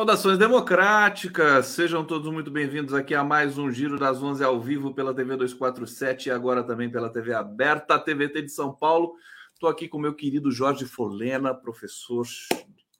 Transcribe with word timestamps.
Saudações 0.00 0.38
democráticas, 0.38 1.66
sejam 1.66 2.02
todos 2.02 2.32
muito 2.32 2.50
bem-vindos 2.50 2.94
aqui 2.94 3.14
a 3.14 3.22
mais 3.22 3.58
um 3.58 3.70
Giro 3.70 3.98
das 3.98 4.22
11 4.22 4.42
ao 4.42 4.58
vivo 4.58 4.94
pela 4.94 5.12
TV 5.12 5.36
247 5.36 6.30
e 6.30 6.32
agora 6.32 6.62
também 6.62 6.90
pela 6.90 7.10
TV 7.10 7.34
aberta, 7.34 7.96
a 7.96 7.98
TVT 7.98 8.40
de 8.40 8.50
São 8.50 8.72
Paulo. 8.72 9.14
Estou 9.52 9.68
aqui 9.68 9.86
com 9.86 9.98
meu 9.98 10.14
querido 10.14 10.50
Jorge 10.50 10.86
Folena, 10.86 11.52
professor, 11.52 12.26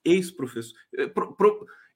ex-professor. 0.04 0.76
Eh, 0.94 1.10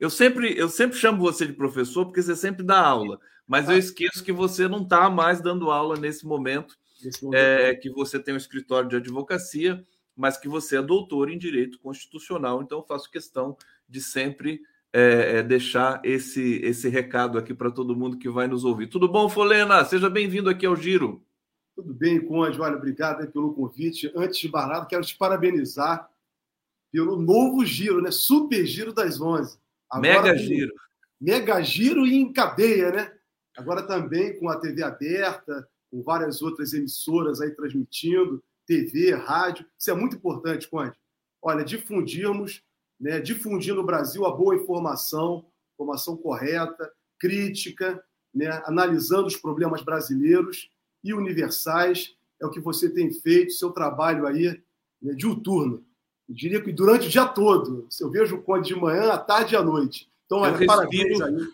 eu 0.00 0.08
sempre, 0.08 0.58
eu 0.58 0.70
sempre 0.70 0.96
chamo 0.96 1.20
você 1.20 1.46
de 1.46 1.52
professor 1.52 2.06
porque 2.06 2.22
você 2.22 2.34
sempre 2.34 2.64
dá 2.64 2.80
aula, 2.80 3.20
mas 3.46 3.68
eu 3.68 3.76
esqueço 3.76 4.24
que 4.24 4.32
você 4.32 4.66
não 4.68 4.84
está 4.84 5.10
mais 5.10 5.38
dando 5.38 5.70
aula 5.70 5.98
nesse 5.98 6.24
momento, 6.24 6.78
é, 7.34 7.74
que 7.74 7.90
você 7.90 8.18
tem 8.18 8.32
um 8.32 8.38
escritório 8.38 8.88
de 8.88 8.96
advocacia, 8.96 9.84
mas 10.16 10.38
que 10.38 10.48
você 10.48 10.78
é 10.78 10.82
doutor 10.82 11.28
em 11.28 11.36
direito 11.36 11.78
constitucional. 11.78 12.62
Então, 12.62 12.82
faço 12.82 13.10
questão 13.10 13.54
de 13.86 14.00
sempre 14.00 14.62
é, 14.96 15.38
é, 15.38 15.42
deixar 15.42 16.00
esse, 16.04 16.60
esse 16.62 16.88
recado 16.88 17.36
aqui 17.36 17.52
para 17.52 17.68
todo 17.68 17.96
mundo 17.96 18.16
que 18.16 18.30
vai 18.30 18.46
nos 18.46 18.64
ouvir. 18.64 18.86
Tudo 18.86 19.08
bom, 19.08 19.28
Folena? 19.28 19.84
Seja 19.84 20.08
bem-vindo 20.08 20.48
aqui 20.48 20.64
ao 20.64 20.76
Giro. 20.76 21.20
Tudo 21.74 21.92
bem, 21.92 22.24
Conde. 22.24 22.60
Olha, 22.60 22.76
obrigado 22.76 23.28
pelo 23.32 23.52
convite. 23.52 24.12
Antes 24.14 24.38
de 24.38 24.48
barrado, 24.48 24.86
quero 24.86 25.04
te 25.04 25.16
parabenizar 25.16 26.08
pelo 26.92 27.16
novo 27.16 27.66
giro, 27.66 28.00
né? 28.00 28.12
Super 28.12 28.64
Giro 28.64 28.92
das 28.92 29.20
11. 29.20 29.58
Agora, 29.90 30.22
mega 30.22 30.38
Giro. 30.38 30.72
Mega 31.20 31.60
Giro 31.60 32.06
e 32.06 32.14
em 32.14 32.32
cadeia, 32.32 32.92
né? 32.92 33.12
Agora 33.56 33.82
também 33.82 34.38
com 34.38 34.48
a 34.48 34.60
TV 34.60 34.84
aberta, 34.84 35.68
com 35.90 36.04
várias 36.04 36.40
outras 36.40 36.72
emissoras 36.72 37.40
aí 37.40 37.50
transmitindo, 37.50 38.40
TV, 38.64 39.12
rádio. 39.12 39.66
Isso 39.76 39.90
é 39.90 39.94
muito 39.94 40.14
importante, 40.14 40.68
Conde. 40.68 40.92
Olha, 41.42 41.64
difundirmos 41.64 42.62
né, 43.00 43.20
difundir 43.20 43.74
no 43.74 43.84
Brasil 43.84 44.24
a 44.24 44.30
boa 44.30 44.54
informação, 44.54 45.46
informação 45.74 46.16
correta, 46.16 46.90
crítica, 47.18 48.02
né, 48.34 48.62
analisando 48.64 49.26
os 49.26 49.36
problemas 49.36 49.82
brasileiros 49.82 50.70
e 51.02 51.12
universais. 51.12 52.16
É 52.40 52.46
o 52.46 52.50
que 52.50 52.60
você 52.60 52.88
tem 52.88 53.12
feito, 53.12 53.52
seu 53.52 53.70
trabalho 53.70 54.26
aí 54.26 54.60
né, 55.00 55.14
diuturno. 55.14 55.84
Eu 56.28 56.34
diria 56.34 56.60
que 56.62 56.72
durante 56.72 57.06
o 57.06 57.10
dia 57.10 57.26
todo. 57.26 57.86
Eu 58.00 58.10
vejo 58.10 58.36
o 58.36 58.42
Conde 58.42 58.68
de 58.68 58.80
manhã, 58.80 59.12
à 59.12 59.18
tarde 59.18 59.54
e 59.54 59.56
à 59.56 59.62
noite. 59.62 60.10
Então, 60.26 60.38
olha, 60.38 60.66
parabéns 60.66 61.20
aí. 61.20 61.48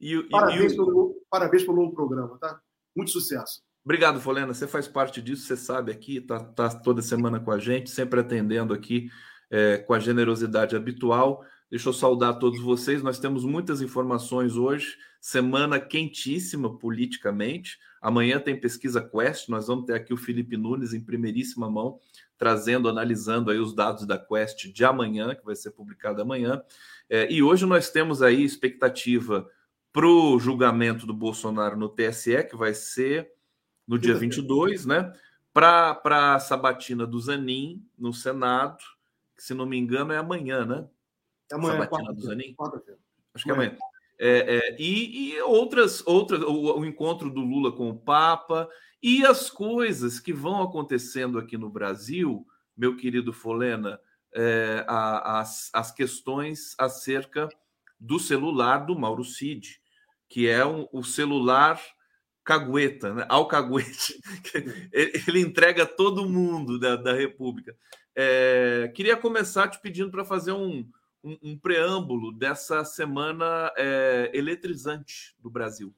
E, 0.00 0.14
e, 0.14 0.22
parabéns, 0.28 0.72
e, 0.72 0.76
pelo, 0.76 1.22
parabéns 1.28 1.64
pelo 1.64 1.76
novo 1.76 1.94
programa, 1.94 2.38
tá? 2.38 2.60
Muito 2.94 3.10
sucesso. 3.10 3.62
Obrigado, 3.84 4.20
Folena. 4.20 4.52
Você 4.52 4.66
faz 4.66 4.88
parte 4.88 5.22
disso, 5.22 5.46
você 5.46 5.56
sabe 5.56 5.92
aqui, 5.92 6.18
está 6.18 6.40
tá 6.40 6.68
toda 6.68 7.02
semana 7.02 7.38
com 7.38 7.50
a 7.50 7.58
gente, 7.58 7.90
sempre 7.90 8.20
atendendo 8.20 8.74
aqui 8.74 9.10
é, 9.50 9.78
com 9.78 9.94
a 9.94 9.98
generosidade 9.98 10.76
habitual. 10.76 11.44
Deixa 11.70 11.88
eu 11.88 11.92
saudar 11.92 12.38
todos 12.38 12.60
vocês. 12.60 13.02
Nós 13.02 13.18
temos 13.18 13.44
muitas 13.44 13.82
informações 13.82 14.56
hoje, 14.56 14.96
semana 15.20 15.80
quentíssima 15.80 16.78
politicamente. 16.78 17.78
Amanhã 18.00 18.38
tem 18.38 18.58
pesquisa 18.58 19.00
Quest. 19.00 19.48
Nós 19.48 19.66
vamos 19.66 19.86
ter 19.86 19.94
aqui 19.94 20.14
o 20.14 20.16
Felipe 20.16 20.56
Nunes 20.56 20.94
em 20.94 21.00
primeiríssima 21.00 21.68
mão, 21.68 21.98
trazendo, 22.38 22.88
analisando 22.88 23.50
aí 23.50 23.58
os 23.58 23.74
dados 23.74 24.06
da 24.06 24.16
Quest 24.16 24.72
de 24.72 24.84
amanhã, 24.84 25.34
que 25.34 25.44
vai 25.44 25.56
ser 25.56 25.72
publicado 25.72 26.22
amanhã. 26.22 26.62
É, 27.10 27.30
e 27.32 27.42
hoje 27.42 27.66
nós 27.66 27.90
temos 27.90 28.22
aí 28.22 28.44
expectativa 28.44 29.48
para 29.92 30.06
o 30.06 30.38
julgamento 30.38 31.06
do 31.06 31.14
Bolsonaro 31.14 31.76
no 31.76 31.88
TSE, 31.88 32.44
que 32.44 32.54
vai 32.54 32.74
ser 32.74 33.32
no 33.88 33.98
dia 33.98 34.14
22, 34.14 34.86
né? 34.86 35.12
Para 35.52 36.34
a 36.34 36.38
sabatina 36.38 37.06
do 37.06 37.18
Zanin 37.18 37.84
no 37.98 38.12
Senado 38.12 38.95
que 39.36 39.42
se 39.42 39.54
não 39.54 39.66
me 39.66 39.76
engano 39.76 40.12
é 40.12 40.18
amanhã, 40.18 40.64
né? 40.64 40.88
É 41.50 41.54
amanhã, 41.54 41.86
quarta 41.86 42.12
do 42.12 42.20
Zanin. 42.20 42.54
Acho 43.34 43.44
que 43.44 43.50
é 43.50 43.54
amanhã. 43.54 43.76
É, 44.18 44.56
é, 44.56 44.76
e, 44.80 45.34
e, 45.34 45.42
outras, 45.42 46.02
outras 46.06 46.40
o, 46.42 46.78
o, 46.78 46.86
encontro 46.86 47.30
do 47.30 47.40
Lula 47.40 47.70
com 47.70 47.90
o 47.90 47.98
Papa 47.98 48.68
e 49.02 49.26
as 49.26 49.50
coisas 49.50 50.18
que 50.18 50.32
vão 50.32 50.62
acontecendo 50.62 51.38
aqui 51.38 51.58
no 51.58 51.68
Brasil, 51.68 52.46
meu 52.74 52.96
querido 52.96 53.32
Folena, 53.32 54.00
é, 54.34 54.84
a, 54.88 55.40
as, 55.40 55.70
as 55.72 55.92
questões 55.92 56.74
acerca 56.78 57.48
do 58.00 58.18
celular 58.18 58.86
do 58.86 58.98
Mauro 58.98 59.24
Cid, 59.24 59.80
que 60.28 60.48
é 60.48 60.64
um, 60.64 60.88
o 60.92 61.04
celular 61.04 61.80
cagueta, 62.42 63.12
né? 63.12 63.26
ao 63.28 63.46
caguete. 63.46 64.18
Ele 64.92 65.40
entrega 65.40 65.84
todo 65.84 66.28
mundo 66.28 66.78
da, 66.78 66.96
da 66.96 67.12
República. 67.12 67.76
É, 68.18 68.90
queria 68.94 69.14
começar 69.14 69.68
te 69.68 69.78
pedindo 69.78 70.10
para 70.10 70.24
fazer 70.24 70.52
um, 70.52 70.88
um, 71.22 71.36
um, 71.42 71.58
preâmbulo 71.58 72.32
dessa 72.32 72.82
semana 72.82 73.70
é, 73.76 74.30
eletrizante 74.32 75.36
do 75.38 75.50
Brasil. 75.50 75.94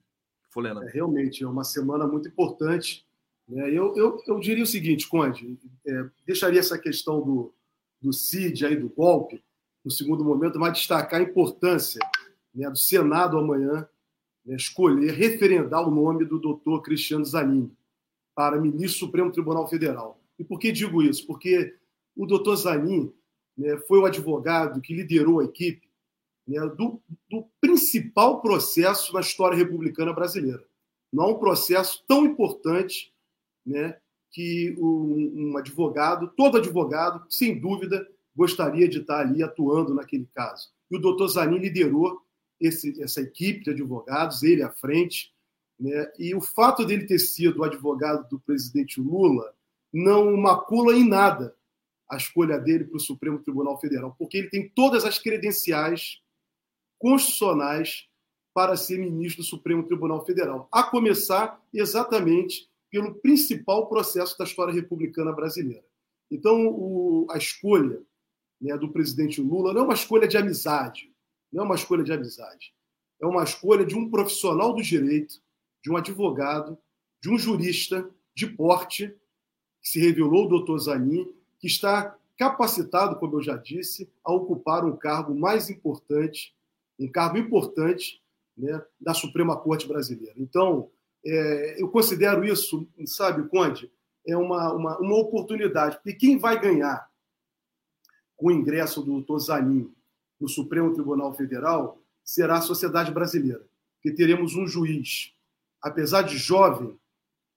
Folena. 0.50 0.84
É, 0.84 0.90
realmente, 0.90 1.44
é 1.44 1.46
uma 1.46 1.62
semana 1.62 2.08
muito 2.08 2.28
importante. 2.28 3.06
Né? 3.46 3.70
Eu, 3.70 3.96
eu, 3.96 4.20
eu 4.26 4.40
diria 4.40 4.64
o 4.64 4.66
seguinte, 4.66 5.08
Conde, 5.08 5.56
é, 5.86 6.08
deixaria 6.26 6.58
essa 6.58 6.76
questão 6.76 7.20
do, 7.20 7.54
do 8.02 8.12
CID, 8.12 8.66
aí, 8.66 8.76
do 8.76 8.88
golpe, 8.88 9.44
no 9.84 9.90
segundo 9.90 10.24
momento, 10.24 10.58
mas 10.58 10.72
destacar 10.72 11.20
a 11.20 11.22
importância 11.22 12.00
né, 12.52 12.68
do 12.68 12.78
Senado 12.78 13.38
amanhã 13.38 13.88
né, 14.44 14.56
escolher, 14.56 15.12
referendar 15.12 15.86
o 15.86 15.90
nome 15.90 16.24
do 16.24 16.40
doutor 16.40 16.82
Cristiano 16.82 17.24
Zanin 17.24 17.70
para 18.34 18.60
ministro 18.60 19.00
do 19.00 19.06
Supremo 19.06 19.30
Tribunal 19.30 19.68
Federal. 19.68 20.20
E 20.38 20.44
por 20.44 20.58
que 20.58 20.72
digo 20.72 21.02
isso? 21.02 21.26
Porque 21.26 21.76
o 22.18 22.26
doutor 22.26 22.56
Zanin 22.56 23.12
né, 23.56 23.78
foi 23.86 24.00
o 24.00 24.04
advogado 24.04 24.80
que 24.80 24.92
liderou 24.92 25.38
a 25.38 25.44
equipe 25.44 25.88
né, 26.46 26.58
do, 26.60 27.00
do, 27.30 27.46
principal 27.60 28.42
processo 28.42 29.14
na 29.14 29.20
história 29.20 29.56
republicana 29.56 30.12
brasileira. 30.12 30.64
Não 31.12 31.24
há 31.24 31.28
um 31.28 31.38
processo 31.38 32.04
tão 32.08 32.26
importante 32.26 33.14
né, 33.64 33.96
que 34.32 34.74
um, 34.78 35.52
um, 35.52 35.56
advogado, 35.56 36.32
todo 36.36 36.58
advogado, 36.58 37.24
sem 37.30 37.58
dúvida, 37.58 38.06
gostaria 38.34 38.88
de 38.88 38.98
estar 38.98 39.20
ali 39.20 39.42
atuando 39.42 39.94
naquele 39.94 40.28
caso. 40.34 40.70
E 40.90 40.96
o 40.96 41.00
doutor 41.00 41.28
Zanin 41.28 41.58
liderou 41.58 42.20
esse, 42.60 43.00
essa 43.00 43.20
equipe 43.20 43.62
de 43.62 43.70
advogados, 43.70 44.42
ele 44.42 44.62
à 44.62 44.70
frente, 44.70 45.32
né, 45.78 46.10
e 46.18 46.34
o 46.34 46.40
fato 46.40 46.84
dele 46.84 47.06
ter 47.06 47.20
sido 47.20 47.60
o 47.60 47.64
advogado 47.64 48.28
do 48.28 48.40
presidente 48.40 49.00
Lula 49.00 49.54
não 49.92 50.36
macula 50.36 50.92
em 50.94 51.08
nada 51.08 51.56
a 52.10 52.16
escolha 52.16 52.58
dele 52.58 52.84
para 52.84 52.96
o 52.96 53.00
Supremo 53.00 53.38
Tribunal 53.38 53.78
Federal, 53.80 54.14
porque 54.18 54.38
ele 54.38 54.50
tem 54.50 54.68
todas 54.68 55.04
as 55.04 55.18
credenciais 55.18 56.20
constitucionais 56.98 58.08
para 58.54 58.76
ser 58.76 58.98
ministro 58.98 59.42
do 59.42 59.46
Supremo 59.46 59.84
Tribunal 59.84 60.24
Federal, 60.24 60.68
a 60.72 60.82
começar 60.82 61.62
exatamente 61.72 62.68
pelo 62.90 63.14
principal 63.16 63.88
processo 63.88 64.36
da 64.38 64.44
história 64.44 64.74
republicana 64.74 65.32
brasileira. 65.32 65.84
Então, 66.30 66.66
o, 66.66 67.26
a 67.30 67.38
escolha 67.38 68.02
né, 68.60 68.76
do 68.76 68.90
presidente 68.90 69.40
Lula 69.40 69.72
não 69.72 69.82
é 69.82 69.84
uma 69.84 69.94
escolha 69.94 70.26
de 70.26 70.36
amizade, 70.36 71.12
não 71.52 71.62
é 71.62 71.66
uma 71.66 71.74
escolha 71.74 72.02
de 72.02 72.12
amizade, 72.12 72.74
é 73.20 73.26
uma 73.26 73.44
escolha 73.44 73.84
de 73.84 73.94
um 73.94 74.10
profissional 74.10 74.74
do 74.74 74.82
direito, 74.82 75.40
de 75.82 75.90
um 75.90 75.96
advogado, 75.96 76.78
de 77.22 77.30
um 77.30 77.38
jurista 77.38 78.08
de 78.34 78.46
porte, 78.46 79.08
que 79.82 79.88
se 79.88 80.00
revelou 80.00 80.46
o 80.46 80.48
doutor 80.48 80.78
Zanin, 80.78 81.32
que 81.58 81.66
está 81.66 82.16
capacitado, 82.36 83.16
como 83.16 83.36
eu 83.36 83.42
já 83.42 83.56
disse, 83.56 84.10
a 84.24 84.32
ocupar 84.32 84.84
um 84.84 84.96
cargo 84.96 85.34
mais 85.34 85.68
importante, 85.68 86.54
um 86.98 87.10
cargo 87.10 87.36
importante 87.36 88.22
né, 88.56 88.80
da 89.00 89.12
Suprema 89.12 89.56
Corte 89.56 89.86
Brasileira. 89.86 90.34
Então, 90.36 90.88
é, 91.24 91.82
eu 91.82 91.88
considero 91.88 92.44
isso, 92.44 92.86
sabe, 93.06 93.48
Conde, 93.48 93.90
é 94.26 94.36
uma, 94.36 94.72
uma, 94.72 94.98
uma 94.98 95.16
oportunidade, 95.16 95.96
porque 95.96 96.14
quem 96.14 96.38
vai 96.38 96.60
ganhar 96.60 97.08
com 98.36 98.48
o 98.48 98.52
ingresso 98.52 99.00
do 99.02 99.12
doutor 99.12 99.38
Zanin 99.40 99.92
no 100.40 100.48
Supremo 100.48 100.94
Tribunal 100.94 101.34
Federal 101.34 102.00
será 102.22 102.58
a 102.58 102.62
sociedade 102.62 103.10
brasileira, 103.10 103.66
que 104.00 104.12
teremos 104.12 104.54
um 104.54 104.66
juiz, 104.66 105.32
apesar 105.82 106.22
de 106.22 106.38
jovem, 106.38 106.96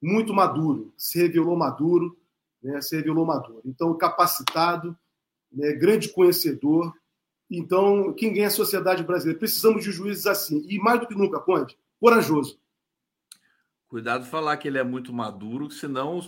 muito 0.02 0.34
maduro, 0.34 0.92
se 0.98 1.20
revelou 1.20 1.56
maduro, 1.56 2.18
né, 2.62 2.82
se 2.82 2.96
revelou 2.96 3.26
maduro. 3.26 3.62
Então, 3.66 3.98
capacitado, 3.98 4.98
né, 5.52 5.74
grande 5.74 6.10
conhecedor. 6.10 6.94
Então, 7.50 8.14
quem 8.14 8.34
ganha 8.34 8.46
é 8.46 8.48
a 8.48 8.52
sociedade 8.52 9.04
brasileira? 9.04 9.40
Precisamos 9.40 9.84
de 9.84 9.92
juízes 9.92 10.26
assim. 10.26 10.66
E 10.70 10.78
mais 10.80 11.00
do 11.00 11.08
que 11.08 11.16
nunca, 11.16 11.40
Conde, 11.40 11.78
corajoso. 12.00 12.60
Cuidado 13.92 14.26
falar 14.26 14.56
que 14.56 14.70
ele 14.70 14.78
é 14.78 14.86
muito 14.86 15.12
maduro, 15.12 15.70
senão 15.70 16.22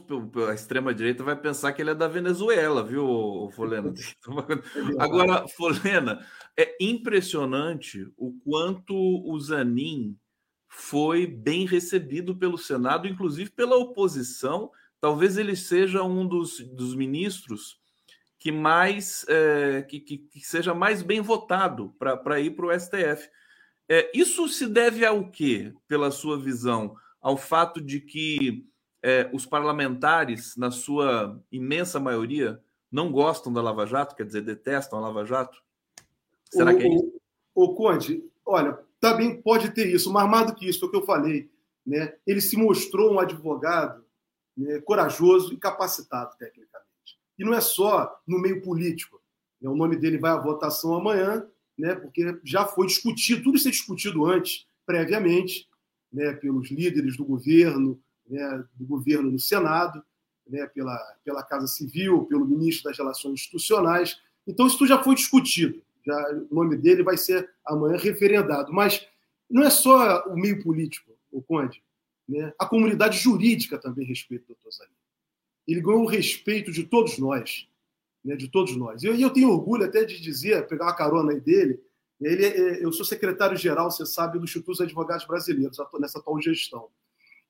a 0.49 0.53
extrema-direita 0.53 1.23
vai 1.23 1.33
pensar 1.33 1.71
que 1.71 1.81
ele 1.81 1.91
é 1.91 1.95
da 1.95 2.09
Venezuela, 2.09 2.83
viu, 2.83 3.49
Folena? 3.55 3.93
Agora, 4.99 5.47
Folena, 5.47 6.27
é 6.57 6.75
impressionante 6.81 8.11
o 8.17 8.33
quanto 8.43 8.93
o 8.93 9.39
Zanin 9.39 10.17
foi 10.67 11.25
bem 11.25 11.65
recebido 11.65 12.35
pelo 12.35 12.57
Senado, 12.57 13.07
inclusive 13.07 13.49
pela 13.51 13.77
oposição, 13.77 14.69
Talvez 15.03 15.37
ele 15.37 15.53
seja 15.53 16.01
um 16.01 16.25
dos, 16.25 16.61
dos 16.61 16.95
ministros 16.95 17.77
que 18.39 18.53
mais 18.53 19.25
é, 19.27 19.81
que, 19.81 19.99
que, 19.99 20.17
que, 20.17 20.39
seja 20.39 20.73
mais 20.73 21.01
bem 21.01 21.19
votado 21.19 21.93
para 21.99 22.39
ir 22.39 22.51
para 22.51 22.67
o 22.67 22.79
STF. 22.79 23.29
É, 23.89 24.09
isso 24.17 24.47
se 24.47 24.65
deve 24.65 25.05
ao 25.05 25.29
quê, 25.29 25.73
pela 25.89 26.09
sua 26.09 26.39
visão? 26.39 26.95
Ao 27.19 27.35
fato 27.35 27.81
de 27.81 27.99
que 27.99 28.65
é, 29.01 29.29
os 29.33 29.45
parlamentares, 29.45 30.55
na 30.55 30.71
sua 30.71 31.37
imensa 31.51 31.99
maioria, 31.99 32.57
não 32.89 33.11
gostam 33.11 33.51
da 33.51 33.61
Lava 33.61 33.85
Jato, 33.85 34.15
quer 34.15 34.25
dizer, 34.25 34.43
detestam 34.43 34.99
a 34.99 35.01
Lava 35.01 35.25
Jato? 35.25 35.61
Será 36.49 36.71
o, 36.71 36.77
que 36.77 36.83
é 36.83 36.87
isso? 36.87 37.21
O, 37.53 37.65
o 37.65 37.75
Conde, 37.75 38.23
olha, 38.45 38.79
também 39.01 39.41
pode 39.41 39.71
ter 39.71 39.93
isso, 39.93 40.09
mas 40.13 40.29
mais 40.29 40.47
do 40.47 40.55
que 40.55 40.65
isso, 40.65 40.79
foi 40.79 40.87
o 40.87 40.91
que 40.91 40.97
eu 40.97 41.05
falei. 41.05 41.51
Né? 41.85 42.15
Ele 42.25 42.39
se 42.39 42.55
mostrou 42.55 43.13
um 43.13 43.19
advogado 43.19 44.01
né, 44.55 44.79
corajoso 44.81 45.53
e 45.53 45.57
capacitado 45.57 46.35
tecnicamente. 46.37 46.83
E 47.37 47.43
não 47.43 47.53
é 47.53 47.61
só 47.61 48.19
no 48.27 48.39
meio 48.39 48.61
político. 48.61 49.21
Né? 49.61 49.69
O 49.69 49.75
nome 49.75 49.95
dele 49.95 50.17
vai 50.17 50.31
à 50.31 50.37
votação 50.37 50.93
amanhã, 50.93 51.45
né, 51.77 51.95
porque 51.95 52.39
já 52.43 52.65
foi 52.65 52.87
discutido, 52.87 53.43
tudo 53.43 53.57
isso 53.57 53.67
é 53.67 53.71
discutido 53.71 54.25
antes, 54.25 54.67
previamente, 54.85 55.67
né, 56.11 56.33
pelos 56.33 56.69
líderes 56.69 57.17
do 57.17 57.25
governo, 57.25 57.99
né, 58.27 58.63
do 58.75 58.85
governo 58.85 59.31
no 59.31 59.39
Senado, 59.39 60.03
né, 60.47 60.67
pela, 60.67 60.97
pela 61.23 61.43
Casa 61.43 61.67
Civil, 61.67 62.25
pelo 62.25 62.45
ministro 62.45 62.89
das 62.89 62.97
Relações 62.97 63.33
Institucionais. 63.33 64.21
Então, 64.45 64.67
isso 64.67 64.85
já 64.85 65.01
foi 65.01 65.15
discutido. 65.15 65.81
Já, 66.05 66.31
o 66.51 66.53
nome 66.53 66.75
dele 66.75 67.01
vai 67.01 67.17
ser 67.17 67.49
amanhã 67.65 67.97
referendado. 67.97 68.71
Mas 68.71 69.07
não 69.49 69.63
é 69.63 69.69
só 69.69 70.23
o 70.27 70.35
meio 70.35 70.61
político, 70.61 71.11
o 71.31 71.41
Conde. 71.41 71.81
Né? 72.27 72.53
A 72.59 72.65
comunidade 72.65 73.17
jurídica 73.17 73.77
também 73.77 74.05
respeita 74.05 74.45
o 74.45 74.47
doutor 74.47 74.71
Zanin. 74.71 74.91
Ele 75.67 75.81
ganhou 75.81 76.03
o 76.03 76.07
respeito 76.07 76.71
de 76.71 76.83
todos 76.83 77.17
nós. 77.17 77.67
Né? 78.23 78.35
De 78.35 78.47
todos 78.47 78.75
nós. 78.75 79.03
E 79.03 79.07
eu, 79.07 79.29
tenho 79.29 79.49
orgulho 79.49 79.85
até 79.85 80.03
de 80.03 80.21
dizer, 80.21 80.67
pegar 80.67 80.85
uma 80.85 80.95
carona 80.95 81.31
aí 81.31 81.39
dele, 81.39 81.79
ele, 82.21 82.45
é, 82.45 82.83
eu 82.83 82.91
sou 82.91 83.05
secretário-geral, 83.05 83.91
você 83.91 84.05
sabe, 84.05 84.37
do 84.37 84.45
Instituto 84.45 84.71
dos 84.71 84.81
Advogados 84.81 85.25
Brasileiros, 85.25 85.77
nessa 85.99 86.19
atual 86.19 86.41
gestão. 86.41 86.87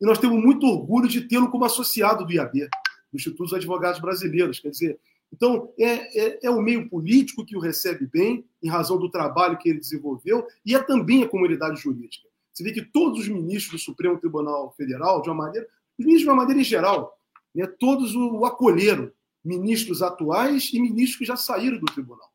E 0.02 0.06
nós 0.06 0.18
temos 0.18 0.42
muito 0.44 0.66
orgulho 0.66 1.08
de 1.08 1.22
tê-lo 1.22 1.50
como 1.50 1.66
associado 1.66 2.25
do 2.25 2.31
IAB, 2.31 2.68
do 3.12 3.16
Instituto 3.16 3.44
dos 3.44 3.54
Advogados 3.54 4.00
Brasileiros. 4.00 4.60
Quer 4.60 4.70
dizer, 4.70 5.00
então, 5.31 5.74
é, 5.80 6.20
é, 6.20 6.40
é, 6.44 6.50
o 6.50 6.62
meio 6.62 6.88
político 6.88 7.44
que 7.44 7.58
o 7.58 7.60
recebe 7.60 8.06
bem, 8.06 8.46
em 8.62 8.70
razão 8.70 9.00
do 9.00 9.10
trabalho 9.10 9.58
que 9.58 9.68
ele 9.68 9.80
desenvolveu, 9.80 10.46
e 10.64 10.75
é 10.75 10.84
também 10.84 11.24
a 11.24 11.28
comunidade 11.28 11.81
jurídica. 11.81 12.28
Você 12.53 12.63
vê 12.63 12.71
que 12.71 12.85
todos 12.85 13.21
os 13.21 13.27
ministros 13.27 13.81
do 13.81 13.83
Supremo 13.83 14.19
Tribunal 14.19 14.71
Federal, 14.77 15.21
de 15.21 15.29
uma 15.29 15.45
maneira, 15.45 15.67
os 15.97 16.05
ministros 16.05 16.23
de 16.23 16.29
uma 16.29 16.35
maneira 16.35 16.61
em 16.61 16.63
geral, 16.63 17.17
né, 17.53 17.65
todos 17.65 18.15
o 18.15 18.45
acolheram, 18.45 19.11
ministros 19.44 20.01
atuais 20.03 20.71
e 20.71 20.79
ministros 20.79 21.17
que 21.17 21.25
já 21.25 21.35
saíram 21.35 21.79
do 21.79 21.85
tribunal. 21.88 22.31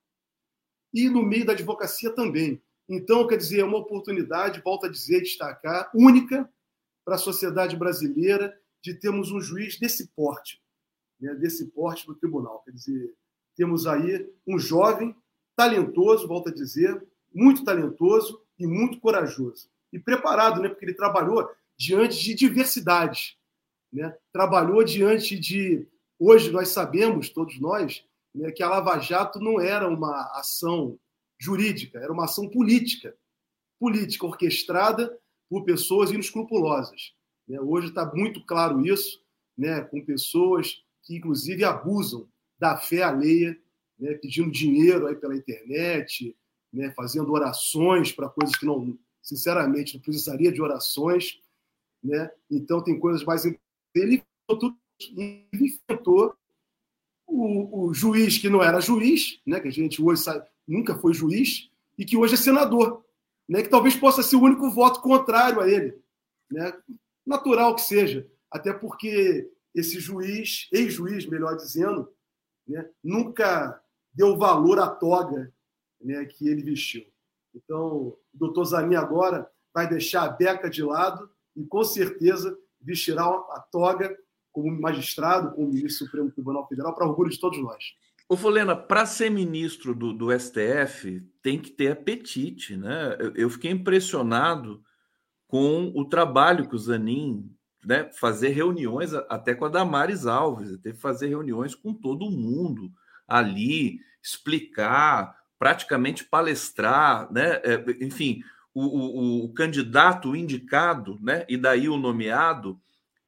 E 0.92 1.08
no 1.08 1.22
meio 1.22 1.46
da 1.46 1.52
advocacia 1.52 2.10
também. 2.10 2.60
Então, 2.88 3.26
quer 3.26 3.36
dizer, 3.36 3.60
é 3.60 3.64
uma 3.64 3.78
oportunidade, 3.78 4.60
volto 4.62 4.86
a 4.86 4.88
dizer, 4.88 5.20
destacar, 5.20 5.90
única 5.94 6.50
para 7.04 7.14
a 7.14 7.18
sociedade 7.18 7.76
brasileira 7.76 8.58
de 8.82 8.94
termos 8.94 9.30
um 9.30 9.40
juiz 9.40 9.78
desse 9.78 10.08
porte, 10.08 10.60
né, 11.20 11.34
desse 11.36 11.66
porte 11.66 12.06
do 12.06 12.14
tribunal. 12.14 12.62
Quer 12.64 12.72
dizer, 12.72 13.14
temos 13.54 13.86
aí 13.86 14.28
um 14.46 14.58
jovem 14.58 15.14
talentoso, 15.54 16.26
volto 16.26 16.48
a 16.48 16.52
dizer, 16.52 17.06
muito 17.32 17.64
talentoso 17.64 18.42
e 18.58 18.66
muito 18.66 19.00
corajoso 19.00 19.68
e 19.92 19.98
preparado, 19.98 20.60
né? 20.60 20.68
Porque 20.68 20.84
ele 20.84 20.94
trabalhou 20.94 21.48
diante 21.76 22.22
de 22.22 22.34
diversidades, 22.34 23.36
né? 23.92 24.16
Trabalhou 24.32 24.84
diante 24.84 25.38
de 25.38 25.86
hoje 26.18 26.50
nós 26.50 26.68
sabemos 26.68 27.28
todos 27.28 27.58
nós 27.60 28.04
né, 28.34 28.50
que 28.50 28.62
a 28.62 28.68
Lava 28.68 28.98
Jato 28.98 29.38
não 29.38 29.60
era 29.60 29.88
uma 29.88 30.22
ação 30.38 30.98
jurídica, 31.40 31.98
era 31.98 32.12
uma 32.12 32.24
ação 32.24 32.48
política, 32.48 33.16
política 33.78 34.26
orquestrada 34.26 35.16
por 35.48 35.64
pessoas 35.64 36.10
inescrupulosas. 36.10 37.14
Né? 37.46 37.60
Hoje 37.60 37.88
está 37.88 38.04
muito 38.14 38.44
claro 38.44 38.84
isso, 38.84 39.22
né? 39.56 39.80
Com 39.82 40.04
pessoas 40.04 40.82
que 41.02 41.16
inclusive 41.16 41.64
abusam 41.64 42.28
da 42.58 42.76
fé 42.76 43.02
alheia, 43.02 43.58
né? 43.98 44.14
pedindo 44.14 44.50
dinheiro 44.50 45.06
aí 45.06 45.16
pela 45.16 45.36
internet, 45.36 46.36
né? 46.72 46.92
fazendo 46.94 47.32
orações 47.32 48.12
para 48.12 48.28
coisas 48.28 48.54
que 48.56 48.66
não 48.66 48.98
sinceramente, 49.22 49.94
não 49.94 50.02
precisaria 50.02 50.52
de 50.52 50.62
orações, 50.62 51.40
né? 52.02 52.30
Então 52.50 52.82
tem 52.82 52.98
coisas 52.98 53.24
mais 53.24 53.44
ele 53.94 54.22
inventou 55.52 56.36
o, 57.26 57.86
o, 57.86 57.94
juiz 57.94 58.38
que 58.38 58.48
não 58.48 58.62
era 58.62 58.80
juiz, 58.80 59.40
né? 59.46 59.60
Que 59.60 59.68
a 59.68 59.72
gente 59.72 60.02
hoje 60.02 60.22
sabe, 60.22 60.48
nunca 60.66 60.96
foi 60.98 61.12
juiz 61.12 61.70
e 61.96 62.04
que 62.04 62.16
hoje 62.16 62.34
é 62.34 62.36
senador, 62.36 63.04
né? 63.48 63.62
Que 63.62 63.68
talvez 63.68 63.94
possa 63.94 64.22
ser 64.22 64.36
o 64.36 64.42
único 64.42 64.70
voto 64.70 65.00
contrário 65.00 65.60
a 65.60 65.68
ele, 65.68 66.00
né? 66.50 66.72
Natural 67.26 67.74
que 67.74 67.82
seja, 67.82 68.26
até 68.50 68.72
porque 68.72 69.50
esse 69.74 70.00
juiz, 70.00 70.68
ex-juiz, 70.72 71.26
melhor 71.26 71.56
dizendo, 71.56 72.10
né? 72.66 72.88
Nunca 73.02 73.80
deu 74.12 74.36
valor 74.36 74.78
à 74.78 74.88
toga, 74.88 75.52
né? 76.00 76.24
Que 76.24 76.48
ele 76.48 76.62
vestiu. 76.62 77.06
Então, 77.64 77.86
o 77.88 78.18
doutor 78.32 78.64
Zanin 78.64 78.96
agora 78.96 79.48
vai 79.74 79.88
deixar 79.88 80.24
a 80.24 80.30
beca 80.30 80.68
de 80.68 80.82
lado 80.82 81.28
e, 81.56 81.64
com 81.64 81.84
certeza, 81.84 82.56
vestirá 82.80 83.24
a 83.24 83.64
toga 83.70 84.16
como 84.52 84.80
magistrado, 84.80 85.54
como 85.54 85.68
ministro 85.68 86.04
do 86.04 86.06
Supremo 86.06 86.30
Tribunal 86.30 86.66
Federal, 86.66 86.94
para 86.94 87.06
orgulho 87.06 87.30
de 87.30 87.38
todos 87.38 87.58
nós. 87.60 87.84
Ô, 88.28 88.36
Folena, 88.36 88.76
para 88.76 89.06
ser 89.06 89.30
ministro 89.30 89.94
do, 89.94 90.12
do, 90.12 90.38
STF, 90.38 91.20
tem 91.42 91.58
que 91.58 91.70
ter 91.70 91.92
apetite, 91.92 92.76
né? 92.76 93.16
Eu, 93.18 93.34
eu, 93.34 93.50
fiquei 93.50 93.70
impressionado 93.70 94.82
com 95.46 95.90
o 95.94 96.04
trabalho 96.04 96.68
que 96.68 96.74
o 96.74 96.78
Zanin, 96.78 97.50
né, 97.84 98.10
fazer 98.12 98.50
reuniões 98.50 99.14
até 99.14 99.54
com 99.54 99.64
a 99.64 99.70
Damares 99.70 100.26
Alves, 100.26 100.76
teve 100.82 100.96
que 100.96 101.00
fazer 101.00 101.28
reuniões 101.28 101.74
com 101.74 101.94
todo 101.94 102.30
mundo 102.30 102.92
ali, 103.26 103.98
explicar, 104.22 105.37
praticamente 105.58 106.24
palestrar, 106.24 107.30
né? 107.32 107.60
É, 107.64 107.84
enfim, 108.00 108.42
o, 108.72 108.84
o, 108.84 109.44
o, 109.44 109.52
candidato 109.52 110.36
indicado, 110.36 111.18
né? 111.20 111.44
E 111.48 111.56
daí 111.56 111.88
o 111.88 111.96
nomeado 111.96 112.80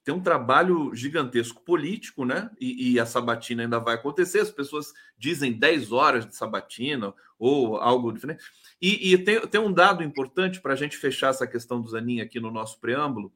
tem 0.04 0.14
um 0.14 0.22
trabalho 0.22 0.94
gigantesco 0.94 1.62
político, 1.62 2.24
né? 2.24 2.50
E, 2.60 2.92
e, 2.92 3.00
a 3.00 3.04
sabatina 3.04 3.64
ainda 3.64 3.78
vai 3.78 3.96
acontecer. 3.96 4.40
As 4.40 4.50
pessoas 4.50 4.92
dizem 5.18 5.52
10 5.52 5.92
horas 5.92 6.26
de 6.26 6.34
sabatina 6.34 7.12
ou 7.38 7.76
algo 7.76 8.12
diferente. 8.12 8.42
E, 8.80 9.12
e 9.12 9.18
tem, 9.18 9.40
tem 9.46 9.60
um 9.60 9.72
dado 9.72 10.02
importante 10.02 10.60
para 10.60 10.72
a 10.72 10.76
gente 10.76 10.96
fechar 10.96 11.30
essa 11.30 11.46
questão 11.46 11.80
do 11.80 11.88
Zanin 11.88 12.20
aqui 12.20 12.38
no 12.40 12.50
nosso 12.50 12.80
preâmbulo, 12.80 13.32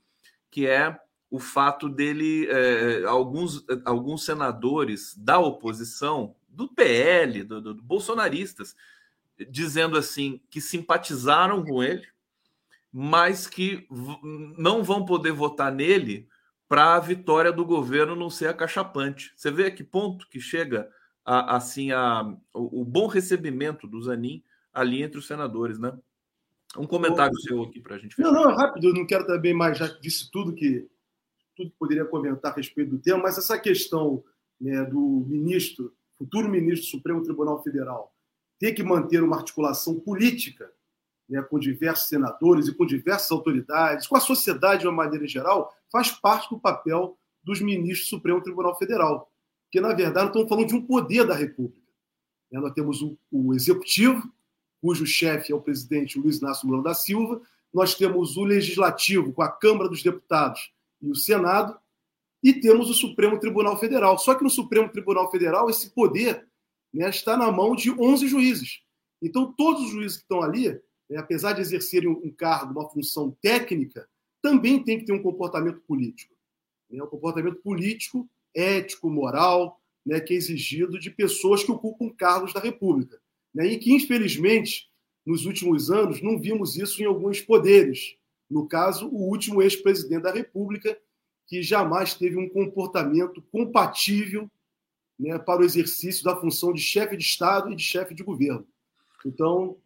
que 0.51 0.67
é 0.67 0.99
o 1.31 1.39
fato 1.41 1.89
dele, 1.89 2.47
é, 2.49 3.05
alguns, 3.07 3.65
alguns 3.85 4.25
senadores 4.25 5.15
da 5.17 5.39
oposição 5.39 6.35
do 6.55 6.69
PL, 6.69 7.43
do, 7.45 7.61
do, 7.61 7.75
do 7.75 7.83
bolsonaristas, 7.83 8.77
dizendo 9.51 9.99
assim 9.99 10.41
que 10.49 10.61
simpatizaram 10.61 11.65
com 11.65 11.83
ele, 11.83 12.07
mas 12.93 13.47
que 13.47 13.87
não 14.57 14.85
vão 14.85 15.05
poder 15.05 15.33
votar 15.33 15.73
nele 15.73 16.29
para 16.69 16.95
a 16.95 17.01
vitória 17.01 17.53
do 17.53 17.65
governo 17.65 18.17
não 18.17 18.31
ser 18.31 18.47
acachapante. 18.47 19.33
Você 19.37 19.51
vê 19.51 19.67
a 19.67 19.71
que 19.71 19.83
ponto 19.83 20.29
que 20.29 20.41
chega 20.41 20.89
a, 21.25 21.57
assim 21.57 21.91
a, 21.91 22.23
o, 22.53 22.83
o, 22.83 22.85
bom 22.85 23.07
recebimento 23.07 23.87
do 23.87 24.01
Zanin 24.03 24.43
ali 24.73 25.03
entre 25.03 25.19
os 25.19 25.27
senadores, 25.27 25.79
né? 25.79 25.97
Um 26.77 26.87
comentário 26.87 27.37
seu 27.41 27.63
aqui 27.63 27.81
para 27.81 27.97
a 27.97 27.99
gente. 27.99 28.15
Fechar. 28.15 28.33
Não, 28.33 28.45
não, 28.45 28.57
rápido. 28.57 28.89
Eu 28.89 28.95
não 28.95 29.07
quero 29.07 29.27
também 29.27 29.55
mais 29.55 29.79
já 29.79 29.87
disse 29.87 30.31
tudo 30.31 30.55
que 30.55 30.89
tudo 31.57 31.71
que 31.71 31.77
poderia 31.79 32.05
comentar 32.05 32.53
a 32.53 32.57
respeito 32.57 32.91
do 32.91 32.99
tema, 32.99 33.23
mas 33.23 33.39
essa 33.39 33.59
questão 33.59 34.25
né, 34.61 34.85
do 34.85 35.25
ministro 35.29 35.95
futuro 36.19 36.49
ministro 36.49 36.87
do 36.87 36.91
Supremo 36.91 37.23
Tribunal 37.23 37.63
Federal, 37.63 38.15
ter 38.59 38.73
que 38.73 38.83
manter 38.83 39.23
uma 39.23 39.37
articulação 39.37 39.99
política 39.99 40.71
né, 41.29 41.43
com 41.43 41.59
diversos 41.59 42.09
senadores 42.09 42.69
e 42.69 42.75
com 42.75 42.87
diversas 42.87 43.31
autoridades, 43.31 44.07
com 44.07 44.17
a 44.17 44.21
sociedade 44.21 44.83
de 44.83 44.87
uma 44.87 45.05
maneira 45.05 45.27
geral, 45.27 45.75
faz 45.91 46.11
parte 46.11 46.49
do 46.51 46.59
papel 46.59 47.19
dos 47.43 47.61
ministros 47.61 48.09
do 48.09 48.17
Supremo 48.17 48.43
Tribunal 48.43 48.77
Federal. 48.79 49.31
Porque, 49.65 49.81
na 49.81 49.95
verdade, 49.95 50.29
estamos 50.29 50.49
falando 50.49 50.69
de 50.69 50.75
um 50.75 50.87
poder 50.87 51.27
da 51.27 51.35
República. 51.35 51.91
Né, 52.51 52.61
nós 52.61 52.73
temos 52.73 53.03
o, 53.03 53.19
o 53.31 53.55
Executivo, 53.55 54.23
cujo 54.81 55.07
chefe 55.07 55.53
é 55.53 55.55
o 55.55 55.61
presidente 55.61 56.19
Luiz 56.19 56.39
Inácio 56.39 56.69
Lula 56.69 56.83
da 56.83 56.95
Silva, 56.95 57.41
nós 57.73 57.95
temos 57.95 58.37
o 58.37 58.45
Legislativo, 58.45 59.33
com 59.33 59.43
a 59.43 59.51
Câmara 59.51 59.89
dos 59.89 60.03
Deputados 60.03 60.73
e 61.03 61.11
o 61.11 61.15
Senado, 61.15 61.77
e 62.45 62.53
temos 62.53 62.91
o 62.91 62.95
Supremo 62.95 63.41
Tribunal 63.41 63.79
Federal. 63.81 64.19
Só 64.19 64.35
que 64.35 64.45
no 64.45 64.51
Supremo 64.51 64.91
Tribunal 64.91 65.31
Federal, 65.31 65.71
esse 65.71 65.89
poder 65.89 66.47
né, 66.93 67.09
está 67.09 67.39
na 67.39 67.51
mão 67.51 67.75
de 67.75 67.91
11 67.91 68.29
juízes. 68.29 68.83
Então, 69.23 69.51
todos 69.51 69.85
os 69.87 69.91
juízes 69.91 70.19
que 70.19 70.25
estão 70.25 70.43
ali, 70.43 70.69
né, 71.09 71.17
apesar 71.17 71.55
de 71.55 71.63
exercerem 71.63 72.11
um 72.11 72.31
cargo, 72.31 72.79
uma 72.79 72.91
função 72.91 73.35
técnica, 73.41 74.07
também 74.43 74.85
tem 74.85 74.99
que 74.99 75.07
ter 75.07 75.13
um 75.13 75.23
comportamento 75.23 75.81
político. 75.81 76.35
Né? 76.91 77.03
Um 77.03 77.07
comportamento 77.07 77.63
político, 77.63 78.29
ético, 78.55 79.09
moral, 79.09 79.81
né, 80.05 80.21
que 80.21 80.35
é 80.35 80.37
exigido 80.37 81.01
de 81.01 81.11
pessoas 81.11 81.65
que 81.65 81.73
ocupam 81.73 82.11
cargos 82.11 82.53
da 82.53 82.61
República. 82.61 83.19
Né, 83.55 83.69
e 83.69 83.79
que, 83.79 83.91
infelizmente, 83.91 84.91
nos 85.25 85.47
últimos 85.47 85.91
anos, 85.91 86.21
não 86.21 86.39
vimos 86.39 86.77
isso 86.77 87.03
em 87.03 87.07
alguns 87.07 87.41
poderes. 87.41 88.17
No 88.51 88.69
caso, 88.69 89.09
o 89.09 89.31
último 89.31 89.63
ex-presidente 89.63 90.25
da 90.25 90.31
República, 90.31 90.95
que 91.47 91.63
jamais 91.63 92.15
teve 92.15 92.37
um 92.37 92.49
comportamento 92.49 93.43
compatível 93.53 94.51
né, 95.19 95.39
para 95.39 95.63
o 95.63 95.65
exercício 95.65 96.25
da 96.25 96.37
função 96.37 96.73
de 96.73 96.81
chefe 96.81 97.17
de 97.17 97.23
Estado 97.23 97.71
e 97.71 97.77
de 97.77 97.83
chefe 97.83 98.15
de 98.15 98.23
governo. 98.23 98.67
Então. 99.25 99.77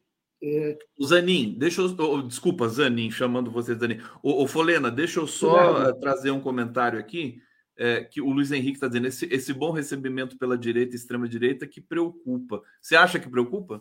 É... 0.42 0.78
Zanin, 1.02 1.56
deixa 1.58 1.82
eu. 1.82 1.94
Oh, 1.98 2.22
desculpa, 2.22 2.68
Zanin, 2.68 3.10
chamando 3.10 3.50
você 3.50 3.74
Zanin. 3.74 4.00
Ô, 4.22 4.46
Folena, 4.46 4.90
deixa 4.90 5.20
eu 5.20 5.26
só 5.26 5.92
trazer 5.94 6.30
um 6.30 6.40
comentário 6.40 6.98
aqui. 6.98 7.42
É, 7.80 8.02
que 8.02 8.20
o 8.20 8.30
Luiz 8.30 8.50
Henrique 8.50 8.76
está 8.76 8.88
dizendo, 8.88 9.06
esse, 9.06 9.24
esse 9.26 9.52
bom 9.52 9.70
recebimento 9.70 10.36
pela 10.36 10.58
direita 10.58 10.96
e 10.96 10.98
extrema-direita 10.98 11.64
que 11.64 11.80
preocupa. 11.80 12.60
Você 12.80 12.96
acha 12.96 13.20
que 13.20 13.28
preocupa? 13.28 13.80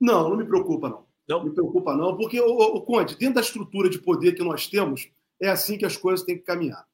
Não, 0.00 0.28
não 0.28 0.36
me 0.36 0.44
preocupa, 0.44 0.88
não. 0.88 1.06
Não 1.28 1.44
me 1.44 1.50
preocupa, 1.50 1.94
não, 1.94 2.16
porque, 2.16 2.40
o, 2.40 2.46
o 2.46 2.80
Conde, 2.80 3.16
dentro 3.16 3.36
da 3.36 3.40
estrutura 3.40 3.88
de 3.88 4.00
poder 4.00 4.32
que 4.32 4.42
nós 4.42 4.66
temos, 4.66 5.08
é 5.40 5.48
assim 5.48 5.78
que 5.78 5.84
as 5.84 5.96
coisas 5.96 6.26
têm 6.26 6.36
que 6.36 6.42
caminhar. 6.42 6.84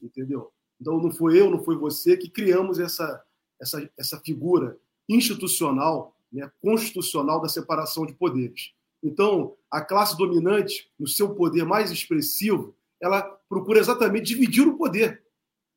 Entendeu? 0.00 0.52
Então, 0.80 0.98
não 1.00 1.10
foi 1.10 1.40
eu, 1.40 1.50
não 1.50 1.62
foi 1.62 1.76
você 1.76 2.16
que 2.16 2.30
criamos 2.30 2.78
essa, 2.78 3.22
essa, 3.60 3.90
essa 3.98 4.20
figura 4.20 4.78
institucional, 5.08 6.14
né, 6.32 6.50
constitucional 6.60 7.40
da 7.40 7.48
separação 7.48 8.06
de 8.06 8.14
poderes. 8.14 8.72
Então, 9.02 9.56
a 9.70 9.80
classe 9.80 10.16
dominante, 10.16 10.90
no 10.98 11.06
seu 11.06 11.34
poder 11.34 11.64
mais 11.64 11.90
expressivo, 11.90 12.74
ela 13.00 13.22
procura 13.48 13.78
exatamente 13.78 14.26
dividir 14.26 14.66
o 14.66 14.76
poder 14.76 15.22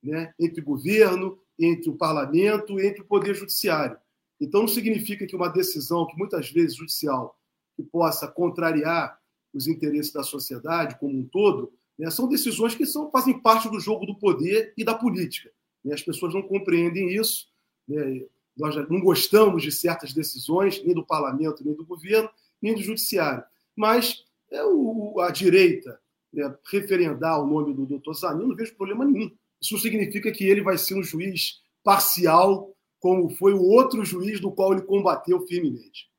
né, 0.04 0.34
entre 0.40 0.62
o 0.62 0.66
governo, 0.66 1.40
entre 1.58 1.90
o 1.90 1.96
parlamento, 1.96 2.80
entre 2.80 3.02
o 3.02 3.06
poder 3.06 3.36
judiciário. 3.36 3.98
Então, 4.40 4.62
não 4.62 4.68
significa 4.68 5.28
que 5.28 5.36
uma 5.36 5.48
decisão, 5.48 6.08
que 6.08 6.18
muitas 6.18 6.50
vezes 6.50 6.76
judicial, 6.76 7.38
que 7.76 7.84
possa 7.84 8.28
contrariar 8.28 9.20
os 9.54 9.68
interesses 9.68 10.12
da 10.12 10.24
sociedade 10.24 10.98
como 11.00 11.18
um 11.18 11.26
todo, 11.26 11.72
né, 12.02 12.10
são 12.10 12.28
decisões 12.28 12.74
que 12.74 12.84
são, 12.84 13.12
fazem 13.12 13.40
parte 13.40 13.70
do 13.70 13.80
jogo 13.80 14.08
do 14.08 14.18
poder 14.18 14.74
e 14.76 14.84
da 14.84 14.96
política. 14.96 15.52
Né? 15.86 15.94
As 15.94 16.02
pessoas 16.02 16.34
não 16.34 16.42
compreendem 16.42 17.14
isso. 17.14 17.48
Né? 17.88 18.26
Nós 18.58 18.76
não 18.90 19.00
gostamos 19.00 19.62
de 19.62 19.72
certas 19.72 20.12
decisões, 20.12 20.84
nem 20.84 20.96
do 20.96 21.06
parlamento, 21.06 21.64
nem 21.64 21.76
do 21.76 21.86
governo, 21.86 22.28
nem 22.60 22.74
do 22.74 22.82
judiciário. 22.82 23.44
Mas 23.76 24.26
é 24.50 24.64
o, 24.66 25.20
a 25.20 25.30
direita 25.30 26.00
né, 26.34 26.52
referendar 26.72 27.40
o 27.40 27.46
nome 27.46 27.72
do 27.72 27.86
doutor 27.86 28.16
Zanin, 28.16 28.48
não 28.48 28.56
vejo 28.56 28.76
problema 28.76 29.06
nenhum. 29.06 29.30
Isso 29.62 29.78
significa 29.78 30.32
que 30.32 30.44
ele 30.44 30.64
vai 30.64 30.80
ser 30.80 30.96
um 30.96 31.04
juiz 31.04 31.62
parcial, 31.84 32.76
como 33.00 33.30
foi 33.30 33.54
o 33.54 33.62
outro 33.62 34.04
juiz 34.04 34.40
do 34.40 34.52
qual 34.52 34.74
ele 34.74 34.82
combateu 34.82 35.40
firmemente. 35.46 36.10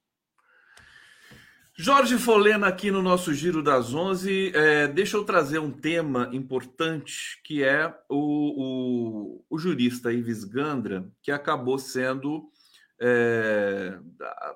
Jorge 1.74 2.18
Folena 2.18 2.66
aqui 2.66 2.90
no 2.90 3.00
nosso 3.00 3.32
Giro 3.32 3.62
das 3.62 3.94
Onze. 3.94 4.52
É, 4.54 4.86
deixa 4.86 5.16
eu 5.16 5.24
trazer 5.24 5.58
um 5.58 5.70
tema 5.70 6.28
importante 6.30 7.40
que 7.42 7.64
é 7.64 7.88
o, 8.10 9.40
o, 9.40 9.44
o 9.48 9.58
jurista 9.58 10.12
Ives 10.12 10.44
Gandra, 10.44 11.08
que 11.22 11.32
acabou 11.32 11.78
sendo. 11.78 12.50
É, 13.00 13.98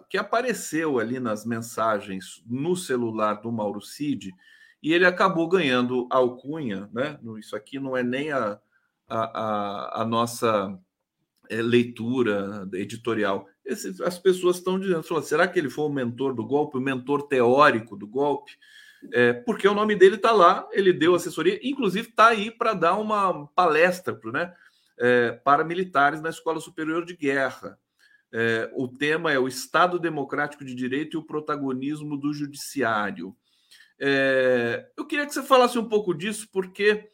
que 0.08 0.16
apareceu 0.16 1.00
ali 1.00 1.18
nas 1.18 1.44
mensagens 1.44 2.44
no 2.46 2.76
celular 2.76 3.40
do 3.40 3.50
Mauro 3.50 3.80
Cid 3.80 4.32
e 4.80 4.92
ele 4.92 5.04
acabou 5.04 5.49
ganhando 5.49 6.06
alcunha, 6.11 6.88
né? 6.92 7.18
Isso 7.38 7.56
aqui 7.56 7.80
não 7.80 7.96
é 7.96 8.04
nem 8.04 8.30
a, 8.30 8.61
a, 9.08 9.18
a, 9.18 10.02
a 10.02 10.04
nossa 10.04 10.78
é, 11.49 11.61
leitura 11.62 12.68
editorial. 12.75 13.49
Esse, 13.66 14.02
as 14.04 14.18
pessoas 14.18 14.56
estão 14.56 14.78
dizendo, 14.78 15.02
será 15.23 15.49
que 15.49 15.58
ele 15.58 15.68
foi 15.68 15.85
o 15.87 15.92
mentor 15.92 16.32
do 16.32 16.46
golpe, 16.46 16.78
o 16.78 16.80
mentor 16.80 17.26
teórico 17.26 17.96
do 17.96 18.06
golpe? 18.06 18.52
É, 19.12 19.32
porque 19.32 19.66
o 19.68 19.75
nome 19.75 19.94
dele 19.94 20.16
está 20.16 20.32
lá, 20.32 20.68
ele 20.73 20.92
deu 20.92 21.14
assessoria, 21.14 21.58
inclusive 21.62 22.08
está 22.08 22.28
aí 22.28 22.50
para 22.50 22.75
dar 22.75 22.96
uma 22.96 23.46
palestra 23.49 24.18
né, 24.32 24.54
é, 24.99 25.32
para 25.32 25.64
militares 25.64 26.20
na 26.20 26.30
Escola 26.30 26.61
Superior 26.61 27.04
de 27.04 27.16
Guerra. 27.16 27.78
É, 28.32 28.70
o 28.75 28.88
tema 28.88 29.32
é 29.32 29.38
o 29.38 29.49
Estado 29.49 29.99
Democrático 29.99 30.64
de 30.64 30.75
Direito 30.75 31.16
e 31.16 31.18
o 31.18 31.25
protagonismo 31.25 32.16
do 32.16 32.32
Judiciário. 32.32 33.37
É, 33.99 34.88
eu 34.96 35.06
queria 35.06 35.26
que 35.26 35.32
você 35.32 35.42
falasse 35.42 35.78
um 35.78 35.88
pouco 35.88 36.14
disso, 36.14 36.49
porque 36.52 37.08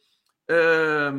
é, 0.49 1.12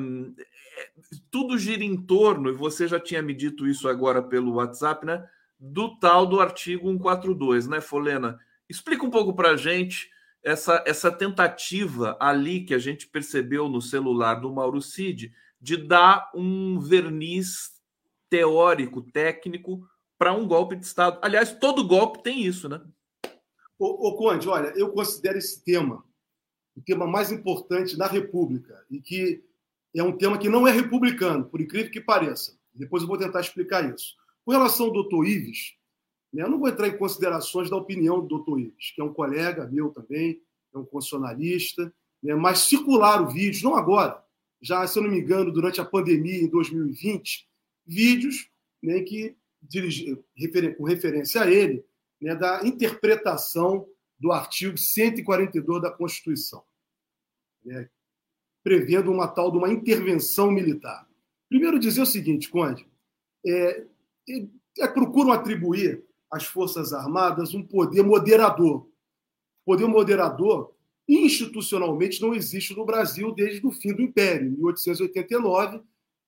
tudo 1.31 1.57
gira 1.57 1.83
em 1.83 1.97
torno, 1.97 2.49
e 2.49 2.53
você 2.53 2.87
já 2.87 2.99
tinha 2.99 3.21
me 3.21 3.33
dito 3.33 3.67
isso 3.67 3.87
agora 3.87 4.21
pelo 4.21 4.53
WhatsApp, 4.53 5.05
né? 5.05 5.27
Do 5.59 5.97
tal 5.99 6.25
do 6.25 6.39
artigo 6.39 6.89
142, 6.89 7.67
né, 7.67 7.81
Folena? 7.81 8.39
Explica 8.67 9.05
um 9.05 9.09
pouco 9.09 9.33
para 9.33 9.51
a 9.51 9.57
gente 9.57 10.09
essa, 10.43 10.83
essa 10.85 11.11
tentativa 11.11 12.17
ali 12.19 12.65
que 12.65 12.73
a 12.73 12.79
gente 12.79 13.07
percebeu 13.07 13.69
no 13.69 13.81
celular 13.81 14.35
do 14.35 14.51
Mauro 14.51 14.81
Cid 14.81 15.33
de 15.61 15.77
dar 15.77 16.29
um 16.35 16.79
verniz 16.79 17.71
teórico, 18.29 19.01
técnico 19.01 19.87
para 20.17 20.33
um 20.33 20.47
golpe 20.47 20.75
de 20.75 20.85
Estado. 20.85 21.19
Aliás, 21.21 21.53
todo 21.53 21.87
golpe 21.87 22.21
tem 22.21 22.43
isso, 22.43 22.67
né? 22.67 22.81
Ô, 23.79 24.09
ô 24.09 24.15
Conde, 24.15 24.49
olha, 24.49 24.73
eu 24.75 24.89
considero 24.91 25.37
esse 25.37 25.63
tema 25.63 26.03
o 26.75 26.81
tema 26.81 27.07
mais 27.07 27.31
importante 27.31 27.97
da 27.97 28.07
República 28.07 28.83
e 28.89 28.99
que 28.99 29.43
é 29.95 30.03
um 30.03 30.17
tema 30.17 30.37
que 30.37 30.49
não 30.49 30.67
é 30.67 30.71
republicano, 30.71 31.45
por 31.45 31.61
incrível 31.61 31.91
que 31.91 32.01
pareça. 32.01 32.57
Depois 32.73 33.03
eu 33.03 33.07
vou 33.07 33.17
tentar 33.17 33.41
explicar 33.41 33.93
isso. 33.93 34.15
Com 34.43 34.51
relação 34.51 34.87
ao 34.87 34.93
doutor 34.93 35.25
Ives, 35.25 35.75
né, 36.33 36.43
eu 36.43 36.49
não 36.49 36.59
vou 36.59 36.67
entrar 36.67 36.87
em 36.87 36.97
considerações 36.97 37.69
da 37.69 37.77
opinião 37.77 38.21
do 38.21 38.27
doutor 38.27 38.59
Ives, 38.59 38.91
que 38.93 39.01
é 39.01 39.03
um 39.03 39.13
colega 39.13 39.67
meu 39.67 39.89
também, 39.89 40.41
é 40.73 40.77
um 40.77 40.85
constitucionalista, 40.85 41.93
né, 42.21 42.33
mas 42.33 42.59
circularam 42.59 43.29
vídeos, 43.29 43.61
não 43.61 43.75
agora, 43.75 44.23
já, 44.61 44.85
se 44.87 44.97
eu 44.97 45.03
não 45.03 45.11
me 45.11 45.19
engano, 45.19 45.51
durante 45.51 45.79
a 45.79 45.85
pandemia 45.85 46.41
em 46.41 46.47
2020, 46.47 47.47
vídeos 47.85 48.49
né, 48.81 49.01
que 49.01 49.35
com 50.77 50.83
referência 50.83 51.41
a 51.41 51.51
ele, 51.51 51.85
né, 52.19 52.35
da 52.35 52.65
interpretação 52.65 53.87
do 54.19 54.31
artigo 54.31 54.77
142 54.77 55.81
da 55.81 55.91
Constituição, 55.91 56.63
né, 57.63 57.89
prevendo 58.63 59.11
uma 59.11 59.27
tal 59.27 59.51
de 59.51 59.57
uma 59.57 59.71
intervenção 59.71 60.49
militar. 60.49 61.07
Primeiro 61.49 61.77
dizer 61.77 62.01
o 62.01 62.05
seguinte, 62.05 62.49
Conde, 62.49 62.87
é, 63.45 63.83
é, 64.79 64.87
procuram 64.87 65.31
atribuir 65.31 66.03
às 66.31 66.45
Forças 66.45 66.93
Armadas 66.93 67.53
um 67.53 67.61
poder 67.61 68.01
moderador. 68.01 68.87
Poder 69.65 69.85
moderador, 69.85 70.73
institucionalmente, 71.07 72.21
não 72.21 72.33
existe 72.33 72.75
no 72.75 72.85
Brasil 72.85 73.33
desde 73.33 73.65
o 73.65 73.71
fim 73.71 73.93
do 73.93 74.01
Império, 74.01 74.51
1889, 74.51 75.81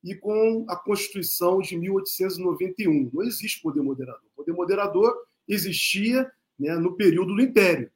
e 0.04 0.14
com 0.14 0.66
a 0.70 0.76
Constituição 0.76 1.60
de 1.60 1.76
1891. 1.76 3.10
Não 3.12 3.24
existe 3.24 3.62
poder 3.62 3.82
moderador. 3.82 4.22
O 4.34 4.36
poder 4.36 4.54
moderador 4.54 5.12
existia 5.48 6.32
né, 6.60 6.76
no 6.76 6.96
período 6.96 7.34
do 7.34 7.42
Império. 7.42 7.90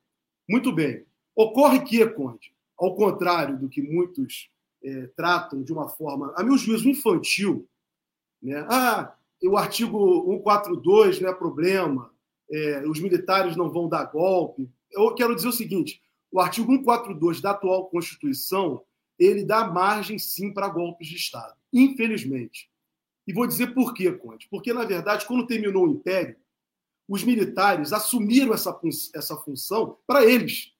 Muito 0.50 0.72
bem. 0.72 1.06
Ocorre 1.36 1.82
que, 1.82 2.06
Conde, 2.08 2.52
ao 2.80 2.96
contrário 2.96 3.60
do 3.60 3.68
que 3.68 3.82
muitos 3.82 4.50
é, 4.84 5.08
tratam 5.08 5.62
de 5.62 5.74
uma 5.74 5.90
forma, 5.90 6.34
a 6.36 6.44
meu 6.44 6.58
juízo, 6.58 6.90
infantil. 6.90 7.68
Né? 8.42 8.66
Ah, 8.70 9.14
o 9.44 9.58
artigo 9.58 10.26
142 10.26 11.20
não 11.20 11.30
é 11.30 11.34
problema, 11.34 12.12
é, 12.50 12.88
os 12.88 13.00
militares 13.00 13.56
não 13.56 13.70
vão 13.70 13.88
dar 13.88 14.06
golpe. 14.06 14.70
Eu 14.92 15.14
quero 15.14 15.36
dizer 15.36 15.50
o 15.50 15.54
seguinte: 15.54 16.02
o 16.32 16.40
artigo 16.40 16.72
142 16.72 17.42
da 17.42 17.52
atual 17.52 17.90
Constituição 17.90 18.84
ele 19.18 19.44
dá 19.44 19.68
margem 19.68 20.18
sim 20.18 20.54
para 20.54 20.70
golpes 20.70 21.08
de 21.08 21.18
Estado, 21.18 21.54
infelizmente. 21.74 22.70
E 23.28 23.34
vou 23.34 23.46
dizer 23.46 23.74
por 23.74 23.94
quê, 23.94 24.12
Conte. 24.12 24.48
Porque, 24.50 24.74
na 24.74 24.86
verdade, 24.86 25.26
quando 25.26 25.46
terminou 25.46 25.86
o 25.86 25.92
Império, 25.92 26.38
os 27.08 27.24
militares 27.24 27.92
assumiram 27.92 28.54
essa, 28.54 28.80
essa 29.14 29.36
função 29.36 29.98
para 30.08 30.26
eles. 30.26 30.74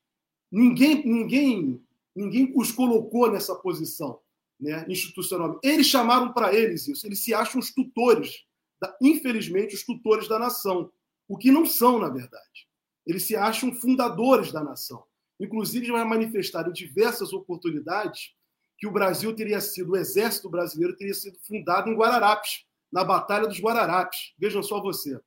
Ninguém, 0.50 1.06
ninguém 1.06 1.84
Ninguém 2.20 2.52
os 2.54 2.70
colocou 2.70 3.32
nessa 3.32 3.56
posição 3.56 4.20
né, 4.60 4.86
institucional. 4.90 5.58
Eles 5.64 5.88
chamaram 5.88 6.34
para 6.34 6.54
eles 6.54 6.86
isso. 6.86 7.08
Eles 7.08 7.24
se 7.24 7.34
acham 7.34 7.62
os 7.62 7.74
tutores, 7.74 8.44
da, 8.82 8.94
infelizmente, 9.02 9.74
os 9.74 9.84
tutores 9.84 10.28
da 10.28 10.38
nação, 10.38 10.92
o 11.30 11.38
que 11.38 11.50
não 11.50 11.66
são, 11.66 11.98
na 11.98 12.10
verdade. 12.10 12.68
Eles 13.08 13.24
se 13.24 13.38
acham 13.38 13.74
fundadores 13.74 14.52
da 14.52 14.62
nação. 14.62 15.02
Inclusive, 15.40 15.86
já 15.86 16.04
manifestaram 16.04 16.72
em 16.72 16.74
diversas 16.74 17.32
oportunidades 17.32 18.34
que 18.78 18.86
o 18.86 18.92
Brasil 18.92 19.34
teria 19.34 19.62
sido, 19.62 19.94
o 19.94 19.98
exército 19.98 20.50
brasileiro 20.50 20.98
teria 20.98 21.14
sido 21.14 21.40
fundado 21.40 21.90
em 21.90 21.96
Guararapes, 21.96 22.66
na 22.92 23.06
Batalha 23.06 23.48
dos 23.48 23.62
Guararapes. 23.62 24.34
Vejam 24.38 24.62
só 24.62 24.82
você, 24.82 25.18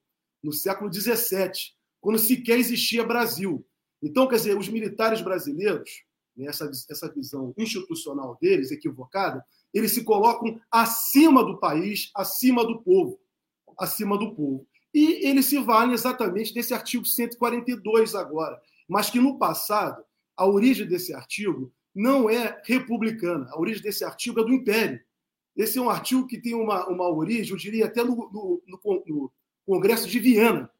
no 0.42 0.52
século 0.52 0.92
XVII, 0.92 1.52
quando 2.02 2.18
sequer 2.18 2.58
existia 2.58 3.02
Brasil. 3.02 3.66
Então, 4.02 4.28
quer 4.28 4.36
dizer, 4.36 4.58
os 4.58 4.68
militares 4.68 5.22
brasileiros 5.22 5.88
né, 6.36 6.46
essa, 6.46 6.70
essa 6.88 7.12
visão 7.12 7.54
institucional 7.56 8.36
deles, 8.40 8.70
equivocada, 8.70 9.44
eles 9.72 9.92
se 9.92 10.04
colocam 10.04 10.60
acima 10.70 11.44
do 11.44 11.58
país, 11.58 12.10
acima 12.14 12.64
do 12.64 12.82
povo. 12.82 13.18
Acima 13.78 14.18
do 14.18 14.34
povo. 14.34 14.66
E 14.94 15.26
eles 15.26 15.46
se 15.46 15.58
valem 15.58 15.94
exatamente 15.94 16.52
desse 16.52 16.74
artigo 16.74 17.04
142 17.04 18.14
agora, 18.14 18.60
mas 18.86 19.08
que 19.08 19.18
no 19.18 19.38
passado, 19.38 20.04
a 20.36 20.46
origem 20.46 20.86
desse 20.86 21.14
artigo 21.14 21.72
não 21.94 22.28
é 22.28 22.60
republicana, 22.64 23.48
a 23.50 23.58
origem 23.58 23.82
desse 23.82 24.04
artigo 24.04 24.40
é 24.40 24.44
do 24.44 24.52
Império. 24.52 25.00
Esse 25.56 25.78
é 25.78 25.82
um 25.82 25.90
artigo 25.90 26.26
que 26.26 26.40
tem 26.40 26.54
uma, 26.54 26.86
uma 26.88 27.08
origem, 27.08 27.52
eu 27.52 27.58
diria, 27.58 27.86
até 27.86 28.02
no, 28.02 28.16
no, 28.16 28.62
no, 28.66 29.04
no 29.06 29.32
Congresso 29.66 30.08
de 30.08 30.18
Viena, 30.18 30.70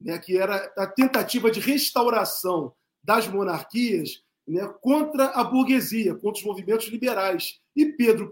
né, 0.00 0.18
que 0.18 0.36
era 0.36 0.72
a 0.76 0.86
tentativa 0.86 1.50
de 1.50 1.60
restauração 1.60 2.74
das 3.02 3.28
monarquias 3.28 4.22
né, 4.46 4.66
contra 4.80 5.26
a 5.28 5.42
burguesia, 5.42 6.14
contra 6.14 6.40
os 6.40 6.44
movimentos 6.44 6.86
liberais. 6.88 7.60
E 7.74 7.86
Pedro 7.86 8.30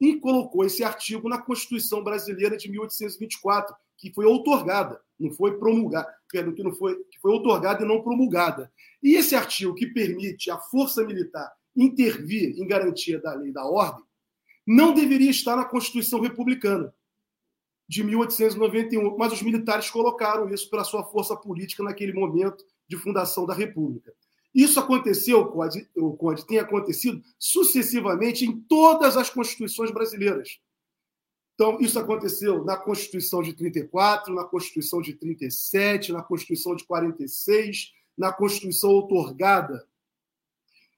I 0.00 0.16
colocou 0.20 0.64
esse 0.64 0.84
artigo 0.84 1.28
na 1.28 1.38
Constituição 1.38 2.02
Brasileira 2.02 2.56
de 2.56 2.70
1824, 2.70 3.74
que 3.96 4.12
foi 4.12 4.24
outorgada, 4.24 5.00
não 5.18 5.30
foi 5.32 5.58
promulgada, 5.58 6.12
que 6.30 6.62
não 6.62 6.72
foi, 6.74 6.96
que 7.10 7.18
foi 7.20 7.32
outorgada 7.32 7.84
e 7.84 7.88
não 7.88 8.02
promulgada. 8.02 8.70
E 9.02 9.16
esse 9.16 9.34
artigo 9.34 9.74
que 9.74 9.86
permite 9.86 10.50
a 10.50 10.58
força 10.58 11.04
militar 11.04 11.50
intervir 11.76 12.58
em 12.58 12.66
garantia 12.66 13.20
da 13.20 13.34
lei 13.34 13.50
e 13.50 13.52
da 13.52 13.64
ordem 13.64 14.04
não 14.66 14.92
deveria 14.92 15.30
estar 15.30 15.56
na 15.56 15.64
Constituição 15.64 16.20
Republicana 16.20 16.92
de 17.88 18.04
1891, 18.04 19.16
mas 19.16 19.32
os 19.32 19.40
militares 19.40 19.88
colocaram 19.88 20.52
isso 20.52 20.68
pela 20.68 20.84
sua 20.84 21.04
força 21.04 21.34
política 21.34 21.82
naquele 21.82 22.12
momento 22.12 22.64
de 22.86 22.96
fundação 22.96 23.46
da 23.46 23.54
República. 23.54 24.12
Isso 24.58 24.80
aconteceu, 24.80 25.52
o 25.94 26.16
Conde, 26.16 26.44
tem 26.44 26.58
acontecido 26.58 27.22
sucessivamente 27.38 28.44
em 28.44 28.60
todas 28.62 29.16
as 29.16 29.30
constituições 29.30 29.92
brasileiras. 29.92 30.58
Então, 31.54 31.78
isso 31.80 31.96
aconteceu 31.96 32.64
na 32.64 32.76
Constituição 32.76 33.40
de 33.40 33.52
34, 33.52 34.34
na 34.34 34.42
Constituição 34.42 35.00
de 35.00 35.12
37, 35.12 36.10
na 36.10 36.24
Constituição 36.24 36.74
de 36.74 36.84
46, 36.84 37.92
na 38.16 38.32
Constituição 38.32 38.90
outorgada 38.90 39.86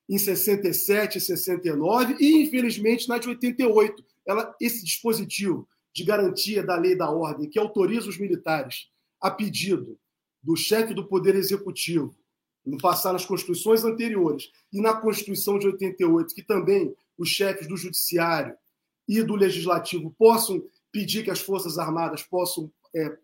em 0.08 0.16
67 0.16 1.18
e 1.18 1.20
69 1.20 2.16
e, 2.18 2.42
infelizmente, 2.42 3.10
na 3.10 3.18
de 3.18 3.28
88. 3.28 4.02
Ela, 4.26 4.56
esse 4.58 4.82
dispositivo 4.82 5.68
de 5.92 6.02
garantia 6.02 6.62
da 6.62 6.76
lei 6.76 6.96
da 6.96 7.10
ordem 7.10 7.50
que 7.50 7.58
autoriza 7.58 8.08
os 8.08 8.16
militares 8.16 8.88
a 9.20 9.30
pedido 9.30 9.98
do 10.42 10.56
chefe 10.56 10.94
do 10.94 11.06
Poder 11.06 11.34
Executivo, 11.34 12.16
no 12.64 12.78
passar 12.78 13.12
nas 13.12 13.24
constituições 13.24 13.84
anteriores 13.84 14.50
e 14.72 14.80
na 14.80 14.94
Constituição 14.94 15.58
de 15.58 15.66
88, 15.66 16.34
que 16.34 16.42
também 16.42 16.94
os 17.16 17.28
chefes 17.28 17.66
do 17.66 17.76
Judiciário 17.76 18.54
e 19.08 19.22
do 19.22 19.34
Legislativo 19.34 20.14
possam 20.18 20.62
pedir 20.92 21.24
que 21.24 21.30
as 21.30 21.40
Forças 21.40 21.78
Armadas 21.78 22.22
possam 22.22 22.70
é, 22.94 23.16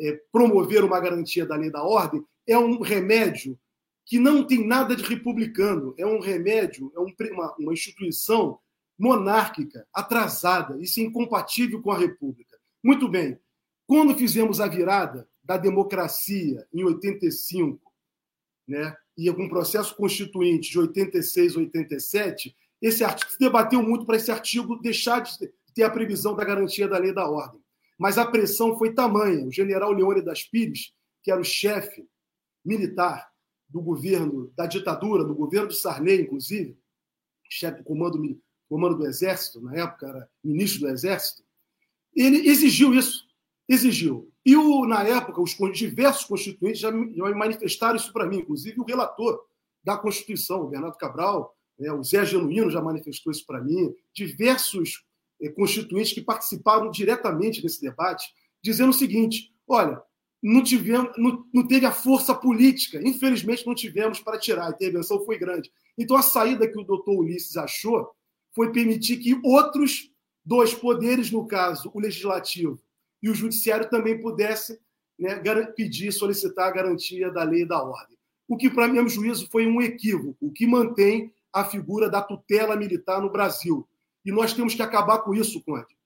é, 0.00 0.20
promover 0.32 0.84
uma 0.84 1.00
garantia 1.00 1.46
da 1.46 1.56
lei 1.56 1.70
da 1.70 1.82
ordem, 1.82 2.24
é 2.46 2.58
um 2.58 2.80
remédio 2.80 3.58
que 4.06 4.18
não 4.18 4.46
tem 4.46 4.66
nada 4.66 4.94
de 4.94 5.02
republicano, 5.02 5.94
é 5.96 6.06
um 6.06 6.20
remédio, 6.20 6.92
é 6.94 7.00
um, 7.00 7.12
uma, 7.32 7.54
uma 7.58 7.72
instituição 7.72 8.58
monárquica, 8.98 9.86
atrasada, 9.92 10.80
isso 10.80 11.00
é 11.00 11.02
incompatível 11.02 11.80
com 11.80 11.90
a 11.90 11.98
República. 11.98 12.56
Muito 12.82 13.08
bem, 13.08 13.38
quando 13.86 14.16
fizemos 14.16 14.60
a 14.60 14.68
virada 14.68 15.28
da 15.42 15.56
democracia 15.56 16.66
em 16.72 16.84
85, 16.84 17.80
né, 18.66 18.96
e 19.16 19.30
o 19.30 19.48
processo 19.48 19.94
constituinte 19.94 20.70
de 20.70 20.78
86, 20.78 21.56
87, 21.56 22.56
esse 22.80 23.04
artigo 23.04 23.30
se 23.30 23.38
debateu 23.38 23.82
muito 23.82 24.04
para 24.04 24.16
esse 24.16 24.30
artigo 24.30 24.80
deixar 24.80 25.20
de 25.20 25.52
ter 25.74 25.84
a 25.84 25.90
previsão 25.90 26.34
da 26.34 26.44
garantia 26.44 26.88
da 26.88 26.98
lei 26.98 27.12
da 27.12 27.28
ordem. 27.28 27.60
Mas 27.98 28.18
a 28.18 28.26
pressão 28.26 28.76
foi 28.76 28.92
tamanha. 28.92 29.46
O 29.46 29.52
general 29.52 29.92
Leônidas 29.92 30.42
Pires, 30.42 30.92
que 31.22 31.30
era 31.30 31.40
o 31.40 31.44
chefe 31.44 32.06
militar 32.64 33.30
do 33.68 33.80
governo, 33.80 34.52
da 34.56 34.66
ditadura, 34.66 35.24
do 35.24 35.34
governo 35.34 35.68
de 35.68 35.76
Sarney, 35.76 36.20
inclusive, 36.20 36.76
chefe 37.48 37.78
do 37.78 37.84
comando, 37.84 38.40
comando 38.68 38.96
do 38.96 39.06
Exército, 39.06 39.60
na 39.60 39.74
época 39.76 40.08
era 40.08 40.30
ministro 40.42 40.82
do 40.82 40.88
Exército, 40.88 41.44
ele 42.14 42.48
exigiu 42.48 42.94
isso. 42.94 43.26
Exigiu. 43.68 44.32
E, 44.44 44.56
o, 44.56 44.86
na 44.86 45.02
época, 45.02 45.40
os 45.40 45.56
diversos 45.72 46.24
constituintes 46.24 46.80
já, 46.80 46.90
já 46.90 47.34
manifestaram 47.34 47.96
isso 47.96 48.12
para 48.12 48.26
mim, 48.26 48.38
inclusive 48.38 48.78
o 48.78 48.84
relator 48.84 49.40
da 49.82 49.96
Constituição, 49.96 50.62
o 50.62 50.68
Bernardo 50.68 50.98
Cabral, 50.98 51.56
né, 51.78 51.92
o 51.92 52.02
Zé 52.02 52.24
Genuíno 52.24 52.70
já 52.70 52.80
manifestou 52.80 53.32
isso 53.32 53.46
para 53.46 53.62
mim, 53.62 53.94
diversos 54.12 55.04
eh, 55.40 55.48
constituintes 55.48 56.12
que 56.12 56.20
participaram 56.20 56.90
diretamente 56.90 57.62
desse 57.62 57.80
debate, 57.80 58.26
dizendo 58.62 58.90
o 58.90 58.94
seguinte: 58.94 59.52
olha, 59.66 60.00
não, 60.42 60.62
tivemos, 60.62 61.12
não, 61.16 61.44
não 61.52 61.66
teve 61.66 61.86
a 61.86 61.92
força 61.92 62.34
política, 62.34 63.00
infelizmente 63.02 63.66
não 63.66 63.74
tivemos 63.74 64.20
para 64.20 64.38
tirar, 64.38 64.66
a 64.66 64.70
intervenção 64.70 65.24
foi 65.24 65.38
grande. 65.38 65.72
Então 65.96 66.16
a 66.16 66.22
saída 66.22 66.68
que 66.68 66.78
o 66.78 66.84
doutor 66.84 67.18
Ulisses 67.18 67.56
achou 67.56 68.10
foi 68.52 68.70
permitir 68.72 69.16
que 69.16 69.40
outros 69.42 70.10
dois 70.44 70.74
poderes, 70.74 71.30
no 71.30 71.46
caso, 71.46 71.90
o 71.94 71.98
legislativo 71.98 72.78
e 73.24 73.30
o 73.30 73.34
judiciário 73.34 73.88
também 73.88 74.20
pudesse 74.20 74.78
né, 75.18 75.40
pedir, 75.74 76.12
solicitar 76.12 76.68
a 76.68 76.70
garantia 76.70 77.30
da 77.30 77.42
lei 77.42 77.62
e 77.62 77.66
da 77.66 77.82
ordem. 77.82 78.18
O 78.46 78.54
que, 78.54 78.68
para 78.68 78.86
meu 78.86 79.08
juízo, 79.08 79.48
foi 79.50 79.66
um 79.66 79.80
equívoco, 79.80 80.36
o 80.42 80.52
que 80.52 80.66
mantém 80.66 81.32
a 81.50 81.64
figura 81.64 82.10
da 82.10 82.20
tutela 82.20 82.76
militar 82.76 83.22
no 83.22 83.30
Brasil. 83.30 83.88
E 84.26 84.30
nós 84.30 84.52
temos 84.52 84.74
que 84.74 84.82
acabar 84.82 85.20
com 85.20 85.34
isso, 85.34 85.62
Conde. 85.64 85.96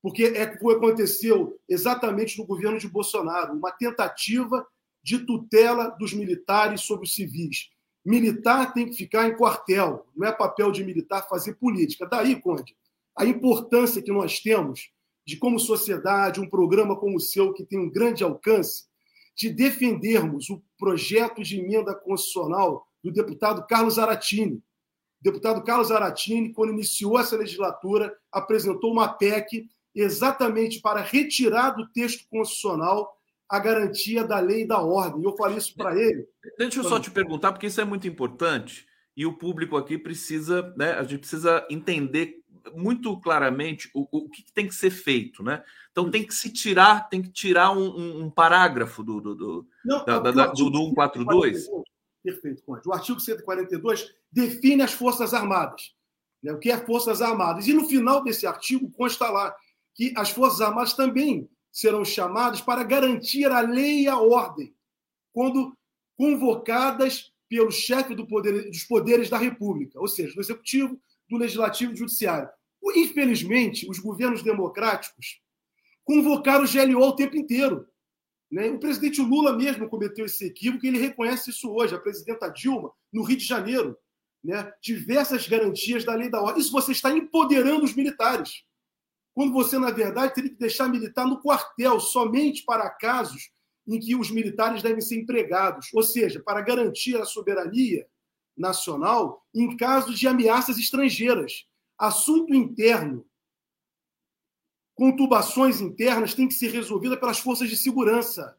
Porque 0.00 0.22
é 0.22 0.44
o 0.44 0.56
que 0.56 0.72
aconteceu 0.72 1.58
exatamente 1.68 2.38
no 2.38 2.46
governo 2.46 2.78
de 2.78 2.86
Bolsonaro 2.86 3.54
uma 3.54 3.72
tentativa 3.72 4.64
de 5.02 5.18
tutela 5.26 5.88
dos 5.98 6.14
militares 6.14 6.82
sobre 6.82 7.06
os 7.06 7.14
civis. 7.16 7.70
Militar 8.04 8.72
tem 8.72 8.86
que 8.86 8.94
ficar 8.94 9.26
em 9.26 9.36
quartel, 9.36 10.06
não 10.14 10.28
é 10.28 10.30
papel 10.30 10.70
de 10.70 10.84
militar 10.84 11.28
fazer 11.28 11.54
política. 11.54 12.06
Daí, 12.06 12.40
Conde, 12.40 12.76
a 13.16 13.26
importância 13.26 14.00
que 14.00 14.12
nós 14.12 14.38
temos 14.38 14.92
de 15.28 15.36
como 15.36 15.60
sociedade, 15.60 16.40
um 16.40 16.48
programa 16.48 16.96
como 16.96 17.18
o 17.18 17.20
seu, 17.20 17.52
que 17.52 17.62
tem 17.62 17.78
um 17.78 17.90
grande 17.90 18.24
alcance, 18.24 18.84
de 19.36 19.50
defendermos 19.50 20.48
o 20.48 20.64
projeto 20.78 21.42
de 21.42 21.60
emenda 21.60 21.94
constitucional 21.94 22.88
do 23.04 23.12
deputado 23.12 23.66
Carlos 23.66 23.98
Aratini. 23.98 24.54
O 24.54 24.62
deputado 25.20 25.62
Carlos 25.62 25.90
Aratini, 25.90 26.50
quando 26.54 26.72
iniciou 26.72 27.20
essa 27.20 27.36
legislatura, 27.36 28.16
apresentou 28.32 28.90
uma 28.90 29.06
PEC 29.06 29.68
exatamente 29.94 30.80
para 30.80 31.02
retirar 31.02 31.72
do 31.72 31.86
texto 31.88 32.26
constitucional 32.30 33.14
a 33.50 33.58
garantia 33.58 34.24
da 34.24 34.40
lei 34.40 34.62
e 34.62 34.66
da 34.66 34.80
ordem. 34.80 35.22
Eu 35.22 35.36
falei 35.36 35.58
isso 35.58 35.74
para 35.76 35.94
ele. 35.94 36.26
Deixa 36.56 36.80
eu 36.80 36.84
só 36.84 36.98
te 36.98 37.10
perguntar, 37.10 37.52
porque 37.52 37.66
isso 37.66 37.82
é 37.82 37.84
muito 37.84 38.08
importante 38.08 38.86
e 39.18 39.26
o 39.26 39.32
público 39.32 39.76
aqui 39.76 39.98
precisa, 39.98 40.72
né? 40.76 40.92
A 40.92 41.02
gente 41.02 41.18
precisa 41.18 41.66
entender 41.68 42.40
muito 42.74 43.18
claramente 43.20 43.90
o, 43.94 44.06
o 44.10 44.28
que 44.28 44.52
tem 44.52 44.66
que 44.66 44.74
ser 44.74 44.90
feito, 44.90 45.42
né? 45.42 45.62
Então 45.90 46.10
tem 46.10 46.24
que 46.24 46.34
se 46.34 46.50
tirar, 46.50 47.08
tem 47.08 47.22
que 47.22 47.30
tirar 47.30 47.70
um, 47.70 47.88
um, 47.88 48.24
um 48.24 48.30
parágrafo 48.30 49.02
do, 49.02 49.20
do, 49.20 49.34
do, 49.34 49.68
Não, 49.84 50.04
da, 50.04 50.18
da, 50.18 50.46
do, 50.46 50.70
do 50.70 50.78
142. 50.78 51.68
Perfeito, 52.22 52.62
Conde. 52.64 52.88
O 52.88 52.92
artigo 52.92 53.20
142 53.20 54.12
define 54.30 54.82
as 54.82 54.92
Forças 54.92 55.32
Armadas. 55.32 55.94
Né? 56.42 56.52
O 56.52 56.58
que 56.58 56.70
é 56.70 56.76
Forças 56.78 57.22
Armadas? 57.22 57.66
E 57.66 57.72
no 57.72 57.88
final 57.88 58.22
desse 58.22 58.46
artigo 58.46 58.90
consta 58.90 59.30
lá 59.30 59.54
que 59.94 60.12
as 60.16 60.30
Forças 60.30 60.60
Armadas 60.60 60.94
também 60.94 61.48
serão 61.70 62.04
chamadas 62.04 62.60
para 62.60 62.82
garantir 62.82 63.46
a 63.46 63.60
lei 63.60 64.02
e 64.02 64.08
a 64.08 64.18
ordem, 64.18 64.74
quando 65.32 65.76
convocadas 66.16 67.32
pelo 67.48 67.70
chefe 67.70 68.14
do 68.14 68.26
poder, 68.26 68.68
dos 68.68 68.84
poderes 68.84 69.30
da 69.30 69.38
República, 69.38 69.98
ou 70.00 70.08
seja, 70.08 70.34
do 70.34 70.40
Executivo, 70.40 71.00
do 71.28 71.36
Legislativo 71.36 71.90
e 71.90 71.94
do 71.94 71.98
Judiciário. 71.98 72.48
Infelizmente, 72.94 73.88
os 73.88 73.98
governos 73.98 74.42
democráticos 74.42 75.40
convocaram 76.04 76.64
o 76.64 76.68
GLO 76.68 77.08
o 77.08 77.16
tempo 77.16 77.36
inteiro. 77.36 77.86
Né? 78.50 78.70
O 78.70 78.78
presidente 78.78 79.20
Lula 79.20 79.56
mesmo 79.56 79.88
cometeu 79.88 80.24
esse 80.24 80.46
equívoco 80.46 80.84
e 80.84 80.88
ele 80.88 80.98
reconhece 80.98 81.50
isso 81.50 81.70
hoje. 81.70 81.94
A 81.94 82.00
presidenta 82.00 82.48
Dilma, 82.48 82.90
no 83.12 83.22
Rio 83.22 83.36
de 83.36 83.44
Janeiro, 83.44 83.96
né? 84.42 84.72
diversas 84.82 85.46
garantias 85.46 86.04
da 86.04 86.14
lei 86.14 86.30
da 86.30 86.40
ordem. 86.40 86.60
Isso 86.60 86.72
você 86.72 86.92
está 86.92 87.10
empoderando 87.10 87.84
os 87.84 87.94
militares. 87.94 88.64
Quando 89.34 89.52
você, 89.52 89.78
na 89.78 89.90
verdade, 89.90 90.34
teria 90.34 90.50
que 90.50 90.58
deixar 90.58 90.88
militar 90.88 91.26
no 91.26 91.40
quartel, 91.40 92.00
somente 92.00 92.64
para 92.64 92.88
casos 92.90 93.50
em 93.86 94.00
que 94.00 94.16
os 94.16 94.30
militares 94.30 94.82
devem 94.82 95.00
ser 95.00 95.20
empregados, 95.20 95.88
ou 95.94 96.02
seja, 96.02 96.42
para 96.42 96.60
garantir 96.60 97.16
a 97.16 97.24
soberania 97.24 98.06
nacional 98.56 99.46
em 99.54 99.76
casos 99.76 100.18
de 100.18 100.26
ameaças 100.26 100.78
estrangeiras. 100.78 101.67
Assunto 101.98 102.54
interno, 102.54 103.26
conturbações 104.94 105.80
internas 105.80 106.34
têm 106.34 106.46
que 106.46 106.54
ser 106.54 106.70
resolvidas 106.70 107.18
pelas 107.18 107.38
forças 107.38 107.68
de 107.68 107.76
segurança 107.76 108.56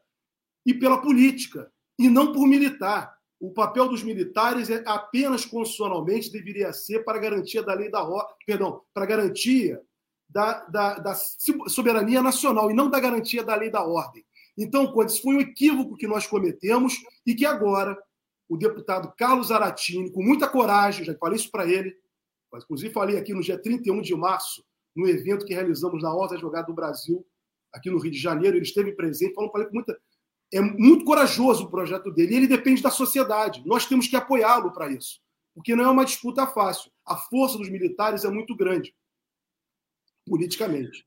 e 0.64 0.74
pela 0.74 1.00
política, 1.00 1.72
e 1.98 2.08
não 2.08 2.32
por 2.32 2.46
militar. 2.46 3.18
o 3.38 3.50
papel 3.50 3.88
dos 3.88 4.02
militares 4.02 4.68
é 4.68 4.82
apenas 4.86 5.46
constitucionalmente 5.46 6.30
deveria 6.30 6.74
ser 6.74 7.04
para 7.04 7.18
garantia 7.18 7.62
da 7.62 7.72
lei 7.72 7.90
da 7.90 8.02
ordem, 8.02 8.36
perdão, 8.44 8.82
para 8.92 9.06
garantia 9.06 9.82
da, 10.28 10.64
da, 10.66 10.98
da, 10.98 11.14
soberania 11.14 12.22
nacional 12.22 12.70
e 12.70 12.74
não 12.74 12.90
da 12.90 13.00
garantia 13.00 13.42
da 13.42 13.54
lei 13.54 13.70
da 13.70 13.82
ordem. 13.82 14.24
Então, 14.58 14.92
quando 14.92 15.08
isso 15.08 15.22
foi 15.22 15.36
um 15.36 15.40
equívoco 15.40 15.96
que 15.96 16.06
nós 16.06 16.26
cometemos 16.26 16.94
e 17.26 17.34
que 17.34 17.46
agora 17.46 17.96
o 18.46 18.56
deputado 18.56 19.12
Carlos 19.16 19.50
Aratini, 19.50 20.10
com 20.10 20.22
muita 20.22 20.46
coragem, 20.46 21.04
já 21.04 21.14
falei 21.16 21.36
isso 21.36 21.50
para 21.50 21.66
ele, 21.66 21.96
inclusive 22.58 22.92
falei 22.92 23.16
aqui 23.16 23.32
no 23.32 23.42
dia 23.42 23.58
31 23.58 24.02
de 24.02 24.14
março, 24.14 24.64
no 24.94 25.08
evento 25.08 25.46
que 25.46 25.54
realizamos 25.54 26.02
na 26.02 26.12
Horta 26.12 26.36
Jogada 26.36 26.66
do 26.66 26.74
Brasil, 26.74 27.24
aqui 27.72 27.90
no 27.90 27.98
Rio 27.98 28.10
de 28.10 28.18
Janeiro, 28.18 28.56
ele 28.56 28.64
esteve 28.64 28.92
presente, 28.92 29.34
falando 29.34 29.50
com 29.50 29.74
muita 29.74 29.96
é 30.52 30.60
muito 30.60 31.04
corajoso 31.04 31.64
o 31.64 31.70
projeto 31.70 32.10
dele 32.10 32.34
e 32.34 32.36
ele 32.38 32.48
depende 32.48 32.82
da 32.82 32.90
sociedade. 32.90 33.62
Nós 33.64 33.86
temos 33.86 34.08
que 34.08 34.16
apoiá-lo 34.16 34.72
para 34.72 34.90
isso, 34.90 35.20
porque 35.54 35.76
não 35.76 35.84
é 35.84 35.88
uma 35.88 36.04
disputa 36.04 36.46
fácil. 36.46 36.90
A 37.06 37.16
força 37.16 37.56
dos 37.56 37.70
militares 37.70 38.24
é 38.24 38.28
muito 38.28 38.56
grande, 38.56 38.92
politicamente. 40.26 41.06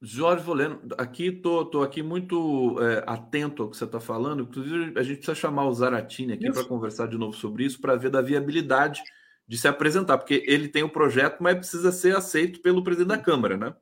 Jorge 0.00 0.44
Voleno, 0.44 0.80
aqui 0.98 1.32
tô, 1.32 1.64
tô 1.64 1.82
aqui 1.82 2.02
muito 2.02 2.76
é, 2.80 3.02
atento 3.06 3.62
ao 3.62 3.70
que 3.70 3.76
você 3.76 3.84
está 3.84 3.98
falando. 3.98 4.42
Inclusive, 4.42 4.98
a 4.98 5.02
gente 5.02 5.16
precisa 5.16 5.34
chamar 5.34 5.66
o 5.66 5.72
Zaratini 5.72 6.34
aqui 6.34 6.52
para 6.52 6.64
conversar 6.64 7.08
de 7.08 7.16
novo 7.16 7.34
sobre 7.36 7.64
isso, 7.64 7.80
para 7.80 7.96
ver 7.96 8.10
da 8.10 8.20
viabilidade 8.20 9.02
de 9.46 9.58
se 9.58 9.68
apresentar, 9.68 10.18
porque 10.18 10.42
ele 10.46 10.68
tem 10.68 10.82
o 10.82 10.88
projeto, 10.88 11.42
mas 11.42 11.56
precisa 11.56 11.92
ser 11.92 12.16
aceito 12.16 12.60
pelo 12.60 12.82
presidente 12.82 13.08
da 13.08 13.18
Câmara, 13.18 13.56
né? 13.56 13.74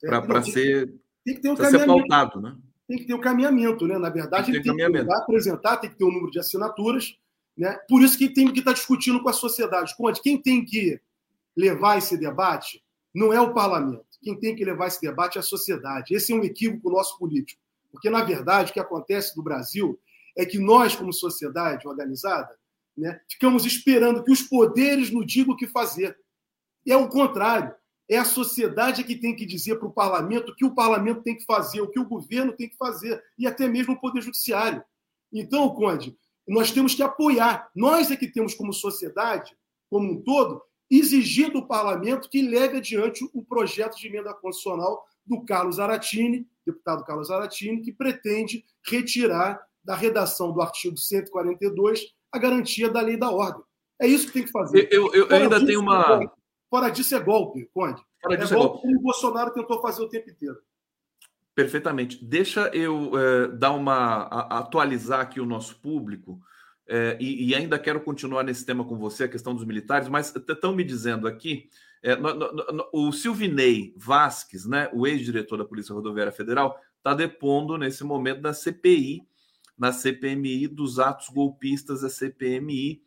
Para 0.00 0.42
ser, 0.42 0.94
tem 1.24 1.34
que 1.34 1.40
ter 1.40 1.50
um 1.50 1.56
ser 1.56 1.84
pautado, 1.84 2.40
né? 2.40 2.56
tem 2.88 2.96
que 2.96 3.04
ter 3.04 3.12
o 3.12 3.18
um 3.18 3.20
caminhamento, 3.20 3.86
né? 3.86 3.98
Na 3.98 4.08
verdade, 4.08 4.46
tem 4.46 4.54
ele 4.54 4.64
tem 4.64 4.74
que 4.74 5.12
apresentar, 5.12 5.76
tem 5.76 5.90
que 5.90 5.96
ter 5.96 6.04
um 6.04 6.10
número 6.10 6.30
de 6.30 6.40
assinaturas, 6.40 7.18
né? 7.54 7.78
Por 7.86 8.02
isso 8.02 8.16
que 8.16 8.30
tem 8.30 8.50
que 8.50 8.60
estar 8.60 8.72
discutindo 8.72 9.22
com 9.22 9.28
a 9.28 9.32
sociedade. 9.34 9.94
Conte, 9.94 10.22
quem 10.22 10.40
tem 10.40 10.64
que 10.64 10.98
levar 11.54 11.98
esse 11.98 12.16
debate 12.16 12.82
não 13.14 13.30
é 13.30 13.40
o 13.40 13.52
parlamento. 13.52 14.06
Quem 14.22 14.38
tem 14.40 14.56
que 14.56 14.64
levar 14.64 14.86
esse 14.86 15.00
debate 15.02 15.36
é 15.36 15.40
a 15.40 15.42
sociedade. 15.42 16.14
Esse 16.14 16.32
é 16.32 16.36
um 16.36 16.42
equívoco 16.42 16.90
nosso 16.90 17.18
político. 17.18 17.60
Porque, 17.92 18.08
na 18.08 18.24
verdade, 18.24 18.70
o 18.70 18.74
que 18.74 18.80
acontece 18.80 19.36
no 19.36 19.42
Brasil 19.42 20.00
é 20.36 20.46
que 20.46 20.58
nós, 20.58 20.96
como 20.96 21.12
sociedade 21.12 21.86
organizada, 21.86 22.56
né, 22.98 23.20
ficamos 23.30 23.64
esperando 23.64 24.24
que 24.24 24.32
os 24.32 24.42
poderes 24.42 25.10
nos 25.10 25.24
digam 25.26 25.54
o 25.54 25.56
que 25.56 25.66
fazer. 25.66 26.18
E 26.84 26.92
é 26.92 26.96
o 26.96 27.08
contrário. 27.08 27.74
É 28.10 28.16
a 28.16 28.24
sociedade 28.24 29.04
que 29.04 29.14
tem 29.14 29.36
que 29.36 29.44
dizer 29.44 29.76
para 29.76 29.86
o 29.86 29.92
parlamento 29.92 30.50
o 30.50 30.56
que 30.56 30.64
o 30.64 30.74
parlamento 30.74 31.22
tem 31.22 31.36
que 31.36 31.44
fazer, 31.44 31.80
o 31.80 31.88
que 31.88 32.00
o 32.00 32.08
governo 32.08 32.52
tem 32.52 32.68
que 32.68 32.76
fazer, 32.76 33.22
e 33.38 33.46
até 33.46 33.68
mesmo 33.68 33.94
o 33.94 34.00
Poder 34.00 34.22
Judiciário. 34.22 34.82
Então, 35.32 35.68
Conde, 35.68 36.16
nós 36.46 36.72
temos 36.72 36.94
que 36.94 37.02
apoiar. 37.02 37.70
Nós 37.76 38.10
é 38.10 38.16
que 38.16 38.26
temos, 38.26 38.54
como 38.54 38.72
sociedade, 38.72 39.54
como 39.90 40.10
um 40.10 40.22
todo, 40.22 40.62
exigir 40.90 41.52
do 41.52 41.66
parlamento 41.66 42.30
que 42.30 42.40
leve 42.40 42.78
adiante 42.78 43.28
o 43.34 43.44
projeto 43.44 43.96
de 43.98 44.08
emenda 44.08 44.32
constitucional 44.32 45.04
do 45.26 45.44
Carlos 45.44 45.78
Aratini, 45.78 46.48
deputado 46.66 47.04
Carlos 47.04 47.30
Aratini, 47.30 47.82
que 47.82 47.92
pretende 47.92 48.64
retirar 48.86 49.60
da 49.84 49.94
redação 49.94 50.50
do 50.50 50.62
artigo 50.62 50.96
142 50.96 52.00
a 52.32 52.38
garantia 52.38 52.90
da 52.90 53.00
lei 53.00 53.16
da 53.16 53.30
ordem. 53.30 53.62
É 54.00 54.06
isso 54.06 54.26
que 54.26 54.32
tem 54.32 54.44
que 54.44 54.50
fazer. 54.50 54.88
Eu, 54.92 55.12
eu, 55.12 55.28
eu 55.28 55.36
ainda 55.36 55.64
tenho 55.64 55.80
uma. 55.80 56.30
Fora 56.70 56.90
disso 56.90 57.14
é 57.14 57.20
golpe, 57.20 57.68
Conde. 57.72 58.00
Fora 58.22 58.34
é 58.34 58.36
disso 58.36 58.54
é 58.54 58.56
golpe, 58.56 58.72
golpe 58.72 58.86
como 58.86 58.98
o 58.98 59.02
Bolsonaro 59.02 59.52
tentou 59.52 59.80
fazer 59.80 60.02
o 60.02 60.08
tempo 60.08 60.30
inteiro. 60.30 60.58
Perfeitamente. 61.54 62.24
Deixa 62.24 62.70
eu 62.72 63.18
é, 63.18 63.48
dar 63.48 63.72
uma 63.72 64.28
a, 64.30 64.58
atualizar 64.58 65.20
aqui 65.20 65.40
o 65.40 65.46
nosso 65.46 65.80
público. 65.80 66.40
É, 66.86 67.18
e, 67.20 67.48
e, 67.48 67.54
ainda 67.54 67.78
quero 67.78 68.00
continuar 68.00 68.42
nesse 68.42 68.64
tema 68.64 68.84
com 68.84 68.96
você, 68.96 69.24
a 69.24 69.28
questão 69.28 69.54
dos 69.54 69.64
militares, 69.64 70.08
mas 70.08 70.34
estão 70.34 70.74
me 70.74 70.82
dizendo 70.82 71.28
aqui, 71.28 71.68
é, 72.02 72.16
no, 72.16 72.32
no, 72.32 72.52
no, 72.52 72.88
o 72.92 73.12
Silvinei 73.12 73.92
Vasques, 73.94 74.64
né, 74.64 74.88
o 74.94 75.06
ex-diretor 75.06 75.58
da 75.58 75.66
Polícia 75.66 75.94
Rodoviária 75.94 76.32
Federal, 76.32 76.80
está 76.96 77.12
depondo 77.12 77.76
nesse 77.76 78.04
momento 78.04 78.40
da 78.40 78.54
CPI, 78.54 79.22
na 79.78 79.92
CPMI 79.92 80.66
dos 80.66 80.98
atos 80.98 81.28
golpistas 81.28 82.00
da 82.00 82.10
CPMI, 82.10 83.00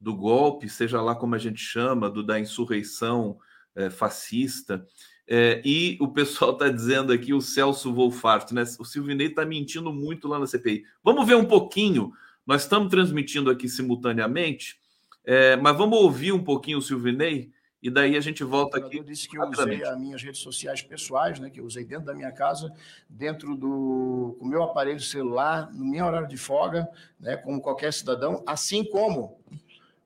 do 0.00 0.14
golpe, 0.14 0.68
seja 0.68 1.00
lá 1.00 1.14
como 1.14 1.34
a 1.34 1.38
gente 1.38 1.60
chama, 1.60 2.10
do, 2.10 2.22
da 2.22 2.38
insurreição 2.38 3.38
é, 3.74 3.90
fascista. 3.90 4.86
É, 5.26 5.60
e 5.64 5.98
o 6.00 6.08
pessoal 6.08 6.52
está 6.52 6.68
dizendo 6.68 7.12
aqui, 7.12 7.34
o 7.34 7.40
Celso 7.40 7.92
Wolfart, 7.92 8.52
né? 8.52 8.62
O 8.78 8.84
Silvinei 8.84 9.28
está 9.28 9.44
mentindo 9.44 9.92
muito 9.92 10.28
lá 10.28 10.38
na 10.38 10.46
CPI. 10.46 10.84
Vamos 11.02 11.26
ver 11.26 11.34
um 11.34 11.44
pouquinho. 11.44 12.12
Nós 12.46 12.62
estamos 12.62 12.88
transmitindo 12.90 13.50
aqui 13.50 13.68
simultaneamente, 13.68 14.78
é, 15.24 15.56
mas 15.56 15.76
vamos 15.76 15.98
ouvir 15.98 16.32
um 16.32 16.42
pouquinho 16.42 16.78
o 16.78 16.82
Silvinei 16.82 17.50
e 17.82 17.90
daí 17.90 18.16
a 18.16 18.20
gente 18.20 18.42
volta 18.42 18.78
aqui. 18.78 18.98
Eu 18.98 19.04
disse 19.04 19.28
que 19.28 19.38
eu 19.38 19.48
usei 19.48 19.84
as 19.84 19.98
minhas 19.98 20.22
redes 20.22 20.40
sociais 20.40 20.82
pessoais, 20.82 21.38
né, 21.38 21.48
que 21.50 21.60
eu 21.60 21.64
usei 21.64 21.84
dentro 21.84 22.06
da 22.06 22.14
minha 22.14 22.32
casa, 22.32 22.72
dentro 23.08 23.54
do 23.56 24.36
com 24.38 24.44
o 24.44 24.48
meu 24.48 24.62
aparelho 24.62 25.00
celular, 25.00 25.72
no 25.72 25.84
meu 25.84 26.04
horário 26.04 26.28
de 26.28 26.36
folga, 26.36 26.88
né, 27.18 27.36
como 27.36 27.60
qualquer 27.60 27.92
cidadão, 27.92 28.42
assim 28.46 28.84
como 28.84 29.38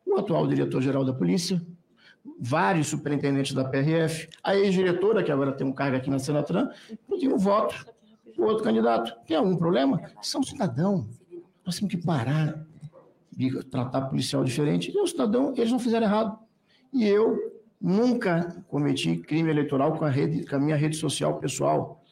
o 0.04 0.18
atual 0.18 0.46
diretor-geral 0.46 1.04
da 1.04 1.12
polícia, 1.12 1.60
vários 2.38 2.88
superintendentes 2.88 3.54
da 3.54 3.64
PRF, 3.64 4.28
a 4.42 4.54
ex-diretora, 4.54 5.22
que 5.22 5.32
agora 5.32 5.52
tem 5.52 5.66
um 5.66 5.72
cargo 5.72 5.96
aqui 5.96 6.10
na 6.10 6.18
Senatran, 6.18 6.70
pediu 7.08 7.34
um 7.34 7.38
voto 7.38 7.74
para 8.34 8.44
o 8.44 8.48
outro 8.48 8.64
candidato. 8.64 9.14
Tem 9.26 9.36
algum 9.36 9.56
problema? 9.56 10.00
São 10.20 10.42
cidadão. 10.42 11.08
Nós 11.64 11.76
temos 11.76 11.94
que 11.94 12.00
parar 12.00 12.64
de 13.30 13.62
tratar 13.64 14.02
policial 14.02 14.44
diferente. 14.44 14.92
E 14.94 15.00
o 15.00 15.06
cidadão, 15.06 15.54
eles 15.56 15.70
não 15.70 15.78
fizeram 15.78 16.06
errado. 16.06 16.38
E 16.92 17.04
eu 17.04 17.51
nunca 17.82 18.64
cometi 18.68 19.16
crime 19.16 19.50
eleitoral 19.50 19.96
com 19.98 20.04
a, 20.04 20.08
rede, 20.08 20.46
com 20.46 20.56
a 20.56 20.60
minha 20.60 20.76
rede 20.76 20.96
social 20.96 21.38
pessoal. 21.38 22.02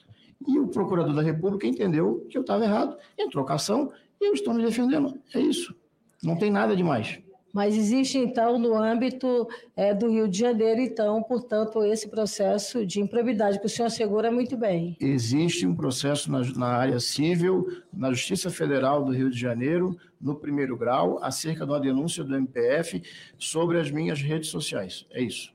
E 0.47 0.59
o 0.59 0.67
procurador 0.67 1.15
da 1.15 1.23
República 1.23 1.67
entendeu 1.67 2.27
que 2.29 2.37
eu 2.37 2.41
estava 2.41 2.65
errado, 2.65 2.97
entrou 3.17 3.45
cação 3.45 3.93
e 4.21 4.27
eu 4.27 4.35
estou 4.35 4.53
me 4.53 4.65
defendendo. 4.65 5.19
É 5.35 5.41
isso. 5.41 5.75
Não 6.23 6.37
tem 6.37 6.51
nada 6.51 6.75
demais. 6.75 7.21
Mas 7.53 7.77
existe, 7.77 8.17
então, 8.17 8.59
no 8.59 8.75
âmbito 8.75 9.49
é, 9.75 9.93
do 9.93 10.09
Rio 10.09 10.29
de 10.29 10.39
Janeiro, 10.39 10.81
então, 10.81 11.21
portanto, 11.23 11.83
esse 11.85 12.09
processo 12.09 12.87
de 12.87 13.01
improbidade 13.01 13.59
que 13.59 13.67
o 13.67 13.69
senhor 13.69 13.89
assegura 13.89 14.31
muito 14.31 14.57
bem. 14.57 14.97
Existe 15.01 15.67
um 15.67 15.75
processo 15.75 16.31
na, 16.31 16.43
na, 16.55 16.69
área 16.69 17.01
civil, 17.01 17.67
na 17.93 18.13
Justiça 18.13 18.51
Federal 18.51 19.05
do 19.05 19.13
Rio 19.13 19.29
de 19.29 19.39
Janeiro, 19.39 19.97
no 20.21 20.37
primeiro 20.37 20.77
grau, 20.77 21.19
acerca 21.23 21.67
de 21.67 21.73
uma 21.73 21.81
denúncia 21.81 22.23
do 22.23 22.37
MPF 22.37 23.03
sobre 23.37 23.81
as 23.81 23.91
minhas 23.91 24.23
redes 24.23 24.49
sociais. 24.49 25.07
É 25.11 25.21
isso. 25.21 25.53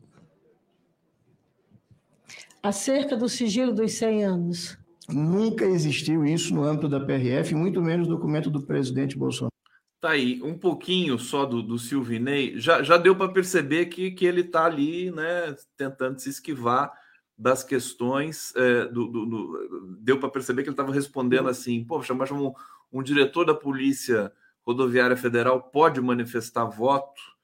Acerca 2.66 3.16
do 3.16 3.30
sigilo 3.30 3.72
dos 3.72 3.94
100 3.94 4.24
anos. 4.24 4.78
Nunca 5.08 5.66
existiu 5.66 6.26
isso 6.26 6.52
no 6.52 6.64
âmbito 6.64 6.90
da 6.90 7.00
PRF, 7.00 7.54
muito 7.54 7.80
menos 7.80 8.08
documento 8.08 8.50
do 8.50 8.66
presidente 8.66 9.16
Bolsonaro. 9.16 9.54
Tá 10.02 10.10
aí, 10.10 10.42
um 10.42 10.58
pouquinho 10.58 11.20
só 11.20 11.46
do, 11.46 11.62
do 11.62 11.78
Silvinei, 11.78 12.60
já, 12.60 12.82
já 12.82 12.98
deu 12.98 13.16
para 13.16 13.32
perceber 13.32 13.86
que, 13.86 14.10
que 14.10 14.26
ele 14.26 14.42
está 14.42 14.66
ali, 14.66 15.12
né, 15.12 15.56
tentando 15.78 16.18
se 16.20 16.30
esquivar 16.30 16.92
das 17.38 17.64
questões, 17.64 18.52
é, 18.56 18.86
do, 18.86 19.06
do, 19.10 19.26
do, 19.28 19.98
deu 20.00 20.20
para 20.20 20.30
perceber 20.30 20.64
que 20.64 20.70
ele 20.70 20.74
estava 20.74 20.92
respondendo 20.92 21.48
assim, 21.48 21.84
poxa, 21.84 22.16
mas 22.16 22.32
um, 22.32 22.52
um 22.92 23.04
diretor 23.04 23.46
da 23.46 23.54
Polícia 23.54 24.34
Rodoviária 24.66 25.16
Federal 25.16 25.62
pode 25.62 26.02
manifestar 26.02 26.66
voto 26.66 27.35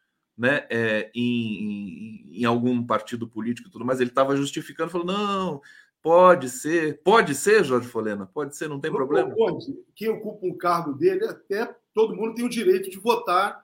né, 0.41 0.65
é, 0.71 1.12
em, 1.13 2.32
em, 2.34 2.41
em, 2.41 2.45
algum 2.45 2.84
partido 2.84 3.27
político 3.27 3.69
e 3.69 3.71
tudo 3.71 3.86
mais, 3.86 4.01
ele 4.01 4.10
estava 4.10 4.36
justificando, 4.36 4.89
falou, 4.89 5.06
não, 5.06 5.62
pode 6.01 6.49
ser, 6.49 6.99
pode 7.04 7.36
ser, 7.36 7.63
Jorge 7.63 7.88
Folena, 7.88 8.25
pode 8.25 8.58
ser, 8.58 8.67
não 8.67 8.80
tem 8.80 8.89
não 8.89 8.97
problema. 8.97 9.30
Pode, 9.36 9.67
quem 9.95 10.10
ocupa 10.10 10.47
um 10.47 10.58
cargo 10.58 10.93
dele 10.93 11.25
até 11.25 11.71
todo 11.93 12.15
mundo 12.15 12.34
tem 12.34 12.43
o 12.43 12.49
direito 12.49 12.89
de 12.89 12.97
votar, 12.97 13.63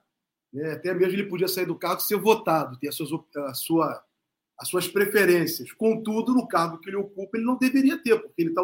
né? 0.54 0.74
até 0.74 0.94
mesmo 0.94 1.14
ele 1.14 1.28
podia 1.28 1.48
sair 1.48 1.66
do 1.66 1.74
cargo 1.74 2.00
e 2.00 2.06
ser 2.06 2.18
votado, 2.18 2.78
ter 2.78 2.90
as 2.90 2.96
suas, 2.96 3.10
a 3.36 3.54
sua, 3.56 4.04
as 4.60 4.68
suas 4.68 4.88
preferências. 4.88 5.72
Contudo, 5.72 6.36
no 6.36 6.48
cargo 6.48 6.78
que 6.78 6.92
ele 6.92 6.98
ocupa, 6.98 7.38
ele 7.38 7.46
não 7.48 7.58
deveria 7.58 7.98
ter, 7.98 8.22
porque 8.22 8.40
ele 8.40 8.50
está 8.52 8.62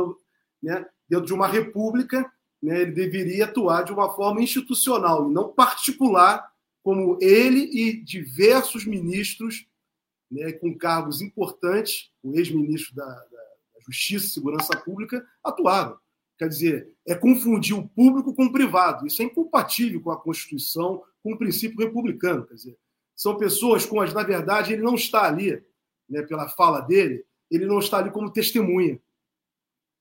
né, 0.61 0.85
dentro 1.09 1.25
de 1.25 1.33
uma 1.33 1.47
república, 1.47 2.31
né, 2.61 2.83
ele 2.83 2.91
deveria 2.91 3.45
atuar 3.45 3.81
de 3.81 3.91
uma 3.91 4.13
forma 4.13 4.39
institucional 4.39 5.27
e 5.27 5.33
não 5.33 5.51
particular, 5.51 6.52
como 6.83 7.17
ele 7.21 7.59
e 7.59 8.03
diversos 8.03 8.85
ministros 8.85 9.65
né, 10.29 10.51
com 10.51 10.77
cargos 10.77 11.21
importantes, 11.21 12.11
o 12.21 12.35
ex-ministro 12.35 12.93
da, 12.95 13.05
da 13.05 13.79
Justiça 13.85 14.25
e 14.25 14.29
Segurança 14.29 14.77
Pública, 14.77 15.25
atuaram. 15.43 15.97
Quer 16.37 16.47
dizer, 16.49 16.91
é 17.07 17.15
confundir 17.15 17.77
o 17.77 17.87
público 17.87 18.33
com 18.35 18.45
o 18.45 18.51
privado. 18.51 19.07
Isso 19.07 19.21
é 19.21 19.25
incompatível 19.25 20.01
com 20.01 20.11
a 20.11 20.19
Constituição, 20.19 21.03
com 21.21 21.33
o 21.33 21.37
princípio 21.37 21.79
republicano. 21.79 22.45
Quer 22.45 22.55
dizer, 22.55 22.77
são 23.15 23.37
pessoas 23.37 23.85
com 23.85 24.01
as, 24.01 24.13
na 24.13 24.23
verdade, 24.23 24.73
ele 24.73 24.81
não 24.81 24.95
está 24.95 25.23
ali, 25.23 25.63
né, 26.09 26.21
pela 26.23 26.49
fala 26.49 26.81
dele, 26.81 27.23
ele 27.49 27.65
não 27.65 27.79
está 27.79 27.99
ali 27.99 28.11
como 28.11 28.33
testemunha. 28.33 28.99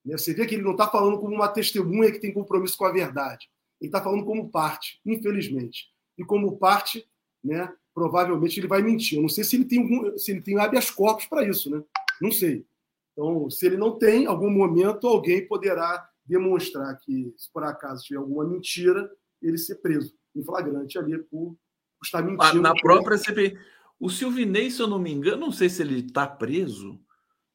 Né? 0.03 0.17
Você 0.17 0.33
vê 0.33 0.45
que 0.45 0.55
ele 0.55 0.63
não 0.63 0.71
está 0.71 0.87
falando 0.89 1.19
como 1.19 1.33
uma 1.33 1.47
testemunha 1.47 2.11
que 2.11 2.19
tem 2.19 2.33
compromisso 2.33 2.77
com 2.77 2.85
a 2.85 2.91
verdade. 2.91 3.49
Ele 3.79 3.89
está 3.89 4.01
falando 4.01 4.25
como 4.25 4.49
parte, 4.49 4.99
infelizmente. 5.05 5.92
E 6.17 6.23
como 6.23 6.57
parte, 6.57 7.07
né, 7.43 7.73
provavelmente 7.93 8.59
ele 8.59 8.67
vai 8.67 8.81
mentir. 8.81 9.17
Eu 9.17 9.21
não 9.21 9.29
sei 9.29 9.43
se 9.43 9.55
ele 9.55 9.65
tem 9.65 9.79
algum, 9.79 10.17
se 10.17 10.31
ele 10.31 10.41
tem 10.41 10.59
habeas 10.59 10.89
corpus 10.89 11.25
para 11.25 11.47
isso, 11.47 11.69
né? 11.69 11.83
Não 12.21 12.31
sei. 12.31 12.65
Então, 13.11 13.49
se 13.49 13.65
ele 13.65 13.77
não 13.77 13.97
tem, 13.97 14.23
em 14.23 14.27
algum 14.27 14.49
momento 14.49 15.07
alguém 15.07 15.47
poderá 15.47 16.09
demonstrar 16.25 16.97
que, 16.99 17.33
se 17.37 17.51
por 17.51 17.63
acaso 17.63 18.03
tiver 18.03 18.19
alguma 18.19 18.45
mentira, 18.45 19.11
ele 19.41 19.57
ser 19.57 19.75
preso 19.75 20.15
em 20.35 20.43
flagrante 20.43 20.97
ali 20.97 21.17
por, 21.17 21.55
estar 22.03 22.21
mentindo. 22.21 22.61
Na 22.61 22.73
própria 22.73 23.17
CPI. 23.17 23.57
O 23.99 24.09
Silvinei, 24.09 24.69
se 24.69 24.81
eu 24.81 24.87
não 24.87 24.99
me 24.99 25.11
engano, 25.11 25.37
não 25.45 25.51
sei 25.51 25.69
se 25.69 25.81
ele 25.81 25.99
está 25.99 26.27
preso. 26.27 26.99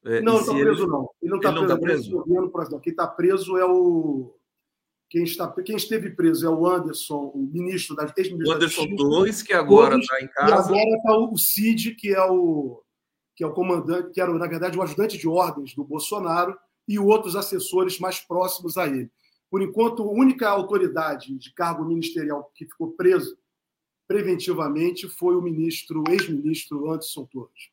É, 0.03 0.21
não, 0.21 0.33
não 0.33 0.39
está 0.39 0.53
preso, 0.53 0.83
ele... 0.83 0.91
não. 0.91 1.09
Ele 1.21 1.31
não 1.31 1.37
está 1.37 1.51
preso. 1.51 1.67
Tá 1.67 1.77
preso? 1.77 2.25
Não. 2.25 2.79
Quem 2.79 2.91
está 2.91 3.07
preso 3.07 3.57
é 3.57 3.65
o. 3.65 4.33
Quem, 5.09 5.23
está, 5.23 5.51
quem 5.63 5.75
esteve 5.75 6.11
preso 6.11 6.45
é 6.45 6.49
o 6.49 6.67
Anderson, 6.67 7.31
o 7.33 7.49
ministro 7.51 7.95
da 7.95 8.13
ex-ministro. 8.15 8.53
O 8.53 8.55
Anderson 8.55 8.95
Torres, 8.95 9.41
que 9.41 9.53
agora 9.53 9.97
está 9.97 10.21
em 10.21 10.27
casa. 10.27 10.51
E 10.51 10.53
agora 10.53 10.97
está 10.97 11.17
o 11.17 11.37
Cid, 11.37 11.95
que 11.95 12.13
é 12.13 12.23
o, 12.23 12.83
que 13.35 13.43
é 13.43 13.47
o 13.47 13.53
comandante, 13.53 14.11
que 14.11 14.21
era, 14.21 14.31
na 14.33 14.47
verdade, 14.47 14.77
o 14.77 14.83
ajudante 14.83 15.17
de 15.17 15.27
ordens 15.27 15.73
do 15.73 15.83
Bolsonaro, 15.83 16.55
e 16.87 16.97
outros 16.97 17.35
assessores 17.35 17.99
mais 17.99 18.19
próximos 18.19 18.75
a 18.75 18.87
ele. 18.87 19.11
Por 19.49 19.61
enquanto, 19.61 20.03
a 20.03 20.11
única 20.11 20.49
autoridade 20.49 21.35
de 21.37 21.53
cargo 21.53 21.85
ministerial 21.85 22.51
que 22.55 22.65
ficou 22.65 22.91
preso 22.91 23.37
preventivamente 24.07 25.07
foi 25.07 25.35
o 25.35 25.41
ministro, 25.41 26.03
ex-ministro 26.09 26.91
Anderson 26.91 27.25
Torres. 27.25 27.69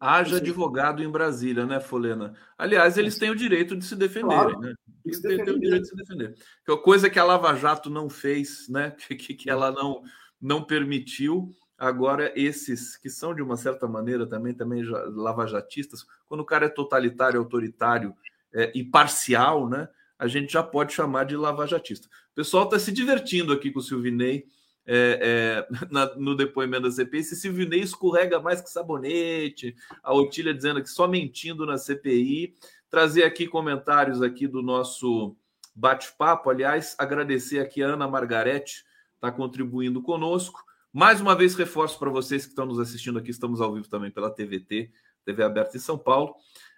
Haja 0.00 0.38
advogado 0.38 1.02
em 1.02 1.10
Brasília, 1.10 1.66
né, 1.66 1.78
Folena? 1.78 2.34
Aliás, 2.56 2.96
eles 2.96 3.18
têm 3.18 3.28
o 3.28 3.36
direito 3.36 3.76
de 3.76 3.84
se 3.84 3.94
defenderem, 3.94 4.54
claro, 4.54 4.58
né? 4.58 4.74
Eles 5.04 5.20
têm 5.20 5.42
o 5.42 5.60
direito 5.60 5.82
de 5.82 5.88
se 5.88 5.94
defender. 5.94 6.34
Que 6.64 6.72
é 6.72 6.76
coisa 6.78 7.10
que 7.10 7.18
a 7.18 7.24
Lava 7.24 7.54
Jato 7.54 7.90
não 7.90 8.08
fez, 8.08 8.66
né? 8.70 8.96
Que, 9.06 9.34
que 9.34 9.50
ela 9.50 9.70
não, 9.70 10.02
não 10.40 10.64
permitiu. 10.64 11.54
Agora, 11.76 12.32
esses 12.34 12.96
que 12.96 13.10
são, 13.10 13.34
de 13.34 13.42
uma 13.42 13.58
certa 13.58 13.86
maneira, 13.86 14.26
também, 14.26 14.54
também 14.54 14.82
lavajatistas, 14.82 16.06
quando 16.26 16.40
o 16.40 16.46
cara 16.46 16.64
é 16.64 16.70
totalitário, 16.70 17.38
autoritário 17.38 18.14
é, 18.54 18.72
e 18.74 18.82
parcial, 18.82 19.68
né? 19.68 19.86
A 20.18 20.26
gente 20.26 20.50
já 20.50 20.62
pode 20.62 20.94
chamar 20.94 21.24
de 21.24 21.36
lavajatista. 21.36 22.08
O 22.32 22.34
pessoal 22.36 22.64
está 22.64 22.78
se 22.78 22.90
divertindo 22.90 23.52
aqui 23.52 23.70
com 23.70 23.80
o 23.80 23.82
Silvinei 23.82 24.46
é, 24.92 25.66
é, 25.70 25.76
na, 25.88 26.12
no 26.16 26.34
depoimento 26.34 26.82
da 26.82 26.90
CPI, 26.90 27.22
se 27.22 27.36
Silvinei 27.36 27.80
escorrega 27.80 28.40
mais 28.40 28.60
que 28.60 28.68
sabonete, 28.68 29.76
a 30.02 30.12
Otília 30.12 30.52
dizendo 30.52 30.82
que 30.82 30.90
só 30.90 31.06
mentindo 31.06 31.64
na 31.64 31.78
CPI. 31.78 32.54
Trazer 32.90 33.22
aqui 33.22 33.46
comentários 33.46 34.20
aqui 34.20 34.48
do 34.48 34.60
nosso 34.60 35.36
bate-papo. 35.72 36.50
Aliás, 36.50 36.96
agradecer 36.98 37.60
aqui 37.60 37.84
a 37.84 37.90
Ana 37.90 38.08
Margarete, 38.08 38.84
está 39.14 39.30
contribuindo 39.30 40.02
conosco. 40.02 40.60
Mais 40.92 41.20
uma 41.20 41.36
vez, 41.36 41.54
reforço 41.54 41.96
para 41.96 42.10
vocês 42.10 42.42
que 42.42 42.50
estão 42.50 42.66
nos 42.66 42.80
assistindo 42.80 43.16
aqui, 43.16 43.30
estamos 43.30 43.60
ao 43.60 43.72
vivo 43.72 43.88
também 43.88 44.10
pela 44.10 44.28
TVT, 44.28 44.90
TV 45.24 45.42
aberta 45.44 45.76
em 45.76 45.80
São 45.80 45.96
Paulo, 45.96 46.34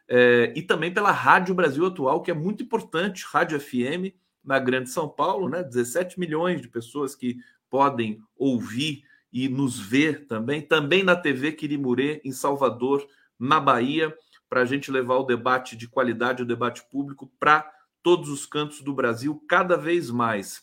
é, 0.06 0.52
e 0.54 0.60
também 0.60 0.92
pela 0.92 1.10
Rádio 1.10 1.54
Brasil 1.54 1.86
Atual, 1.86 2.20
que 2.20 2.30
é 2.30 2.34
muito 2.34 2.62
importante, 2.62 3.24
Rádio 3.26 3.58
FM, 3.58 4.12
na 4.44 4.58
Grande 4.58 4.90
São 4.90 5.08
Paulo, 5.08 5.48
né? 5.48 5.62
17 5.62 6.20
milhões 6.20 6.60
de 6.60 6.68
pessoas 6.68 7.14
que 7.14 7.38
podem 7.72 8.22
ouvir 8.36 9.02
e 9.32 9.48
nos 9.48 9.80
ver 9.80 10.26
também, 10.26 10.60
também 10.60 11.02
na 11.02 11.16
TV 11.16 11.52
Quirimurê, 11.52 12.20
em 12.22 12.30
Salvador, 12.30 13.08
na 13.38 13.58
Bahia, 13.58 14.14
para 14.46 14.60
a 14.60 14.64
gente 14.66 14.90
levar 14.90 15.16
o 15.16 15.24
debate 15.24 15.74
de 15.74 15.88
qualidade, 15.88 16.42
o 16.42 16.46
debate 16.46 16.82
público 16.90 17.32
para 17.40 17.66
todos 18.02 18.28
os 18.28 18.44
cantos 18.44 18.82
do 18.82 18.92
Brasil, 18.92 19.42
cada 19.48 19.78
vez 19.78 20.10
mais. 20.10 20.62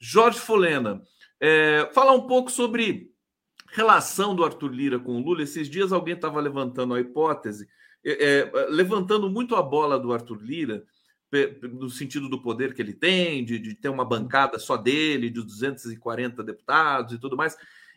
Jorge 0.00 0.40
Folena, 0.40 1.00
é, 1.38 1.88
falar 1.94 2.12
um 2.12 2.26
pouco 2.26 2.50
sobre 2.50 3.12
relação 3.68 4.34
do 4.34 4.44
Arthur 4.44 4.72
Lira 4.72 4.98
com 4.98 5.14
o 5.14 5.22
Lula. 5.22 5.44
Esses 5.44 5.70
dias 5.70 5.92
alguém 5.92 6.14
estava 6.14 6.40
levantando 6.40 6.92
a 6.92 7.00
hipótese, 7.00 7.68
é, 8.04 8.42
é, 8.52 8.66
levantando 8.68 9.30
muito 9.30 9.54
a 9.54 9.62
bola 9.62 9.96
do 9.96 10.12
Arthur 10.12 10.42
Lira, 10.42 10.84
no 11.62 11.90
sentido 11.90 12.28
do 12.28 12.40
poder 12.40 12.74
que 12.74 12.80
ele 12.80 12.92
tem, 12.92 13.44
de, 13.44 13.58
de, 13.58 13.74
ter 13.74 13.88
uma 13.88 14.04
bancada 14.04 14.58
só 14.58 14.76
dele, 14.76 15.30
de 15.30 15.42
240 15.42 16.42
deputados 16.42 17.14
e 17.14 17.18
tudo 17.18 17.36
mais. 17.36 17.56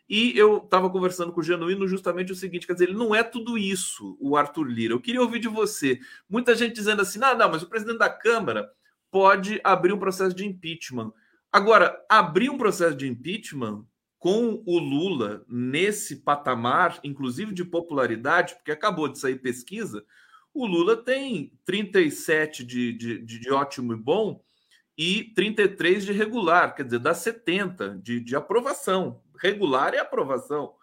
E 0.10 0.38
eu 0.38 0.58
estava 0.58 0.90
conversando 0.90 1.32
com 1.32 1.40
o 1.40 1.44
Genuíno 1.44 1.88
justamente 1.88 2.32
o 2.32 2.36
seguinte: 2.36 2.68
quer 2.68 2.74
dizer, 2.74 2.90
ele 2.90 2.98
não 2.98 3.16
é 3.16 3.24
tudo 3.24 3.58
isso, 3.58 4.18
o 4.20 4.36
Arthur 4.36 4.64
Lira. 4.64 4.94
Eu 4.94 5.00
queria 5.00 5.22
ouvir 5.22 5.40
de 5.40 5.48
você. 5.48 6.00
Muita 6.30 6.54
gente 6.54 6.76
dizendo 6.76 7.02
assim: 7.02 7.20
não, 7.20 7.38
não, 7.38 7.50
mas 7.50 7.64
o 7.64 7.70
presidente 7.70 8.00
da 8.00 8.10
Câmara 8.10 8.70
pode 9.10 9.62
abrir 9.64 9.94
um 9.94 10.00
processo 10.00 10.36
de 10.36 10.46
impeachment. 10.46 11.14
Agora, 11.52 11.98
abrir 12.10 12.50
um 12.50 12.58
processo 12.58 12.96
de 12.96 13.08
impeachment 13.08 13.86
com 14.22 14.62
o 14.66 14.78
Lula 14.78 15.44
nesse 15.50 16.18
patamar, 16.18 17.00
inclusive 17.04 17.54
de 17.54 17.66
popularidade, 17.66 18.56
porque 18.56 18.72
acabou 18.72 19.08
de 19.08 19.18
sair 19.18 19.38
pesquisa, 19.38 20.06
o 20.54 20.66
Lula 20.66 20.98
tem 20.98 21.54
37 21.66 22.64
de, 22.64 22.94
de, 22.94 23.20
de 23.20 23.52
ótimo 23.52 23.94
e 23.94 23.96
bom 23.96 24.44
e 24.98 25.24
33 25.34 26.06
de 26.06 26.12
regular, 26.12 26.76
quer 26.76 26.84
dizer, 26.84 27.00
dá 27.00 27.14
70 27.14 28.00
de, 28.04 28.20
de 28.20 28.36
aprovação. 28.36 29.22
Regular 29.40 29.94
é 29.94 30.00
aprovação. 30.00 30.74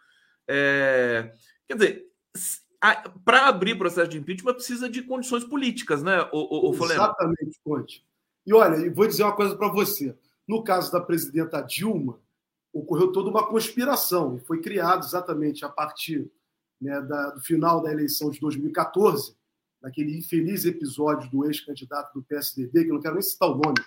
É, 0.48 1.32
quer 1.66 1.74
dizer, 1.74 2.06
para 3.24 3.46
abrir 3.46 3.76
processo 3.76 4.08
de 4.08 4.18
impeachment 4.18 4.54
precisa 4.54 4.88
de 4.88 5.02
condições 5.02 5.44
políticas, 5.44 6.02
né, 6.02 6.22
o, 6.32 6.68
o, 6.68 6.70
o 6.70 6.84
Exatamente, 6.84 7.60
Conte. 7.62 8.04
E 8.46 8.54
olha, 8.54 8.92
vou 8.92 9.06
dizer 9.06 9.24
uma 9.24 9.36
coisa 9.36 9.54
para 9.56 9.68
você. 9.68 10.16
No 10.46 10.64
caso 10.64 10.90
da 10.90 11.00
presidenta 11.00 11.60
Dilma, 11.60 12.18
ocorreu 12.72 13.12
toda 13.12 13.28
uma 13.28 13.46
conspiração 13.46 14.36
e 14.36 14.40
foi 14.40 14.62
criado 14.62 15.04
exatamente 15.04 15.64
a 15.64 15.68
partir 15.68 16.30
né, 16.80 17.00
da, 17.02 17.30
do 17.30 17.40
final 17.42 17.82
da 17.82 17.92
eleição 17.92 18.30
de 18.30 18.40
2014 18.40 19.37
naquele 19.80 20.16
infeliz 20.16 20.64
episódio 20.64 21.30
do 21.30 21.46
ex-candidato 21.46 22.12
do 22.14 22.22
PSDB, 22.22 22.84
que 22.84 22.90
eu 22.90 22.94
não 22.94 23.00
quero 23.00 23.14
nem 23.14 23.22
citar 23.22 23.50
o 23.50 23.54
nome, 23.56 23.78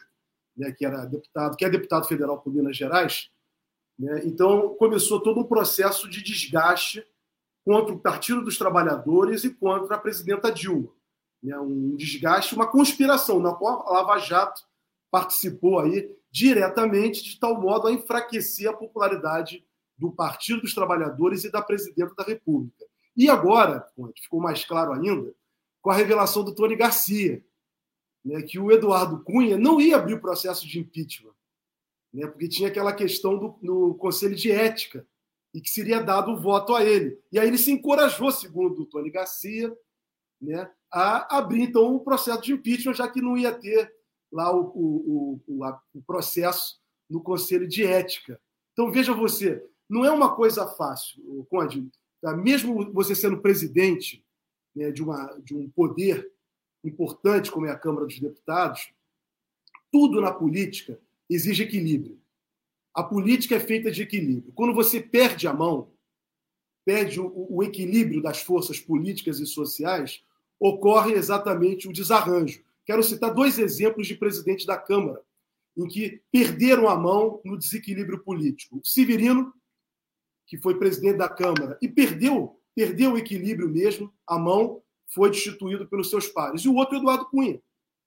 né, 0.56 0.72
que 0.72 0.86
era 0.86 1.06
deputado, 1.06 1.58
que 1.58 1.66
é 1.66 1.70
deputado 1.70 2.08
federal 2.08 2.40
por 2.40 2.54
Minas 2.54 2.78
Gerais. 2.78 3.30
Né? 3.98 4.22
Então 4.26 4.76
começou 4.76 5.20
todo 5.20 5.42
um 5.42 5.48
processo 5.48 6.10
de 6.10 6.24
desgaste 6.24 7.06
contra 7.64 7.94
o 7.94 8.00
Partido 8.00 8.42
dos 8.42 8.58
Trabalhadores 8.58 9.44
e 9.44 9.54
contra 9.54 9.96
a 9.96 10.00
presidenta 10.00 10.52
Dilma. 10.52 10.90
Né? 11.44 11.58
Um 11.60 11.96
desgaste, 11.96 12.56
uma 12.56 12.68
conspiração 12.68 13.40
na 13.40 13.54
qual 13.54 13.88
a 13.88 13.94
Lava 13.94 14.18
Jato 14.20 14.62
participou 15.10 15.80
aí 15.80 16.16
diretamente 16.32 17.24
de 17.24 17.38
tal 17.38 17.60
modo 17.60 17.88
a 17.88 17.92
enfraquecer 17.92 18.70
a 18.70 18.74
popularidade 18.74 19.66
do 19.98 20.12
Partido 20.12 20.62
dos 20.62 20.74
Trabalhadores 20.74 21.44
e 21.44 21.52
da 21.52 21.62
presidenta 21.62 22.16
da 22.16 22.24
República. 22.24 22.86
E 23.16 23.30
agora, 23.30 23.86
ficou 24.16 24.40
mais 24.40 24.64
claro 24.64 24.94
ainda, 24.94 25.34
com 25.82 25.90
a 25.90 25.96
revelação 25.96 26.44
do 26.44 26.54
Tony 26.54 26.76
Garcia, 26.76 27.44
né, 28.24 28.42
que 28.44 28.60
o 28.60 28.72
Eduardo 28.72 29.24
Cunha 29.24 29.58
não 29.58 29.82
ia 29.82 29.98
abrir 29.98 30.14
o 30.14 30.22
processo 30.22 30.68
de 30.68 30.80
impeachment, 30.80 31.34
né, 32.14 32.28
porque 32.28 32.48
tinha 32.48 32.70
aquela 32.70 32.94
questão 32.94 33.38
do, 33.38 33.60
do 33.62 33.96
Conselho 33.96 34.36
de 34.36 34.52
Ética 34.52 35.08
e 35.54 35.60
que 35.60 35.70
seria 35.70 36.02
dado 36.02 36.32
o 36.32 36.40
voto 36.40 36.76
a 36.76 36.84
ele. 36.86 37.20
E 37.32 37.40
aí 37.40 37.48
ele 37.48 37.58
se 37.58 37.72
encorajou, 37.72 38.32
segundo 38.32 38.82
o 38.82 38.86
Tony 38.86 39.10
Garcia, 39.10 39.76
né, 40.40 40.70
a 40.92 41.38
abrir 41.38 41.64
então 41.64 41.96
o 41.96 42.00
processo 42.00 42.42
de 42.42 42.54
impeachment, 42.54 42.94
já 42.94 43.08
que 43.08 43.22
não 43.22 43.38
ia 43.38 43.54
ter 43.54 43.92
lá 44.32 44.56
o, 44.56 44.72
o, 44.76 45.42
o, 45.48 45.64
a, 45.64 45.82
o 45.94 46.02
processo 46.02 46.80
no 47.10 47.22
Conselho 47.22 47.68
de 47.68 47.86
Ética. 47.86 48.40
Então 48.72 48.92
veja 48.92 49.14
você, 49.14 49.66
não 49.90 50.06
é 50.06 50.12
uma 50.12 50.36
coisa 50.36 50.66
fácil, 50.68 51.22
Conde. 51.50 51.90
Tá? 52.22 52.36
Mesmo 52.36 52.94
você 52.94 53.14
sendo 53.14 53.42
presidente 53.42 54.24
né, 54.76 54.92
de, 54.92 55.04
uma, 55.04 55.38
de 55.44 55.56
um 55.56 55.70
poder 55.70 56.32
importante 56.84 57.52
como 57.52 57.66
é 57.66 57.72
a 57.72 57.78
Câmara 57.78 58.06
dos 58.06 58.20
Deputados, 58.20 58.92
tudo 59.92 60.22
na 60.22 60.32
política 60.32 61.00
exige 61.30 61.64
equilíbrio. 61.64 62.20
A 62.94 63.04
política 63.04 63.56
é 63.56 63.60
feita 63.60 63.92
de 63.92 64.02
equilíbrio. 64.02 64.52
Quando 64.54 64.74
você 64.74 65.00
perde 65.00 65.48
a 65.48 65.54
mão, 65.54 65.92
perde 66.84 67.20
o, 67.20 67.48
o 67.50 67.64
equilíbrio 67.64 68.22
das 68.22 68.42
forças 68.42 68.80
políticas 68.80 69.40
e 69.40 69.46
sociais, 69.46 70.24
ocorre 70.60 71.14
exatamente 71.14 71.88
o 71.88 71.94
desarranjo. 71.94 72.64
Quero 72.86 73.04
citar 73.04 73.34
dois 73.34 73.58
exemplos 73.58 74.08
de 74.08 74.16
presidente 74.16 74.66
da 74.66 74.78
Câmara 74.78 75.22
em 75.78 75.88
que 75.88 76.22
perderam 76.32 76.90
a 76.90 76.96
mão 76.96 77.42
no 77.46 77.58
desequilíbrio 77.58 78.20
político. 78.20 78.82
Severino, 78.84 79.54
que 80.46 80.58
foi 80.58 80.78
presidente 80.78 81.18
da 81.18 81.30
Câmara 81.30 81.78
e 81.82 81.88
perdeu 81.88 82.61
perdeu 82.76 83.14
o 83.14 83.18
equilíbrio 83.18 83.70
mesmo, 83.70 84.14
a 84.28 84.38
mão 84.38 84.82
foi 85.14 85.30
destituído 85.30 85.88
pelos 85.88 86.10
seus 86.10 86.28
pares. 86.28 86.62
E 86.62 86.70
o 86.70 86.76
outro, 86.76 86.98
Eduardo 86.98 87.26
Cunha, 87.26 87.62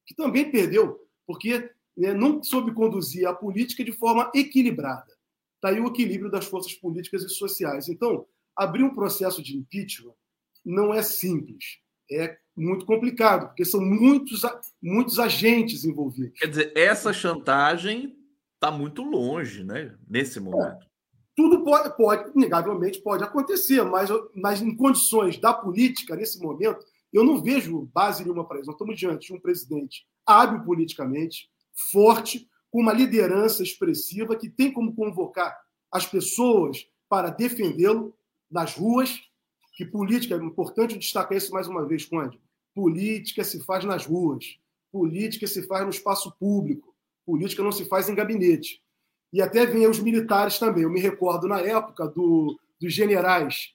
que 0.06 0.14
também 0.14 0.50
perdeu, 0.50 0.98
porque 1.26 1.70
né, 1.96 2.12
não 2.12 2.42
soube 2.42 2.72
conduzir 2.72 3.26
a 3.26 3.34
política 3.34 3.84
de 3.84 3.92
forma 3.92 4.30
equilibrada. 4.34 5.12
Está 5.56 5.68
aí 5.68 5.80
o 5.80 5.88
equilíbrio 5.88 6.30
das 6.30 6.46
forças 6.46 6.74
políticas 6.74 7.22
e 7.22 7.28
sociais. 7.28 7.88
Então, 7.88 8.26
abrir 8.56 8.82
um 8.82 8.94
processo 8.94 9.42
de 9.42 9.56
impeachment 9.56 10.14
não 10.64 10.92
é 10.92 11.02
simples. 11.02 11.78
É 12.10 12.36
muito 12.56 12.84
complicado, 12.84 13.48
porque 13.48 13.64
são 13.64 13.80
muitos, 13.80 14.42
muitos 14.82 15.18
agentes 15.18 15.84
envolvidos. 15.84 16.38
Quer 16.38 16.46
dizer, 16.48 16.72
essa 16.76 17.12
chantagem 17.12 18.16
está 18.54 18.70
muito 18.70 19.02
longe, 19.02 19.64
né? 19.64 19.94
Nesse 20.08 20.38
momento. 20.38 20.86
Tudo 21.36 21.64
pode, 21.64 21.96
pode, 21.96 22.30
inegavelmente 22.36 23.00
pode 23.00 23.24
acontecer, 23.24 23.82
mas, 23.82 24.08
mas 24.34 24.62
em 24.62 24.74
condições 24.76 25.38
da 25.38 25.52
política, 25.52 26.14
nesse 26.14 26.40
momento, 26.40 26.84
eu 27.12 27.24
não 27.24 27.42
vejo 27.42 27.88
base 27.92 28.22
nenhuma 28.22 28.46
para 28.46 28.58
isso. 28.58 28.66
Nós 28.66 28.74
estamos 28.74 28.98
diante 28.98 29.28
de 29.28 29.34
um 29.34 29.40
presidente 29.40 30.06
hábil 30.26 30.64
politicamente, 30.64 31.50
forte, 31.92 32.48
com 32.70 32.80
uma 32.80 32.92
liderança 32.92 33.62
expressiva 33.62 34.36
que 34.36 34.48
tem 34.48 34.72
como 34.72 34.94
convocar 34.94 35.56
as 35.90 36.06
pessoas 36.06 36.86
para 37.08 37.30
defendê-lo 37.30 38.16
nas 38.50 38.74
ruas, 38.74 39.20
que 39.74 39.84
política, 39.84 40.34
é 40.34 40.38
importante 40.38 40.98
destacar 40.98 41.36
isso 41.36 41.52
mais 41.52 41.66
uma 41.66 41.86
vez, 41.86 42.04
Conde, 42.04 42.40
política 42.74 43.42
se 43.44 43.60
faz 43.64 43.84
nas 43.84 44.06
ruas, 44.06 44.58
política 44.90 45.46
se 45.46 45.66
faz 45.66 45.84
no 45.84 45.90
espaço 45.90 46.32
público, 46.38 46.94
política 47.26 47.62
não 47.62 47.72
se 47.72 47.84
faz 47.84 48.08
em 48.08 48.14
gabinete. 48.14 48.83
E 49.34 49.42
até 49.42 49.66
vem 49.66 49.88
os 49.88 49.98
militares 49.98 50.60
também. 50.60 50.84
Eu 50.84 50.90
me 50.90 51.00
recordo 51.00 51.48
na 51.48 51.60
época 51.60 52.06
do, 52.06 52.56
dos 52.80 52.94
generais 52.94 53.74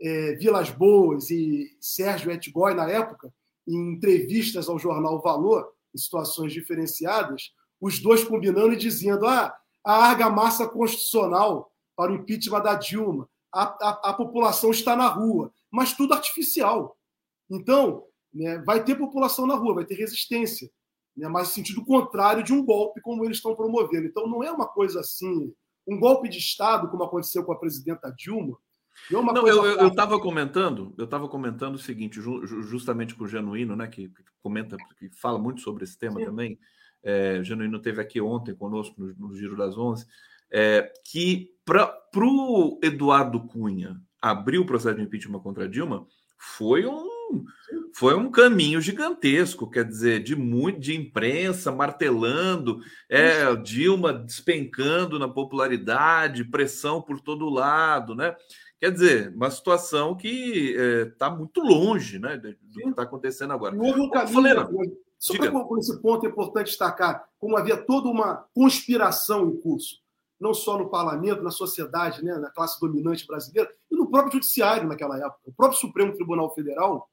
é, 0.00 0.34
Vilas 0.36 0.70
Boas 0.70 1.30
e 1.30 1.76
Sérgio 1.80 2.30
Etgói, 2.30 2.74
na 2.74 2.88
época, 2.88 3.34
em 3.66 3.94
entrevistas 3.94 4.68
ao 4.68 4.78
jornal 4.78 5.20
Valor, 5.20 5.68
em 5.92 5.98
situações 5.98 6.52
diferenciadas, 6.52 7.52
os 7.80 7.98
dois 7.98 8.22
combinando 8.22 8.72
e 8.72 8.76
dizendo: 8.76 9.26
ah, 9.26 9.52
a 9.84 9.94
argamassa 10.10 10.68
constitucional 10.68 11.72
para 11.96 12.12
o 12.12 12.14
impeachment 12.14 12.62
da 12.62 12.76
Dilma, 12.76 13.28
a, 13.52 13.62
a, 13.64 14.10
a 14.10 14.14
população 14.14 14.70
está 14.70 14.94
na 14.94 15.08
rua, 15.08 15.52
mas 15.72 15.92
tudo 15.92 16.14
artificial. 16.14 16.96
Então, 17.50 18.04
né, 18.32 18.58
vai 18.58 18.84
ter 18.84 18.94
população 18.94 19.44
na 19.44 19.56
rua, 19.56 19.74
vai 19.74 19.84
ter 19.84 19.96
resistência, 19.96 20.70
né, 21.20 21.28
mas 21.28 21.48
no 21.48 21.54
sentido 21.54 21.84
contrário 21.84 22.42
de 22.42 22.52
um 22.52 22.64
golpe 22.64 23.00
como 23.00 23.24
eles 23.24 23.36
estão 23.36 23.54
promovendo. 23.54 24.06
Então, 24.06 24.26
não 24.26 24.42
é 24.42 24.50
uma 24.50 24.66
coisa 24.66 25.00
assim, 25.00 25.52
um 25.86 25.98
golpe 25.98 26.28
de 26.28 26.38
Estado, 26.38 26.88
como 26.88 27.04
aconteceu 27.04 27.44
com 27.44 27.52
a 27.52 27.58
presidenta 27.58 28.12
Dilma. 28.16 28.56
Não, 29.10 29.20
é 29.20 29.32
não 29.32 29.46
eu 29.46 29.88
estava 29.88 30.18
comentando, 30.18 30.94
eu 30.98 31.04
estava 31.04 31.28
comentando 31.28 31.74
o 31.74 31.78
seguinte, 31.78 32.20
justamente 32.20 33.14
com 33.14 33.24
o 33.24 33.28
Genuíno, 33.28 33.76
né, 33.76 33.86
que, 33.86 34.08
que, 34.08 34.22
comenta, 34.42 34.76
que 34.98 35.10
fala 35.10 35.38
muito 35.38 35.60
sobre 35.60 35.84
esse 35.84 35.98
tema 35.98 36.18
Sim. 36.18 36.26
também. 36.26 36.58
É, 37.02 37.38
o 37.38 37.44
Genuíno 37.44 37.80
teve 37.80 38.00
aqui 38.00 38.20
ontem 38.20 38.54
conosco 38.54 39.00
no, 39.00 39.14
no 39.14 39.36
Giro 39.36 39.56
das 39.56 39.76
Onze, 39.76 40.06
é, 40.50 40.92
que 41.04 41.50
para 41.64 41.94
o 42.16 42.78
Eduardo 42.82 43.46
Cunha 43.46 43.96
abrir 44.20 44.58
o 44.58 44.66
processo 44.66 44.96
de 44.96 45.02
impeachment 45.02 45.40
contra 45.40 45.68
Dilma 45.68 46.06
foi 46.36 46.84
um 46.84 47.19
foi 47.94 48.14
um 48.14 48.30
caminho 48.30 48.80
gigantesco, 48.80 49.68
quer 49.68 49.84
dizer, 49.84 50.22
de 50.22 50.34
muito 50.34 50.80
de 50.80 50.96
imprensa 50.96 51.70
martelando, 51.72 52.80
é, 53.08 53.54
Dilma 53.56 54.12
despencando 54.12 55.18
na 55.18 55.28
popularidade, 55.28 56.44
pressão 56.44 57.02
por 57.02 57.20
todo 57.20 57.48
lado, 57.48 58.14
né? 58.14 58.34
Quer 58.78 58.92
dizer, 58.92 59.34
uma 59.34 59.50
situação 59.50 60.16
que 60.16 60.74
está 61.12 61.26
é, 61.26 61.36
muito 61.36 61.60
longe 61.60 62.18
né, 62.18 62.38
do 62.38 62.54
que 62.54 62.88
está 62.88 63.02
acontecendo 63.02 63.52
agora. 63.52 63.76
houve 63.76 64.00
um 64.00 64.08
caminho, 64.08 64.96
só 65.18 65.36
para 65.36 65.52
esse 65.78 66.00
ponto 66.00 66.24
é 66.24 66.30
importante 66.30 66.68
destacar, 66.68 67.28
como 67.38 67.58
havia 67.58 67.76
toda 67.76 68.08
uma 68.08 68.46
conspiração 68.54 69.50
em 69.50 69.60
curso, 69.60 69.98
não 70.40 70.54
só 70.54 70.78
no 70.78 70.88
parlamento, 70.88 71.42
na 71.42 71.50
sociedade, 71.50 72.24
né, 72.24 72.38
na 72.38 72.48
classe 72.48 72.80
dominante 72.80 73.26
brasileira, 73.26 73.70
e 73.90 73.94
no 73.94 74.10
próprio 74.10 74.32
judiciário 74.32 74.88
naquela 74.88 75.18
época. 75.18 75.40
O 75.44 75.52
próprio 75.52 75.78
Supremo 75.78 76.14
Tribunal 76.14 76.54
Federal 76.54 77.06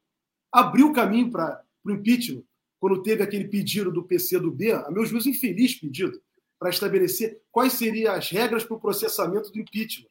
abriu 0.52 0.90
o 0.90 0.94
caminho 0.94 1.32
para 1.32 1.64
o 1.84 1.92
impeachment, 1.92 2.44
quando 2.80 3.02
teve 3.02 3.24
aquele 3.24 3.48
pedido 3.48 3.92
do 3.92 4.04
PC 4.04 4.40
do 4.40 4.52
B, 4.52 4.72
a 4.72 4.90
meu 4.92 5.06
juízo, 5.06 5.30
infeliz 5.30 5.76
pedido, 5.76 6.22
para 6.60 6.70
estabelecer 6.70 7.42
quais 7.52 7.74
seriam 7.74 8.14
as 8.14 8.30
regras 8.30 8.64
para 8.64 8.76
o 8.76 8.80
processamento 8.80 9.52
do 9.52 9.60
impeachment. 9.60 10.10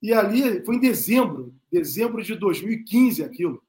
E 0.00 0.12
ali 0.12 0.64
foi 0.64 0.76
em 0.76 0.80
dezembro, 0.80 1.54
dezembro 1.70 2.22
de 2.22 2.34
2015 2.36 3.24
aquilo, 3.24 3.62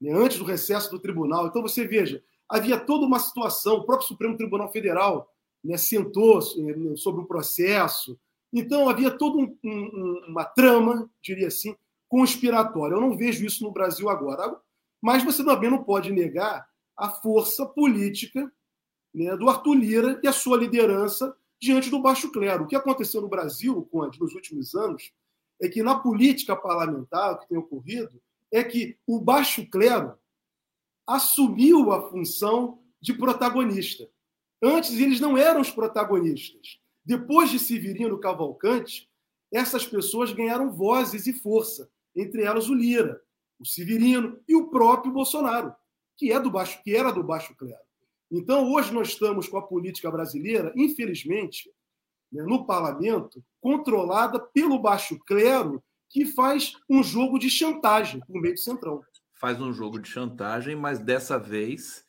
né, 0.00 0.12
antes 0.12 0.38
do 0.38 0.44
recesso 0.44 0.90
do 0.90 0.98
tribunal. 0.98 1.46
Então 1.46 1.62
você 1.62 1.86
veja, 1.86 2.22
havia 2.48 2.78
toda 2.78 3.06
uma 3.06 3.18
situação, 3.18 3.76
o 3.76 3.84
próprio 3.84 4.08
Supremo 4.08 4.36
Tribunal 4.36 4.70
Federal 4.70 5.32
né, 5.64 5.76
sentou 5.76 6.38
eh, 6.40 6.96
sobre 6.96 7.22
o 7.22 7.26
processo. 7.26 8.18
Então 8.52 8.88
havia 8.88 9.10
toda 9.10 9.38
um, 9.38 9.56
um, 9.64 10.24
uma 10.28 10.44
trama, 10.44 11.08
diria 11.22 11.48
assim, 11.48 11.74
conspiratória. 12.08 12.94
Eu 12.94 13.00
não 13.00 13.16
vejo 13.16 13.46
isso 13.46 13.64
no 13.64 13.72
Brasil 13.72 14.10
agora. 14.10 14.54
Mas 15.02 15.24
você 15.24 15.44
também 15.44 15.68
não 15.68 15.82
pode 15.82 16.12
negar 16.12 16.64
a 16.96 17.10
força 17.10 17.66
política 17.66 18.50
né, 19.12 19.36
do 19.36 19.50
Arthur 19.50 19.74
Lira 19.74 20.20
e 20.22 20.28
a 20.28 20.32
sua 20.32 20.56
liderança 20.56 21.36
diante 21.60 21.90
do 21.90 22.00
baixo 22.00 22.30
clero. 22.30 22.64
O 22.64 22.66
que 22.68 22.76
aconteceu 22.76 23.20
no 23.20 23.28
Brasil, 23.28 23.82
Conde, 23.90 24.20
nos 24.20 24.32
últimos 24.32 24.74
anos, 24.76 25.12
é 25.60 25.68
que 25.68 25.82
na 25.82 25.98
política 25.98 26.54
parlamentar, 26.54 27.32
o 27.32 27.38
que 27.38 27.48
tem 27.48 27.58
ocorrido, 27.58 28.22
é 28.52 28.62
que 28.62 28.96
o 29.06 29.20
baixo 29.20 29.68
clero 29.68 30.16
assumiu 31.06 31.90
a 31.92 32.08
função 32.08 32.80
de 33.00 33.12
protagonista. 33.12 34.08
Antes 34.62 34.92
eles 34.92 35.18
não 35.18 35.36
eram 35.36 35.60
os 35.60 35.70
protagonistas. 35.70 36.78
Depois 37.04 37.50
de 37.50 37.58
Severino 37.58 38.18
Cavalcante, 38.18 39.10
essas 39.52 39.84
pessoas 39.84 40.32
ganharam 40.32 40.70
vozes 40.72 41.26
e 41.26 41.32
força, 41.32 41.90
entre 42.14 42.42
elas 42.42 42.68
o 42.68 42.74
Lira 42.74 43.20
o 43.62 43.66
Severino 43.66 44.38
e 44.48 44.56
o 44.56 44.68
próprio 44.68 45.12
Bolsonaro, 45.12 45.72
que 46.16 46.32
é 46.32 46.40
do 46.40 46.50
baixo, 46.50 46.82
que 46.82 46.94
era 46.94 47.12
do 47.12 47.22
baixo 47.22 47.54
clero. 47.56 47.80
Então, 48.30 48.72
hoje 48.72 48.92
nós 48.92 49.08
estamos 49.08 49.48
com 49.48 49.56
a 49.56 49.62
política 49.62 50.10
brasileira, 50.10 50.72
infelizmente, 50.74 51.70
né, 52.30 52.42
no 52.42 52.66
parlamento, 52.66 53.44
controlada 53.60 54.40
pelo 54.40 54.80
baixo 54.80 55.18
clero, 55.20 55.82
que 56.08 56.26
faz 56.26 56.72
um 56.90 57.02
jogo 57.02 57.38
de 57.38 57.48
chantagem 57.48 58.20
por 58.20 58.40
meio 58.40 58.54
do 58.54 58.60
Centrão. 58.60 59.00
Faz 59.34 59.60
um 59.60 59.72
jogo 59.72 59.98
de 59.98 60.08
chantagem, 60.08 60.74
mas 60.74 60.98
dessa 60.98 61.38
vez 61.38 62.04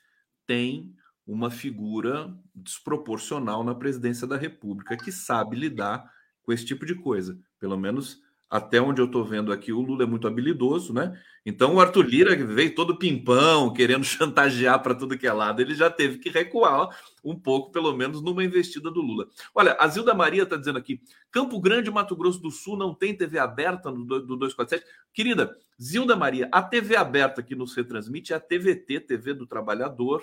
tem 0.47 0.95
uma 1.25 1.51
figura 1.51 2.35
desproporcional 2.53 3.63
na 3.63 3.75
presidência 3.75 4.27
da 4.27 4.37
República 4.37 4.97
que 4.97 5.11
sabe 5.11 5.55
lidar 5.55 6.11
com 6.41 6.51
esse 6.51 6.65
tipo 6.65 6.85
de 6.85 6.95
coisa. 6.95 7.39
Pelo 7.59 7.77
menos 7.77 8.21
até 8.53 8.79
onde 8.79 9.01
eu 9.01 9.07
estou 9.07 9.25
vendo 9.25 9.51
aqui, 9.51 9.73
o 9.73 9.81
Lula 9.81 10.03
é 10.03 10.05
muito 10.05 10.27
habilidoso, 10.27 10.93
né? 10.93 11.19
Então 11.43 11.73
o 11.73 11.79
Arthur 11.79 12.05
Lira 12.05 12.35
veio 12.35 12.75
todo 12.75 12.99
pimpão, 12.99 13.73
querendo 13.73 14.03
chantagear 14.05 14.79
para 14.83 14.93
tudo 14.93 15.17
que 15.17 15.25
é 15.25 15.33
lado, 15.33 15.59
ele 15.59 15.73
já 15.73 15.89
teve 15.89 16.19
que 16.19 16.29
recuar 16.29 16.87
um 17.23 17.35
pouco, 17.35 17.71
pelo 17.71 17.91
menos, 17.97 18.21
numa 18.21 18.43
investida 18.43 18.91
do 18.91 19.01
Lula. 19.01 19.27
Olha, 19.55 19.75
a 19.79 19.87
Zilda 19.87 20.13
Maria 20.13 20.43
está 20.43 20.55
dizendo 20.55 20.77
aqui: 20.77 21.01
Campo 21.31 21.59
Grande, 21.59 21.89
Mato 21.89 22.15
Grosso 22.15 22.39
do 22.39 22.51
Sul, 22.51 22.77
não 22.77 22.93
tem 22.93 23.17
TV 23.17 23.39
aberta 23.39 23.89
no, 23.89 24.05
do 24.05 24.37
247. 24.37 24.85
Querida, 25.11 25.57
Zilda 25.81 26.15
Maria, 26.15 26.47
a 26.51 26.61
TV 26.61 26.95
aberta 26.95 27.41
que 27.41 27.55
nos 27.55 27.75
retransmite 27.75 28.33
é 28.33 28.35
a 28.35 28.39
TVT, 28.39 28.99
TV 28.99 29.33
do 29.33 29.47
Trabalhador. 29.47 30.21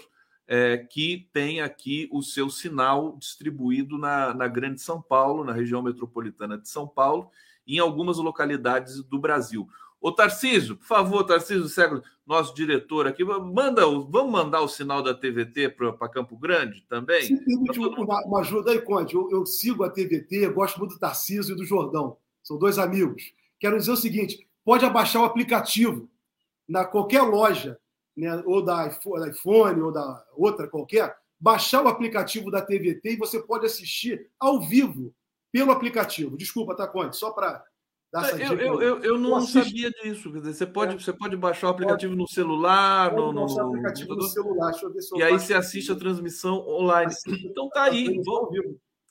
É, 0.53 0.79
que 0.79 1.29
tem 1.33 1.61
aqui 1.61 2.09
o 2.11 2.23
seu 2.23 2.51
sinal 2.51 3.17
distribuído 3.17 3.97
na, 3.97 4.35
na 4.35 4.49
Grande 4.49 4.81
São 4.81 5.01
Paulo, 5.01 5.45
na 5.45 5.53
região 5.53 5.81
metropolitana 5.81 6.59
de 6.59 6.69
São 6.69 6.89
Paulo, 6.89 7.31
em 7.77 7.79
algumas 7.79 8.19
localidades 8.19 9.03
do 9.05 9.19
Brasil. 9.19 9.69
Ô 10.01 10.11
Tarcísio, 10.11 10.77
por 10.77 10.87
favor, 10.87 11.25
Tarcísio 11.25 11.69
Século, 11.69 12.03
nosso 12.27 12.55
diretor 12.55 13.07
aqui, 13.07 13.23
manda, 13.23 13.83
vamos 13.85 14.33
mandar 14.33 14.63
o 14.63 14.69
sinal 14.69 15.03
da 15.03 15.13
TVT 15.13 15.69
para 15.71 16.09
Campo 16.09 16.39
Grande 16.39 16.83
também? 16.89 17.23
Sim, 17.23 17.39
uma, 17.77 18.25
uma, 18.25 18.41
ajuda 18.41 18.71
aí, 18.71 18.81
Conte. 18.81 19.15
Eu, 19.15 19.31
eu, 19.31 19.45
sigo 19.45 19.85
a 19.85 19.91
TVT, 19.91 20.49
gosto 20.49 20.79
muito 20.79 20.95
do 20.95 20.99
Tarcísio 20.99 21.53
e 21.53 21.57
do 21.57 21.67
Jordão. 21.67 22.17
São 22.43 22.59
dois 22.59 22.79
amigos. 22.79 23.35
Quero 23.59 23.77
dizer 23.77 23.93
o 23.93 23.97
seguinte: 23.97 24.49
pode 24.65 24.87
abaixar 24.87 25.21
o 25.21 25.27
aplicativo 25.27 26.09
na 26.67 26.85
qualquer 26.85 27.23
loja, 27.23 27.79
né, 28.17 28.43
ou 28.47 28.65
da 28.65 28.87
iPhone 28.87 29.83
ou 29.83 29.93
da 29.93 30.25
outra 30.35 30.67
qualquer, 30.67 31.15
baixar 31.39 31.85
o 31.85 31.89
aplicativo 31.89 32.51
da 32.51 32.63
TVT 32.63 33.13
e 33.13 33.17
você 33.17 33.41
pode 33.41 33.67
assistir 33.67 34.31
ao 34.39 34.61
vivo 34.61 35.13
pelo 35.53 35.73
aplicativo. 35.73 36.37
Desculpa, 36.37 36.77
tá, 36.77 36.87
Conte? 36.87 37.17
Só 37.17 37.33
para 37.33 37.63
dar 38.13 38.25
essa 38.25 38.37
dica. 38.37 38.55
Eu, 38.55 38.81
eu, 38.81 39.03
eu 39.03 39.19
não 39.19 39.41
sabia 39.41 39.91
disso. 39.91 40.33
Quer 40.33 40.41
dizer, 40.41 40.55
você 40.55 40.67
pode, 40.67 40.95
é. 40.95 40.99
você 40.99 41.13
pode 41.13 41.37
baixar 41.37 41.69
o 41.69 41.71
aplicativo 41.71 42.13
pode. 42.13 42.23
no 42.23 42.29
celular, 42.29 43.15
no, 43.15 43.33
no, 43.33 43.47
no, 43.47 43.61
aplicativo 43.69 44.15
no, 44.15 44.23
celular. 44.23 44.71
Deixa 44.71 44.87
eu 44.87 44.93
ver 44.93 45.03
se 45.03 45.15
eu 45.15 45.19
e 45.19 45.23
aí 45.23 45.33
você 45.33 45.55
assiste 45.55 45.93
a 45.93 45.97
transmissão 45.97 46.67
online. 46.67 47.13
Então 47.45 47.69
tá 47.71 47.85
aí. 47.85 48.21
Vou, 48.25 48.51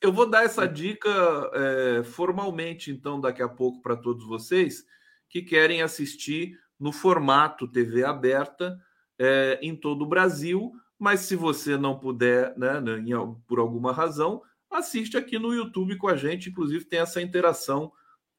eu 0.02 0.14
vou 0.14 0.26
dar 0.30 0.44
essa 0.44 0.66
dica 0.66 1.10
é, 1.54 2.04
formalmente, 2.04 2.90
então, 2.92 3.20
daqui 3.20 3.42
a 3.42 3.50
pouco 3.50 3.82
para 3.82 3.98
todos 3.98 4.26
vocês 4.26 4.86
que 5.30 5.42
querem 5.42 5.82
assistir 5.82 6.58
no 6.80 6.92
formato 6.92 7.68
TV 7.68 8.04
aberta 8.06 8.80
é, 9.18 9.60
em 9.62 9.76
todo 9.76 10.04
o 10.04 10.08
Brasil. 10.08 10.72
Mas 10.98 11.22
se 11.22 11.36
você 11.36 11.78
não 11.78 11.98
puder, 11.98 12.58
né, 12.58 12.82
por 13.48 13.60
alguma 13.60 13.92
razão, 13.92 14.42
assiste 14.72 15.18
aqui 15.18 15.40
no 15.40 15.54
YouTube 15.54 15.98
com 15.98 16.08
a 16.08 16.16
gente. 16.16 16.50
Inclusive, 16.50 16.86
tem 16.86 17.00
essa 17.00 17.22
interação 17.22 17.92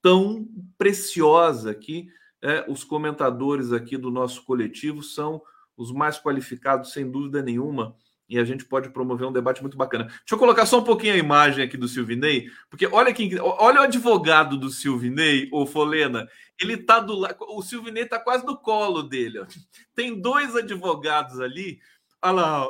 tão 0.02 0.46
preciosa 0.78 1.74
que 1.74 2.08
é, 2.42 2.64
os 2.68 2.84
comentadores 2.84 3.72
aqui 3.72 3.96
do 3.96 4.10
nosso 4.10 4.44
coletivo 4.44 5.02
são 5.02 5.42
os 5.76 5.92
mais 5.92 6.18
qualificados, 6.18 6.92
sem 6.92 7.10
dúvida 7.10 7.42
nenhuma, 7.42 7.96
e 8.28 8.38
a 8.38 8.44
gente 8.44 8.64
pode 8.64 8.90
promover 8.90 9.26
um 9.26 9.32
debate 9.32 9.60
muito 9.60 9.76
bacana. 9.76 10.04
Deixa 10.04 10.22
eu 10.32 10.38
colocar 10.38 10.64
só 10.64 10.78
um 10.78 10.84
pouquinho 10.84 11.14
a 11.14 11.18
imagem 11.18 11.64
aqui 11.64 11.76
do 11.76 11.88
Silvinei, 11.88 12.48
porque 12.68 12.86
olha 12.86 13.12
quem, 13.12 13.38
olha 13.40 13.80
o 13.80 13.84
advogado 13.84 14.56
do 14.56 14.70
Silvinei, 14.70 15.48
o 15.52 15.66
Folena, 15.66 16.28
ele 16.60 16.76
tá 16.76 17.00
do 17.00 17.14
lado, 17.14 17.36
o 17.40 17.62
Silvinei 17.62 18.06
tá 18.06 18.18
quase 18.18 18.44
no 18.46 18.56
colo 18.56 19.02
dele. 19.02 19.40
Ó. 19.40 19.46
Tem 19.94 20.20
dois 20.20 20.54
advogados 20.54 21.40
ali, 21.40 21.80
olha 22.22 22.32
lá, 22.32 22.68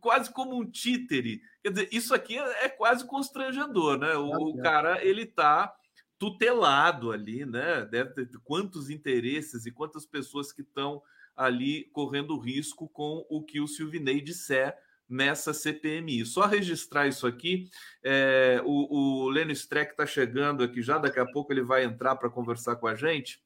quase 0.00 0.32
como 0.32 0.56
um 0.56 0.70
títere. 0.70 1.40
Quer 1.68 1.72
dizer, 1.72 1.88
isso 1.92 2.14
aqui 2.14 2.38
é, 2.38 2.64
é 2.64 2.68
quase 2.70 3.06
constrangedor, 3.06 3.98
né? 3.98 4.16
O, 4.16 4.30
o 4.30 4.58
cara 4.58 5.04
ele 5.04 5.26
tá 5.26 5.70
tutelado 6.18 7.12
ali, 7.12 7.44
né? 7.44 7.84
Deve 7.84 8.14
ter 8.14 8.30
quantos 8.42 8.88
interesses 8.88 9.66
e 9.66 9.70
quantas 9.70 10.06
pessoas 10.06 10.50
que 10.50 10.62
estão 10.62 11.02
ali 11.36 11.84
correndo 11.92 12.38
risco 12.38 12.88
com 12.88 13.26
o 13.28 13.42
que 13.42 13.60
o 13.60 13.68
Silvinei 13.68 14.22
disser 14.22 14.74
nessa 15.06 15.52
CPMI. 15.52 16.24
Só 16.24 16.46
registrar 16.46 17.06
isso 17.06 17.26
aqui. 17.26 17.68
É, 18.02 18.62
o, 18.64 19.26
o 19.26 19.28
Lênin 19.28 19.52
Streck 19.52 19.90
está 19.90 20.06
chegando 20.06 20.64
aqui 20.64 20.80
já, 20.80 20.96
daqui 20.96 21.20
a 21.20 21.26
pouco 21.26 21.52
ele 21.52 21.62
vai 21.62 21.84
entrar 21.84 22.16
para 22.16 22.30
conversar 22.30 22.76
com 22.76 22.86
a 22.86 22.94
gente. 22.94 23.42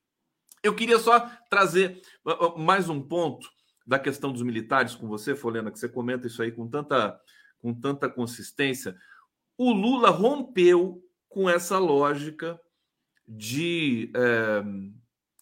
Eu 0.62 0.76
queria 0.76 1.00
só 1.00 1.28
trazer 1.50 2.00
mais 2.56 2.88
um 2.88 3.02
ponto 3.02 3.48
da 3.84 3.98
questão 3.98 4.32
dos 4.32 4.42
militares 4.42 4.94
com 4.94 5.08
você, 5.08 5.34
Folena, 5.34 5.72
que 5.72 5.78
você 5.78 5.88
comenta 5.88 6.28
isso 6.28 6.40
aí 6.40 6.52
com 6.52 6.68
tanta, 6.68 7.20
com 7.62 7.72
tanta 7.72 8.08
consistência. 8.08 8.96
O 9.56 9.72
Lula 9.72 10.10
rompeu 10.10 11.02
com 11.28 11.48
essa 11.48 11.78
lógica 11.78 12.60
de 13.26 14.10
é, 14.14 14.62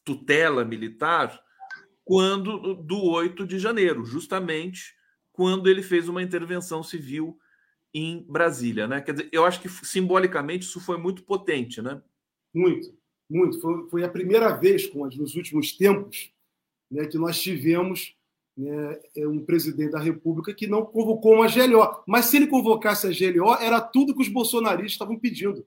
tutela 0.05 0.65
militar 0.65 1.43
quando 2.05 2.75
do 2.75 3.03
8 3.03 3.47
de 3.47 3.59
janeiro, 3.59 4.05
justamente 4.05 4.95
quando 5.33 5.69
ele 5.69 5.83
fez 5.83 6.09
uma 6.09 6.23
intervenção 6.23 6.83
civil 6.83 7.39
em 7.95 8.25
Brasília, 8.29 8.87
né? 8.87 9.01
Quer 9.01 9.13
dizer, 9.13 9.29
eu 9.33 9.45
acho 9.45 9.61
que 9.61 9.69
simbolicamente 9.69 10.67
isso 10.67 10.81
foi 10.81 10.99
muito 10.99 11.23
potente, 11.23 11.81
né? 11.81 12.01
Muito, 12.55 12.95
muito. 13.29 13.61
Foi, 13.61 13.89
foi 13.89 14.05
a 14.05 14.09
primeira 14.09 14.55
vez, 14.57 14.93
nos 14.93 15.35
últimos 15.35 15.73
tempos, 15.73 16.33
né, 16.91 17.07
que 17.07 17.17
nós 17.17 17.41
tivemos 17.41 18.17
né, 18.61 19.01
é, 19.17 19.27
um 19.27 19.45
presidente 19.45 19.93
da 19.93 19.99
República 19.99 20.53
que 20.53 20.67
não 20.67 20.85
convocou 20.85 21.35
uma 21.35 21.49
GLO. 21.49 22.03
Mas 22.07 22.27
se 22.27 22.37
ele 22.37 22.47
convocasse 22.47 23.07
a 23.07 23.11
GLO, 23.11 23.55
era 23.55 23.81
tudo 23.81 24.15
que 24.15 24.23
os 24.23 24.29
bolsonaristas 24.29 24.93
estavam 24.93 25.19
pedindo. 25.19 25.67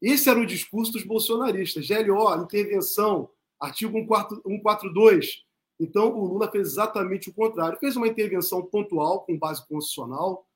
Esse 0.00 0.28
era 0.28 0.38
o 0.38 0.46
discurso 0.46 0.92
dos 0.92 1.04
bolsonaristas. 1.04 1.88
GLO, 1.88 2.42
intervenção, 2.42 3.30
artigo 3.58 3.98
142, 3.98 5.46
então, 5.78 6.16
o 6.16 6.24
Lula 6.24 6.50
fez 6.50 6.68
exatamente 6.68 7.28
o 7.28 7.34
contrário. 7.34 7.78
Fez 7.78 7.96
uma 7.96 8.08
intervenção 8.08 8.64
pontual, 8.64 9.24
com 9.24 9.38
base 9.38 9.66
constitucional, 9.66 10.46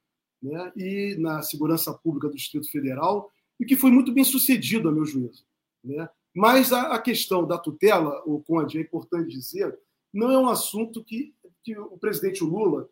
né, 0.42 0.72
e 0.74 1.16
na 1.18 1.42
segurança 1.42 1.92
pública 1.92 2.28
do 2.28 2.36
Distrito 2.36 2.70
Federal, 2.70 3.30
e 3.58 3.64
que 3.64 3.76
foi 3.76 3.90
muito 3.90 4.12
bem 4.12 4.24
sucedido, 4.24 4.88
a 4.88 4.92
meu 4.92 5.04
juízo. 5.04 5.44
Né? 5.84 6.08
Mas 6.34 6.72
a, 6.72 6.94
a 6.94 6.98
questão 6.98 7.46
da 7.46 7.58
tutela, 7.58 8.22
o 8.24 8.40
Conde, 8.40 8.78
é 8.78 8.80
importante 8.80 9.28
dizer, 9.28 9.78
não 10.12 10.30
é 10.30 10.38
um 10.38 10.48
assunto 10.48 11.04
que, 11.04 11.34
que 11.62 11.76
o 11.78 11.98
presidente 11.98 12.42
Lula 12.42 12.88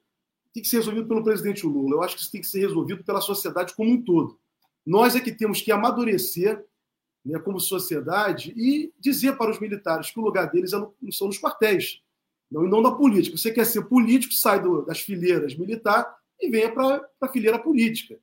tem 0.53 0.63
que 0.63 0.69
ser 0.69 0.79
resolvido 0.79 1.07
pelo 1.07 1.25
presidente 1.25 1.67
Lula. 1.67 1.97
Eu 1.97 2.03
acho 2.03 2.17
que 2.17 2.23
isso 2.23 2.33
tem 2.33 2.41
que 2.41 2.47
ser 2.47 2.61
resolvido 2.61 3.05
pela 3.05 3.21
sociedade 3.21 3.75
como 3.75 3.91
um 3.91 4.03
todo. 4.03 4.39
Nós 4.85 5.15
é 5.15 5.21
que 5.21 5.33
temos 5.33 5.61
que 5.61 5.71
amadurecer 5.71 6.65
né, 7.25 7.39
como 7.39 7.61
sociedade 7.61 8.53
e 8.57 8.93
dizer 8.99 9.37
para 9.37 9.51
os 9.51 9.61
militares 9.61 10.11
que 10.11 10.19
o 10.19 10.23
lugar 10.23 10.51
deles 10.51 10.73
é 10.73 10.79
no, 10.79 10.95
são 11.13 11.27
nos 11.27 11.39
quartéis 11.39 12.03
não, 12.51 12.65
e 12.65 12.69
não 12.69 12.83
da 12.83 12.93
política. 12.93 13.37
Você 13.37 13.53
quer 13.53 13.67
ser 13.67 13.83
político, 13.83 14.33
sai 14.33 14.63
do, 14.63 14.83
das 14.83 15.01
fileiras 15.01 15.55
militar 15.55 16.17
e 16.41 16.49
venha 16.49 16.73
para 16.73 17.07
a 17.21 17.29
fileira 17.29 17.59
política. 17.59 18.19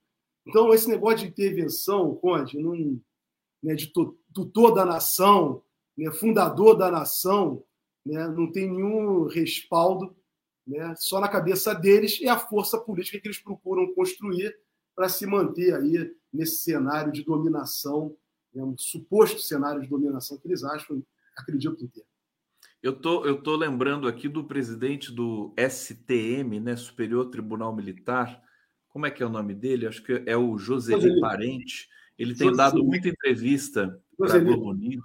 Então, 0.48 0.74
esse 0.74 0.88
negócio 0.88 1.20
de 1.20 1.28
intervenção, 1.28 2.16
Conde, 2.16 2.58
num, 2.58 3.00
né, 3.62 3.76
de 3.76 3.92
tutor 4.34 4.74
da 4.74 4.86
nação, 4.86 5.62
né, 5.98 6.12
fundador 6.12 6.76
da 6.76 6.90
nação, 6.92 7.64
né, 8.06 8.28
não 8.28 8.52
tem 8.52 8.70
nenhum 8.70 9.26
respaldo, 9.28 10.16
né, 10.66 10.94
só 10.98 11.20
na 11.20 11.28
cabeça 11.28 11.74
deles 11.74 12.20
é 12.22 12.30
a 12.30 12.40
força 12.40 12.80
política 12.80 13.20
que 13.20 13.28
eles 13.28 13.42
procuram 13.42 13.94
construir 13.94 14.56
para 14.96 15.10
se 15.10 15.26
manter 15.26 15.76
aí 15.76 16.12
nesse 16.34 16.58
cenário 16.58 17.12
de 17.12 17.24
dominação, 17.24 18.16
né, 18.54 18.64
um 18.64 18.78
suposto 18.78 19.40
cenário 19.40 19.82
de 19.82 19.88
dominação 19.88 20.38
que 20.38 20.48
eles 20.48 20.64
acham, 20.64 21.04
acreditam 21.38 21.88
ter. 21.88 22.04
Eu 22.82 22.94
tô, 22.94 23.26
eu 23.26 23.42
tô 23.42 23.56
lembrando 23.56 24.08
aqui 24.08 24.30
do 24.30 24.44
presidente 24.44 25.12
do 25.12 25.54
STM, 25.58 26.60
né, 26.60 26.76
Superior 26.76 27.30
Tribunal 27.30 27.76
Militar. 27.76 28.42
Como 28.88 29.06
é 29.06 29.12
que 29.12 29.24
é 29.24 29.26
o 29.26 29.30
nome 29.30 29.54
dele? 29.54 29.88
Acho 29.88 30.04
que 30.04 30.24
é 30.26 30.38
o 30.38 30.58
Joseli 30.58 31.20
Parente. 31.20 31.90
Ele 32.18 32.36
tem 32.36 32.52
dado 32.56 32.84
muita 32.84 33.10
entrevista 33.10 34.00
para 34.18 34.40
Globo 34.40 34.74
News. 34.74 35.04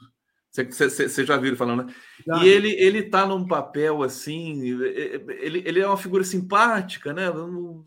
Você 0.51 1.25
já 1.25 1.37
viu 1.37 1.49
ele 1.49 1.57
falando, 1.57 1.85
né? 1.85 1.95
Já. 2.27 2.45
E 2.45 2.49
ele 2.49 2.71
ele 2.73 3.03
tá 3.05 3.25
num 3.25 3.47
papel 3.47 4.03
assim, 4.03 4.63
ele, 4.63 5.63
ele 5.65 5.81
é 5.81 5.87
uma 5.87 5.97
figura 5.97 6.25
simpática, 6.25 7.13
né? 7.13 7.31
Um 7.31 7.85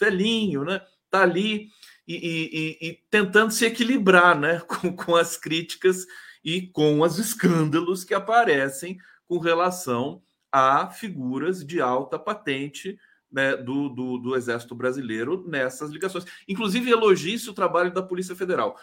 velhinho, 0.00 0.64
né? 0.64 0.80
Tá 1.10 1.22
ali 1.22 1.68
e, 2.08 2.16
e, 2.16 2.88
e 2.88 2.98
tentando 3.10 3.52
se 3.52 3.66
equilibrar, 3.66 4.38
né? 4.38 4.60
Com, 4.66 4.94
com 4.96 5.16
as 5.16 5.36
críticas 5.36 6.06
e 6.44 6.62
com 6.68 7.00
os 7.00 7.18
escândalos 7.18 8.04
que 8.04 8.14
aparecem 8.14 8.98
com 9.26 9.38
relação 9.38 10.22
a 10.50 10.90
figuras 10.90 11.64
de 11.64 11.80
alta 11.80 12.18
patente 12.18 12.98
né, 13.30 13.56
do, 13.56 13.88
do, 13.88 14.18
do, 14.18 14.36
Exército 14.36 14.74
Brasileiro 14.74 15.42
nessas 15.48 15.90
ligações. 15.90 16.26
Inclusive, 16.46 16.90
elogie 16.90 17.36
o 17.48 17.54
trabalho 17.54 17.90
da 17.90 18.02
Polícia 18.02 18.36
Federal, 18.36 18.76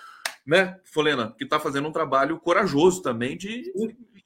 né, 0.50 0.80
Folena, 0.84 1.36
que 1.38 1.44
está 1.44 1.60
fazendo 1.60 1.88
um 1.88 1.92
trabalho 1.92 2.40
corajoso 2.40 3.04
também 3.04 3.38
de 3.38 3.72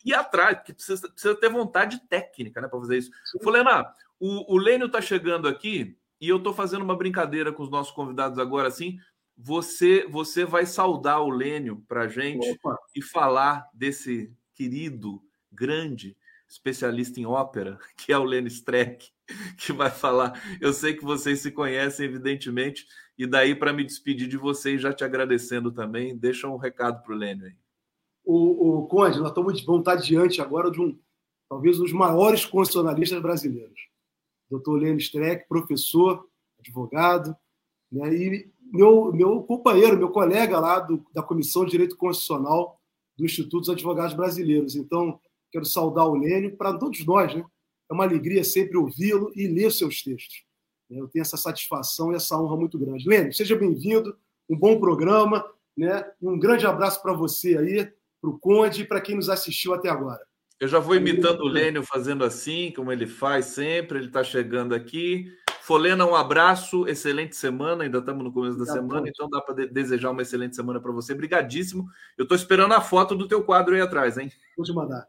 ir 0.06 0.14
atrás, 0.14 0.62
que 0.64 0.72
precisa, 0.72 1.10
precisa 1.10 1.36
ter 1.36 1.50
vontade 1.50 2.00
técnica 2.08 2.62
né, 2.62 2.70
para 2.70 2.80
fazer 2.80 3.00
isso. 3.00 3.12
Sim. 3.26 3.40
Folena, 3.44 3.86
o, 4.18 4.54
o 4.54 4.58
Lênio 4.58 4.88
está 4.88 5.02
chegando 5.02 5.50
aqui 5.50 5.98
e 6.22 6.30
eu 6.30 6.38
estou 6.38 6.54
fazendo 6.54 6.82
uma 6.82 6.96
brincadeira 6.96 7.52
com 7.52 7.62
os 7.62 7.70
nossos 7.70 7.92
convidados 7.92 8.40
agora, 8.40 8.70
assim. 8.70 8.98
Você, 9.36 10.08
você 10.08 10.46
vai 10.46 10.66
saudar 10.66 11.20
o 11.22 11.30
Lênio 11.30 11.84
para 11.90 12.04
a 12.04 12.08
gente 12.08 12.50
Opa. 12.52 12.78
e 12.96 13.02
falar 13.02 13.68
desse 13.74 14.32
querido 14.54 15.22
grande 15.52 16.16
especialista 16.48 17.20
em 17.20 17.26
ópera, 17.26 17.78
que 17.98 18.14
é 18.14 18.18
o 18.18 18.24
Lenny 18.24 18.48
Streck, 18.48 19.10
que 19.58 19.74
vai 19.74 19.90
falar. 19.90 20.42
Eu 20.62 20.72
sei 20.72 20.94
que 20.94 21.04
vocês 21.04 21.40
se 21.40 21.52
conhecem, 21.52 22.06
evidentemente, 22.06 22.86
e 23.18 23.28
daí 23.28 23.56
para 23.56 23.74
me 23.74 23.84
despedir 23.84 24.28
de 24.28 24.38
vocês, 24.38 24.82
já 24.82 24.94
te 24.94 25.04
agradecendo 25.04 25.72
também, 25.72 26.16
deixa 26.18 26.48
um 26.48 26.58
recado 26.58 27.04
para 27.04 27.14
o 27.14 27.18
Lênio 27.18 27.46
aí. 27.46 27.56
O, 28.26 28.88
Conde, 28.88 29.20
nós 29.20 29.30
estamos, 29.30 29.64
vamos 29.64 29.82
estar 29.82 29.96
diante 29.96 30.42
agora 30.42 30.72
de 30.72 30.80
um, 30.80 30.98
talvez, 31.50 31.78
um 31.80 31.84
dos 31.84 31.92
maiores 31.92 32.46
constitucionalistas 32.46 33.22
brasileiros. 33.22 33.80
Doutor 34.50 34.80
Lênio 34.80 34.98
Streck, 34.98 35.48
professor, 35.48 36.28
advogado, 36.60 37.36
né, 37.92 38.14
e 38.14 38.52
meu, 38.72 39.12
meu 39.12 39.44
companheiro, 39.44 39.98
meu 39.98 40.10
colega 40.10 40.60
lá 40.60 40.80
do, 40.80 41.06
da 41.14 41.22
Comissão 41.22 41.66
de 41.66 41.72
Direito 41.72 41.98
Constitucional 41.98 42.80
do 43.18 43.26
Instituto 43.26 43.60
dos 43.60 43.70
Advogados 43.70 44.16
Brasileiros. 44.16 44.76
Então, 44.76 45.20
Quero 45.54 45.66
saudar 45.66 46.08
o 46.08 46.16
Lênio, 46.16 46.58
para 46.58 46.76
todos 46.76 47.06
nós, 47.06 47.36
né? 47.36 47.46
É 47.88 47.94
uma 47.94 48.06
alegria 48.06 48.44
sempre 48.44 48.76
ouvi-lo 48.76 49.32
e 49.36 49.48
ler 49.48 49.72
seus 49.72 50.02
textos. 50.02 50.44
Eu 50.98 51.08
tenho 51.08 51.22
essa 51.22 51.38
satisfação 51.38 52.12
e 52.12 52.16
essa 52.16 52.40
honra 52.40 52.58
muito 52.58 52.78
grande. 52.78 53.08
Lênio, 53.08 53.34
seja 53.34 53.56
bem-vindo, 53.56 54.16
um 54.50 54.58
bom 54.58 54.80
programa, 54.80 55.46
né? 55.76 56.06
Um 56.22 56.40
grande 56.40 56.66
abraço 56.66 57.02
para 57.02 57.14
você 57.14 57.58
aí, 57.58 57.92
para 58.22 58.30
o 58.30 58.38
Conde 58.40 58.82
e 58.82 58.86
para 58.86 59.02
quem 59.02 59.16
nos 59.16 59.30
assistiu 59.30 59.74
até 59.74 59.90
agora. 59.90 60.22
Eu 60.60 60.68
já 60.68 60.80
vou 60.80 60.96
imitando 60.96 61.42
o 61.42 61.48
Lênio 61.48 61.84
fazendo 61.84 62.24
assim, 62.24 62.72
como 62.76 62.92
ele 62.92 63.06
faz 63.06 63.48
sempre, 63.48 63.98
ele 63.98 64.08
está 64.08 64.24
chegando 64.24 64.74
aqui. 64.74 65.30
Folena, 65.62 66.06
um 66.06 66.16
abraço, 66.16 66.88
excelente 66.88 67.36
semana. 67.36 67.84
Ainda 67.84 68.00
estamos 68.00 68.24
no 68.24 68.32
começo 68.32 68.58
da 68.58 68.66
semana, 68.66 69.08
então 69.08 69.30
dá 69.30 69.42
para 69.42 69.56
de 69.56 69.68
desejar 69.68 70.12
uma 70.12 70.22
excelente 70.22 70.56
semana 70.56 70.80
para 70.80 70.92
você. 70.92 71.14
Obrigadíssimo. 71.14 71.88
Eu 72.18 72.24
estou 72.24 72.36
esperando 72.36 72.74
a 72.74 72.82
foto 72.82 73.16
do 73.16 73.28
teu 73.28 73.44
quadro 73.44 73.74
aí 73.74 73.82
atrás, 73.82 74.18
hein? 74.18 74.32
Vou 74.56 74.66
te 74.66 74.74
mandar. 74.74 75.08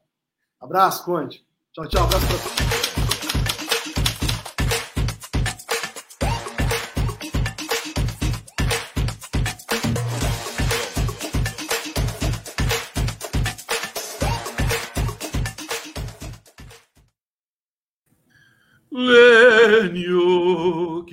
Abraço, 0.61 1.05
Conde. 1.05 1.45
Tchau, 1.73 1.89
tchau. 1.89 2.05
Abraço 2.05 2.27
para 2.27 2.84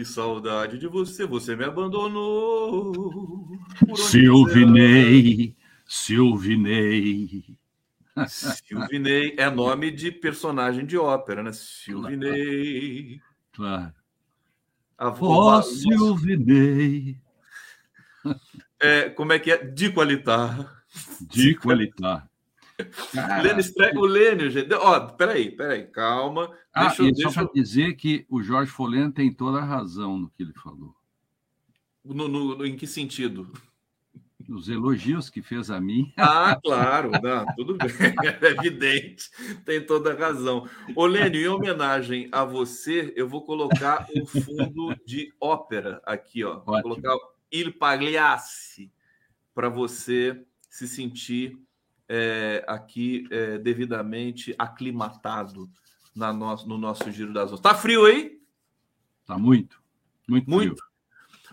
que 0.01 0.05
saudade 0.05 0.79
de 0.79 0.87
você, 0.87 1.27
você 1.27 1.55
me 1.55 1.63
abandonou. 1.63 3.47
Silvinei, 3.95 5.55
Silvinei, 5.85 7.43
Silvinei 8.27 9.35
é 9.37 9.47
nome 9.51 9.91
de 9.91 10.11
personagem 10.11 10.87
de 10.87 10.97
ópera, 10.97 11.43
né? 11.43 11.51
Silvinei. 11.53 13.21
Claro. 13.53 13.93
a 14.97 15.09
Ó 15.09 15.59
oh, 15.59 15.61
Silvinei. 15.61 17.19
É, 18.79 19.09
como 19.11 19.33
é 19.33 19.39
que 19.39 19.51
é? 19.51 19.63
De 19.63 19.91
qualitar. 19.91 20.83
De 21.21 21.53
qualitar. 21.53 22.27
Lênio 23.43 23.59
estreia, 23.59 23.97
o 23.97 24.05
Lênio, 24.05 24.49
gente. 24.49 24.73
Ó, 24.73 24.99
peraí, 24.99 25.51
peraí, 25.51 25.88
calma. 25.88 26.51
Ah, 26.73 26.88
deixa, 26.88 27.03
e 27.03 27.11
deixa... 27.11 27.29
só 27.32 27.43
dizer 27.53 27.95
que 27.95 28.25
o 28.29 28.41
Jorge 28.41 28.71
Folena 28.71 29.11
tem 29.11 29.32
toda 29.32 29.59
a 29.59 29.65
razão 29.65 30.17
no 30.17 30.29
que 30.29 30.43
ele 30.43 30.53
falou. 30.53 30.95
No, 32.03 32.27
no, 32.27 32.55
no, 32.57 32.65
em 32.65 32.75
que 32.75 32.88
sentido? 32.88 33.51
Os 34.49 34.67
elogios 34.67 35.29
que 35.29 35.41
fez 35.41 35.69
a 35.69 35.79
mim. 35.79 36.11
Ah, 36.17 36.59
claro, 36.61 37.11
não, 37.21 37.45
tudo 37.55 37.77
bem, 37.77 37.89
é 38.41 38.47
evidente, 38.47 39.29
tem 39.65 39.86
toda 39.86 40.11
a 40.11 40.17
razão. 40.17 40.67
Ô, 40.95 41.05
Lênio, 41.05 41.39
em 41.39 41.47
homenagem 41.47 42.27
a 42.32 42.43
você, 42.43 43.13
eu 43.15 43.27
vou 43.27 43.43
colocar 43.43 44.07
um 44.15 44.25
fundo 44.25 44.95
de 45.05 45.34
ópera 45.39 46.01
aqui, 46.05 46.43
ó. 46.43 46.59
Vou 46.59 46.82
colocar 46.82 47.15
Il 47.51 47.73
Pagliacci 47.73 48.91
para 49.53 49.69
você 49.69 50.43
se 50.69 50.88
sentir 50.88 51.59
é, 52.14 52.66
aqui 52.68 53.26
é, 53.32 53.57
devidamente 53.57 54.53
aclimatado 54.59 55.72
na 56.14 56.34
no, 56.34 56.53
no 56.66 56.78
nosso 56.78 57.09
Giro 57.09 57.32
das 57.32 57.47
Ondas. 57.47 57.62
Tá 57.62 57.74
frio 57.74 58.05
aí? 58.05 58.38
Tá 59.26 59.38
muito, 59.38 59.82
muito, 60.28 60.49
muito. 60.49 60.84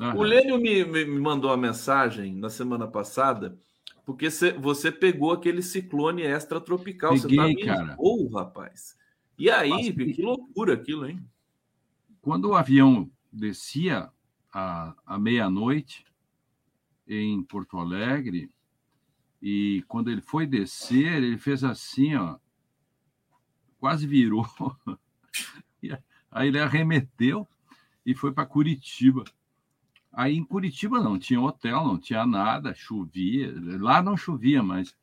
Uhum. 0.00 0.16
O 0.16 0.22
Lênio 0.24 0.58
me, 0.58 0.84
me, 0.84 1.04
mandou 1.04 1.50
uma 1.50 1.56
mensagem 1.56 2.34
na 2.34 2.50
semana 2.50 2.88
passada, 2.88 3.56
porque 4.04 4.32
cê, 4.32 4.50
você 4.50 4.90
pegou 4.90 5.30
aquele 5.30 5.62
ciclone 5.62 6.22
extratropical. 6.22 7.14
Peguei, 7.20 7.54
você 7.54 7.54
tá 7.60 7.76
cara. 7.76 7.94
Ou, 7.96 8.28
rapaz. 8.28 8.98
E 9.38 9.48
aí, 9.48 9.70
Mas, 9.70 10.16
que 10.16 10.22
loucura 10.22 10.74
aquilo, 10.74 11.06
hein? 11.06 11.24
Quando 12.20 12.46
o 12.46 12.54
avião 12.56 13.08
descia 13.32 14.10
à, 14.52 14.92
à 15.06 15.18
meia-noite 15.20 16.04
em 17.06 17.40
Porto 17.44 17.78
Alegre, 17.78 18.50
e 19.40 19.84
quando 19.86 20.10
ele 20.10 20.20
foi 20.20 20.46
descer, 20.46 21.22
ele 21.22 21.38
fez 21.38 21.62
assim, 21.62 22.16
ó, 22.16 22.36
quase 23.78 24.06
virou. 24.06 24.46
Aí 26.30 26.48
ele 26.48 26.60
arremeteu 26.60 27.46
e 28.04 28.14
foi 28.14 28.32
para 28.32 28.46
Curitiba. 28.46 29.24
Aí 30.12 30.36
em 30.36 30.44
Curitiba 30.44 31.00
não 31.00 31.18
tinha 31.18 31.40
hotel, 31.40 31.84
não 31.84 31.98
tinha 31.98 32.26
nada, 32.26 32.74
chovia. 32.74 33.54
Lá 33.78 34.02
não 34.02 34.16
chovia, 34.16 34.62
mas 34.62 34.96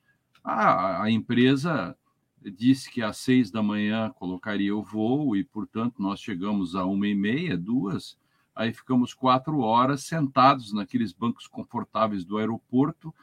a, 0.43 1.03
a 1.03 1.09
empresa 1.09 1.97
disse 2.41 2.91
que 2.91 3.01
às 3.01 3.17
seis 3.17 3.49
da 3.49 3.63
manhã 3.63 4.11
colocaria 4.11 4.75
o 4.75 4.83
voo 4.83 5.35
e, 5.35 5.43
portanto, 5.43 6.01
nós 6.01 6.19
chegamos 6.19 6.75
a 6.75 6.85
uma 6.85 7.07
e 7.07 7.15
meia, 7.15 7.57
duas. 7.57 8.17
Aí 8.55 8.73
ficamos 8.73 9.13
quatro 9.13 9.59
horas 9.59 10.03
sentados 10.03 10.71
naqueles 10.71 11.11
bancos 11.11 11.47
confortáveis 11.47 12.23
do 12.23 12.37
aeroporto, 12.37 13.13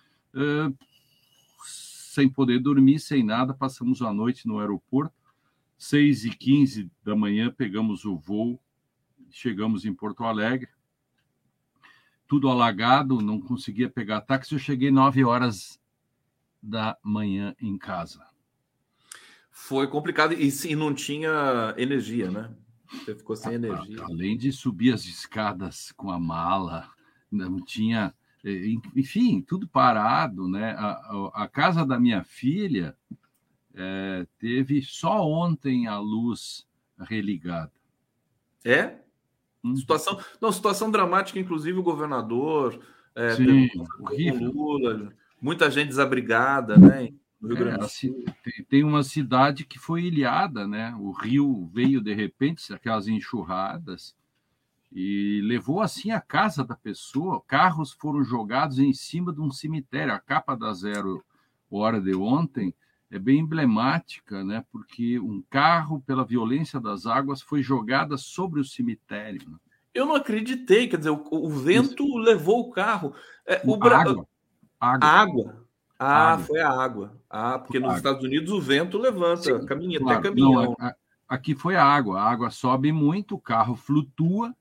sem 1.65 2.29
poder 2.29 2.59
dormir, 2.59 2.99
sem 2.99 3.23
nada. 3.23 3.55
Passamos 3.55 4.03
a 4.03 4.13
noite 4.13 4.47
no 4.47 4.59
aeroporto. 4.59 5.15
Seis 5.79 6.25
e 6.25 6.31
quinze 6.31 6.91
da 7.03 7.17
manhã 7.17 7.51
pegamos 7.51 8.05
o 8.05 8.17
voo, 8.17 8.61
chegamos 9.31 9.85
em 9.85 9.93
Porto 9.93 10.25
Alegre. 10.25 10.69
Tudo 12.29 12.49
alagado, 12.49 13.21
não 13.21 13.41
conseguia 13.41 13.91
pegar 13.91 14.21
táxi. 14.21 14.55
Eu 14.55 14.59
cheguei 14.59 14.91
nove 14.91 15.25
horas 15.25 15.81
da 16.63 16.97
manhã 17.03 17.55
em 17.61 17.77
casa. 17.77 18.25
Foi 19.51 19.87
complicado 19.87 20.33
e, 20.33 20.49
e 20.49 20.77
não 20.77 20.95
tinha 20.95 21.75
energia, 21.77 22.31
né? 22.31 22.55
Você 22.93 23.15
ficou 23.15 23.35
sem 23.35 23.55
energia. 23.55 24.03
Além 24.03 24.37
de 24.37 24.53
subir 24.53 24.93
as 24.93 25.05
escadas 25.05 25.93
com 25.93 26.11
a 26.11 26.19
mala, 26.19 26.91
não 27.31 27.61
tinha 27.65 28.15
enfim, 28.45 29.41
tudo 29.41 29.69
parado, 29.69 30.49
né? 30.49 30.75
A, 30.77 31.31
a, 31.45 31.49
casa 31.49 31.87
da 31.87 31.99
minha 31.99 32.25
filha 32.25 32.97
é, 33.75 34.27
teve 34.39 34.83
só 34.83 35.27
ontem 35.27 35.87
a 35.87 35.99
luz 35.99 36.67
religada. 36.99 37.73
É? 38.65 38.97
Hum. 39.63 39.77
Situação, 39.77 40.21
não, 40.41 40.51
situação 40.51 40.91
dramática, 40.91 41.39
inclusive 41.39 41.79
o 41.79 41.83
governador, 41.85 42.81
é, 43.15 43.35
Sim, 43.37 43.69
Lula, 44.41 45.13
muita 45.41 45.71
gente 45.71 45.89
desabrigada, 45.89 46.77
né? 46.77 47.13
No 47.41 47.49
Rio 47.49 47.57
Grande 47.59 47.79
do 47.79 47.89
Sul. 47.89 48.25
Tem, 48.43 48.65
tem 48.65 48.85
uma 48.85 49.03
cidade 49.03 49.65
que 49.65 49.79
foi 49.79 50.05
ilhada, 50.05 50.67
né? 50.67 50.95
O 50.99 51.11
rio 51.13 51.71
veio 51.73 52.01
de 52.01 52.15
repente, 52.15 52.73
aquelas 52.73 53.09
enxurradas, 53.09 54.15
e 54.95 55.41
levou 55.43 55.81
assim 55.81 56.11
a 56.11 56.21
casa 56.21 56.63
da 56.63 56.77
pessoa. 56.77 57.43
Carros 57.47 57.93
foram 57.93 58.23
jogados 58.23 58.79
em 58.79 58.93
cima 58.93 59.33
de 59.33 59.41
um 59.41 59.51
cemitério. 59.51 60.13
A 60.13 60.19
capa 60.19 60.55
da 60.55 60.73
Zero 60.73 61.25
Hora 61.71 61.99
de 62.01 62.15
ontem 62.15 62.75
é 63.11 63.19
bem 63.19 63.41
emblemática, 63.41 64.45
né? 64.45 64.63
Porque 64.71 65.19
um 65.19 65.43
carro, 65.49 66.03
pela 66.07 66.25
violência 66.25 66.79
das 66.79 67.07
águas, 67.07 67.41
foi 67.41 67.63
jogado 67.63 68.17
sobre 68.19 68.61
o 68.61 68.65
cemitério. 68.65 69.41
Né? 69.49 69.57
Eu 69.95 70.05
não 70.05 70.15
acreditei, 70.15 70.87
quer 70.87 70.99
dizer, 70.99 71.11
o, 71.11 71.25
o 71.31 71.49
vento 71.49 72.05
Isso. 72.05 72.19
levou 72.19 72.61
o 72.61 72.71
carro. 72.71 73.15
É, 73.47 73.63
o 73.65 73.77
Bra... 73.77 74.01
água. 74.01 74.27
água. 74.79 75.09
água. 75.09 75.67
Ah, 75.99 76.33
água. 76.33 76.45
foi 76.45 76.61
a 76.61 76.69
água. 76.69 77.17
Ah, 77.31 77.59
porque 77.59 77.79
nos 77.79 77.89
água. 77.89 77.97
Estados 77.99 78.25
Unidos 78.25 78.51
o 78.51 78.61
vento 78.61 78.99
levanta, 78.99 79.43
Sim, 79.43 79.67
caminha, 79.67 79.99
claro. 79.99 80.19
até 80.19 80.29
caminhão. 80.29 80.77
Não, 80.79 80.93
aqui 81.27 81.55
foi 81.55 81.77
a 81.77 81.85
água. 81.85 82.21
A 82.21 82.31
água 82.31 82.51
sobe 82.51 82.93
muito, 82.93 83.37
o 83.37 83.41
carro 83.41 83.77
flutua 83.77 84.55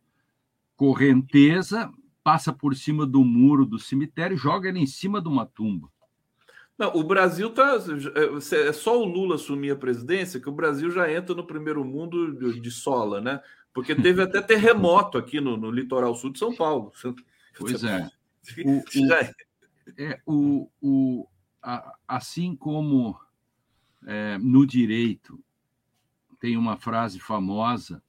correnteza, 0.81 1.93
passa 2.23 2.51
por 2.51 2.75
cima 2.75 3.05
do 3.05 3.23
muro 3.23 3.67
do 3.67 3.77
cemitério, 3.77 4.35
joga 4.35 4.67
ele 4.67 4.79
em 4.79 4.87
cima 4.87 5.21
de 5.21 5.27
uma 5.27 5.45
tumba. 5.45 5.87
Não, 6.75 6.95
o 6.95 7.03
Brasil 7.03 7.51
tá. 7.51 7.77
É, 8.15 8.67
é 8.67 8.73
só 8.73 8.99
o 8.99 9.05
Lula 9.05 9.35
assumir 9.35 9.69
a 9.69 9.75
presidência 9.75 10.39
que 10.39 10.49
o 10.49 10.51
Brasil 10.51 10.89
já 10.89 11.13
entra 11.13 11.35
no 11.35 11.45
primeiro 11.45 11.85
mundo 11.85 12.59
de, 12.59 12.71
sola, 12.71 13.21
né? 13.21 13.39
Porque 13.71 13.93
teve 13.93 14.23
até 14.23 14.41
terremoto 14.41 15.19
aqui 15.19 15.39
no, 15.39 15.55
no 15.55 15.69
litoral 15.69 16.15
sul 16.15 16.31
de 16.31 16.39
São 16.39 16.51
Paulo. 16.55 16.91
Pois 17.59 17.83
é. 17.83 18.09
O, 18.65 18.77
o, 18.79 19.13
é. 19.13 19.33
é, 19.99 20.21
o, 20.25 20.67
o, 20.81 21.27
a, 21.61 21.93
assim 22.07 22.55
como 22.55 23.15
é, 24.07 24.39
no 24.39 24.65
direito 24.65 25.39
tem 26.39 26.57
uma 26.57 26.75
frase 26.75 27.19
famosa 27.19 28.01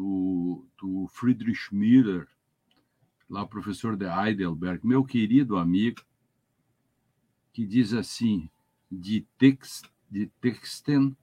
do, 0.00 0.64
do 0.80 1.06
Friedrich 1.08 1.74
Miller, 1.74 2.26
lá 3.28 3.46
professor 3.46 3.98
de 3.98 4.06
Heidelberg, 4.06 4.80
meu 4.86 5.04
querido 5.04 5.58
amigo, 5.58 6.00
que 7.52 7.66
diz 7.66 7.92
assim: 7.92 8.48
die, 8.90 9.26
Text, 9.36 9.90
die 10.10 10.30
Texten 10.40 11.14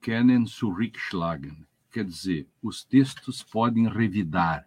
können 0.00 0.46
zurückschlagen. 0.46 1.66
Quer 1.90 2.04
dizer, 2.04 2.46
os 2.62 2.84
textos 2.84 3.42
podem 3.42 3.88
revidar. 3.88 4.64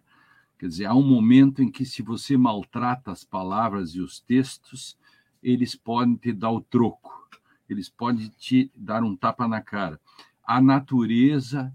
Quer 0.58 0.68
dizer, 0.68 0.84
há 0.84 0.94
um 0.94 1.06
momento 1.06 1.62
em 1.62 1.70
que, 1.70 1.86
se 1.86 2.02
você 2.02 2.36
maltrata 2.36 3.12
as 3.12 3.24
palavras 3.24 3.94
e 3.94 4.00
os 4.00 4.20
textos, 4.20 4.98
eles 5.42 5.74
podem 5.74 6.16
te 6.16 6.32
dar 6.32 6.50
o 6.50 6.60
troco, 6.60 7.28
eles 7.68 7.88
podem 7.88 8.28
te 8.28 8.70
dar 8.74 9.02
um 9.02 9.16
tapa 9.16 9.48
na 9.48 9.62
cara. 9.62 10.00
A 10.42 10.60
natureza 10.60 11.72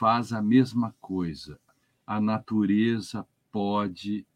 faz 0.00 0.32
a 0.32 0.40
mesma 0.40 0.96
coisa. 0.98 1.60
A 2.06 2.18
natureza 2.18 3.26
pode 3.52 4.26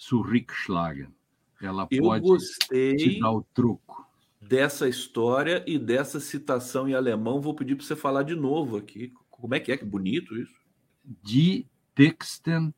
zurückschlagen. 0.00 1.14
Ela 1.60 1.86
Eu 1.90 2.04
pode 2.04 2.26
gostei 2.26 2.96
te 2.96 3.20
dar 3.20 3.32
o 3.32 3.42
truco. 3.52 4.08
Dessa 4.40 4.88
história 4.88 5.62
e 5.66 5.78
dessa 5.78 6.18
citação 6.18 6.88
em 6.88 6.94
alemão, 6.94 7.42
vou 7.42 7.54
pedir 7.54 7.76
para 7.76 7.84
você 7.84 7.94
falar 7.94 8.22
de 8.22 8.34
novo 8.34 8.78
aqui. 8.78 9.12
Como 9.30 9.54
é 9.54 9.60
que 9.60 9.70
é? 9.70 9.76
Que 9.76 9.84
bonito 9.84 10.34
isso. 10.34 10.58
Die 11.04 11.66
Texten 11.94 12.72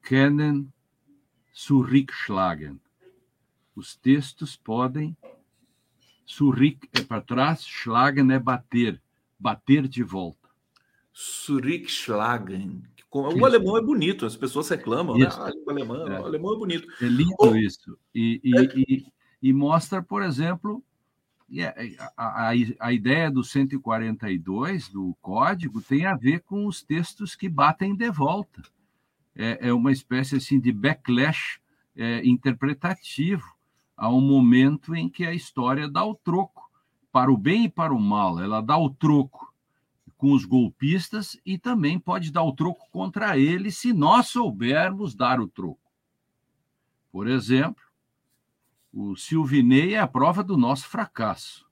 können 0.00 0.72
zurückschlagen. 1.52 2.80
Os 3.74 3.96
textos 3.96 4.56
podem 4.56 5.16
zurück 6.28 6.88
é 6.92 7.02
para 7.02 7.20
trás, 7.20 7.66
schlagen 7.66 8.30
é 8.30 8.38
bater, 8.38 9.02
bater 9.36 9.88
de 9.88 10.04
volta. 10.04 10.39
Zurückschlagen. 11.20 12.82
O 13.12 13.44
alemão 13.44 13.76
é 13.76 13.82
bonito, 13.82 14.24
as 14.24 14.36
pessoas 14.36 14.68
reclamam, 14.68 15.18
né? 15.18 15.26
Ah, 15.30 15.50
o 15.66 15.70
alemão, 15.70 16.06
é. 16.06 16.20
o 16.20 16.24
alemão 16.26 16.54
é 16.54 16.56
bonito. 16.56 16.88
É 17.02 17.06
lindo 17.06 17.34
oh. 17.40 17.56
isso. 17.56 17.98
E, 18.14 18.40
e, 18.42 18.56
é. 18.56 18.62
e, 18.76 19.06
e, 19.42 19.52
mostra, 19.52 20.00
por 20.00 20.22
exemplo, 20.22 20.82
a, 22.16 22.50
a, 22.50 22.52
a 22.78 22.92
ideia 22.92 23.28
do 23.28 23.42
142 23.42 24.88
do 24.88 25.16
código 25.20 25.82
tem 25.82 26.06
a 26.06 26.14
ver 26.14 26.40
com 26.42 26.66
os 26.66 26.82
textos 26.82 27.34
que 27.34 27.48
batem 27.48 27.96
de 27.96 28.10
volta. 28.10 28.62
É, 29.34 29.68
é 29.68 29.72
uma 29.72 29.90
espécie 29.90 30.36
assim 30.36 30.60
de 30.60 30.70
backlash 30.70 31.60
é, 31.96 32.24
interpretativo 32.24 33.44
a 33.96 34.08
um 34.08 34.20
momento 34.20 34.94
em 34.94 35.08
que 35.08 35.26
a 35.26 35.34
história 35.34 35.88
dá 35.88 36.04
o 36.04 36.14
troco 36.14 36.70
para 37.12 37.30
o 37.30 37.36
bem 37.36 37.64
e 37.64 37.68
para 37.68 37.92
o 37.92 38.00
mal. 38.00 38.40
Ela 38.40 38.60
dá 38.60 38.78
o 38.78 38.88
troco 38.88 39.49
com 40.20 40.32
os 40.32 40.44
golpistas 40.44 41.40
e 41.46 41.56
também 41.56 41.98
pode 41.98 42.30
dar 42.30 42.42
o 42.42 42.52
troco 42.52 42.90
contra 42.90 43.38
eles 43.38 43.78
se 43.78 43.90
nós 43.90 44.26
soubermos 44.26 45.14
dar 45.14 45.40
o 45.40 45.48
troco. 45.48 45.80
Por 47.10 47.26
exemplo, 47.26 47.82
o 48.92 49.16
Silvinei 49.16 49.94
é 49.94 49.98
a 49.98 50.06
prova 50.06 50.44
do 50.44 50.58
nosso 50.58 50.86
fracasso. 50.86 51.66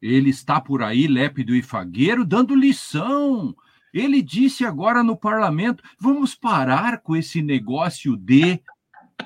Ele 0.00 0.30
está 0.30 0.60
por 0.60 0.80
aí, 0.80 1.08
lépido 1.08 1.52
e 1.52 1.62
fagueiro, 1.62 2.24
dando 2.24 2.54
lição. 2.54 3.56
Ele 3.92 4.22
disse 4.22 4.64
agora 4.64 5.02
no 5.02 5.16
parlamento: 5.16 5.82
vamos 5.98 6.36
parar 6.36 7.00
com 7.00 7.16
esse 7.16 7.42
negócio 7.42 8.16
de. 8.16 8.62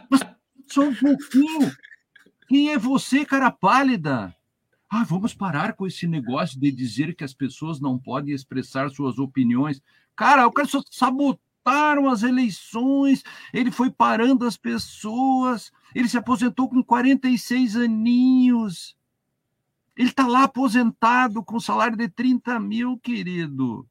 Mas 0.08 0.22
só 0.68 0.88
um 0.88 0.94
pouquinho. 0.94 1.70
Quem 2.48 2.72
é 2.72 2.78
você, 2.78 3.26
cara 3.26 3.50
pálida? 3.50 4.34
Ah, 4.94 5.04
vamos 5.04 5.32
parar 5.32 5.72
com 5.72 5.86
esse 5.86 6.06
negócio 6.06 6.60
de 6.60 6.70
dizer 6.70 7.16
que 7.16 7.24
as 7.24 7.32
pessoas 7.32 7.80
não 7.80 7.98
podem 7.98 8.34
expressar 8.34 8.90
suas 8.90 9.18
opiniões. 9.18 9.80
Cara, 10.14 10.46
o 10.46 10.52
cara 10.52 10.68
só 10.68 10.82
sabotaram 10.90 12.10
as 12.10 12.22
eleições, 12.22 13.24
ele 13.54 13.70
foi 13.70 13.90
parando 13.90 14.44
as 14.44 14.58
pessoas, 14.58 15.72
ele 15.94 16.10
se 16.10 16.18
aposentou 16.18 16.68
com 16.68 16.82
46 16.82 17.74
aninhos. 17.74 18.94
Ele 19.96 20.10
está 20.10 20.26
lá 20.26 20.42
aposentado 20.42 21.42
com 21.42 21.58
salário 21.58 21.96
de 21.96 22.10
30 22.10 22.60
mil, 22.60 22.98
querido. 22.98 23.88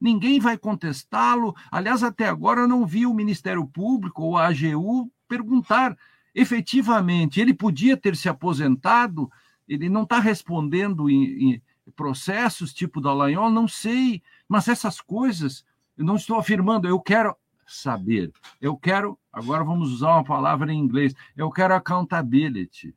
Ninguém 0.00 0.40
vai 0.40 0.58
contestá-lo. 0.58 1.54
Aliás, 1.70 2.02
até 2.02 2.26
agora 2.26 2.62
eu 2.62 2.68
não 2.68 2.84
vi 2.84 3.06
o 3.06 3.14
Ministério 3.14 3.64
Público 3.64 4.24
ou 4.24 4.36
a 4.36 4.48
AGU 4.48 5.08
perguntar 5.28 5.96
efetivamente. 6.34 7.40
Ele 7.40 7.54
podia 7.54 7.96
ter 7.96 8.16
se 8.16 8.28
aposentado 8.28 9.30
ele 9.70 9.88
não 9.88 10.02
está 10.02 10.18
respondendo 10.18 11.08
em, 11.08 11.54
em, 11.54 11.62
processos 11.94 12.74
tipo 12.74 13.00
da 13.00 13.12
Lanhol, 13.12 13.50
não 13.50 13.68
sei, 13.68 14.22
mas 14.48 14.66
essas 14.68 15.00
coisas, 15.00 15.64
eu 15.96 16.04
não 16.04 16.16
estou 16.16 16.38
afirmando, 16.38 16.88
eu 16.88 17.00
quero 17.00 17.36
saber, 17.66 18.32
eu 18.60 18.76
quero, 18.76 19.18
agora 19.32 19.62
vamos 19.62 19.92
usar 19.92 20.14
uma 20.14 20.24
palavra 20.24 20.72
em 20.72 20.78
inglês, 20.78 21.14
eu 21.36 21.50
quero 21.50 21.74
accountability. 21.74 22.94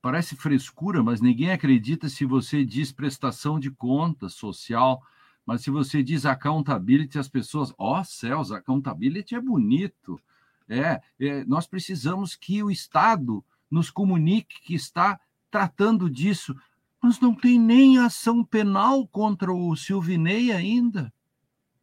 Parece 0.00 0.36
frescura, 0.36 1.02
mas 1.02 1.20
ninguém 1.20 1.50
acredita 1.50 2.08
se 2.08 2.24
você 2.24 2.64
diz 2.64 2.92
prestação 2.92 3.58
de 3.58 3.72
contas 3.72 4.34
social, 4.34 5.02
mas 5.44 5.62
se 5.62 5.70
você 5.70 6.02
diz 6.02 6.24
accountability, 6.24 7.18
as 7.18 7.28
pessoas, 7.28 7.72
ó 7.76 8.00
oh, 8.00 8.04
céus, 8.04 8.52
accountability 8.52 9.34
é 9.34 9.40
bonito. 9.40 10.20
É, 10.68 11.00
é, 11.18 11.44
nós 11.44 11.66
precisamos 11.66 12.36
que 12.36 12.62
o 12.62 12.70
Estado 12.70 13.44
nos 13.70 13.90
comunique 13.90 14.60
que 14.62 14.74
está 14.74 15.18
tratando 15.50 16.08
disso. 16.10 16.54
Mas 17.02 17.20
não 17.20 17.34
tem 17.34 17.58
nem 17.58 17.98
ação 17.98 18.44
penal 18.44 19.06
contra 19.06 19.52
o 19.52 19.76
Silvinei 19.76 20.52
ainda. 20.52 21.12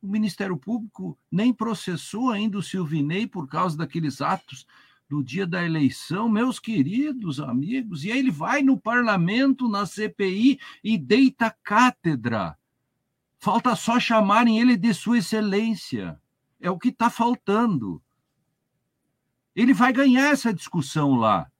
O 0.01 0.07
Ministério 0.07 0.57
Público 0.57 1.17
nem 1.31 1.53
processou 1.53 2.29
ainda 2.29 2.57
o 2.57 2.63
Silvinei 2.63 3.25
por 3.25 3.47
causa 3.47 3.77
daqueles 3.77 4.21
atos 4.21 4.67
do 5.09 5.23
dia 5.23 5.45
da 5.45 5.63
eleição, 5.63 6.27
meus 6.27 6.59
queridos 6.59 7.39
amigos. 7.39 8.03
E 8.03 8.11
aí 8.11 8.19
ele 8.19 8.31
vai 8.31 8.63
no 8.63 8.77
parlamento, 8.77 9.69
na 9.69 9.86
CPI, 9.86 10.59
e 10.84 10.97
deita 10.97 11.55
cátedra. 11.63 12.57
Falta 13.38 13.75
só 13.75 13.99
chamarem 13.99 14.59
ele 14.59 14.75
de 14.75 14.93
Sua 14.93 15.19
Excelência. 15.19 16.19
É 16.59 16.71
o 16.71 16.79
que 16.79 16.89
está 16.89 17.09
faltando. 17.09 18.01
Ele 19.55 19.73
vai 19.73 19.93
ganhar 19.93 20.31
essa 20.31 20.53
discussão 20.53 21.15
lá. 21.15 21.51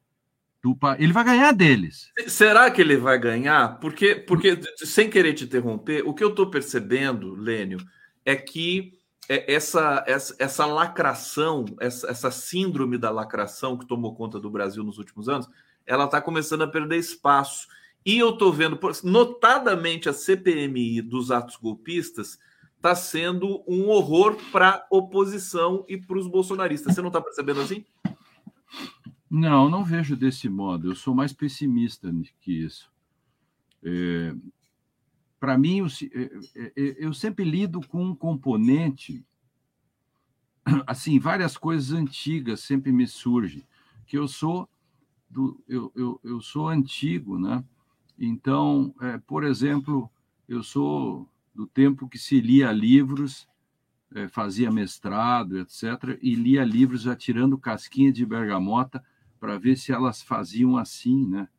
Ele 0.98 1.12
vai 1.12 1.24
ganhar 1.26 1.52
deles. 1.52 2.10
Será 2.28 2.72
que 2.72 2.80
ele 2.80 2.96
vai 2.96 3.20
ganhar? 3.20 3.80
Porque, 3.80 4.16
porque 4.16 4.60
sem 4.78 5.10
querer 5.10 5.34
te 5.34 5.44
interromper, 5.44 6.08
o 6.08 6.14
que 6.14 6.24
eu 6.24 6.30
estou 6.30 6.50
percebendo, 6.50 7.36
Lênio, 7.36 7.80
é 8.26 8.36
que 8.36 8.94
é, 9.28 9.54
essa, 9.54 10.04
essa, 10.08 10.36
essa 10.40 10.66
lacração, 10.66 11.66
essa, 11.80 12.10
essa 12.10 12.32
síndrome 12.32 12.98
da 12.98 13.10
lacração 13.10 13.78
que 13.78 13.86
tomou 13.86 14.16
conta 14.16 14.40
do 14.40 14.50
Brasil 14.50 14.84
nos 14.84 14.98
últimos 14.98 15.28
anos, 15.28 15.50
ela 15.86 16.06
está 16.06 16.22
começando 16.22 16.62
a 16.64 16.68
perder 16.68 16.98
espaço. 16.98 17.68
E 18.06 18.18
eu 18.18 18.32
estou 18.32 18.52
vendo, 18.52 18.80
notadamente, 19.04 20.08
a 20.08 20.14
CPMI 20.14 21.02
dos 21.02 21.32
atos 21.32 21.56
golpistas 21.56 22.38
está 22.76 22.96
sendo 22.96 23.64
um 23.66 23.88
horror 23.88 24.38
para 24.52 24.70
a 24.70 24.86
oposição 24.90 25.86
e 25.88 25.98
para 25.98 26.18
os 26.18 26.28
bolsonaristas. 26.28 26.94
Você 26.94 27.02
não 27.02 27.08
está 27.08 27.22
percebendo 27.22 27.62
assim? 27.62 27.86
Não, 29.36 29.68
não 29.68 29.84
vejo 29.84 30.16
desse 30.16 30.48
modo. 30.48 30.92
Eu 30.92 30.96
sou 30.96 31.16
mais 31.16 31.34
pessimista 31.34 32.14
que 32.40 32.52
isso. 32.52 32.94
É, 33.82 34.36
Para 35.40 35.58
mim, 35.58 35.80
eu, 35.80 35.88
é, 36.56 36.72
é, 36.76 36.96
eu 37.04 37.12
sempre 37.16 37.44
lido 37.44 37.82
com 37.88 38.06
um 38.06 38.16
componente, 38.16 39.26
assim, 40.86 41.18
várias 41.18 41.58
coisas 41.58 41.92
antigas 41.92 42.60
sempre 42.60 42.92
me 42.92 43.08
surgem, 43.08 43.66
que 44.06 44.16
eu 44.16 44.28
sou 44.28 44.70
do, 45.28 45.60
eu, 45.68 45.92
eu, 45.96 46.22
eu 46.24 46.40
sou 46.40 46.68
antigo, 46.70 47.40
né? 47.40 47.66
Então, 48.20 48.94
é, 49.02 49.18
por 49.18 49.44
exemplo, 49.44 50.12
eu 50.48 50.62
sou 50.62 51.28
do 51.56 51.66
tempo 51.66 52.08
que 52.08 52.20
se 52.20 52.40
lia 52.40 52.72
livros, 52.72 53.48
é, 54.14 54.28
fazia 54.28 54.70
mestrado, 54.70 55.58
etc., 55.58 56.20
e 56.22 56.36
lia 56.36 56.64
livros 56.64 57.08
atirando 57.08 57.58
casquinha 57.58 58.14
de 58.14 58.24
bergamota 58.24 59.04
para 59.44 59.58
ver 59.58 59.76
se 59.76 59.92
elas 59.92 60.22
faziam 60.22 60.78
assim, 60.78 61.28
né? 61.28 61.50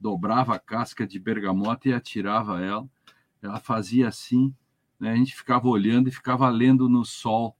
Dobrava 0.00 0.54
a 0.54 0.58
casca 0.58 1.06
de 1.06 1.18
bergamota 1.18 1.86
e 1.86 1.92
atirava 1.92 2.58
ela. 2.62 2.88
Ela 3.42 3.60
fazia 3.60 4.08
assim, 4.08 4.54
né? 4.98 5.12
A 5.12 5.16
gente 5.16 5.36
ficava 5.36 5.68
olhando 5.68 6.08
e 6.08 6.10
ficava 6.10 6.48
lendo 6.48 6.88
no 6.88 7.04
sol. 7.04 7.54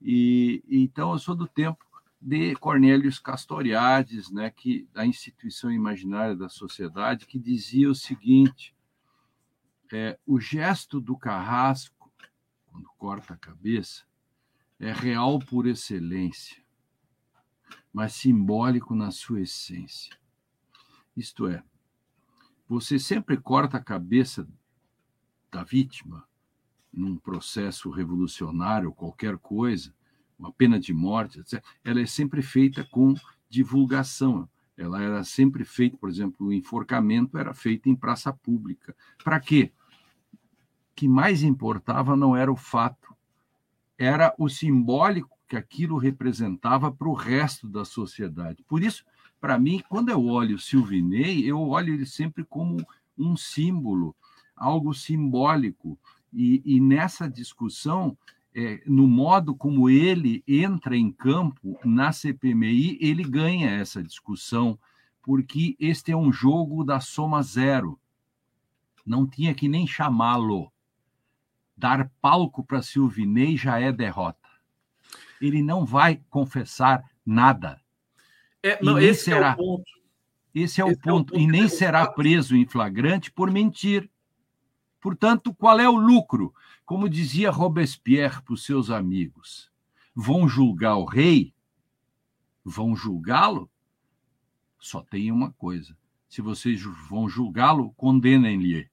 E 0.00 0.64
então 0.70 1.12
eu 1.12 1.18
sou 1.18 1.34
do 1.34 1.46
tempo 1.46 1.84
de 2.18 2.54
Cornélios 2.54 3.18
Castoriades, 3.18 4.30
né, 4.30 4.48
que 4.48 4.88
da 4.90 5.04
instituição 5.04 5.70
imaginária 5.70 6.34
da 6.34 6.48
sociedade, 6.48 7.26
que 7.26 7.38
dizia 7.38 7.90
o 7.90 7.94
seguinte: 7.94 8.74
é, 9.92 10.18
o 10.24 10.40
gesto 10.40 10.98
do 10.98 11.14
carrasco, 11.14 12.10
quando 12.72 12.88
corta 12.96 13.34
a 13.34 13.36
cabeça, 13.36 14.02
é 14.78 14.90
real 14.90 15.38
por 15.40 15.66
excelência 15.66 16.59
mas 17.92 18.14
simbólico 18.14 18.94
na 18.94 19.10
sua 19.10 19.40
essência. 19.40 20.16
Isto 21.16 21.46
é, 21.46 21.62
você 22.68 22.98
sempre 22.98 23.36
corta 23.36 23.78
a 23.78 23.82
cabeça 23.82 24.48
da 25.50 25.64
vítima 25.64 26.24
num 26.92 27.16
processo 27.16 27.90
revolucionário, 27.90 28.92
qualquer 28.92 29.36
coisa, 29.38 29.94
uma 30.38 30.52
pena 30.52 30.78
de 30.78 30.92
morte, 30.92 31.40
etc. 31.40 31.62
Ela 31.84 32.00
é 32.00 32.06
sempre 32.06 32.42
feita 32.42 32.84
com 32.84 33.14
divulgação. 33.48 34.48
Ela 34.76 35.02
era 35.02 35.24
sempre 35.24 35.64
feita, 35.64 35.96
por 35.96 36.08
exemplo, 36.08 36.46
o 36.46 36.52
enforcamento 36.52 37.36
era 37.36 37.52
feito 37.52 37.88
em 37.88 37.96
praça 37.96 38.32
pública. 38.32 38.96
Para 39.22 39.38
quê? 39.38 39.72
O 40.32 40.38
que 40.94 41.08
mais 41.08 41.42
importava 41.42 42.16
não 42.16 42.36
era 42.36 42.50
o 42.50 42.56
fato, 42.56 43.14
era 43.98 44.34
o 44.38 44.48
simbólico 44.48 45.39
que 45.50 45.56
aquilo 45.56 45.98
representava 45.98 46.92
para 46.92 47.08
o 47.08 47.12
resto 47.12 47.68
da 47.68 47.84
sociedade. 47.84 48.62
Por 48.68 48.84
isso, 48.84 49.04
para 49.40 49.58
mim, 49.58 49.82
quando 49.88 50.08
eu 50.08 50.24
olho 50.24 50.54
o 50.54 50.60
Silvinei, 50.60 51.44
eu 51.44 51.58
olho 51.58 51.92
ele 51.92 52.06
sempre 52.06 52.44
como 52.44 52.86
um 53.18 53.36
símbolo, 53.36 54.14
algo 54.56 54.94
simbólico. 54.94 55.98
E, 56.32 56.62
e 56.64 56.80
nessa 56.80 57.28
discussão, 57.28 58.16
é, 58.54 58.80
no 58.86 59.08
modo 59.08 59.52
como 59.52 59.90
ele 59.90 60.44
entra 60.46 60.96
em 60.96 61.10
campo 61.10 61.76
na 61.84 62.12
CPMI, 62.12 62.96
ele 63.00 63.24
ganha 63.24 63.70
essa 63.70 64.00
discussão, 64.00 64.78
porque 65.20 65.74
este 65.80 66.12
é 66.12 66.16
um 66.16 66.32
jogo 66.32 66.84
da 66.84 67.00
soma 67.00 67.42
zero. 67.42 67.98
Não 69.04 69.26
tinha 69.26 69.52
que 69.52 69.66
nem 69.66 69.84
chamá-lo. 69.84 70.70
Dar 71.76 72.08
palco 72.20 72.62
para 72.62 72.82
Silvinei 72.82 73.56
já 73.56 73.80
é 73.80 73.90
derrota 73.90 74.39
ele 75.40 75.62
não 75.62 75.84
vai 75.84 76.20
confessar 76.28 77.02
nada. 77.24 77.80
É, 78.62 78.82
não, 78.82 78.98
esse 78.98 79.24
será, 79.24 79.50
é 79.50 79.52
o 79.52 79.56
ponto. 79.56 79.90
Esse 80.54 80.82
é 80.82 80.84
esse 80.84 80.92
o 80.92 80.98
ponto. 80.98 81.08
É 81.08 81.12
o 81.12 81.24
ponto. 81.24 81.38
E 81.38 81.46
nem 81.46 81.68
será 81.68 82.06
preso 82.06 82.54
em 82.54 82.66
flagrante 82.66 83.30
por 83.30 83.50
mentir. 83.50 84.10
Portanto, 85.00 85.54
qual 85.54 85.80
é 85.80 85.88
o 85.88 85.96
lucro? 85.96 86.54
Como 86.84 87.08
dizia 87.08 87.50
Robespierre 87.50 88.42
para 88.42 88.52
os 88.52 88.64
seus 88.64 88.90
amigos: 88.90 89.70
vão 90.14 90.46
julgar 90.46 90.96
o 90.96 91.06
rei? 91.06 91.54
Vão 92.62 92.94
julgá-lo? 92.94 93.70
Só 94.78 95.00
tem 95.00 95.32
uma 95.32 95.52
coisa: 95.52 95.96
se 96.28 96.42
vocês 96.42 96.82
vão 97.08 97.28
julgá-lo, 97.28 97.92
condenem-lhe. 97.96 98.90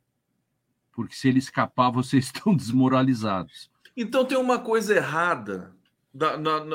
Porque 0.93 1.13
se 1.13 1.27
ele 1.27 1.39
escapar, 1.39 1.91
vocês 1.91 2.25
estão 2.25 2.55
desmoralizados. 2.55 3.69
Então 3.95 4.23
tem 4.23 4.37
uma 4.37 4.59
coisa 4.59 4.95
errada 4.95 5.76
da, 6.17 6.35
na, 6.35 6.65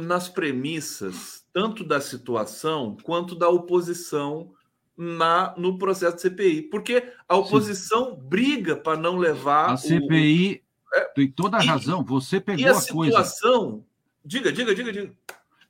nas 0.00 0.28
premissas, 0.28 1.46
tanto 1.52 1.84
da 1.84 2.00
situação 2.00 2.96
quanto 3.04 3.36
da 3.36 3.48
oposição 3.48 4.52
na 4.96 5.54
no 5.56 5.78
processo 5.78 6.16
de 6.16 6.22
CPI, 6.22 6.62
porque 6.62 7.12
a 7.28 7.36
oposição 7.36 8.16
Sim. 8.16 8.28
briga 8.28 8.74
para 8.74 8.98
não 8.98 9.16
levar 9.16 9.70
a 9.70 9.76
CPI 9.76 10.64
o... 10.92 10.96
é, 10.96 11.04
tem 11.14 11.30
toda 11.30 11.58
a 11.58 11.62
razão. 11.62 12.02
Você 12.02 12.40
pegou 12.40 12.64
e 12.64 12.68
a, 12.68 12.72
a 12.72 12.74
situação. 12.74 13.70
Coisa. 13.70 13.84
Diga, 14.24 14.50
diga, 14.52 14.74
diga, 14.74 14.92
diga. 14.92 15.14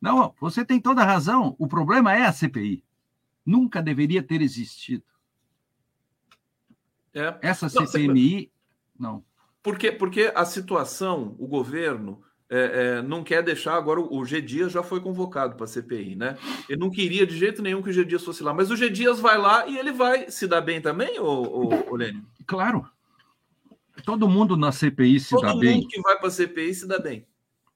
Não, 0.00 0.34
você 0.40 0.64
tem 0.64 0.80
toda 0.80 1.02
a 1.02 1.04
razão. 1.04 1.54
O 1.58 1.68
problema 1.68 2.16
é 2.16 2.24
a 2.24 2.32
CPI. 2.32 2.82
Nunca 3.44 3.82
deveria 3.82 4.22
ter 4.22 4.40
existido. 4.40 5.04
É. 7.12 7.36
Essa 7.42 7.68
CPMI, 7.68 8.50
não. 8.98 9.22
Porque, 9.62 9.92
porque 9.92 10.32
a 10.34 10.46
situação, 10.46 11.36
o 11.38 11.46
governo 11.46 12.22
é, 12.50 12.98
é, 12.98 13.02
não 13.02 13.22
quer 13.22 13.42
deixar. 13.42 13.76
Agora, 13.76 14.00
o 14.00 14.24
G 14.24 14.40
Dias 14.40 14.72
já 14.72 14.82
foi 14.82 15.00
convocado 15.00 15.54
para 15.54 15.64
a 15.64 15.68
CPI, 15.68 16.16
né? 16.16 16.36
Ele 16.68 16.80
não 16.80 16.90
queria 16.90 17.26
de 17.26 17.36
jeito 17.36 17.62
nenhum 17.62 17.82
que 17.82 17.90
o 17.90 17.92
G 17.92 18.04
Dias 18.04 18.24
fosse 18.24 18.42
lá, 18.42 18.54
mas 18.54 18.70
o 18.70 18.76
G 18.76 18.88
Dias 18.88 19.20
vai 19.20 19.36
lá 19.36 19.66
e 19.66 19.76
ele 19.76 19.92
vai 19.92 20.30
se 20.30 20.46
dar 20.46 20.60
bem 20.60 20.80
também, 20.80 21.18
ô, 21.20 21.90
ô, 21.90 21.96
Lênin? 21.96 22.24
Claro. 22.46 22.88
Todo 24.04 24.28
mundo 24.28 24.56
na 24.56 24.72
CPI 24.72 25.20
se 25.20 25.30
Todo 25.30 25.42
dá 25.42 25.48
bem. 25.48 25.60
Todo 25.60 25.82
mundo 25.82 25.88
que 25.88 26.00
vai 26.00 26.18
para 26.18 26.28
a 26.28 26.30
CPI 26.30 26.74
se 26.74 26.86
dá 26.86 26.98
bem. 26.98 27.26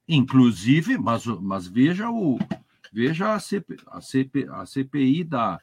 Inclusive, 0.07 0.97
mas, 0.97 1.25
mas 1.25 1.67
veja 1.67 2.09
o 2.09 2.39
veja 2.91 3.33
a, 3.33 3.39
CP, 3.39 3.77
a, 3.87 4.01
CP, 4.01 4.47
a 4.49 4.65
CPI 4.65 5.23
da, 5.23 5.59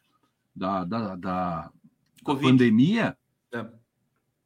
da, 0.54 0.84
da, 0.84 1.16
da 1.16 1.70
pandemia, 2.24 3.16
é. 3.52 3.66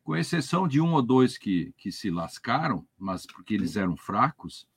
Com 0.04 0.14
exceção 0.14 0.68
de 0.68 0.80
um 0.80 0.92
ou 0.92 1.02
dois 1.02 1.38
que, 1.38 1.72
que 1.78 1.90
se 1.90 2.10
lascaram, 2.10 2.86
mas 2.98 3.26
porque 3.26 3.54
eles 3.54 3.74
eram 3.74 3.96
fracos, 3.96 4.68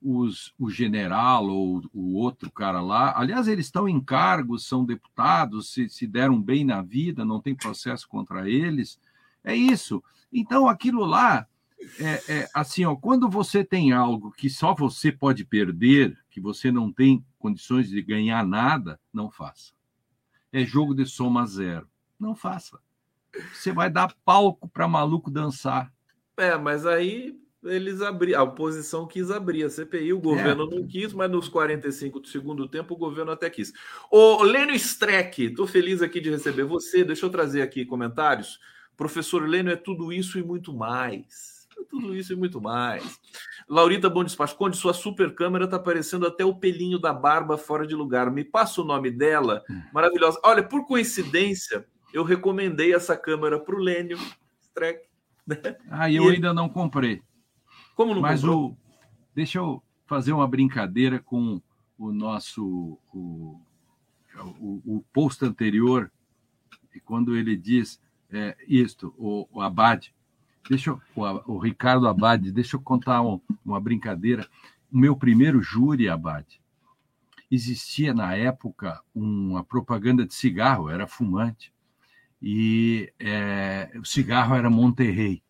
os, 0.00 0.54
o 0.58 0.70
general 0.70 1.46
ou 1.46 1.82
o 1.92 2.14
outro 2.14 2.50
cara 2.50 2.80
lá, 2.80 3.12
aliás, 3.16 3.46
eles 3.46 3.66
estão 3.66 3.88
em 3.88 4.00
cargos, 4.00 4.66
são 4.66 4.84
deputados, 4.84 5.72
se, 5.72 5.88
se 5.88 6.06
deram 6.06 6.40
bem 6.40 6.64
na 6.64 6.80
vida, 6.80 7.24
não 7.24 7.40
tem 7.40 7.54
processo 7.54 8.08
contra 8.08 8.48
eles. 8.48 8.98
É 9.44 9.54
isso. 9.54 10.02
Então, 10.32 10.66
aquilo 10.66 11.04
lá 11.04 11.46
é, 12.00 12.40
é, 12.40 12.48
assim, 12.54 12.84
ó, 12.84 12.96
quando 12.96 13.28
você 13.28 13.62
tem 13.62 13.92
algo 13.92 14.32
que 14.32 14.48
só 14.48 14.74
você 14.74 15.12
pode 15.12 15.44
perder, 15.44 16.18
que 16.30 16.40
você 16.40 16.72
não 16.72 16.92
tem 16.92 17.24
condições 17.38 17.88
de 17.88 18.00
ganhar 18.02 18.46
nada, 18.46 18.98
não 19.12 19.30
faça. 19.30 19.72
É 20.52 20.64
jogo 20.64 20.94
de 20.94 21.04
soma 21.04 21.46
zero. 21.46 21.88
Não 22.18 22.34
faça. 22.34 22.78
Você 23.52 23.72
vai 23.72 23.90
dar 23.90 24.14
palco 24.24 24.68
para 24.68 24.88
maluco 24.88 25.30
dançar. 25.30 25.92
É, 26.36 26.56
mas 26.56 26.86
aí 26.86 27.36
eles 27.64 28.00
abriram, 28.00 28.40
a 28.40 28.42
oposição 28.44 29.06
quis 29.06 29.30
abrir 29.30 29.64
a 29.64 29.70
CPI, 29.70 30.12
o 30.12 30.20
governo 30.20 30.64
é. 30.64 30.76
não 30.76 30.86
quis, 30.86 31.12
mas 31.12 31.30
nos 31.30 31.48
45 31.48 32.20
do 32.20 32.28
segundo 32.28 32.68
tempo 32.68 32.94
o 32.94 32.96
governo 32.96 33.32
até 33.32 33.50
quis. 33.50 33.72
Ô, 34.10 34.42
Lênio 34.42 34.74
Streck, 34.76 35.46
estou 35.46 35.66
feliz 35.66 36.00
aqui 36.00 36.20
de 36.20 36.30
receber 36.30 36.64
você. 36.64 37.04
Deixa 37.04 37.26
eu 37.26 37.30
trazer 37.30 37.62
aqui 37.62 37.84
comentários. 37.84 38.60
Professor 38.96 39.48
Lênio 39.48 39.72
é 39.72 39.76
tudo 39.76 40.12
isso 40.12 40.38
e 40.38 40.42
muito 40.42 40.72
mais. 40.72 41.66
Tudo 41.88 42.14
isso 42.14 42.32
e 42.32 42.36
muito 42.36 42.60
mais. 42.60 43.18
Laurita 43.68 44.10
Bom 44.10 44.24
Despacho, 44.24 44.56
Conde, 44.56 44.76
sua 44.76 44.92
super 44.92 45.34
câmera 45.34 45.64
está 45.64 45.76
aparecendo 45.76 46.26
até 46.26 46.44
o 46.44 46.54
pelinho 46.54 46.98
da 46.98 47.12
barba 47.12 47.56
fora 47.56 47.86
de 47.86 47.94
lugar. 47.94 48.30
Me 48.30 48.44
passa 48.44 48.82
o 48.82 48.84
nome 48.84 49.10
dela. 49.10 49.62
Hum. 49.70 49.82
Maravilhosa. 49.92 50.40
Olha, 50.44 50.62
por 50.62 50.86
coincidência, 50.86 51.86
eu 52.12 52.22
recomendei 52.24 52.94
essa 52.94 53.16
câmera 53.16 53.58
para 53.58 53.74
o 53.74 53.78
Lênio 53.78 54.18
Streck. 54.60 55.06
Né? 55.46 55.56
Ah, 55.90 56.10
eu 56.10 56.30
e 56.30 56.34
ainda 56.34 56.52
não 56.52 56.68
comprei. 56.68 57.22
Como 57.94 58.14
não 58.14 58.20
Mas 58.20 58.40
comprou? 58.40 58.70
o 58.70 58.76
deixa 59.34 59.58
eu 59.58 59.82
fazer 60.06 60.32
uma 60.32 60.46
brincadeira 60.46 61.18
com 61.18 61.60
o 61.98 62.12
nosso 62.12 62.98
o, 63.12 63.60
o, 64.60 64.82
o 64.84 65.04
post 65.12 65.44
anterior, 65.44 66.10
quando 67.04 67.36
ele 67.36 67.56
diz 67.56 68.00
é, 68.30 68.56
isto, 68.66 69.14
o, 69.16 69.48
o 69.50 69.60
Abad, 69.60 70.12
Deixa 70.68 70.90
eu, 70.90 71.00
o, 71.16 71.54
o 71.54 71.58
Ricardo 71.58 72.06
Abad, 72.06 72.52
deixa 72.52 72.76
eu 72.76 72.80
contar 72.80 73.22
um, 73.22 73.40
uma 73.64 73.80
brincadeira. 73.80 74.46
O 74.92 74.98
meu 74.98 75.16
primeiro 75.16 75.62
júri, 75.62 76.08
Abad, 76.08 76.46
existia 77.50 78.12
na 78.12 78.34
época 78.34 79.00
uma 79.14 79.64
propaganda 79.64 80.26
de 80.26 80.34
cigarro, 80.34 80.90
era 80.90 81.06
fumante, 81.06 81.72
e 82.40 83.12
é, 83.18 83.90
o 83.98 84.04
cigarro 84.04 84.54
era 84.54 84.70
Monterrey. 84.70 85.42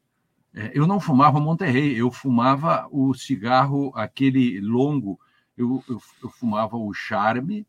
É, 0.55 0.72
eu 0.74 0.86
não 0.86 0.99
fumava 0.99 1.39
Monterrey, 1.39 1.97
eu 1.97 2.11
fumava 2.11 2.89
o 2.91 3.14
cigarro, 3.14 3.93
aquele 3.95 4.61
longo, 4.61 5.20
eu, 5.57 5.82
eu, 5.89 6.01
eu 6.22 6.30
fumava 6.30 6.76
o 6.76 6.93
Charme, 6.93 7.66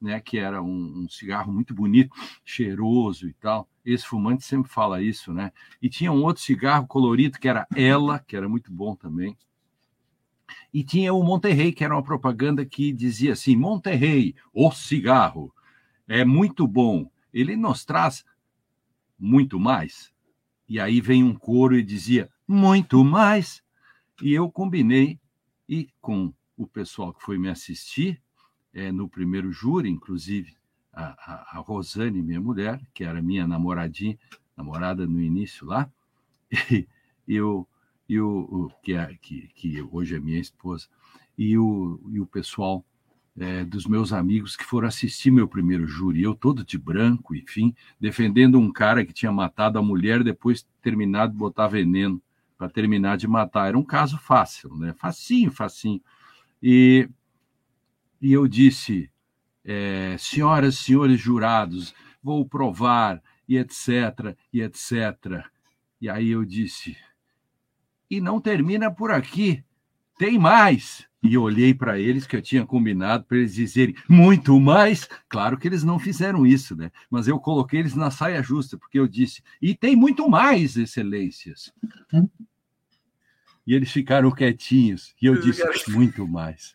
né, 0.00 0.20
que 0.20 0.38
era 0.38 0.62
um, 0.62 1.02
um, 1.04 1.08
cigarro 1.08 1.52
muito 1.52 1.74
bonito, 1.74 2.16
cheiroso 2.44 3.28
e 3.28 3.34
tal. 3.34 3.68
Esse 3.84 4.06
fumante 4.06 4.44
sempre 4.44 4.70
fala 4.70 5.02
isso, 5.02 5.32
né? 5.32 5.52
E 5.82 5.88
tinha 5.88 6.10
um 6.10 6.22
outro 6.22 6.42
cigarro 6.42 6.86
colorido 6.86 7.38
que 7.38 7.48
era 7.48 7.66
Ela, 7.74 8.18
que 8.18 8.36
era 8.36 8.48
muito 8.48 8.72
bom 8.72 8.94
também. 8.94 9.36
E 10.72 10.82
tinha 10.82 11.12
o 11.12 11.22
Monterrey, 11.22 11.72
que 11.72 11.84
era 11.84 11.94
uma 11.94 12.02
propaganda 12.02 12.64
que 12.64 12.92
dizia 12.92 13.32
assim: 13.32 13.56
Monterrey, 13.56 14.34
o 14.52 14.70
cigarro, 14.70 15.52
é 16.08 16.24
muito 16.24 16.66
bom. 16.66 17.10
Ele 17.32 17.56
nos 17.56 17.84
traz 17.84 18.24
muito 19.20 19.60
mais. 19.60 20.10
E 20.68 20.80
aí 20.80 21.00
vem 21.00 21.22
um 21.22 21.34
coro 21.34 21.76
e 21.76 21.82
dizia: 21.82 22.30
muito 22.48 23.04
mais. 23.04 23.62
E 24.22 24.32
eu 24.32 24.50
combinei 24.50 25.18
e 25.68 25.88
com 26.00 26.32
o 26.56 26.66
pessoal 26.66 27.12
que 27.12 27.22
foi 27.22 27.38
me 27.38 27.48
assistir 27.48 28.20
é, 28.72 28.90
no 28.90 29.08
primeiro 29.08 29.52
júri, 29.52 29.88
inclusive 29.88 30.54
a, 30.92 31.04
a, 31.04 31.58
a, 31.58 31.60
Rosane, 31.60 32.22
minha 32.22 32.40
mulher, 32.40 32.80
que 32.92 33.04
era 33.04 33.22
minha 33.22 33.46
namoradinha, 33.46 34.18
namorada 34.56 35.06
no 35.06 35.20
início 35.20 35.66
lá, 35.66 35.90
e, 36.70 36.86
e, 37.26 37.40
o, 37.40 37.66
e 38.08 38.20
o 38.20 38.70
que, 38.82 38.94
é, 38.94 39.14
que, 39.20 39.48
que 39.54 39.82
hoje 39.90 40.16
é 40.16 40.20
minha 40.20 40.40
esposa, 40.40 40.88
e 41.38 41.56
o, 41.56 42.00
e 42.10 42.20
o 42.20 42.26
pessoal 42.26 42.84
é, 43.38 43.64
dos 43.64 43.86
meus 43.86 44.12
amigos 44.12 44.56
que 44.56 44.64
foram 44.64 44.88
assistir 44.88 45.30
meu 45.30 45.48
primeiro 45.48 45.86
júri, 45.86 46.22
eu 46.22 46.34
todo 46.34 46.64
de 46.64 46.78
branco, 46.78 47.34
enfim, 47.34 47.74
defendendo 47.98 48.58
um 48.58 48.72
cara 48.72 49.04
que 49.04 49.12
tinha 49.12 49.32
matado 49.32 49.78
a 49.78 49.82
mulher, 49.82 50.22
depois 50.22 50.66
terminado 50.82 51.32
de 51.32 51.38
botar 51.38 51.68
veneno 51.68 52.20
para 52.58 52.68
terminar 52.68 53.16
de 53.16 53.26
matar. 53.26 53.68
Era 53.68 53.78
um 53.78 53.84
caso 53.84 54.18
fácil, 54.18 54.76
né? 54.76 54.92
Facinho, 54.92 55.50
facinho. 55.50 56.00
E 56.62 57.08
e 58.20 58.34
eu 58.34 58.46
disse, 58.46 59.10
é, 59.64 60.14
senhoras 60.18 60.76
senhores 60.76 61.18
jurados, 61.18 61.94
vou 62.22 62.46
provar, 62.46 63.22
e 63.48 63.56
etc, 63.56 64.36
e 64.52 64.60
etc. 64.60 65.44
E 66.00 66.08
aí 66.08 66.28
eu 66.28 66.44
disse, 66.44 66.96
e 68.10 68.20
não 68.20 68.40
termina 68.40 68.90
por 68.90 69.10
aqui, 69.10 69.64
tem 70.18 70.38
mais. 70.38 71.08
E 71.22 71.36
olhei 71.36 71.74
para 71.74 71.98
eles 71.98 72.26
que 72.26 72.34
eu 72.34 72.40
tinha 72.40 72.64
combinado 72.64 73.24
para 73.24 73.36
eles 73.36 73.52
dizerem 73.52 73.94
muito 74.08 74.58
mais. 74.58 75.06
Claro 75.28 75.58
que 75.58 75.68
eles 75.68 75.84
não 75.84 75.98
fizeram 75.98 76.46
isso, 76.46 76.74
né? 76.74 76.90
Mas 77.10 77.28
eu 77.28 77.38
coloquei 77.38 77.80
eles 77.80 77.94
na 77.94 78.10
saia 78.10 78.42
justa, 78.42 78.78
porque 78.78 78.98
eu 78.98 79.06
disse, 79.06 79.42
e 79.60 79.74
tem 79.74 79.94
muito 79.94 80.28
mais, 80.28 80.76
excelências. 80.76 81.72
Hum? 82.12 82.26
E 83.66 83.74
eles 83.74 83.92
ficaram 83.92 84.30
quietinhos. 84.30 85.14
E 85.20 85.26
eu 85.26 85.38
disse, 85.38 85.62
muito 85.90 86.26
mais. 86.26 86.74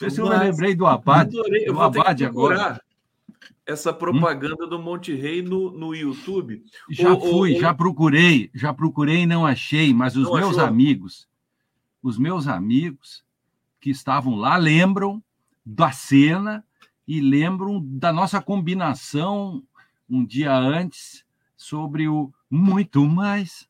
Esse 0.00 0.20
eu 0.20 0.28
me 0.28 0.38
lembrei 0.38 0.74
do 0.74 0.86
Abad. 0.86 1.30
Eu 1.34 1.74
do 1.74 1.80
Abad 1.80 2.24
agora. 2.24 2.80
Essa 3.66 3.92
propaganda 3.92 4.64
hum? 4.64 4.68
do 4.68 4.78
Monte 4.78 5.14
Rei 5.14 5.42
no, 5.42 5.70
no 5.70 5.94
YouTube. 5.94 6.64
Já 6.90 7.14
fui, 7.14 7.56
já 7.56 7.74
procurei, 7.74 8.50
já 8.54 8.72
procurei 8.72 9.18
e 9.18 9.26
não 9.26 9.46
achei, 9.46 9.92
mas 9.92 10.16
os 10.16 10.30
meus 10.30 10.56
achou? 10.56 10.64
amigos, 10.64 11.28
os 12.02 12.18
meus 12.18 12.48
amigos 12.48 13.22
que 13.80 13.90
estavam 13.90 14.36
lá 14.36 14.56
lembram 14.56 15.22
da 15.64 15.90
cena 15.90 16.64
e 17.06 17.20
lembram 17.20 17.80
da 17.82 18.12
nossa 18.12 18.40
combinação 18.40 19.64
um 20.08 20.24
dia 20.24 20.54
antes 20.54 21.24
sobre 21.56 22.08
o 22.08 22.32
muito 22.50 23.04
mais. 23.04 23.68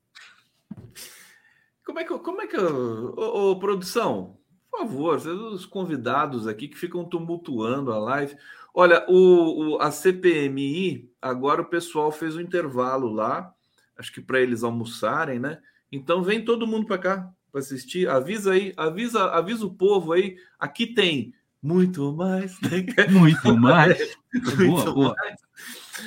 Como 1.85 1.99
é 1.99 2.05
que, 2.05 2.19
como 2.19 2.43
é 2.43 2.47
que, 2.47 2.57
ô, 2.57 3.51
ô, 3.51 3.59
produção, 3.59 4.39
por 4.71 4.81
favor, 4.81 5.17
os 5.17 5.67
convidados 5.67 6.47
aqui 6.47 6.69
que 6.69 6.79
ficam 6.79 7.05
tumultuando 7.05 7.93
a 7.93 7.99
live. 7.99 8.37
Olha, 8.73 9.05
o, 9.09 9.75
o, 9.75 9.81
a 9.81 9.91
CPMI, 9.91 11.11
agora 11.21 11.63
o 11.63 11.69
pessoal 11.69 12.13
fez 12.13 12.37
um 12.37 12.41
intervalo 12.41 13.13
lá, 13.13 13.53
acho 13.99 14.13
que 14.13 14.21
para 14.21 14.41
eles 14.41 14.63
almoçarem, 14.63 15.39
né? 15.39 15.61
Então 15.91 16.23
vem 16.23 16.45
todo 16.45 16.67
mundo 16.67 16.87
para 16.87 16.99
cá 16.99 17.35
para 17.51 17.61
assistir. 17.61 18.09
Avisa 18.09 18.53
aí, 18.53 18.73
avisa, 18.77 19.25
avisa 19.31 19.67
o 19.67 19.75
povo 19.75 20.13
aí. 20.13 20.37
Aqui 20.59 20.87
tem 20.87 21.35
muito 21.63 22.13
mais. 22.15 22.59
Muito 23.11 23.57
mais. 23.57 24.17
muito 24.33 24.93
boa, 24.95 25.15
mais. 25.15 25.37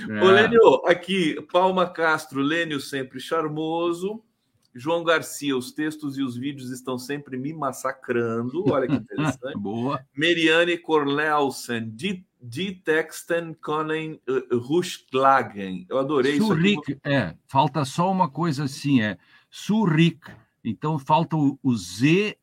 Boa. 0.07 0.19
É. 0.19 0.23
Ô, 0.23 0.31
Lênio, 0.31 0.81
aqui, 0.87 1.39
Palma 1.51 1.87
Castro, 1.87 2.41
Lênio 2.41 2.79
sempre 2.79 3.19
charmoso. 3.19 4.23
João 4.75 5.03
Garcia, 5.03 5.55
os 5.55 5.71
textos 5.71 6.17
e 6.17 6.23
os 6.23 6.35
vídeos 6.35 6.71
estão 6.71 6.97
sempre 6.97 7.37
me 7.37 7.53
massacrando. 7.53 8.63
Olha 8.71 8.87
que 8.87 8.95
interessante. 8.95 9.53
Boa. 9.59 10.03
Meriane 10.17 10.77
Cornelsen, 10.79 11.95
Die 11.95 12.71
Texten 12.83 13.53
können 13.61 14.19
Rustlagen. 14.51 15.85
Eu 15.87 15.99
adorei 15.99 16.33
isso. 16.37 16.53
é, 17.03 17.35
falta 17.47 17.85
só 17.85 18.11
uma 18.11 18.29
coisa 18.29 18.63
assim, 18.63 19.01
é 19.01 19.17
Surric. 19.49 20.19
Então 20.63 20.97
falta 20.97 21.35
o, 21.35 21.59
o 21.61 21.75
Z, 21.75 22.37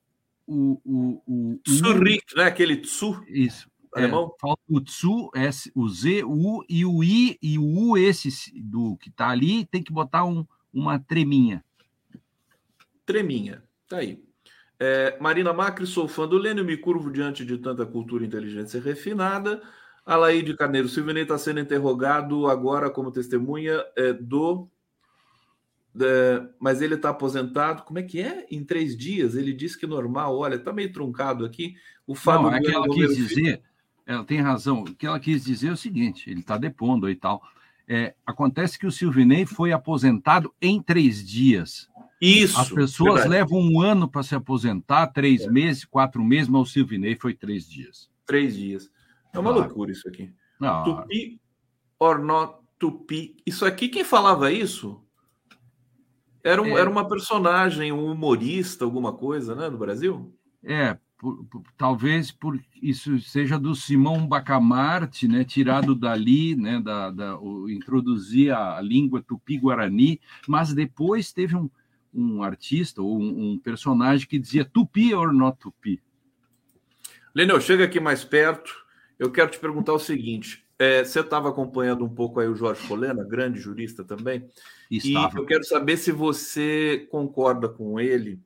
o. 0.47 0.81
o, 0.85 1.23
o 1.27 1.61
Surric, 1.67 2.37
né? 2.37 2.45
Aquele 2.45 2.77
tsu. 2.77 3.23
Isso. 3.27 3.71
É, 3.97 4.09
falta 4.09 4.63
o 4.69 4.81
tsu, 4.81 5.31
S, 5.35 5.71
o 5.75 5.89
Z, 5.89 6.23
o 6.23 6.59
U 6.59 6.65
e 6.69 6.85
o 6.85 7.03
I 7.03 7.37
e 7.43 7.59
o 7.59 7.65
U, 7.65 7.99
esse 7.99 8.53
do 8.61 8.97
que 8.99 9.09
está 9.09 9.29
ali, 9.31 9.65
tem 9.67 9.83
que 9.83 9.93
botar 9.93 10.25
um, 10.25 10.47
uma 10.73 10.99
treminha. 10.99 11.65
Treminha, 13.05 13.65
tá 13.89 13.99
aí. 13.99 14.23
É, 14.79 15.19
Marina 15.21 15.53
Macri, 15.53 15.87
sou 15.87 16.07
fã 16.07 16.27
do 16.27 16.39
Lênio, 16.39 16.65
me 16.65 16.77
curvo 16.77 17.11
diante 17.11 17.45
de 17.45 17.59
tanta 17.59 17.85
cultura 17.85 18.23
e 18.23 18.27
inteligência 18.27 18.81
refinada. 18.81 19.61
Alaide 20.07 20.57
Carneiro, 20.57 20.89
Silvinei 20.89 21.25
está 21.25 21.37
sendo 21.37 21.61
interrogado 21.61 22.47
agora 22.47 22.89
como 22.91 23.13
testemunha 23.13 23.85
é, 23.97 24.13
do. 24.13 24.69
É, 25.99 26.47
mas 26.59 26.81
ele 26.81 26.95
está 26.95 27.11
aposentado. 27.11 27.83
Como 27.83 27.99
é 27.99 28.03
que 28.03 28.21
é? 28.21 28.47
Em 28.51 28.65
três 28.65 28.97
dias? 28.97 29.35
Ele 29.35 29.53
disse 29.53 29.79
que 29.79 29.87
normal. 29.87 30.37
Olha, 30.37 30.57
está 30.57 30.73
meio 30.73 30.93
truncado 30.93 31.45
aqui. 31.45 31.75
O 32.07 32.15
Fábio. 32.15 32.51
Não, 32.51 32.55
é 32.55 32.61
que 32.61 32.71
ela 32.71 32.89
quis 32.89 33.17
dizer. 33.17 33.63
Ela 34.07 34.25
tem 34.25 34.41
razão. 34.41 34.83
O 34.83 34.95
que 34.95 35.07
ela 35.07 35.21
quis 35.21 35.45
dizer 35.45 35.69
é 35.69 35.73
o 35.73 35.77
seguinte: 35.77 36.31
ele 36.31 36.41
está 36.41 36.57
depondo 36.57 37.09
e 37.09 37.17
tal. 37.17 37.43
É, 37.89 38.15
acontece 38.25 38.79
que 38.79 38.87
o 38.87 38.93
Silvinei 38.93 39.45
foi 39.45 39.73
aposentado 39.73 40.55
em 40.63 40.81
três 40.81 41.27
dias. 41.27 41.89
Isso. 42.21 42.61
As 42.61 42.71
pessoas 42.71 43.23
verdade. 43.23 43.31
levam 43.31 43.59
um 43.59 43.81
ano 43.81 44.09
para 44.09 44.23
se 44.23 44.35
aposentar, 44.35 45.09
três 45.09 45.43
é. 45.43 45.51
meses, 45.51 45.85
quatro 45.85 46.23
meses, 46.23 46.49
mas 46.49 46.63
o 46.63 46.67
Silvinei 46.67 47.17
foi 47.17 47.35
três 47.35 47.69
dias. 47.69 48.09
Três 48.27 48.55
dias. 48.55 48.91
É 49.33 49.39
uma 49.39 49.51
claro. 49.51 49.67
loucura 49.67 49.91
isso 49.91 50.09
aqui. 50.09 50.33
Não. 50.61 50.85
Tupi 50.85 51.41
or 51.99 52.19
not 52.19 52.55
tupi. 52.79 53.37
Isso 53.47 53.65
aqui, 53.65 53.89
quem 53.89 54.03
falava 54.03 54.51
isso? 54.51 55.05
Era, 56.43 56.63
um, 56.63 56.77
é. 56.77 56.81
era 56.81 56.91
uma 56.91 57.07
personagem, 57.07 57.93
um 57.93 58.11
humorista, 58.11 58.85
alguma 58.85 59.13
coisa, 59.13 59.55
né, 59.55 59.69
do 59.69 59.77
Brasil? 59.77 60.35
É, 60.65 60.97
por, 61.19 61.45
por, 61.45 61.63
talvez 61.77 62.31
por 62.31 62.59
isso 62.83 63.21
seja 63.21 63.59
do 63.59 63.75
Simão 63.75 64.27
Bacamarte, 64.27 65.29
né, 65.29 65.45
tirado 65.45 65.95
dali, 65.95 66.57
né, 66.57 66.81
da, 66.81 67.11
da 67.11 67.39
o, 67.39 67.69
introduzir 67.69 68.53
a 68.53 68.81
língua 68.81 69.23
tupi-guarani, 69.23 70.19
mas 70.49 70.73
depois 70.73 71.31
teve 71.31 71.55
um, 71.55 71.69
um 72.13 72.43
artista 72.43 73.03
ou 73.03 73.21
um, 73.21 73.53
um, 73.53 73.59
personagem 73.59 74.27
que 74.27 74.39
dizia 74.39 74.65
tupi 74.65 75.15
or 75.15 75.33
not 75.33 75.59
tupi. 75.59 76.01
Lenel, 77.35 77.61
chega 77.61 77.85
aqui 77.85 78.01
mais 78.01 78.25
perto. 78.25 78.75
Eu 79.19 79.31
quero 79.31 79.51
te 79.51 79.59
perguntar 79.59 79.93
o 79.93 79.99
seguinte: 79.99 80.65
é, 80.79 81.05
você 81.05 81.21
estava 81.21 81.51
acompanhando 81.51 82.05
um 82.05 82.09
pouco 82.09 82.41
aí 82.41 82.49
o 82.49 82.57
Jorge 82.57 82.87
Polena, 82.89 83.23
grande 83.23 83.61
jurista 83.61 84.03
também, 84.03 84.49
Estava. 84.91 85.37
e 85.37 85.41
eu 85.41 85.47
quero 85.47 85.65
saber 85.65 85.97
se 85.97 86.11
você 86.11 87.07
concorda 87.11 87.69
com 87.69 88.01
ele 88.01 88.41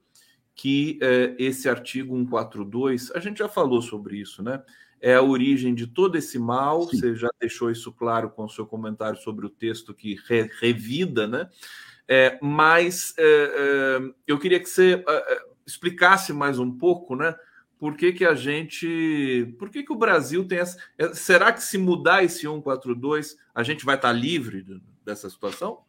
que 0.55 0.99
é, 1.03 1.35
esse 1.39 1.69
artigo 1.69 2.17
142, 2.17 3.11
a 3.13 3.19
gente 3.19 3.39
já 3.39 3.49
falou 3.49 3.83
sobre 3.83 4.19
isso, 4.19 4.43
né? 4.43 4.63
É 5.01 5.15
a 5.15 5.23
origem 5.23 5.75
de 5.75 5.87
todo 5.87 6.17
esse 6.17 6.39
mal. 6.39 6.83
Sim. 6.83 6.97
Você 6.97 7.15
já 7.17 7.29
deixou 7.41 7.71
isso 7.71 7.93
claro 7.93 8.31
com 8.31 8.45
o 8.45 8.49
seu 8.49 8.65
comentário 8.65 9.21
sobre 9.21 9.45
o 9.45 9.51
texto 9.51 9.93
que 9.93 10.17
re, 10.27 10.49
revida, 10.61 11.27
né? 11.27 11.49
É, 12.07 12.39
mas 12.41 13.15
é, 13.19 13.25
é, 13.25 14.15
eu 14.27 14.39
queria 14.39 14.61
que 14.61 14.69
você 14.69 15.03
é, 15.07 15.35
é, 15.35 15.43
explicasse 15.67 16.33
mais 16.33 16.59
um 16.59 16.71
pouco, 16.71 17.17
né? 17.17 17.35
Por 17.79 17.97
que, 17.97 18.13
que 18.13 18.25
a 18.25 18.35
gente. 18.35 19.55
Por 19.59 19.69
que, 19.69 19.83
que 19.83 19.93
o 19.93 19.97
Brasil 19.97 20.47
tem 20.47 20.59
essa. 20.59 20.79
Será 21.13 21.53
que 21.53 21.63
se 21.63 21.77
mudar 21.77 22.23
esse 22.23 22.41
142, 22.41 23.37
a 23.55 23.63
gente 23.63 23.85
vai 23.85 23.97
estar 23.97 24.13
livre 24.13 24.65
dessa 25.05 25.29
situação? 25.29 25.83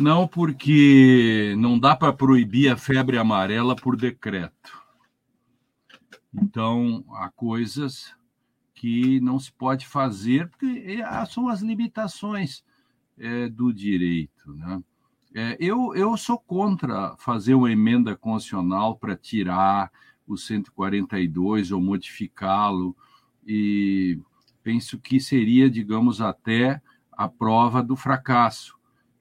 Não, 0.00 0.26
porque 0.26 1.54
não 1.58 1.78
dá 1.78 1.94
para 1.94 2.10
proibir 2.10 2.72
a 2.72 2.76
febre 2.76 3.18
amarela 3.18 3.76
por 3.76 3.98
decreto. 3.98 4.82
Então, 6.32 7.04
há 7.10 7.28
coisas 7.28 8.14
que 8.74 9.20
não 9.20 9.38
se 9.38 9.52
pode 9.52 9.86
fazer, 9.86 10.48
porque 10.48 11.00
são 11.28 11.50
as 11.50 11.60
limitações 11.60 12.64
é, 13.18 13.46
do 13.50 13.74
direito. 13.74 14.54
Né? 14.54 14.82
É, 15.34 15.56
eu, 15.60 15.94
eu 15.94 16.16
sou 16.16 16.38
contra 16.38 17.14
fazer 17.18 17.52
uma 17.52 17.70
emenda 17.70 18.16
constitucional 18.16 18.96
para 18.96 19.14
tirar 19.14 19.92
o 20.26 20.34
142 20.34 21.72
ou 21.72 21.80
modificá-lo, 21.80 22.96
e 23.46 24.18
penso 24.62 24.98
que 24.98 25.20
seria, 25.20 25.68
digamos, 25.68 26.22
até 26.22 26.80
a 27.12 27.28
prova 27.28 27.82
do 27.82 27.96
fracasso, 27.96 28.79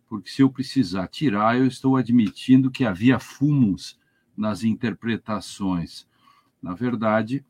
porque 0.09 0.29
se 0.29 0.41
eu 0.41 0.49
precisar 0.49 1.07
tirar, 1.07 1.57
eu 1.57 1.67
estou 1.67 1.95
admitindo 1.95 2.71
que 2.71 2.83
havia 2.83 3.19
fumos 3.19 3.99
nas 4.35 4.63
interpretações. 4.63 6.07
Na 6.61 6.73
verdade, 6.73 7.45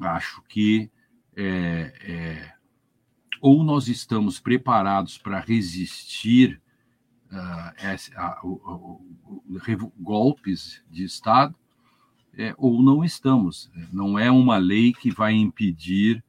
acho 0.00 0.42
que 0.48 0.90
é, 1.36 1.92
é, 2.02 2.52
ou 3.40 3.62
nós 3.62 3.88
estamos 3.88 4.40
preparados 4.40 5.18
para 5.18 5.40
resistir 5.40 6.60
uh, 7.30 7.72
golpes 10.00 10.82
de 10.90 11.04
Estado, 11.04 11.54
é, 12.34 12.54
ou 12.56 12.82
não 12.82 13.04
estamos. 13.04 13.70
Não 13.92 14.18
é 14.18 14.30
uma 14.30 14.56
lei 14.56 14.92
que 14.92 15.10
vai 15.10 15.34
impedir 15.34 16.24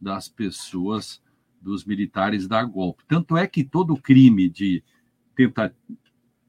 das 0.00 0.28
pessoas, 0.28 1.20
dos 1.60 1.84
militares, 1.84 2.46
dar 2.46 2.64
golpe. 2.64 3.04
Tanto 3.06 3.36
é 3.36 3.46
que 3.46 3.64
todo 3.64 3.96
crime 3.96 4.48
de 4.48 4.82
tenta, 5.34 5.74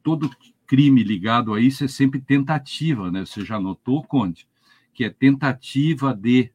todo 0.04 0.30
crime 0.66 1.04
ligado 1.04 1.54
a 1.54 1.60
isso 1.60 1.84
é 1.84 1.88
sempre 1.88 2.22
tentativa, 2.22 3.12
né? 3.12 3.26
Você 3.26 3.44
já 3.44 3.60
notou, 3.60 4.04
Conde, 4.04 4.48
que 4.94 5.04
é 5.04 5.10
tentativa 5.10 6.14
de, 6.14 6.52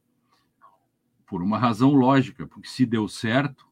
por 1.26 1.42
uma 1.42 1.58
razão 1.58 1.92
lógica, 1.94 2.46
porque 2.46 2.68
se 2.68 2.86
deu 2.86 3.08
certo, 3.08 3.66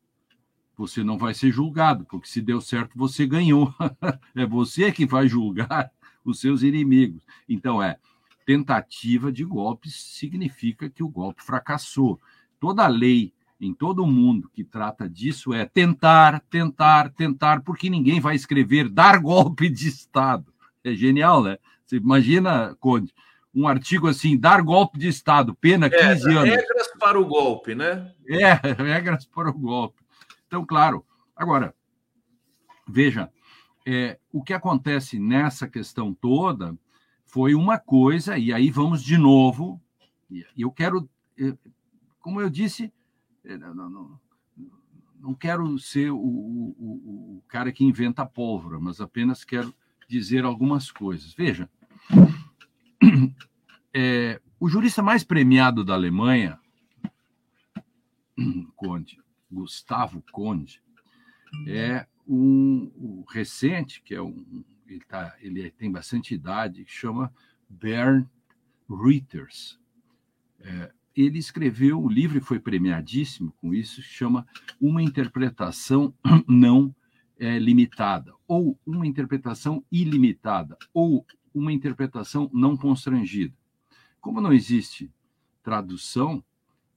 você 0.77 1.05
não 1.05 1.19
vai 1.19 1.35
ser 1.35 1.53
julgado, 1.53 2.05
porque 2.07 2.27
se 2.27 2.41
deu 2.41 2.61
certo, 2.61 2.99
você 2.99 3.27
ganhou. 3.27 3.73
é 4.35 4.47
você 4.47 4.91
que 4.91 5.07
vai 5.07 5.29
julgar 5.29 5.93
os 6.25 6.41
seus 6.41 6.63
inimigos. 6.63 7.25
Então, 7.49 7.83
é 7.83 7.99
tentativa 8.45 9.31
de 9.31 9.45
golpe 9.45 9.89
significa 9.91 10.91
que 10.91 11.03
o 11.03 11.09
golpe 11.09 11.43
fracassou. 11.43 12.21
Toda 12.59 12.87
lei 12.89 13.33
em 13.63 13.73
todo 13.73 14.03
o 14.03 14.07
mundo 14.09 14.51
que 14.53 14.65
trata 14.65 15.09
disso 15.09 15.55
é 15.55 15.65
tentar, 15.65 16.41
tentar, 16.51 17.11
tentar, 17.11 17.63
porque 17.63 17.89
ninguém 17.89 18.19
vai 18.19 18.35
escrever 18.35 18.89
dar 18.91 19.21
golpe 19.21 19.69
de 19.69 19.87
Estado. 19.89 20.53
É 20.83 20.93
genial, 20.93 21.45
né? 21.45 21.59
Você 21.87 21.97
imagina, 21.97 22.77
Conde, 22.81 23.15
um 23.55 23.69
artigo 23.69 24.09
assim, 24.09 24.37
dar 24.37 24.63
golpe 24.63 24.99
de 24.99 25.07
Estado, 25.07 25.55
pena 25.55 25.89
15 25.89 26.01
é, 26.03 26.33
anos. 26.33 26.51
Regras 26.51 26.89
para 26.99 27.21
o 27.21 27.25
golpe, 27.25 27.75
né? 27.75 28.13
É, 28.27 28.53
regras 28.83 29.25
para 29.27 29.51
o 29.51 29.53
golpe. 29.53 30.03
Então, 30.49 30.67
claro. 30.67 31.07
Agora, 31.37 31.73
veja, 32.89 33.31
é, 33.87 34.19
o 34.33 34.43
que 34.43 34.53
acontece 34.53 35.21
nessa 35.21 35.69
questão 35.69 36.13
toda 36.13 36.77
foi 37.25 37.55
uma 37.55 37.79
coisa, 37.79 38.37
e 38.37 38.53
aí 38.53 38.71
vamos 38.71 39.05
de 39.05 39.17
novo. 39.17 39.81
E 40.29 40.45
eu 40.57 40.71
quero, 40.73 41.09
é, 41.39 41.55
como 42.21 42.41
eu 42.41 42.51
disse, 42.51 42.93
não, 43.45 43.91
não, 43.91 44.21
não 45.21 45.35
quero 45.35 45.79
ser 45.79 46.11
o, 46.11 46.17
o, 46.19 47.37
o, 47.37 47.43
cara 47.49 47.73
que 47.73 47.85
inventa 47.85 48.27
pólvora, 48.27 48.81
mas 48.81 49.01
apenas 49.01 49.45
quero 49.45 49.75
dizer 50.09 50.45
algumas 50.45 50.91
coisas. 50.91 51.33
Veja, 51.33 51.71
é, 53.95 54.41
o 54.59 54.69
jurista 54.69 55.03
mais 55.03 55.23
premiado 55.23 55.85
da 55.85 55.95
Alemanha, 55.95 56.59
Conde, 58.77 59.21
Gustavo 59.51 60.23
Conde, 60.33 60.83
é 61.67 62.07
um, 62.27 62.91
um 62.97 63.25
recente, 63.29 64.03
que 64.03 64.15
é 64.15 64.23
um, 64.23 64.65
ele, 64.87 65.05
tá, 65.05 65.37
ele 65.41 65.71
tem 65.71 65.91
bastante 65.91 66.35
idade, 66.35 66.85
que 66.85 66.93
chama 66.93 67.33
Bernd 67.69 68.27
Reuters. 68.89 69.79
É, 70.61 70.93
ele 71.17 71.39
escreveu 71.39 72.03
um 72.03 72.09
livro 72.09 72.41
foi 72.41 72.59
premiadíssimo 72.59 73.53
com 73.61 73.75
isso, 73.75 74.03
chama 74.03 74.47
Uma 74.81 75.03
Interpretação 75.03 76.15
Não 76.47 76.95
é, 77.39 77.59
Limitada, 77.59 78.33
ou 78.47 78.79
Uma 78.87 79.07
Interpretação 79.07 79.85
Ilimitada, 79.91 80.77
ou 80.93 81.27
Uma 81.55 81.73
Interpretação 81.73 82.51
Não 82.53 82.77
Constrangida. 82.77 83.55
Como 84.21 84.41
não 84.41 84.53
existe 84.53 85.11
tradução, 85.63 86.43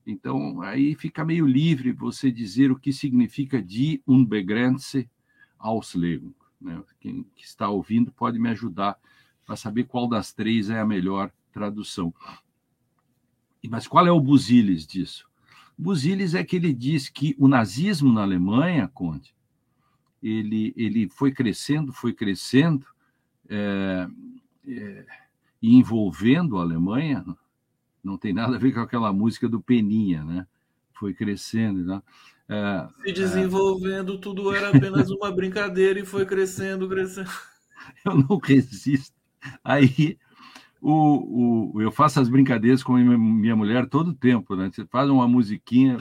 então, 0.05 0.61
aí 0.61 0.93
fica 0.93 1.26
meio 1.26 1.47
livre 1.47 1.91
você 1.91 2.32
dizer 2.32 2.72
o 2.72 2.78
que 2.78 2.93
significa 2.93 3.61
die 3.61 4.03
unbegrenzte 4.07 5.09
Auslegung. 5.57 6.36
Né? 6.61 6.82
Quem 6.99 7.24
que 7.36 7.43
está 7.43 7.70
ouvindo 7.70 8.11
pode 8.11 8.38
me 8.38 8.49
ajudar 8.49 8.99
para 9.45 9.55
saber 9.55 9.86
qual 9.86 10.07
das 10.07 10.32
três 10.32 10.70
é 10.70 10.80
a 10.80 10.86
melhor 10.86 11.32
tradução. 11.51 12.13
Mas 13.70 13.88
qual 13.88 14.05
é 14.05 14.11
o 14.11 14.20
busilis 14.20 14.86
disso? 14.86 15.28
Buzilis 15.78 16.34
é 16.34 16.43
que 16.43 16.55
ele 16.55 16.74
diz 16.74 17.09
que 17.09 17.36
o 17.38 17.47
nazismo 17.47 18.11
na 18.11 18.22
Alemanha, 18.22 18.89
Conde, 18.93 19.36
ele, 20.24 20.74
ele 20.76 21.09
foi 21.09 21.32
crescendo, 21.32 21.91
foi 21.91 22.13
crescendo, 22.13 22.86
é, 23.49 24.07
é, 24.68 25.05
e 25.61 25.76
envolvendo 25.76 26.57
a 26.57 26.61
Alemanha, 26.61 27.26
não 28.03 28.18
tem 28.18 28.34
nada 28.34 28.55
a 28.55 28.59
ver 28.59 28.74
com 28.74 28.80
aquela 28.80 29.11
música 29.11 29.49
do 29.49 29.59
Peninha, 29.59 30.24
né? 30.24 30.47
Foi 30.93 31.13
crescendo. 31.13 31.84
Né? 31.84 32.01
É, 32.47 32.88
Se 33.03 33.11
desenvolvendo, 33.11 34.18
tudo 34.20 34.53
era 34.53 34.70
apenas 34.70 35.09
uma 35.09 35.32
brincadeira 35.32 35.99
e 35.99 36.05
foi 36.05 36.26
crescendo, 36.26 36.88
crescendo. 36.88 37.30
Eu 38.05 38.16
não 38.16 38.38
resisto. 38.38 39.16
Aí 39.63 40.18
o, 40.88 41.71
o, 41.73 41.81
eu 41.81 41.91
faço 41.91 42.19
as 42.19 42.29
brincadeiras 42.29 42.83
com 42.83 42.93
minha, 42.93 43.55
mulher 43.55 43.89
todo 43.89 44.09
o 44.09 44.15
tempo, 44.15 44.55
né? 44.55 44.69
Você 44.71 44.86
faz 44.86 45.09
uma 45.09 45.27
musiquinha, 45.27 45.97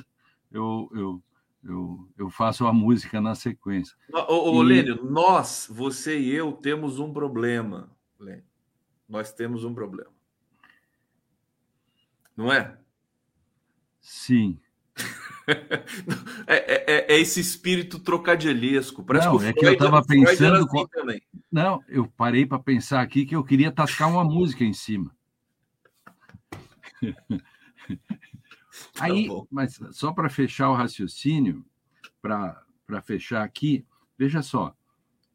eu, 0.53 0.91
eu, 0.93 1.23
eu, 1.65 2.09
eu 2.19 2.31
faço 2.31 2.67
a 2.67 2.73
música 2.73 3.19
na 3.19 3.35
sequência. 3.35 3.97
Ô, 4.13 4.59
ô 4.59 4.63
e... 4.63 4.67
Lênio, 4.67 5.03
nós, 5.03 5.67
você 5.71 6.21
e 6.21 6.31
eu, 6.31 6.53
temos 6.53 6.99
um 6.99 7.11
problema, 7.15 7.91
Lênio. 8.21 8.45
Nós 9.09 9.33
temos 9.33 9.65
um 9.65 9.73
problema. 9.73 10.11
Não 12.37 12.53
é? 12.53 12.77
Sim. 14.03 14.61
É, 16.47 16.57
é, 16.57 16.85
é, 16.87 17.15
é, 17.15 17.21
esse 17.21 17.41
espírito 17.41 17.99
trocadilhesco. 17.99 19.03
Parece 19.03 19.27
não, 19.27 19.39
que 19.39 19.47
é 19.47 19.53
que 19.53 19.67
eu 19.67 19.73
estava 19.73 20.05
pensando. 20.05 20.57
Assim 20.57 21.21
Não, 21.51 21.83
eu 21.89 22.07
parei 22.07 22.45
para 22.45 22.59
pensar 22.59 23.01
aqui 23.01 23.25
que 23.25 23.35
eu 23.35 23.43
queria 23.43 23.73
tascar 23.73 24.11
uma 24.11 24.25
música 24.25 24.65
em 24.65 24.73
cima. 24.73 25.15
Tá 28.93 29.05
Aí, 29.05 29.29
mas 29.51 29.79
só 29.93 30.13
para 30.13 30.29
fechar 30.29 30.69
o 30.71 30.75
raciocínio, 30.75 31.65
para 32.21 33.03
fechar 33.05 33.45
aqui, 33.45 33.85
veja 34.19 34.43
só. 34.43 34.75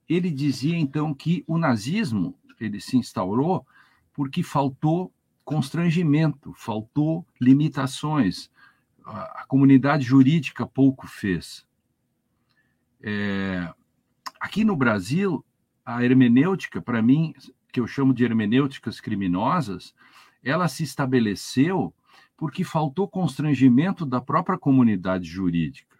Ele 0.07 0.29
dizia 0.29 0.77
então 0.77 1.13
que 1.13 1.43
o 1.47 1.57
nazismo 1.57 2.37
ele 2.59 2.81
se 2.81 2.97
instaurou 2.97 3.65
porque 4.13 4.43
faltou 4.43 5.13
constrangimento, 5.45 6.53
faltou 6.53 7.25
limitações. 7.39 8.49
A, 9.09 9.45
comunidade 9.47 10.03
jurídica 10.03 10.65
pouco 10.65 11.07
fez. 11.07 11.65
É, 13.01 13.73
aqui 14.39 14.63
no 14.63 14.75
Brasil, 14.75 15.43
a 15.83 16.03
hermenêutica, 16.03 16.81
para 16.81 17.01
mim, 17.01 17.33
que 17.71 17.79
eu 17.79 17.87
chamo 17.87 18.13
de 18.13 18.23
hermenêuticas 18.23 19.01
criminosas, 19.01 19.93
ela 20.43 20.67
se 20.67 20.83
estabeleceu 20.83 21.93
porque 22.37 22.63
faltou 22.63 23.07
constrangimento 23.07 24.05
da 24.05 24.21
própria 24.21 24.57
comunidade 24.57 25.25
jurídica. 25.27 25.97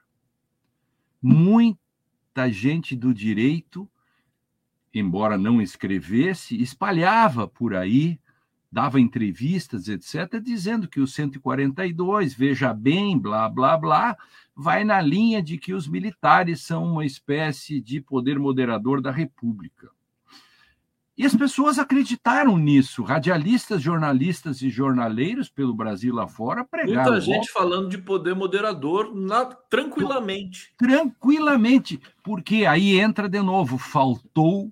Muita 1.22 2.50
gente 2.50 2.96
do 2.96 3.14
direito, 3.14 3.90
embora 4.94 5.38
não 5.38 5.62
escrevesse, 5.62 6.62
espalhava 6.62 7.48
por 7.48 7.76
aí 7.76 8.20
dava 8.72 9.00
entrevistas, 9.00 9.88
etc., 9.88 10.40
dizendo 10.42 10.88
que 10.88 11.00
o 11.00 11.08
142, 11.08 12.34
veja 12.34 12.74
bem, 12.74 13.18
blá, 13.18 13.50
blá, 13.50 13.78
blá, 13.78 14.18
vai 14.56 14.84
na 14.84 15.02
linha 15.02 15.42
de 15.42 15.58
que 15.58 15.74
os 15.74 15.88
militares 15.88 16.62
são 16.62 16.84
uma 16.84 17.06
espécie 17.06 17.82
de 17.82 18.00
poder 18.00 18.38
moderador 18.38 19.02
da 19.02 19.12
República. 19.12 19.90
E 21.20 21.26
as 21.26 21.36
pessoas 21.36 21.78
acreditaram 21.78 22.58
nisso. 22.58 23.04
Radialistas, 23.04 23.82
jornalistas 23.82 24.62
e 24.62 24.70
jornaleiros 24.70 25.50
pelo 25.50 25.74
Brasil 25.74 26.16
lá 26.16 26.26
fora 26.26 26.64
pregaram. 26.64 27.12
Muita 27.12 27.20
gente 27.20 27.52
falando 27.52 27.90
de 27.90 27.98
poder 27.98 28.34
moderador 28.34 29.14
na, 29.14 29.44
tranquilamente. 29.44 30.74
Tranquilamente, 30.78 32.00
porque 32.24 32.66
aí 32.66 32.98
entra 32.98 33.28
de 33.28 33.42
novo, 33.42 33.78
faltou 33.78 34.72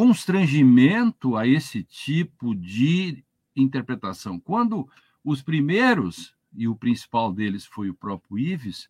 constrangimento 0.00 1.36
a 1.36 1.46
esse 1.46 1.82
tipo 1.82 2.54
de 2.54 3.22
interpretação. 3.54 4.40
Quando 4.40 4.88
os 5.22 5.42
primeiros, 5.42 6.34
e 6.56 6.66
o 6.66 6.74
principal 6.74 7.30
deles 7.30 7.66
foi 7.66 7.90
o 7.90 7.94
próprio 7.94 8.38
Ives, 8.38 8.88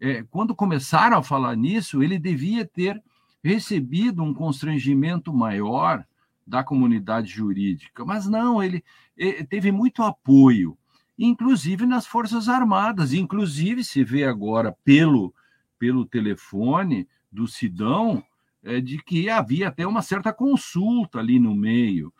é, 0.00 0.22
quando 0.30 0.54
começaram 0.54 1.18
a 1.18 1.22
falar 1.22 1.56
nisso, 1.56 2.00
ele 2.00 2.16
devia 2.16 2.64
ter 2.64 3.02
recebido 3.42 4.22
um 4.22 4.32
constrangimento 4.32 5.34
maior 5.34 6.06
da 6.46 6.62
comunidade 6.62 7.26
jurídica, 7.26 8.04
mas 8.04 8.28
não, 8.28 8.62
ele, 8.62 8.84
ele 9.16 9.42
teve 9.42 9.72
muito 9.72 10.04
apoio, 10.04 10.78
inclusive 11.18 11.84
nas 11.86 12.06
Forças 12.06 12.48
Armadas, 12.48 13.12
inclusive 13.12 13.82
se 13.82 14.04
vê 14.04 14.22
agora 14.22 14.70
pelo, 14.84 15.34
pelo 15.76 16.06
telefone 16.06 17.08
do 17.32 17.48
Sidão, 17.48 18.22
é, 18.66 18.80
de 18.80 18.98
que 18.98 19.30
havia 19.30 19.68
até 19.68 19.86
uma 19.86 20.02
certa 20.02 20.32
consulta 20.32 21.20
ali 21.20 21.38
no 21.38 21.54
meio. 21.54 22.12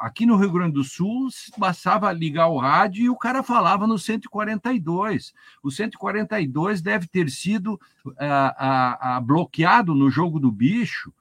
Aqui 0.00 0.24
no 0.24 0.36
Rio 0.36 0.50
Grande 0.50 0.72
do 0.74 0.84
Sul, 0.84 1.28
bastava 1.58 2.10
ligar 2.12 2.48
o 2.48 2.58
rádio 2.58 3.02
e 3.02 3.10
o 3.10 3.16
cara 3.16 3.42
falava 3.42 3.86
no 3.86 3.98
142. 3.98 5.34
O 5.62 5.70
142 5.70 6.80
deve 6.80 7.06
ter 7.06 7.28
sido 7.28 7.78
a, 8.18 9.20
bloqueado 9.22 9.94
no 9.94 10.10
jogo 10.10 10.40
do 10.40 10.50
bicho, 10.50 11.12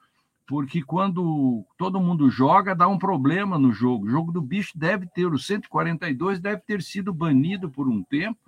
porque 0.46 0.82
quando 0.82 1.66
todo 1.78 2.00
mundo 2.00 2.30
joga, 2.30 2.74
dá 2.74 2.88
um 2.88 2.98
problema 2.98 3.60
no 3.60 3.74
jogo. 3.74 4.06
O 4.06 4.10
jogo 4.10 4.32
do 4.32 4.42
bicho 4.42 4.78
deve 4.78 5.06
ter, 5.08 5.28
o 5.28 5.40
142 5.40 6.40
deve 6.40 6.62
ter 6.62 6.82
sido 6.82 7.14
banido 7.14 7.70
por 7.70 7.90
um 7.90 8.02
tempo, 8.04 8.40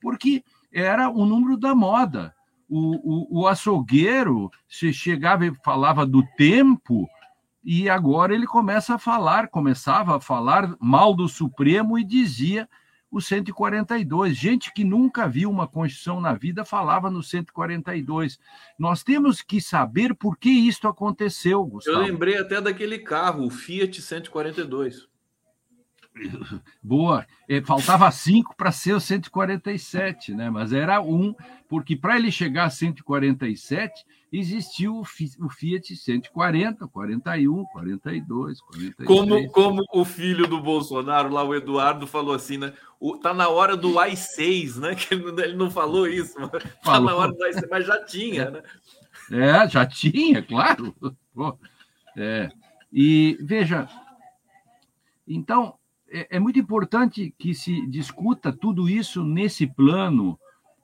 porque 0.00 0.44
era 0.72 1.08
o 1.10 1.26
número 1.26 1.56
da 1.56 1.74
moda 1.74 2.32
o, 2.68 3.38
o, 3.38 3.40
o 3.40 3.46
açougueiro 3.48 4.50
se 4.68 4.92
chegava 4.92 5.46
e 5.46 5.54
falava 5.64 6.04
do 6.04 6.22
tempo, 6.36 7.08
e 7.64 7.88
agora 7.88 8.34
ele 8.34 8.46
começa 8.46 8.94
a 8.94 8.98
falar, 8.98 9.48
começava 9.48 10.16
a 10.16 10.20
falar 10.20 10.74
mal 10.80 11.14
do 11.14 11.28
Supremo 11.28 11.98
e 11.98 12.04
dizia 12.04 12.68
o 13.10 13.20
142. 13.20 14.36
Gente 14.36 14.72
que 14.72 14.84
nunca 14.84 15.26
viu 15.26 15.50
uma 15.50 15.66
Constituição 15.66 16.20
na 16.20 16.34
vida 16.34 16.64
falava 16.64 17.10
no 17.10 17.22
142. 17.22 18.38
Nós 18.78 19.02
temos 19.02 19.42
que 19.42 19.60
saber 19.60 20.14
por 20.14 20.36
que 20.38 20.50
isso 20.50 20.86
aconteceu, 20.86 21.64
Gustavo. 21.64 21.98
Eu 21.98 22.02
lembrei 22.02 22.38
até 22.38 22.60
daquele 22.60 22.98
carro, 22.98 23.46
o 23.46 23.50
Fiat 23.50 24.00
142. 24.00 25.08
Boa. 26.82 27.26
É, 27.48 27.60
faltava 27.62 28.10
cinco 28.10 28.54
para 28.56 28.72
ser 28.72 28.94
o 28.94 29.00
147, 29.00 30.34
né? 30.34 30.50
Mas 30.50 30.72
era 30.72 31.00
um, 31.00 31.34
porque 31.68 31.96
para 31.96 32.16
ele 32.16 32.30
chegar 32.30 32.64
a 32.64 32.70
147, 32.70 34.04
existiu 34.32 35.00
o 35.00 35.48
Fiat 35.48 35.96
140, 35.96 36.86
41, 36.86 37.64
42, 37.66 38.60
43. 38.60 39.06
Como, 39.06 39.50
como 39.50 39.84
o 39.92 40.04
filho 40.04 40.46
do 40.46 40.60
Bolsonaro, 40.60 41.30
lá 41.30 41.42
o 41.42 41.54
Eduardo, 41.54 42.06
falou 42.06 42.34
assim, 42.34 42.58
né? 42.58 42.72
O, 43.00 43.16
tá 43.16 43.32
na 43.32 43.48
hora 43.48 43.76
do 43.76 43.94
i6, 43.94 44.76
né? 44.76 44.94
Que 44.94 45.14
ele 45.14 45.54
não 45.54 45.70
falou 45.70 46.06
isso, 46.06 46.34
mas 46.38 46.50
tá 46.50 46.60
falou. 46.82 47.08
tá 47.08 47.14
na 47.14 47.16
hora 47.16 47.32
do 47.32 47.38
i6, 47.38 47.68
mas 47.70 47.86
já 47.86 48.04
tinha, 48.04 48.50
né? 48.50 48.62
É, 49.30 49.68
já 49.68 49.86
tinha, 49.86 50.42
claro. 50.42 50.94
É. 52.16 52.50
E 52.92 53.38
veja, 53.40 53.88
então 55.26 55.74
é, 56.10 56.36
é 56.36 56.40
muito 56.40 56.58
importante 56.58 57.34
que 57.38 57.54
se 57.54 57.86
discuta 57.86 58.52
tudo 58.52 58.88
isso 58.88 59.24
nesse 59.24 59.66
plano 59.66 60.38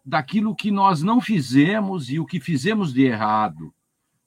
daquilo 0.04 0.54
que 0.54 0.70
nós 0.70 1.02
não 1.02 1.20
fizemos 1.20 2.10
e 2.10 2.18
o 2.18 2.26
que 2.26 2.38
fizemos 2.38 2.92
de 2.92 3.04
errado, 3.04 3.72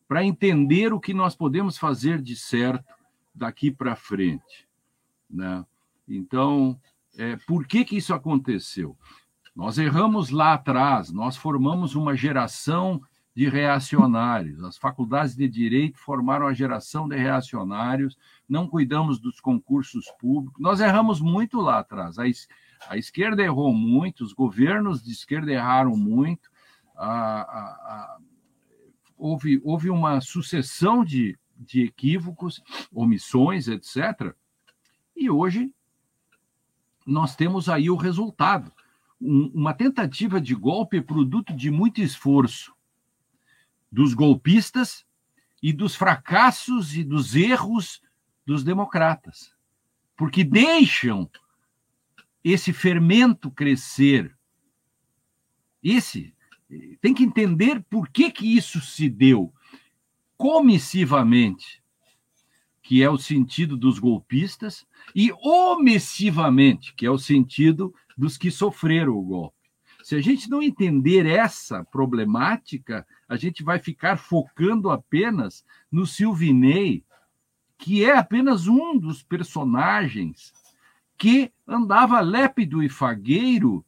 para 0.08 0.24
entender 0.24 0.92
o 0.94 1.00
que 1.00 1.14
nós 1.14 1.36
podemos 1.36 1.78
fazer 1.78 2.22
de 2.22 2.36
certo 2.36 2.86
daqui 3.34 3.70
para 3.70 3.96
frente. 3.96 4.68
Né? 5.30 5.64
Então, 6.08 6.80
é, 7.18 7.36
por 7.36 7.68
que, 7.68 7.86
que 7.86 7.98
isso 7.98 8.14
aconteceu? 8.14 8.98
Nós 9.56 9.78
erramos 9.78 10.30
lá 10.30 10.54
atrás, 10.54 11.12
nós 11.12 11.36
formamos 11.36 11.96
uma 11.96 12.16
geração 12.16 13.02
de 13.36 13.48
reacionários. 13.48 14.64
As 14.64 14.78
faculdades 14.78 15.36
de 15.36 15.48
direito 15.48 16.00
formaram 16.00 16.48
a 16.48 16.54
geração 16.54 17.08
de 17.08 17.16
reacionários, 17.16 18.18
não 18.48 18.68
cuidamos 18.68 19.20
dos 19.20 19.40
concursos 19.40 20.06
públicos. 20.20 20.62
Nós 20.62 20.80
erramos 20.80 21.20
muito 21.20 21.60
lá 21.60 21.80
atrás. 21.80 22.18
A, 22.18 22.24
a 22.90 22.98
esquerda 22.98 23.44
errou 23.44 23.74
muito, 23.74 24.24
os 24.24 24.34
governos 24.34 25.04
de 25.04 25.12
esquerda 25.12 25.52
erraram 25.52 25.98
muito. 25.98 26.50
A, 26.96 27.42
a, 27.42 28.18
houve, 29.18 29.62
houve 29.64 29.90
uma 29.90 30.22
sucessão 30.22 31.04
de, 31.04 31.38
de 31.58 31.84
equívocos, 31.84 32.62
omissões, 32.92 33.68
etc. 33.68 34.34
E 35.16 35.30
hoje 35.30 35.74
nós 37.06 37.36
temos 37.36 37.68
aí 37.70 37.90
o 37.90 37.96
resultado. 37.96 38.72
Um, 39.20 39.52
uma 39.54 39.74
tentativa 39.74 40.40
de 40.40 40.54
golpe 40.54 41.02
produto 41.02 41.54
de 41.54 41.72
muito 41.72 42.02
esforço 42.02 42.74
dos 43.92 44.14
golpistas 44.14 45.06
e 45.62 45.74
dos 45.74 45.96
fracassos 45.96 46.96
e 46.96 47.04
dos 47.04 47.36
erros 47.36 48.02
dos 48.48 48.64
democratas, 48.64 49.54
porque 50.16 50.42
deixam 50.42 51.30
esse 52.42 52.72
fermento 52.72 53.52
crescer. 53.52 54.34
Esse 55.84 56.34
tem 57.02 57.14
que 57.14 57.24
entender 57.24 57.84
por 57.90 58.08
que, 58.08 58.32
que 58.32 58.56
isso 58.56 58.80
se 58.80 59.10
deu 59.10 59.54
comissivamente, 60.38 61.84
que 62.82 63.04
é 63.04 63.10
o 63.10 63.18
sentido 63.18 63.76
dos 63.76 64.00
golpistas, 64.00 64.88
e 65.14 65.30
omissivamente, 65.44 66.94
que 66.96 67.06
é 67.06 67.12
o 67.12 67.18
sentido 67.18 67.94
dos 68.18 68.38
que 68.38 68.50
sofreram 68.50 69.18
o 69.18 69.24
golpe. 69.24 69.58
Se 70.04 70.16
a 70.16 70.22
gente 70.22 70.50
não 70.50 70.64
entender 70.64 71.26
essa 71.26 71.84
problemática, 71.84 73.06
a 73.28 73.36
gente 73.36 73.62
vai 73.62 73.78
ficar 73.78 74.16
focando 74.16 74.90
apenas 74.90 75.66
no 75.92 76.06
Silvinei, 76.06 77.04
que 77.78 78.04
é 78.04 78.18
apenas 78.18 78.68
um 78.68 78.98
dos 78.98 79.22
personagens 79.22 80.54
que 81.18 81.52
andava 81.68 82.20
lépido 82.20 82.84
e 82.84 82.90
fagueiro, 82.90 83.84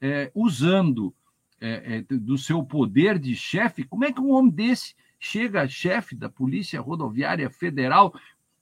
é, 0.00 0.30
usando 0.34 1.14
é, 1.60 2.04
é, 2.08 2.14
do 2.16 2.36
seu 2.36 2.62
poder 2.62 3.18
de 3.18 3.34
chefe. 3.34 3.84
Como 3.84 4.04
é 4.04 4.12
que 4.12 4.20
um 4.20 4.30
homem 4.30 4.52
desse 4.52 4.94
chega 5.18 5.62
a 5.62 5.68
chefe 5.68 6.14
da 6.14 6.28
Polícia 6.28 6.80
Rodoviária 6.80 7.48
Federal 7.48 8.14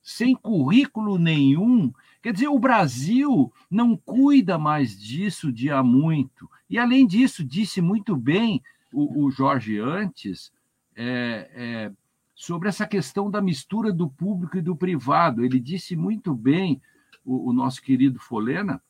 sem 0.03 0.35
currículo 0.35 1.19
nenhum? 1.19 1.93
Quer 2.23 2.33
dizer, 2.33 2.49
o 2.49 2.59
Brasil 2.59 3.53
não 3.71 3.97
cuida 3.97 4.57
mais 4.57 4.99
disso 4.99 5.53
de 5.53 5.71
há 5.71 5.83
muito. 5.83 6.49
E, 6.71 6.79
além 6.79 7.07
disso, 7.07 7.45
disse 7.45 7.81
muito 7.81 8.17
bem 8.17 8.63
o, 8.93 9.25
o 9.25 9.31
Jorge 9.31 9.79
antes 9.79 10.53
é, 10.97 11.51
é, 11.55 11.93
sobre 12.35 12.69
essa 12.69 12.87
questão 12.87 13.31
da 13.31 13.41
mistura 13.41 13.93
do 13.93 14.09
público 14.09 14.59
e 14.59 14.63
do 14.63 14.75
privado. 14.75 15.45
Ele 15.45 15.61
disse 15.61 15.95
muito 15.95 16.35
bem, 16.35 16.81
o, 17.25 17.51
o 17.51 17.53
nosso 17.53 17.81
querido 17.81 18.19
Folena, 18.19 18.83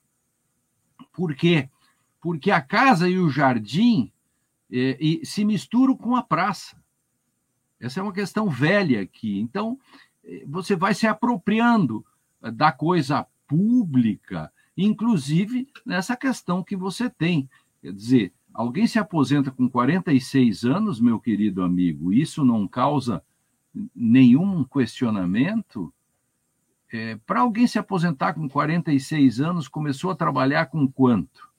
por 1.13 1.35
quê? 1.35 1.69
Porque 2.21 2.51
a 2.51 2.61
casa 2.61 3.09
e 3.09 3.19
o 3.19 3.29
jardim 3.29 4.11
é, 4.71 4.97
e 5.01 5.25
se 5.25 5.45
misturam 5.45 5.97
com 5.97 6.17
a 6.17 6.23
praça. 6.23 6.77
Essa 7.79 8.01
é 8.01 8.03
uma 8.03 8.13
questão 8.13 8.49
velha 8.49 9.03
aqui. 9.03 9.39
Então, 9.39 9.79
é, 10.25 10.45
você 10.47 10.75
vai 10.75 10.95
se 10.95 11.07
apropriando 11.07 12.05
da 12.53 12.73
coisa 12.73 13.27
pública, 13.47 14.53
inclusive 14.77 15.69
nessa 15.85 16.17
questão 16.17 16.63
que 16.63 16.77
você 16.77 17.09
tem. 17.09 17.49
Quer 17.81 17.93
dizer, 17.93 18.33
alguém 18.53 18.87
se 18.87 18.99
aposenta 18.99 19.51
com 19.51 19.69
46 19.69 20.65
anos, 20.65 21.01
meu 21.01 21.21
querido 21.21 21.63
amigo, 21.63 22.13
isso 22.13 22.45
não 22.45 22.67
causa 22.67 23.23
nenhum 23.95 24.65
questionamento? 24.65 25.93
É, 26.93 27.17
Para 27.27 27.41
alguém 27.41 27.67
se 27.67 27.79
aposentar 27.79 28.35
com 28.35 28.49
46 28.49 29.41
anos, 29.41 29.69
começou 29.69 30.11
a 30.11 30.17
trabalhar 30.17 30.67
com 30.67 30.87
quanto? 30.87 31.51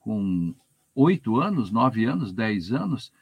Com 0.00 0.54
oito 0.94 1.40
anos, 1.40 1.70
nove 1.70 2.04
anos, 2.04 2.32
dez 2.32 2.72
anos? 2.72 3.12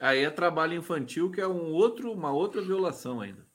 Aí 0.00 0.20
é 0.20 0.30
trabalho 0.30 0.74
infantil, 0.74 1.30
que 1.30 1.40
é 1.40 1.46
um 1.46 1.72
outro, 1.72 2.12
uma 2.12 2.30
outra 2.30 2.62
violação 2.62 3.20
ainda. 3.20 3.46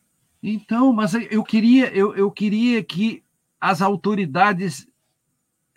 Então, 0.42 0.94
mas 0.94 1.14
eu 1.14 1.44
queria, 1.44 1.94
eu, 1.94 2.16
eu 2.16 2.32
queria 2.32 2.84
que 2.84 3.24
as 3.60 3.82
autoridades 3.82 4.88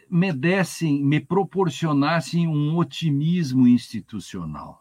me 0.08 0.32
dessem, 0.32 1.02
me 1.02 1.20
proporcionassem 1.20 2.46
um 2.46 2.76
otimismo 2.76 3.66
institucional. 3.66 4.79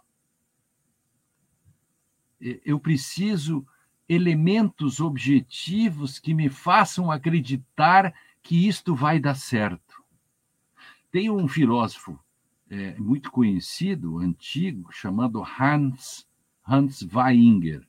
Eu 2.40 2.80
preciso 2.80 3.66
elementos 4.08 5.00
objetivos 5.00 6.18
que 6.18 6.34
me 6.34 6.50
façam 6.50 7.12
acreditar 7.12 8.14
que 8.42 8.68
isto 8.68 8.96
vai 8.96 9.20
dar 9.20 9.36
certo. 9.36 10.04
Tem 11.12 11.30
um 11.30 11.48
filósofo 11.48 12.20
é, 12.70 12.96
muito 13.00 13.32
conhecido, 13.32 14.20
antigo, 14.20 14.92
chamado 14.92 15.44
Hans, 15.44 16.28
Hans 16.68 17.02
Weinger, 17.02 17.86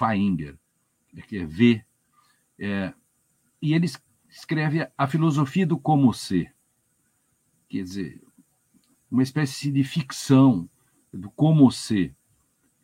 Weinger, 0.00 0.58
é 1.16 1.22
que 1.22 1.38
é 1.38 1.46
V, 1.46 1.84
é, 2.58 2.92
e 3.62 3.72
ele 3.72 3.88
escreve 4.28 4.88
a 4.96 5.06
filosofia 5.06 5.66
do 5.66 5.78
como 5.78 6.12
ser, 6.12 6.54
quer 7.68 7.82
dizer, 7.82 8.22
uma 9.10 9.22
espécie 9.22 9.70
de 9.70 9.82
ficção 9.84 10.68
do 11.12 11.30
como 11.30 11.70
ser. 11.70 12.14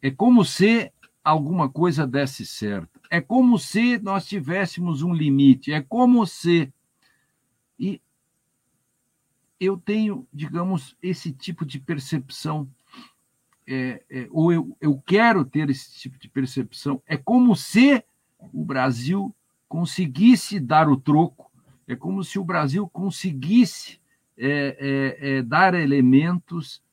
É 0.05 0.11
como 0.11 0.45
se 0.45 0.93
alguma 1.25 1.67
coisa 1.67 2.07
desse 2.07 2.45
certo. 2.45 3.01
É 3.11 3.23
como 3.23 3.59
se 3.59 3.99
nós 4.01 4.27
tivéssemos 4.27 5.01
um 5.01 5.15
limite. 5.15 5.73
É 5.73 5.81
como 5.81 6.27
se. 6.27 6.71
E 7.79 8.03
eu 9.59 9.79
tenho, 9.79 10.29
digamos, 10.31 10.95
esse 11.03 11.33
tipo 11.33 11.65
de 11.65 11.81
percepção, 11.81 12.69
é, 13.67 14.03
é, 14.11 14.29
ou 14.31 14.53
eu, 14.53 14.77
eu 14.79 15.03
quero 15.07 15.43
ter 15.43 15.71
esse 15.71 15.99
tipo 15.99 16.19
de 16.19 16.29
percepção. 16.29 17.03
É 17.07 17.17
como 17.17 17.57
se 17.57 18.05
o 18.53 18.63
Brasil 18.63 19.35
conseguisse 19.67 20.61
dar 20.61 20.87
o 20.87 20.99
troco, 20.99 21.51
é 21.89 21.97
como 21.97 22.23
se 22.23 22.39
o 22.39 22.45
Brasil 22.45 22.87
conseguisse 22.91 23.99
é, 24.37 25.17
é, 25.19 25.37
é 25.37 25.43
dar 25.43 25.73
elementos 25.73 26.84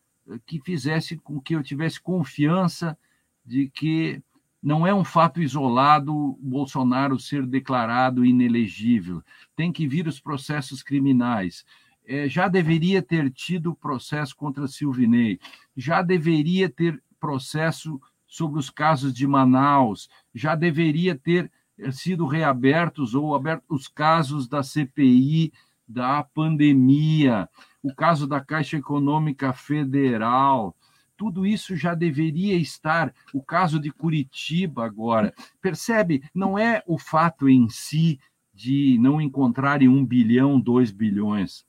que 0.45 0.59
fizesse 0.61 1.17
com 1.17 1.39
que 1.39 1.55
eu 1.55 1.63
tivesse 1.63 1.99
confiança 1.99 2.97
de 3.45 3.69
que 3.69 4.21
não 4.61 4.85
é 4.85 4.93
um 4.93 5.03
fato 5.03 5.41
isolado 5.41 6.37
Bolsonaro 6.39 7.19
ser 7.19 7.45
declarado 7.45 8.23
inelegível. 8.23 9.23
Tem 9.55 9.71
que 9.71 9.87
vir 9.87 10.07
os 10.07 10.19
processos 10.19 10.83
criminais. 10.83 11.65
É, 12.05 12.29
já 12.29 12.47
deveria 12.47 13.01
ter 13.01 13.31
tido 13.31 13.75
processo 13.75 14.35
contra 14.35 14.67
Silvinei, 14.67 15.39
já 15.75 16.01
deveria 16.01 16.69
ter 16.69 17.01
processo 17.19 17.99
sobre 18.27 18.59
os 18.59 18.69
casos 18.69 19.13
de 19.13 19.27
Manaus, 19.27 20.09
já 20.33 20.55
deveria 20.55 21.15
ter 21.15 21.51
é, 21.77 21.91
sido 21.91 22.25
reabertos 22.25 23.15
ou 23.15 23.35
abertos 23.35 23.65
os 23.69 23.87
casos 23.87 24.47
da 24.47 24.63
CPI 24.63 25.51
da 25.87 26.23
pandemia, 26.23 27.49
o 27.81 27.93
caso 27.93 28.27
da 28.27 28.39
Caixa 28.39 28.77
Econômica 28.77 29.53
Federal, 29.53 30.75
tudo 31.17 31.45
isso 31.45 31.75
já 31.75 31.93
deveria 31.93 32.55
estar. 32.55 33.13
O 33.33 33.41
caso 33.41 33.79
de 33.79 33.91
Curitiba 33.91 34.85
agora. 34.85 35.33
Percebe? 35.61 36.23
Não 36.33 36.57
é 36.57 36.83
o 36.87 36.97
fato 36.97 37.47
em 37.47 37.69
si 37.69 38.19
de 38.53 38.97
não 38.99 39.21
encontrarem 39.21 39.87
um 39.87 40.05
bilhão, 40.05 40.59
dois 40.59 40.91
bilhões 40.91 41.65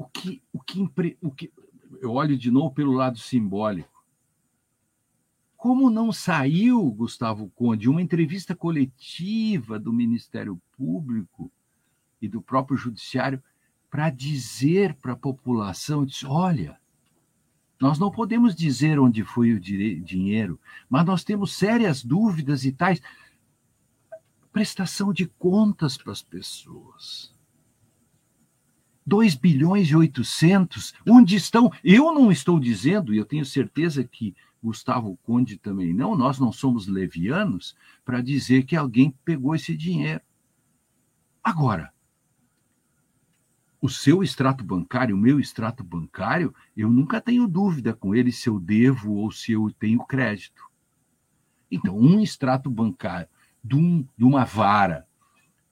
o 0.00 0.08
que, 0.08 0.42
o 0.50 0.58
que, 0.62 0.90
o 1.20 1.30
que 1.30 1.52
eu 2.00 2.12
olho 2.12 2.38
de 2.38 2.50
novo 2.50 2.74
pelo 2.74 2.92
lado 2.92 3.18
simbólico. 3.18 4.02
Como 5.58 5.90
não 5.90 6.10
saiu, 6.10 6.90
Gustavo 6.90 7.50
Conde, 7.50 7.86
uma 7.86 8.00
entrevista 8.00 8.56
coletiva 8.56 9.78
do 9.78 9.92
Ministério 9.92 10.58
Público 10.74 11.52
e 12.20 12.26
do 12.26 12.40
próprio 12.40 12.78
Judiciário 12.78 13.42
para 13.90 14.08
dizer 14.08 14.94
para 14.94 15.12
a 15.12 15.16
população: 15.16 16.06
diz, 16.06 16.24
olha, 16.24 16.78
nós 17.80 17.98
não 17.98 18.10
podemos 18.10 18.54
dizer 18.54 18.98
onde 18.98 19.24
foi 19.24 19.52
o 19.52 19.60
dinheiro, 19.60 20.60
mas 20.88 21.04
nós 21.04 21.24
temos 21.24 21.54
sérias 21.54 22.04
dúvidas 22.04 22.64
e 22.64 22.72
tais. 22.72 23.00
Prestação 24.52 25.12
de 25.12 25.26
contas 25.26 25.96
para 25.96 26.12
as 26.12 26.22
pessoas. 26.22 27.34
2 29.06 29.34
bilhões 29.34 29.88
e 29.88 29.96
800, 29.96 30.94
onde 31.08 31.36
estão? 31.36 31.72
Eu 31.82 32.12
não 32.12 32.30
estou 32.30 32.60
dizendo, 32.60 33.14
e 33.14 33.16
eu 33.16 33.24
tenho 33.24 33.44
certeza 33.44 34.04
que 34.04 34.36
Gustavo 34.62 35.18
Conde 35.22 35.56
também 35.56 35.94
não, 35.94 36.14
nós 36.14 36.38
não 36.38 36.52
somos 36.52 36.86
levianos 36.86 37.74
para 38.04 38.20
dizer 38.20 38.64
que 38.64 38.76
alguém 38.76 39.10
pegou 39.24 39.54
esse 39.54 39.74
dinheiro. 39.74 40.20
Agora, 41.42 41.92
o 43.80 43.88
seu 43.88 44.22
extrato 44.22 44.62
bancário, 44.62 45.16
o 45.16 45.18
meu 45.18 45.40
extrato 45.40 45.82
bancário, 45.82 46.54
eu 46.76 46.90
nunca 46.90 47.20
tenho 47.20 47.48
dúvida 47.48 47.94
com 47.94 48.14
ele 48.14 48.30
se 48.30 48.48
eu 48.48 48.60
devo 48.60 49.14
ou 49.14 49.30
se 49.30 49.52
eu 49.52 49.70
tenho 49.78 50.04
crédito. 50.04 50.62
Então, 51.70 51.96
um 51.98 52.20
extrato 52.20 52.68
bancário 52.68 53.28
de, 53.64 53.76
um, 53.76 54.06
de 54.16 54.24
uma 54.24 54.44
vara 54.44 55.06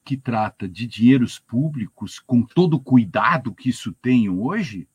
que 0.05 0.17
trata 0.17 0.67
de 0.67 0.87
dinheiros 0.87 1.39
públicos, 1.39 2.19
com 2.19 2.43
todo 2.43 2.75
o 2.75 2.81
cuidado 2.81 3.55
que 3.55 3.69
isso 3.69 3.93
tem 4.01 4.31
hoje? 4.31 4.89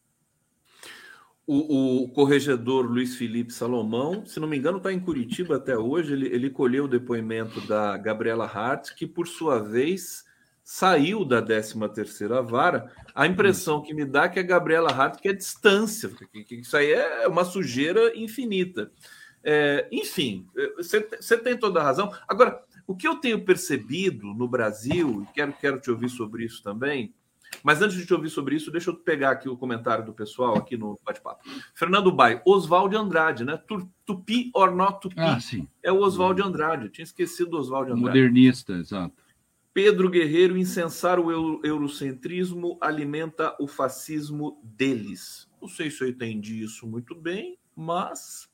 O, 1.46 2.06
o, 2.06 2.10
corregedor 2.10 2.86
Luiz 2.86 3.16
Felipe 3.16 3.54
Salomão, 3.54 4.26
se 4.26 4.40
não 4.40 4.48
me 4.48 4.58
engano, 4.58 4.78
está 4.78 4.92
em 4.92 5.00
Curitiba 5.00 5.58
até 5.58 5.78
hoje. 5.78 6.14
Ele, 6.14 6.28
ele 6.28 6.50
colheu 6.50 6.86
o 6.86 6.88
depoimento 6.88 7.62
da 7.68 7.96
Gabriela 7.98 8.46
Hart, 8.46 8.96
que 8.96 9.06
por 9.06 9.28
sua 9.28 9.60
vez 9.60 10.24
saiu 10.64 11.26
da 11.26 11.42
13 11.42 11.76
terceira 11.94 12.42
vara. 12.42 12.92
A 13.14 13.28
impressão 13.28 13.82
que 13.82 13.94
me 13.94 14.06
dá 14.06 14.24
é 14.24 14.30
que 14.30 14.40
a 14.40 14.44
Gabriela 14.44 14.92
Hart 14.92 15.20
quer 15.20 15.34
distância, 15.34 16.10
que, 16.32 16.44
que 16.44 16.56
isso 16.56 16.78
aí 16.78 16.92
é 16.92 17.28
uma 17.28 17.44
sujeira 17.44 18.18
infinita. 18.18 18.92
É, 19.44 19.88
enfim, 19.92 20.48
você 20.78 21.38
tem 21.38 21.58
toda 21.58 21.82
a 21.82 21.84
razão. 21.84 22.12
Agora, 22.28 22.64
O 22.86 22.96
que 22.96 23.08
eu 23.08 23.16
tenho 23.16 23.44
percebido 23.44 24.34
no 24.34 24.48
Brasil, 24.48 25.24
e 25.24 25.34
quero, 25.34 25.54
quero 25.54 25.80
te 25.80 25.90
ouvir 25.90 26.10
sobre 26.10 26.44
isso 26.44 26.62
também, 26.62 27.14
mas 27.64 27.82
antes 27.82 27.96
de 27.96 28.06
te 28.06 28.14
ouvir 28.14 28.30
sobre 28.30 28.56
isso, 28.56 28.72
deixa 28.72 28.90
eu 28.90 28.96
pegar 28.96 29.32
aqui 29.32 29.48
o 29.48 29.56
comentário 29.56 30.04
do 30.04 30.12
pessoal 30.12 30.58
aqui 30.58 30.76
no 30.76 31.00
bate-papo. 31.06 31.44
Fernando 31.74 32.12
Bai, 32.12 32.42
Oswaldo 32.46 32.98
Andrade, 32.98 33.46
né? 33.46 33.62
Tupi 34.06 34.52
or 34.54 34.76
not 34.76 35.00
Tupi. 35.00 35.16
Ah, 35.20 35.40
sim. 35.40 35.68
É 35.82 35.92
o 35.92 36.00
Oswaldo 36.00 36.44
Andrade. 36.44 36.86
Eu 36.86 36.92
tinha 36.92 37.04
esquecido 37.04 37.52
do 37.52 37.58
Oswaldo 37.58 37.94
Andrade. 37.94 38.08
Modernista, 38.08 38.74
exato. 38.74 39.23
Pedro 39.74 40.10
Guerreiro, 40.10 40.56
incensar 40.56 41.20
o 41.20 41.32
eurocentrismo 41.66 42.78
alimenta 42.80 43.56
o 43.60 43.68
fascismo 43.68 44.62
deles. 44.64 45.50
Não 45.60 45.68
sei 45.68 45.90
se 45.90 46.04
eu 46.04 46.08
entendi 46.08 46.62
isso 46.62 46.86
muito 46.86 47.16
bem, 47.16 47.58
mas 47.76 48.48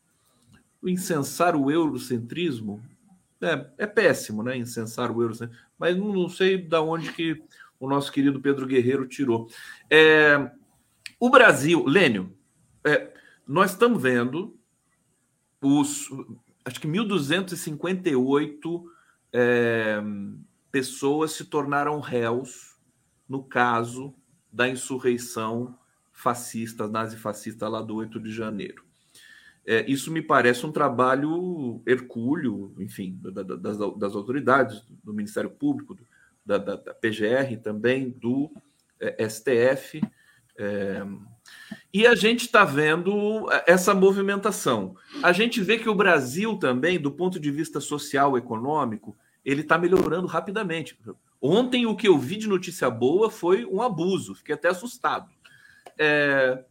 incensar 0.82 1.58
o 1.58 1.70
eurocentrismo 1.70 2.82
é, 3.42 3.70
é 3.80 3.88
péssimo, 3.88 4.42
né? 4.44 4.56
Incensar 4.56 5.12
o 5.12 5.22
eurocentrismo. 5.22 5.62
Mas 5.78 5.98
não, 5.98 6.14
não 6.14 6.30
sei 6.30 6.58
da 6.58 6.82
onde 6.82 7.12
que 7.12 7.44
o 7.80 7.88
nosso 7.88 8.12
querido 8.12 8.40
Pedro 8.40 8.66
Guerreiro 8.66 9.06
tirou. 9.06 9.50
É, 9.90 10.52
o 11.20 11.30
Brasil, 11.30 11.86
Lênio, 11.86 12.34
é, 12.84 13.14
nós 13.46 13.72
estamos 13.72 14.02
vendo 14.02 14.58
os, 15.62 16.10
acho 16.64 16.80
que 16.80 16.88
1.258 16.88 18.84
é, 19.34 20.02
pessoas 20.72 21.32
se 21.32 21.46
tornaram 21.46 22.00
réus 22.00 22.78
no 23.28 23.44
caso 23.44 24.14
da 24.52 24.68
insurreição 24.68 25.78
fascista, 26.12 26.88
nazifascista 26.88 27.68
lá 27.68 27.82
do 27.82 27.96
8 27.96 28.20
de 28.20 28.32
janeiro. 28.32 28.84
É, 29.66 29.86
isso 29.90 30.12
me 30.12 30.22
parece 30.22 30.66
um 30.66 30.72
trabalho 30.72 31.82
hercúleo, 31.86 32.74
enfim, 32.80 33.20
da, 33.22 33.44
da, 33.44 33.56
das, 33.56 33.78
das, 33.78 34.16
autoridades, 34.16 34.84
do 35.04 35.14
Ministério 35.14 35.50
Público, 35.50 35.94
do, 35.94 36.04
da, 36.46 36.58
da, 36.58 36.94
PGR 36.94 37.58
também, 37.62 38.10
do 38.10 38.52
é, 39.00 39.30
STF. 39.30 40.02
É, 40.58 41.06
e 41.94 42.08
a 42.08 42.16
gente 42.16 42.46
está 42.46 42.66
vendo 42.66 43.48
essa 43.66 43.94
movimentação. 43.94 44.96
A 45.22 45.32
gente 45.32 45.62
vê 45.62 45.78
que 45.78 45.90
o 45.90 45.96
Brasil 45.96 46.58
também, 46.58 47.00
do 47.00 47.12
ponto 47.12 47.40
de 47.40 47.52
vista 47.52 47.80
social 47.80 48.38
econômico, 48.38 49.16
ele 49.44 49.62
está 49.62 49.78
melhorando 49.78 50.28
rapidamente. 50.28 51.00
Ontem 51.42 51.86
o 51.86 51.96
que 51.96 52.08
eu 52.08 52.18
vi 52.18 52.38
de 52.38 52.48
notícia 52.48 52.90
boa 52.90 53.32
foi 53.32 53.66
um 53.66 53.82
abuso, 53.82 54.36
fiquei 54.36 54.56
até 54.56 54.70
assustado. 54.70 55.30
É, 55.98 56.64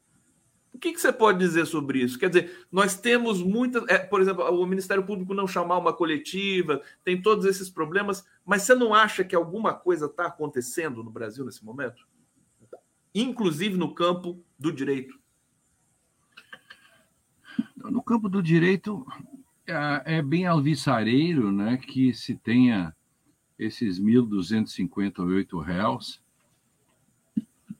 o 0.72 0.78
que, 0.78 0.92
que, 0.92 1.00
você 1.00 1.12
pode 1.12 1.38
dizer 1.38 1.66
sobre 1.66 2.00
isso? 2.00 2.18
Quer 2.18 2.28
dizer, 2.28 2.66
nós 2.70 2.96
temos 2.96 3.42
muitas. 3.42 3.82
É, 3.88 3.98
por 3.98 4.20
exemplo, 4.20 4.44
o 4.44 4.66
Ministério 4.66 5.04
Público 5.04 5.34
não 5.34 5.46
chamar 5.46 5.78
uma 5.78 5.92
coletiva, 5.92 6.80
tem 7.02 7.20
todos 7.20 7.46
esses 7.46 7.68
problemas, 7.68 8.24
mas 8.44 8.62
você 8.62 8.74
não 8.74 8.94
acha 8.94 9.24
que 9.24 9.34
alguma 9.34 9.74
coisa 9.74 10.06
está 10.06 10.26
acontecendo 10.26 11.02
no 11.02 11.10
Brasil 11.10 11.44
nesse 11.44 11.64
momento? 11.64 12.06
Inclusive 13.14 13.76
no 13.76 13.94
campo 13.94 14.40
do 14.58 14.70
direito. 14.70 15.18
No 17.76 18.02
campo 18.02 18.28
do 18.28 18.42
direito, 18.42 19.04
é, 19.68 20.16
é 20.16 20.22
bem 20.22 20.46
alvissareiro 20.46 21.52
né, 21.52 21.76
que 21.76 22.14
se 22.14 22.34
tenha 22.34 22.94
esses 23.58 24.00
1.258 24.00 25.62
réus. 25.62 26.22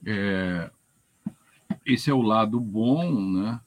É, 0.05 0.71
esse 1.85 2.09
é 2.09 2.13
o 2.13 2.21
lado 2.21 2.59
bom, 2.59 3.19
né? 3.31 3.59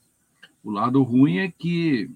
O 0.62 0.70
lado 0.70 1.03
ruim 1.03 1.39
é 1.39 1.51
que 1.51 2.09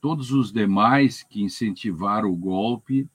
todos 0.00 0.32
os 0.32 0.52
demais 0.52 1.22
que 1.22 1.42
incentivaram 1.42 2.30
o 2.30 2.36
golpe, 2.36 3.08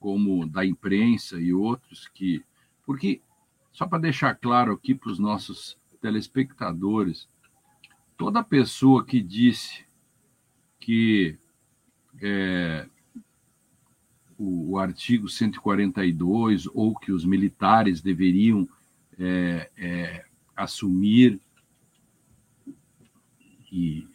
como 0.00 0.46
da 0.46 0.64
imprensa 0.64 1.38
e 1.38 1.52
outros 1.52 2.08
que. 2.08 2.42
Porque, 2.86 3.20
só 3.72 3.86
para 3.86 3.98
deixar 3.98 4.34
claro 4.34 4.72
aqui 4.72 4.94
para 4.94 5.10
os 5.10 5.18
nossos 5.18 5.76
telespectadores, 6.00 7.28
toda 8.16 8.42
pessoa 8.42 9.04
que 9.04 9.20
disse 9.20 9.84
que 10.88 11.36
é, 12.22 12.86
o, 14.38 14.70
o, 14.70 14.78
artigo 14.78 15.28
142 15.28 16.66
ou 16.72 16.98
que 16.98 17.12
os 17.12 17.26
militares 17.26 18.00
deveriam 18.00 18.66
é, 19.18 19.70
é, 19.76 20.24
assumir 20.56 21.38
e, 23.70 24.08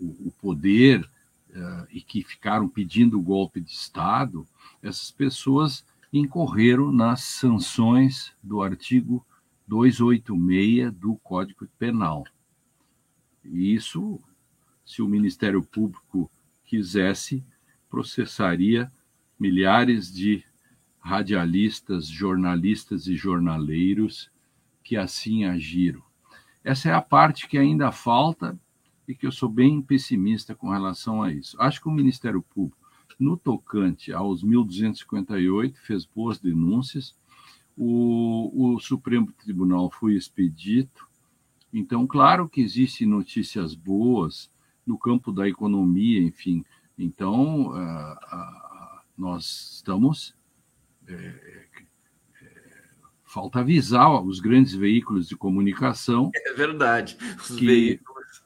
o, 0.00 0.06
o 0.26 0.34
poder 0.42 1.08
uh, 1.50 1.86
e 1.92 2.02
que 2.02 2.24
ficaram 2.24 2.68
pedindo 2.68 3.16
o 3.16 3.22
golpe 3.22 3.60
de 3.60 3.70
Estado, 3.70 4.44
essas 4.82 5.12
pessoas 5.12 5.84
incorreram 6.12 6.90
nas 6.90 7.22
sanções 7.22 8.32
do 8.42 8.60
artigo 8.62 9.24
286 9.68 10.92
do 10.92 11.14
Código 11.22 11.68
Penal. 11.78 12.24
E 13.44 13.72
isso, 13.72 14.20
se 14.90 15.00
o 15.00 15.08
Ministério 15.08 15.62
Público 15.62 16.28
quisesse, 16.64 17.44
processaria 17.88 18.90
milhares 19.38 20.12
de 20.12 20.44
radialistas, 20.98 22.08
jornalistas 22.08 23.06
e 23.06 23.14
jornaleiros 23.14 24.32
que 24.82 24.96
assim 24.96 25.44
agiram. 25.44 26.02
Essa 26.64 26.88
é 26.88 26.92
a 26.92 27.00
parte 27.00 27.46
que 27.46 27.56
ainda 27.56 27.92
falta 27.92 28.58
e 29.06 29.14
que 29.14 29.24
eu 29.24 29.30
sou 29.30 29.48
bem 29.48 29.80
pessimista 29.80 30.56
com 30.56 30.68
relação 30.68 31.22
a 31.22 31.32
isso. 31.32 31.56
Acho 31.62 31.80
que 31.80 31.88
o 31.88 31.92
Ministério 31.92 32.42
Público, 32.42 32.76
no 33.16 33.36
tocante 33.36 34.12
aos 34.12 34.44
1.258, 34.44 35.76
fez 35.76 36.04
boas 36.04 36.40
denúncias, 36.40 37.16
o, 37.76 38.74
o 38.74 38.80
Supremo 38.80 39.32
Tribunal 39.32 39.88
foi 39.88 40.16
expedito, 40.16 41.08
então, 41.72 42.04
claro 42.08 42.48
que 42.48 42.60
existem 42.60 43.06
notícias 43.06 43.76
boas 43.76 44.50
no 44.86 44.98
campo 44.98 45.32
da 45.32 45.48
economia, 45.48 46.20
enfim. 46.20 46.64
Então, 46.98 47.68
uh, 47.70 49.00
nós 49.16 49.74
estamos 49.76 50.34
é, 51.06 51.66
falta 53.30 53.60
avisar 53.60 54.22
os 54.24 54.40
grandes 54.40 54.74
veículos 54.74 55.28
de 55.28 55.36
comunicação. 55.36 56.30
É 56.44 56.52
verdade. 56.52 57.16
Os 57.38 57.56
que, 57.56 57.64
veículos. 57.64 58.42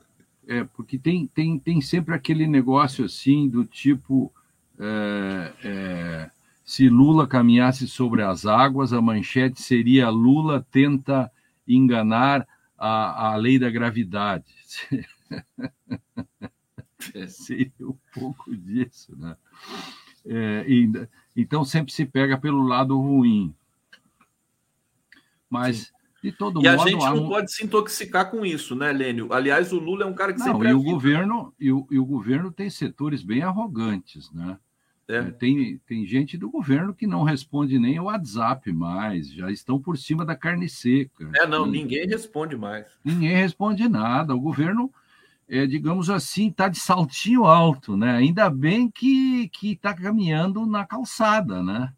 É, 0.47 0.63
porque 0.63 0.99
tem, 0.99 1.27
tem, 1.27 1.59
tem 1.59 1.81
sempre 1.81 2.15
aquele 2.15 2.47
negócio 2.47 3.05
assim 3.05 3.49
do 3.49 3.65
tipo. 3.65 4.33
É, 4.79 5.53
é, 5.65 6.31
se 6.65 6.89
Lula 6.89 7.27
caminhasse 7.27 7.87
sobre 7.87 8.23
as 8.23 8.47
águas, 8.47 8.93
a 8.93 9.01
manchete 9.01 9.61
seria 9.61 10.09
Lula 10.11 10.67
tenta 10.71 11.31
enganar 11.67 12.47
a, 12.77 13.33
a 13.33 13.37
lei 13.37 13.59
da 13.59 13.71
gravidade. 13.71 14.45
seria 17.29 17.73
um 17.81 17.97
pouco 18.13 18.55
disso, 18.57 19.17
né? 19.17 19.37
É, 20.27 20.65
e, 20.67 20.91
então 21.37 21.65
sempre 21.65 21.93
se 21.93 22.07
pega 22.07 22.39
pelo 22.39 22.63
lado 22.67 22.99
ruim. 22.99 23.55
Mas, 25.49 25.93
de 26.23 26.33
todo 26.33 26.61
e 26.61 26.65
modo. 26.65 26.65
E 26.65 26.69
a 26.69 26.77
gente 26.77 27.05
não 27.05 27.29
pode 27.29 27.53
se 27.53 27.65
intoxicar 27.65 28.31
com 28.31 28.45
isso, 28.47 28.75
né, 28.75 28.91
Lênio? 28.93 29.33
Aliás, 29.33 29.73
o 29.73 29.79
Lula 29.79 30.05
é 30.05 30.07
um 30.07 30.15
cara 30.15 30.33
que 30.33 30.39
não, 30.39 30.47
sempre. 30.47 30.71
E 30.71 30.75
o, 30.75 30.83
governo, 30.83 31.55
e, 31.61 31.71
o, 31.71 31.87
e 31.91 31.99
o 31.99 32.05
governo 32.05 32.51
tem 32.51 32.71
setores 32.71 33.23
bem 33.23 33.43
arrogantes, 33.43 34.33
né? 34.33 34.59
É. 35.07 35.17
é. 35.17 35.31
Tem, 35.31 35.79
tem 35.87 36.07
gente 36.07 36.39
do 36.39 36.51
governo 36.51 36.95
que 36.95 37.07
não 37.07 37.23
responde 37.23 37.79
nem 37.79 38.01
o 38.01 38.05
WhatsApp 38.05 38.73
mais, 38.73 39.31
já 39.31 39.51
estão 39.51 39.79
por 39.79 39.99
cima 39.99 40.25
da 40.25 40.35
carne 40.35 40.69
seca. 40.69 41.31
É, 41.37 41.47
não, 41.47 41.67
ninguém 41.67 42.07
responde 42.07 42.57
mais. 42.57 42.87
Ninguém 43.05 43.37
responde 43.37 43.89
nada. 43.89 44.35
O 44.35 44.41
governo, 44.41 44.91
é, 45.49 45.67
digamos 45.67 46.11
assim, 46.11 46.49
está 46.49 46.69
de 46.69 46.79
saltinho 46.79 47.45
alto, 47.45 47.97
né? 47.97 48.17
Ainda 48.17 48.49
bem 48.51 48.91
que 48.91 49.51
está 49.63 49.95
caminhando 49.95 50.67
na 50.67 50.87
calçada, 50.87 51.63
né? 51.63 51.93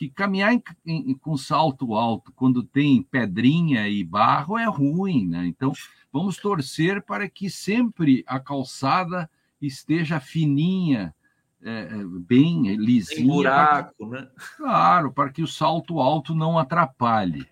que 0.00 0.08
caminhar 0.08 0.54
em, 0.54 0.62
em, 0.86 1.14
com 1.14 1.36
salto 1.36 1.94
alto 1.94 2.32
quando 2.32 2.62
tem 2.62 3.02
pedrinha 3.02 3.86
e 3.86 4.02
barro 4.02 4.56
é 4.56 4.64
ruim, 4.64 5.28
né? 5.28 5.44
Então, 5.44 5.74
vamos 6.10 6.38
torcer 6.38 7.02
para 7.02 7.28
que 7.28 7.50
sempre 7.50 8.24
a 8.26 8.40
calçada 8.40 9.28
esteja 9.60 10.18
fininha, 10.18 11.14
é, 11.62 11.90
é 11.92 12.04
bem 12.18 12.76
lisinha. 12.76 13.18
Tem 13.18 13.26
buraco, 13.26 14.06
né? 14.06 14.26
Claro, 14.56 15.12
para 15.12 15.28
que 15.28 15.42
o 15.42 15.46
salto 15.46 16.00
alto 16.00 16.34
não 16.34 16.58
atrapalhe, 16.58 17.46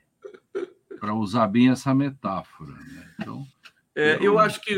para 0.99 1.13
usar 1.13 1.49
bem 1.49 1.69
essa 1.69 1.95
metáfora. 1.95 2.73
Né? 2.73 3.11
Então, 3.21 3.47
é, 3.95 4.19
eu... 4.23 4.39
acho 4.39 4.59
que 4.63 4.75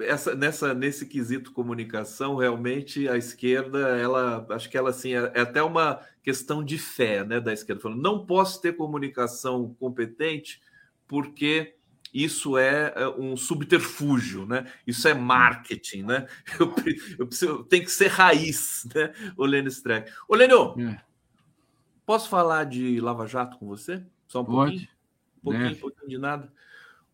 essa, 0.00 0.34
nessa, 0.34 0.72
nesse 0.72 1.06
quesito 1.06 1.52
comunicação, 1.52 2.36
realmente 2.36 3.08
a 3.08 3.16
esquerda, 3.16 3.78
ela 3.98 4.46
acho 4.50 4.70
que 4.70 4.78
ela 4.78 4.90
assim, 4.90 5.14
é, 5.14 5.32
é 5.34 5.40
até 5.40 5.60
uma 5.62 6.00
questão 6.22 6.64
de 6.64 6.78
fé 6.78 7.24
né, 7.24 7.40
da 7.40 7.52
esquerda, 7.52 7.82
falando, 7.82 8.00
não 8.00 8.24
posso 8.24 8.60
ter 8.60 8.76
comunicação 8.76 9.74
competente 9.80 10.60
porque 11.08 11.74
isso 12.14 12.56
é, 12.56 12.92
é 12.96 13.08
um 13.08 13.36
subterfúgio, 13.36 14.46
né? 14.46 14.72
Isso 14.86 15.06
é 15.06 15.12
marketing, 15.12 16.04
né? 16.04 16.26
Eu, 16.58 16.74
eu 17.18 17.26
preciso, 17.26 17.64
tem 17.64 17.82
que 17.82 17.90
ser 17.90 18.06
raiz, 18.06 18.88
né? 18.94 19.12
O 19.36 19.44
Lênin 19.44 19.68
Streck. 19.68 20.10
Ô, 20.26 20.34
Lênio, 20.34 20.74
é. 20.80 20.98
posso 22.06 22.28
falar 22.28 22.64
de 22.64 23.00
Lava 23.00 23.26
Jato 23.26 23.58
com 23.58 23.66
você? 23.66 24.02
Só 24.26 24.40
um 24.40 24.44
Pode. 24.44 24.54
pouquinho? 24.54 24.88
Um 25.36 25.42
pouquinho, 25.42 25.72
um 25.72 25.80
pouquinho 25.80 26.08
de 26.08 26.18
nada. 26.18 26.52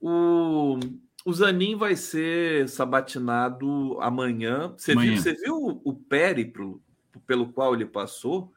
O, 0.00 0.78
o 1.24 1.32
Zanin 1.32 1.76
vai 1.76 1.96
ser 1.96 2.68
sabatinado 2.68 3.98
amanhã. 4.00 4.74
Você, 4.76 4.92
amanhã. 4.92 5.12
Viu, 5.12 5.22
você 5.22 5.34
viu 5.34 5.80
o 5.84 5.94
périplo 5.94 6.82
pelo 7.26 7.52
qual 7.52 7.74
ele 7.74 7.86
passou? 7.86 8.52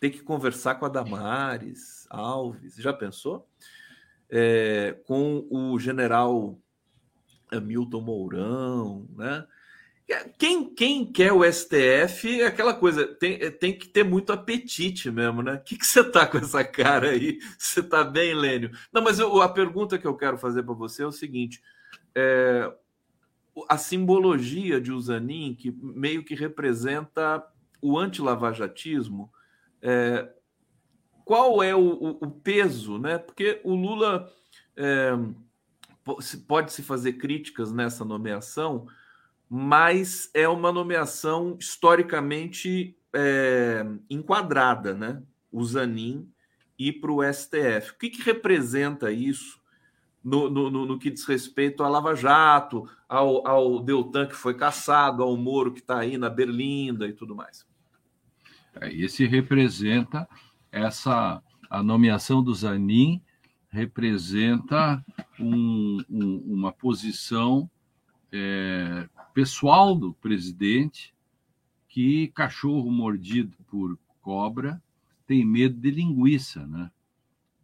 Tem 0.00 0.10
que 0.10 0.22
conversar 0.22 0.76
com 0.76 0.86
a 0.86 0.88
Damares 0.88 2.06
Alves. 2.10 2.76
Já 2.76 2.92
pensou? 2.92 3.46
é, 4.30 4.96
com 5.04 5.46
o 5.50 5.78
general 5.78 6.58
Hamilton 7.50 8.00
Mourão, 8.00 9.08
né? 9.16 9.46
Quem, 10.38 10.72
quem 10.72 11.04
quer 11.04 11.32
o 11.32 11.42
STF 11.42 12.40
é 12.40 12.46
aquela 12.46 12.72
coisa, 12.72 13.04
tem, 13.04 13.50
tem 13.50 13.76
que 13.76 13.88
ter 13.88 14.04
muito 14.04 14.32
apetite 14.32 15.10
mesmo, 15.10 15.42
né? 15.42 15.54
O 15.54 15.60
que, 15.60 15.76
que 15.76 15.84
você 15.84 16.04
tá 16.04 16.24
com 16.24 16.38
essa 16.38 16.62
cara 16.62 17.10
aí? 17.10 17.40
Você 17.58 17.82
tá 17.82 18.04
bem, 18.04 18.32
Lênio? 18.32 18.70
Não, 18.92 19.02
mas 19.02 19.18
eu, 19.18 19.42
a 19.42 19.48
pergunta 19.48 19.98
que 19.98 20.06
eu 20.06 20.16
quero 20.16 20.38
fazer 20.38 20.62
para 20.62 20.74
você 20.74 21.02
é 21.02 21.06
o 21.06 21.12
seguinte: 21.12 21.60
é, 22.16 22.72
a 23.68 23.76
simbologia 23.76 24.80
de 24.80 24.90
Usanin, 24.90 25.54
que 25.54 25.70
meio 25.70 26.24
que 26.24 26.34
representa 26.34 27.46
o 27.80 27.98
antilavajatismo, 27.98 29.30
é, 29.82 30.28
qual 31.24 31.62
é 31.62 31.74
o, 31.74 32.18
o, 32.20 32.30
peso, 32.30 32.98
né? 32.98 33.18
Porque 33.18 33.60
o 33.64 33.74
Lula 33.74 34.32
é, 34.76 35.12
pode 36.46 36.72
se 36.72 36.82
fazer 36.82 37.14
críticas 37.14 37.70
nessa 37.70 38.04
nomeação, 38.04 38.86
mas 39.48 40.30
é 40.32 40.48
uma 40.48 40.72
nomeação 40.72 41.56
historicamente 41.60 42.96
é, 43.12 43.84
enquadrada, 44.08 44.94
né? 44.94 45.22
O 45.52 45.62
Zanin 45.64 46.30
ir 46.78 46.94
para 46.94 47.12
o 47.12 47.22
STF. 47.22 47.92
O 47.92 47.98
que, 47.98 48.10
que 48.10 48.22
representa 48.22 49.10
isso 49.10 49.60
no, 50.26 50.50
no, 50.50 50.86
no, 50.86 50.98
que 50.98 51.08
diz 51.08 51.24
respeito 51.24 51.84
à 51.84 51.88
Lava 51.88 52.12
Jato, 52.16 52.88
ao, 53.08 53.46
ao 53.46 53.78
Deltan 53.78 54.26
que 54.26 54.34
foi 54.34 54.54
caçado, 54.54 55.22
ao 55.22 55.36
Moro 55.36 55.72
que 55.72 55.78
está 55.78 56.00
aí 56.00 56.18
na 56.18 56.28
Berlinda 56.28 57.06
e 57.06 57.12
tudo 57.12 57.36
mais? 57.36 57.64
É, 58.80 58.92
esse 58.92 59.24
representa 59.24 60.28
essa 60.72 61.40
a 61.70 61.82
nomeação 61.82 62.42
do 62.42 62.52
Zanin 62.52 63.22
representa 63.68 65.04
um, 65.38 65.98
um, 66.10 66.38
uma 66.46 66.72
posição 66.72 67.70
é, 68.32 69.08
pessoal 69.32 69.94
do 69.94 70.12
presidente 70.12 71.14
que 71.88 72.28
cachorro 72.28 72.90
mordido 72.90 73.56
por 73.68 73.96
cobra 74.20 74.82
tem 75.24 75.44
medo 75.44 75.78
de 75.78 75.90
linguiça, 75.90 76.66
né? 76.66 76.90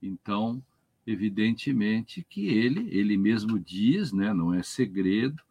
Então, 0.00 0.62
evidentemente 1.06 2.24
que 2.28 2.48
ele, 2.48 2.88
ele 2.90 3.16
mesmo 3.16 3.58
diz, 3.58 4.12
né, 4.12 4.32
não 4.32 4.54
é 4.54 4.62
segredo, 4.62 5.42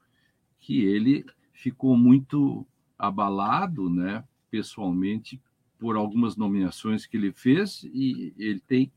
que 0.60 0.84
ele 0.84 1.26
ficou 1.53 1.98
muito 1.98 2.65
abalado, 2.98 3.90
né, 3.90 4.23
pessoalmente 4.49 5.41
por 5.80 5.95
algumas 5.95 6.36
nomeações 6.36 7.06
que 7.06 7.18
ele 7.18 7.32
fez 7.32 7.84
e 7.94 8.34
ele 8.38 8.60
tem 8.60 8.91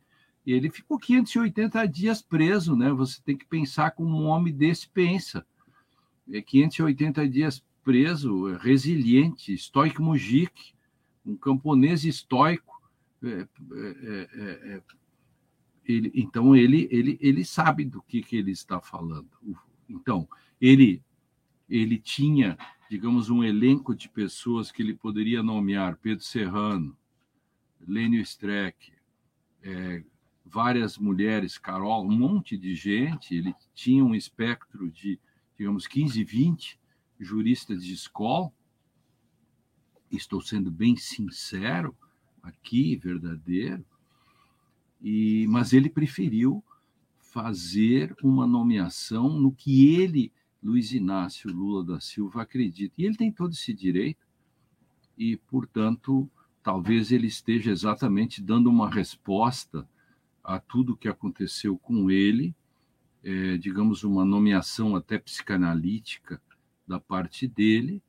ele 0.47 0.70
ficou 0.70 0.98
580 0.98 1.86
dias 1.86 2.20
preso, 2.20 2.76
né? 2.76 2.93
Você 2.93 3.18
tem 3.24 3.35
que 3.35 3.47
pensar 3.47 3.93
como 3.93 4.20
um 4.20 4.26
homem 4.26 4.52
desse 4.52 4.86
pensa. 4.86 5.47
É 6.31 6.43
580 6.43 7.26
dias 7.28 7.64
preso, 7.82 8.55
resiliente, 8.56 9.55
estoico 9.55 10.02
Mujik, 10.02 10.74
um 11.24 11.36
camponês 11.36 12.05
estoico. 12.05 12.82
É, 13.22 13.28
é, 13.28 13.48
é, 13.72 14.74
é, 14.74 14.82
ele, 15.85 16.11
então 16.15 16.55
ele, 16.56 16.89
ele, 16.90 17.19
ele 17.20 17.44
sabe 17.44 17.85
do 17.85 18.02
que, 18.02 18.23
que 18.23 18.36
ele 18.36 18.51
está 18.51 18.81
falando. 18.81 19.31
Então 19.89 20.28
ele 20.61 21.02
ele 21.69 21.98
tinha 21.98 22.59
digamos, 22.89 23.31
um 23.31 23.43
elenco 23.43 23.94
de 23.94 24.09
pessoas 24.09 24.70
que 24.70 24.82
ele 24.82 24.94
poderia 24.94 25.43
nomear: 25.43 25.98
Pedro 26.01 26.24
Serrano, 26.24 26.97
Lênio 27.86 28.20
Streck, 28.20 28.93
é, 29.62 30.05
várias 30.44 30.98
mulheres, 30.98 31.59
Carol, 31.59 32.06
um 32.06 32.16
monte 32.16 32.56
de 32.56 32.74
gente. 32.74 33.35
Ele 33.35 33.55
tinha 33.74 34.05
um 34.05 34.15
espectro 34.15 34.90
de, 34.90 35.19
digamos, 35.59 35.86
15, 35.86 36.23
20 36.23 36.78
juristas 37.19 37.85
de 37.85 37.94
escola. 37.94 38.52
Estou 40.11 40.40
sendo 40.40 40.70
bem 40.70 40.97
sincero 40.97 41.97
aqui, 42.43 42.97
verdadeiro. 42.97 43.85
E, 45.05 45.47
mas 45.48 45.74
ele 45.74 45.90
preferiu 45.90 46.64
fazer 47.18 48.16
uma 48.22 48.47
nomeação 48.47 49.39
no 49.39 49.52
que 49.52 49.94
ele 49.94 50.32
Luiz 50.62 50.93
Inácio 50.93 51.52
Lula 51.52 51.85
da 51.85 52.01
Silva 52.01 52.40
acredita. 52.40 52.94
E 52.97 53.05
ele 53.05 53.14
tem 53.14 53.31
todo 53.31 53.52
esse 53.52 53.74
direito, 53.74 54.26
e, 55.16 55.36
portanto, 55.36 56.28
talvez 56.62 57.12
ele 57.12 57.26
esteja 57.26 57.70
exatamente 57.70 58.43
dando 58.43 58.70
uma 58.70 58.89
resposta 58.89 59.86
a 60.43 60.59
tudo 60.59 60.97
que 60.97 61.06
aconteceu 61.06 61.76
com 61.76 62.10
ele, 62.10 62.55
é, 63.22 63.59
digamos, 63.59 64.05
uma 64.05 64.24
nomeação 64.24 64.97
até 64.97 65.18
psicanalítica 65.18 66.40
da 66.86 66.98
parte 66.98 67.47
dele, 67.47 68.02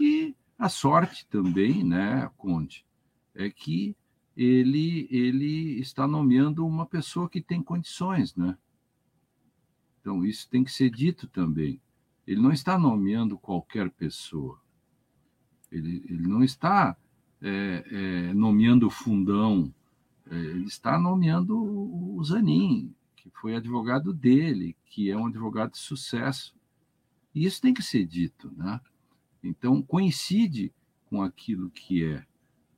e 0.00 0.36
a 0.56 0.68
sorte 0.68 1.26
também, 1.26 1.82
né, 1.82 2.30
Conde, 2.36 2.86
é 3.34 3.50
que 3.50 3.96
ele, 4.38 5.08
ele 5.10 5.80
está 5.80 6.06
nomeando 6.06 6.64
uma 6.64 6.86
pessoa 6.86 7.28
que 7.28 7.40
tem 7.40 7.60
condições, 7.60 8.36
né? 8.36 8.56
Então, 10.00 10.24
isso 10.24 10.48
tem 10.48 10.62
que 10.62 10.70
ser 10.70 10.90
dito 10.90 11.26
também. 11.26 11.80
Ele 12.24 12.40
não 12.40 12.52
está 12.52 12.78
nomeando 12.78 13.36
qualquer 13.36 13.90
pessoa. 13.90 14.60
Ele, 15.72 16.04
ele 16.08 16.28
não 16.28 16.44
está 16.44 16.96
é, 17.42 17.84
é, 17.90 18.32
nomeando 18.32 18.86
o 18.86 18.90
fundão. 18.90 19.74
É, 20.30 20.36
ele 20.36 20.66
está 20.66 21.00
nomeando 21.00 21.58
o 21.58 22.22
Zanin, 22.22 22.94
que 23.16 23.28
foi 23.30 23.56
advogado 23.56 24.12
dele, 24.12 24.76
que 24.86 25.10
é 25.10 25.16
um 25.16 25.26
advogado 25.26 25.72
de 25.72 25.78
sucesso. 25.78 26.54
E 27.34 27.44
isso 27.44 27.60
tem 27.60 27.74
que 27.74 27.82
ser 27.82 28.06
dito, 28.06 28.52
né? 28.56 28.80
Então, 29.42 29.82
coincide 29.82 30.72
com 31.06 31.22
aquilo 31.22 31.70
que 31.70 32.04
é 32.04 32.24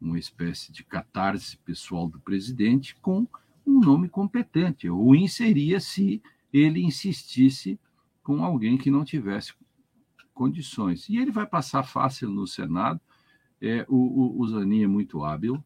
uma 0.00 0.18
espécie 0.18 0.72
de 0.72 0.82
catarse 0.82 1.56
pessoal 1.58 2.08
do 2.08 2.18
presidente 2.20 2.96
com 2.96 3.26
um 3.66 3.80
nome 3.80 4.08
competente. 4.08 4.88
O 4.88 4.96
ruim 4.96 5.28
seria 5.28 5.80
se 5.80 6.22
ele 6.52 6.82
insistisse 6.82 7.78
com 8.22 8.44
alguém 8.44 8.78
que 8.78 8.90
não 8.90 9.04
tivesse 9.04 9.52
condições. 10.32 11.08
E 11.08 11.18
ele 11.18 11.30
vai 11.30 11.46
passar 11.46 11.82
fácil 11.82 12.30
no 12.30 12.46
Senado. 12.46 13.00
É, 13.60 13.84
o, 13.88 13.96
o, 13.96 14.40
o 14.40 14.48
Zanin 14.48 14.84
é 14.84 14.86
muito 14.86 15.22
hábil 15.22 15.62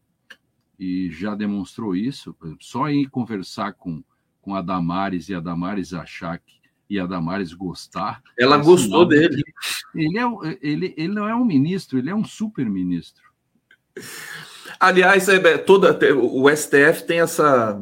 e 0.77 1.09
já 1.09 1.33
demonstrou 1.33 1.95
isso. 1.95 2.35
Só 2.59 2.89
em 2.89 3.07
conversar 3.07 3.73
com, 3.73 4.03
com 4.41 4.53
a 4.53 4.61
Damares 4.61 5.29
e 5.29 5.33
a 5.33 5.39
Damares 5.39 5.93
achar 5.93 6.39
que 6.39 6.55
e 6.89 6.99
a 6.99 7.05
Damares 7.05 7.53
gostar. 7.53 8.21
Ela 8.37 8.57
gostou 8.57 9.05
dele. 9.05 9.43
Ele, 9.93 10.19
é, 10.19 10.59
ele, 10.61 10.93
ele 10.97 11.13
não 11.13 11.27
é 11.27 11.35
um 11.35 11.45
ministro, 11.45 11.97
ele 11.97 12.09
é 12.09 12.15
um 12.15 12.23
super-ministro. 12.23 13.24
Aliás, 14.79 15.29
é, 15.29 15.57
toda, 15.57 15.97
o 16.15 16.49
STF 16.49 17.03
tem 17.05 17.21
essa, 17.21 17.81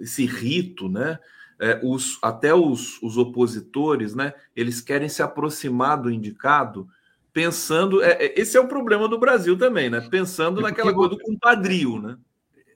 esse 0.00 0.24
rito, 0.24 0.88
né? 0.88 1.18
é, 1.58 1.80
os, 1.82 2.18
até 2.22 2.54
os, 2.54 3.02
os 3.02 3.18
opositores, 3.18 4.14
né, 4.14 4.32
eles 4.54 4.80
querem 4.80 5.08
se 5.08 5.22
aproximar 5.22 6.00
do 6.00 6.10
indicado, 6.10 6.88
pensando. 7.32 8.02
É, 8.02 8.12
é 8.12 8.40
esse 8.40 8.56
é 8.56 8.60
o 8.60 8.68
problema 8.68 9.08
do 9.08 9.18
Brasil 9.18 9.58
também, 9.58 9.90
né? 9.90 10.00
Pensando 10.08 10.60
é 10.60 10.62
naquela 10.62 10.92
coisa 10.92 11.10
do 11.10 11.18
compadrio, 11.18 12.00
né? 12.00 12.16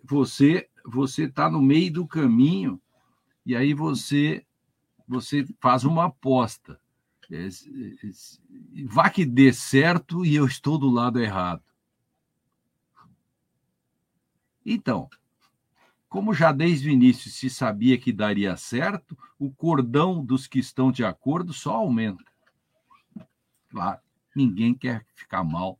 Você 0.04 0.68
você 0.84 1.24
está 1.24 1.48
no 1.48 1.62
meio 1.62 1.92
do 1.92 2.06
caminho 2.06 2.80
e 3.46 3.54
aí 3.54 3.72
você 3.72 4.44
você 5.06 5.46
faz 5.60 5.84
uma 5.84 6.06
aposta. 6.06 6.78
É, 7.30 7.46
é, 7.46 7.50
vá 8.84 9.08
que 9.08 9.24
dê 9.24 9.52
certo 9.52 10.24
e 10.24 10.34
eu 10.34 10.44
estou 10.44 10.76
do 10.76 10.90
lado 10.90 11.20
errado. 11.20 11.62
Então, 14.64 15.08
como 16.08 16.34
já 16.34 16.52
desde 16.52 16.88
o 16.88 16.92
início 16.92 17.30
se 17.30 17.48
sabia 17.48 17.96
que 17.96 18.12
daria 18.12 18.56
certo, 18.56 19.16
o 19.38 19.50
cordão 19.50 20.24
dos 20.24 20.46
que 20.46 20.58
estão 20.58 20.92
de 20.92 21.04
acordo 21.04 21.52
só 21.52 21.76
aumenta. 21.76 22.24
Claro, 23.70 24.00
ninguém 24.36 24.74
quer 24.74 25.06
ficar 25.14 25.42
mal. 25.42 25.78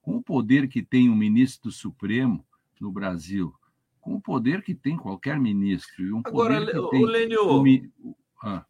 Com 0.00 0.16
o 0.16 0.22
poder 0.22 0.68
que 0.68 0.82
tem 0.82 1.08
o 1.08 1.16
ministro 1.16 1.70
do 1.70 1.72
Supremo 1.72 2.46
no 2.80 2.92
Brasil, 2.92 3.54
com 4.00 4.14
o 4.14 4.20
poder 4.20 4.62
que 4.62 4.74
tem 4.74 4.96
qualquer 4.96 5.40
ministro, 5.40 6.04
e 6.04 6.12
um 6.12 6.22
Agora, 6.24 6.60
poder 6.60 6.72
que 6.72 6.78
o, 6.78 6.88
tem 6.90 7.04
Lênio, 7.04 7.40
o, 7.42 8.16
ah. 8.42 8.64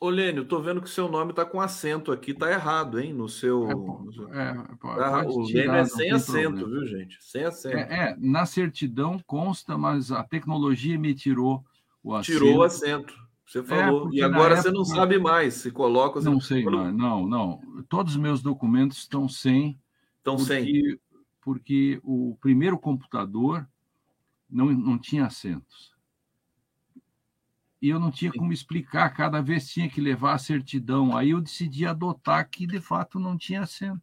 Ô, 0.00 0.10
Lênio, 0.10 0.44
tô 0.44 0.60
vendo 0.60 0.80
que 0.80 0.86
o 0.86 0.90
seu 0.90 1.08
nome 1.08 1.32
tá 1.32 1.44
com 1.44 1.60
acento 1.60 2.12
aqui, 2.12 2.32
tá 2.32 2.48
errado, 2.52 3.00
hein? 3.00 3.12
No 3.12 3.28
seu. 3.28 3.68
É, 4.32 4.50
é, 4.50 4.54
tá, 4.80 5.24
o 5.26 5.42
Lênio 5.42 5.72
é 5.72 5.84
sem 5.84 6.12
acento, 6.12 6.56
problema. 6.56 6.68
viu, 6.68 6.86
gente? 6.86 7.18
Sem 7.20 7.44
acento. 7.44 7.76
É, 7.76 8.10
é, 8.10 8.16
na 8.16 8.46
certidão 8.46 9.18
consta, 9.26 9.76
mas 9.76 10.12
a 10.12 10.22
tecnologia 10.22 10.96
me 10.96 11.12
tirou 11.14 11.64
o 12.00 12.14
acento. 12.14 12.38
Tirou 12.38 12.58
o 12.58 12.62
acento. 12.62 13.12
Você 13.44 13.58
é, 13.58 13.62
falou. 13.64 14.12
e 14.12 14.22
agora 14.22 14.54
época... 14.54 14.62
você 14.62 14.70
não 14.70 14.84
sabe 14.84 15.18
mais 15.18 15.54
se 15.54 15.72
coloca. 15.72 16.20
Não 16.20 16.40
sei 16.40 16.64
mais. 16.64 16.94
Não, 16.94 17.26
não. 17.26 17.60
Todos 17.88 18.12
os 18.12 18.20
meus 18.20 18.40
documentos 18.40 18.98
estão 18.98 19.28
sem. 19.28 19.80
Estão 20.18 20.36
porque, 20.36 20.54
sem. 20.54 21.00
Porque 21.42 22.00
o 22.04 22.38
primeiro 22.40 22.78
computador 22.78 23.66
não, 24.48 24.66
não 24.66 24.96
tinha 24.96 25.26
acentos 25.26 25.97
e 27.80 27.88
eu 27.88 28.00
não 28.00 28.10
tinha 28.10 28.32
como 28.32 28.52
explicar, 28.52 29.08
cada 29.10 29.40
vez 29.40 29.68
tinha 29.68 29.88
que 29.88 30.00
levar 30.00 30.34
a 30.34 30.38
certidão. 30.38 31.16
Aí 31.16 31.30
eu 31.30 31.40
decidi 31.40 31.86
adotar 31.86 32.48
que 32.48 32.66
de 32.66 32.80
fato 32.80 33.18
não 33.18 33.38
tinha 33.38 33.62
acento. 33.62 34.02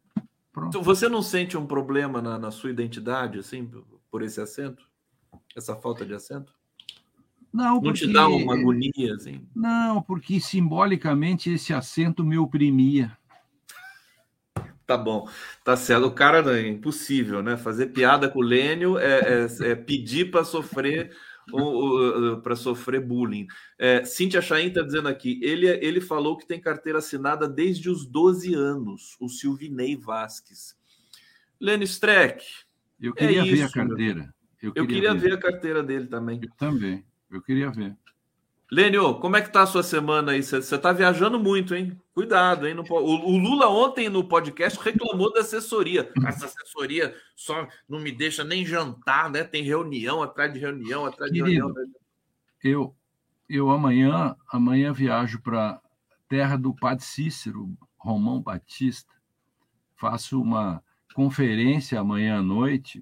Pronto. 0.52 0.68
Então, 0.68 0.82
você 0.82 1.08
não 1.08 1.20
sente 1.20 1.56
um 1.56 1.66
problema 1.66 2.22
na, 2.22 2.38
na, 2.38 2.50
sua 2.50 2.70
identidade, 2.70 3.38
assim, 3.38 3.70
por 4.10 4.22
esse 4.22 4.40
acento? 4.40 4.88
Essa 5.54 5.76
falta 5.76 6.06
de 6.06 6.14
acento? 6.14 6.54
Não, 7.52 7.80
porque... 7.80 8.06
Não 8.06 8.12
te 8.12 8.12
dá 8.12 8.26
uma 8.26 8.54
agonia, 8.54 9.14
assim? 9.14 9.46
Não, 9.54 10.00
porque 10.00 10.40
simbolicamente 10.40 11.50
esse 11.50 11.74
acento 11.74 12.24
me 12.24 12.38
oprimia. 12.38 13.16
Tá 14.86 14.96
bom, 14.96 15.28
tá 15.64 15.76
certo. 15.76 16.06
O 16.06 16.12
cara 16.12 16.58
é 16.58 16.68
impossível, 16.68 17.42
né? 17.42 17.56
Fazer 17.56 17.88
piada 17.88 18.28
com 18.28 18.38
o 18.38 18.42
Lênio 18.42 18.96
é, 18.98 19.44
é, 19.44 19.70
é 19.72 19.74
pedir 19.74 20.30
para 20.30 20.44
sofrer 20.44 21.10
para 22.42 22.56
sofrer 22.56 23.00
bullying. 23.00 23.46
É, 23.78 24.04
Cíntia 24.04 24.40
Chain 24.40 24.68
está 24.68 24.82
dizendo 24.82 25.08
aqui: 25.08 25.38
ele, 25.42 25.66
ele 25.66 26.00
falou 26.00 26.36
que 26.36 26.46
tem 26.46 26.60
carteira 26.60 26.98
assinada 26.98 27.48
desde 27.48 27.88
os 27.88 28.06
12 28.06 28.54
anos, 28.54 29.16
o 29.20 29.28
Silvinei 29.28 29.96
Vasques. 29.96 30.76
Lênin 31.60 31.84
Streck. 31.84 32.44
Eu 33.00 33.12
queria 33.14 33.40
é 33.40 33.44
ver 33.44 33.52
isso, 33.52 33.64
a 33.64 33.72
carteira. 33.72 34.34
Eu 34.62 34.72
queria, 34.72 34.82
eu 34.82 34.86
queria 34.86 35.14
ver. 35.14 35.30
ver. 35.30 35.32
a 35.34 35.38
carteira 35.38 35.82
dele 35.82 36.06
também. 36.06 36.40
Eu 36.42 36.50
também. 36.56 37.04
Eu 37.30 37.42
queria 37.42 37.70
ver. 37.70 37.96
Lênio, 38.70 39.14
como 39.20 39.36
é 39.36 39.42
que 39.42 39.52
tá 39.52 39.62
a 39.62 39.66
sua 39.66 39.82
semana 39.82 40.32
aí? 40.32 40.42
Você 40.42 40.58
está 40.58 40.92
viajando 40.92 41.38
muito, 41.38 41.72
hein? 41.72 41.96
Cuidado, 42.12 42.66
hein? 42.66 42.74
O, 42.78 43.38
Lula 43.38 43.68
ontem 43.68 44.08
no 44.08 44.24
podcast 44.24 44.78
reclamou 44.82 45.32
da 45.32 45.40
assessoria. 45.40 46.10
Essa 46.26 46.46
assessoria 46.46 47.14
só 47.36 47.68
não 47.88 48.00
me 48.00 48.10
deixa 48.10 48.42
nem 48.42 48.66
jantar, 48.66 49.30
né? 49.30 49.44
Tem 49.44 49.62
reunião 49.62 50.20
atrás 50.20 50.52
de 50.52 50.58
reunião, 50.58 51.06
atrás 51.06 51.30
Querido, 51.30 51.48
de 51.48 51.56
reunião. 51.56 51.92
Eu, 52.62 52.96
eu 53.48 53.70
amanhã, 53.70 54.34
amanhã 54.50 54.92
viajo 54.92 55.40
para 55.40 55.80
terra 56.28 56.56
do 56.56 56.74
Padre 56.74 57.04
Cícero, 57.04 57.72
Romão 57.96 58.42
Batista. 58.42 59.14
Faço 59.94 60.42
uma 60.42 60.82
conferência 61.14 62.00
amanhã 62.00 62.40
à 62.40 62.42
noite. 62.42 63.00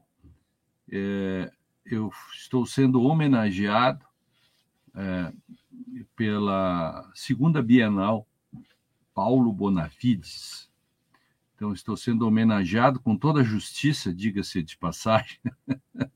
É, 0.93 1.51
eu 1.86 2.12
estou 2.35 2.66
sendo 2.66 3.03
homenageado 3.03 4.05
é, 4.95 5.33
pela 6.16 7.11
segunda 7.15 7.62
Bienal 7.62 8.27
Paulo 9.15 9.53
Bonavides. 9.53 10.71
Então, 11.55 11.73
estou 11.73 11.97
sendo 11.97 12.27
homenageado 12.27 13.01
com 13.01 13.16
toda 13.16 13.41
a 13.41 13.45
justiça, 13.45 14.12
diga-se 14.12 14.62
de 14.62 14.77
passagem. 14.77 15.39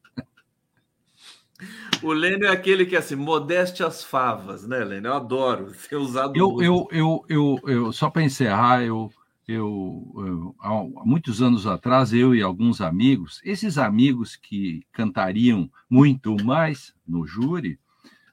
O 2.03 2.13
Lênio 2.13 2.47
é 2.47 2.51
aquele 2.51 2.87
que, 2.87 2.95
assim, 2.95 3.17
modeste 3.17 3.83
as 3.83 4.05
favas, 4.05 4.67
né, 4.67 4.79
Lênio? 4.85 5.09
Eu 5.09 5.15
adoro 5.15 5.75
ser 5.75 5.97
usado. 5.97 6.37
Eu, 6.37 6.63
eu, 6.63 6.89
eu, 6.93 7.25
eu, 7.29 7.61
eu, 7.67 7.93
só 7.93 8.09
para 8.09 8.23
encerrar, 8.23 8.85
eu, 8.85 9.11
eu, 9.47 10.15
eu, 10.17 10.55
há 10.61 11.05
muitos 11.05 11.43
anos 11.43 11.67
atrás, 11.67 12.13
eu 12.13 12.33
e 12.35 12.43
alguns 12.43 12.81
amigos, 12.81 13.41
esses 13.45 13.77
amigos 13.79 14.37
que 14.37 14.87
cantariam 14.93 15.69
muito 15.91 16.37
mais 16.45 16.95
no 17.07 17.27
júri, 17.27 17.79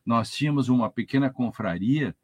nós 0.05 0.31
tínhamos 0.31 0.69
uma 0.69 0.89
pequena 0.89 1.29
confraria 1.29 2.15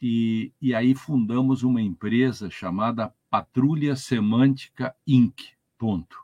e, 0.00 0.52
e 0.60 0.74
aí 0.74 0.94
fundamos 0.94 1.62
uma 1.62 1.80
empresa 1.80 2.50
chamada 2.50 3.12
Patrulha 3.30 3.96
Semântica 3.96 4.94
Inc. 5.06 5.40
Ponto. 5.78 6.18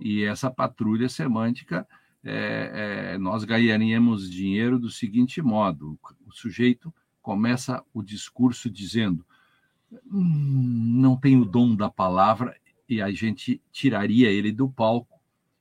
E 0.00 0.24
essa 0.24 0.50
patrulha 0.50 1.08
semântica, 1.08 1.86
é, 2.24 3.12
é, 3.14 3.18
nós 3.18 3.44
ganharíamos 3.44 4.28
dinheiro 4.28 4.78
do 4.78 4.90
seguinte 4.90 5.40
modo: 5.40 5.96
o 6.26 6.32
sujeito 6.32 6.92
começa 7.20 7.84
o 7.94 8.02
discurso 8.02 8.68
dizendo, 8.68 9.24
hum, 10.10 10.98
não 11.00 11.16
tem 11.16 11.36
o 11.36 11.44
dom 11.44 11.76
da 11.76 11.88
palavra, 11.88 12.56
e 12.88 13.00
a 13.00 13.12
gente 13.12 13.62
tiraria 13.70 14.28
ele 14.28 14.50
do 14.50 14.68
palco 14.68 15.11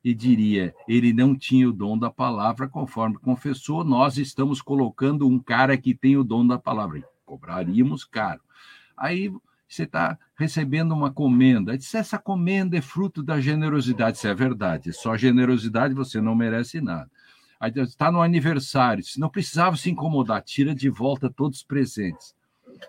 e 0.03 0.14
diria: 0.14 0.73
ele 0.88 1.14
não 1.14 1.36
tinha 1.36 1.69
o 1.69 1.73
dom 1.73 1.98
da 1.98 2.10
palavra, 2.10 2.68
conforme 2.68 3.18
confessou, 3.18 3.84
nós 3.84 4.18
estamos 4.18 4.61
colocando 4.61 5.28
um 5.28 5.40
cara 5.40 5.78
que 5.78 5.94
tem 5.94 6.18
o 6.18 6.23
dom 6.23 6.45
da 6.45 6.57
palavra. 6.57 7.03
Cobraríamos 7.26 8.03
caro. 8.03 8.41
Aí 8.98 9.32
você 9.68 9.84
está 9.84 10.18
recebendo 10.36 10.91
uma 10.91 11.11
comenda. 11.11 11.80
Se 11.80 11.98
essa 11.98 12.18
comenda 12.18 12.78
é 12.78 12.82
fruto 12.82 13.23
da 13.23 13.40
generosidade, 13.40 14.18
se 14.18 14.28
é 14.28 14.34
verdade, 14.34 14.91
só 14.91 15.15
generosidade 15.15 15.94
você 15.94 16.19
não 16.19 16.36
merece 16.36 16.82
nada. 16.82 17.10
Aí 17.60 17.72
está 17.78 18.11
no 18.11 18.22
aniversário, 18.22 19.03
não 19.18 19.30
precisava 19.30 19.78
se 19.78 19.90
incomodar, 19.90 20.41
tira 20.41 20.73
de 20.73 20.90
volta 20.90 21.30
todos 21.30 21.60
os 21.60 21.64
presentes. 21.64 22.36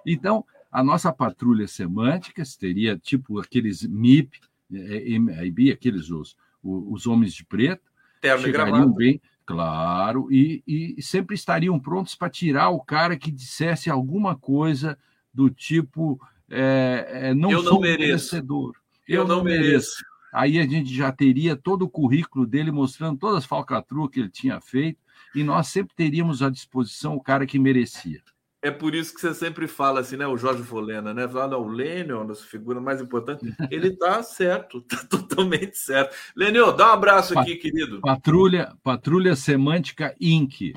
Então, 0.05 0.45
a 0.71 0.83
nossa 0.83 1.13
patrulha 1.13 1.69
semântica 1.69 2.43
teria 2.59 2.97
tipo 2.97 3.39
aqueles 3.39 3.87
MIP, 3.87 4.41
MIB, 4.71 5.71
aqueles 5.71 6.11
os, 6.11 6.35
os 6.63 7.07
homens 7.07 7.35
de 7.35 7.45
preto, 7.45 7.91
Terno 8.21 8.45
chegariam 8.45 8.93
bem, 8.93 9.21
claro, 9.45 10.29
e, 10.31 10.63
e 10.67 11.03
sempre 11.03 11.35
estariam 11.35 11.79
prontos 11.79 12.15
para 12.15 12.31
tirar 12.31 12.71
o 12.71 12.81
cara 12.81 13.17
que 13.17 13.31
dissesse 13.31 13.91
alguma 13.91 14.37
coisa 14.37 14.97
do 15.35 15.51
tipo 15.51 16.21
é, 16.49 17.09
é, 17.09 17.35
não 17.35 17.51
eu 17.51 17.63
sou 17.63 17.73
não 17.73 17.81
merecedor. 17.81 18.75
Eu, 19.09 19.23
eu 19.23 19.29
não, 19.29 19.37
não 19.39 19.45
mereço. 19.45 19.67
mereço. 19.67 20.05
Aí 20.33 20.59
a 20.59 20.67
gente 20.67 20.95
já 20.95 21.11
teria 21.11 21.57
todo 21.57 21.83
o 21.83 21.91
currículo 21.91 22.47
dele 22.47 22.71
mostrando 22.71 23.19
todas 23.19 23.39
as 23.39 23.45
falcatruas 23.45 24.11
que 24.11 24.21
ele 24.21 24.29
tinha 24.29 24.61
feito, 24.61 24.99
e 25.35 25.43
nós 25.43 25.69
sempre 25.69 25.95
teríamos 25.95 26.43
à 26.43 26.51
disposição 26.51 27.17
o 27.17 27.23
cara 27.23 27.47
que 27.47 27.59
merecia. 27.59 28.23
É 28.65 28.71
por 28.71 28.95
isso 28.95 29.13
que 29.13 29.21
você 29.21 29.35
sempre 29.35 29.67
fala 29.67 29.99
assim, 29.99 30.17
né? 30.17 30.25
O 30.25 30.37
Jorge 30.37 30.63
Volena, 30.63 31.13
né? 31.13 31.27
Fala, 31.27 31.49
não, 31.49 31.63
o 31.63 31.69
Lênio 31.69 32.15
é 32.15 32.19
uma 32.19 32.27
das 32.27 32.43
figuras 32.43 32.81
mais 32.81 33.01
importantes. 33.01 33.53
Ele 33.73 33.97
tá 33.97 34.23
certo, 34.23 34.81
tá 34.83 34.99
totalmente 35.11 35.77
certo. 35.77 36.15
Lênio, 36.37 36.71
dá 36.71 36.91
um 36.91 36.93
abraço 36.93 37.37
aqui, 37.37 37.57
querido. 37.57 38.01
Patrulha, 38.01 38.73
Patrulha 38.81 39.35
Semântica 39.35 40.15
Inc. 40.21 40.75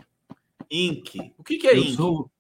Inc. 0.72 1.16
O 1.38 1.44
que, 1.44 1.58
que 1.58 1.68
é 1.68 1.78
Eu 1.78 1.84
Inc? 1.84 1.96
Sou 1.96 2.32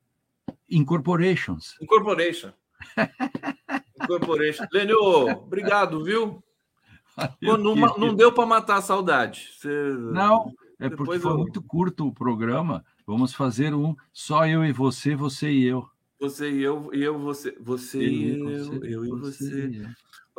Incorporations. 0.67 1.75
Incorporation. 1.79 2.51
Incorporation. 4.01 4.65
Lênio, 4.73 4.97
obrigado, 4.97 6.03
viu? 6.03 6.43
Pô, 7.39 7.55
não, 7.55 7.75
não 7.75 8.15
deu 8.15 8.31
para 8.31 8.47
matar 8.47 8.77
a 8.77 8.81
saudade. 8.81 9.51
Você... 9.55 9.69
Não, 10.11 10.51
é 10.79 10.89
porque 10.89 11.19
foi 11.19 11.31
eu... 11.31 11.37
muito 11.37 11.61
curto 11.61 12.07
o 12.07 12.13
programa. 12.13 12.83
Vamos 13.05 13.33
fazer 13.33 13.73
um 13.73 13.95
só 14.11 14.47
eu 14.47 14.65
e 14.65 14.71
você, 14.71 15.15
você 15.15 15.51
e 15.51 15.65
eu. 15.65 15.87
Você 16.19 16.51
e 16.51 16.63
eu, 16.63 16.89
e 16.93 17.03
eu, 17.03 17.19
você, 17.19 17.55
você 17.59 17.99
e 17.99 18.39
eu, 18.39 18.49
eu, 18.49 18.83
eu 18.83 19.05
e 19.05 19.09
você. 19.09 19.87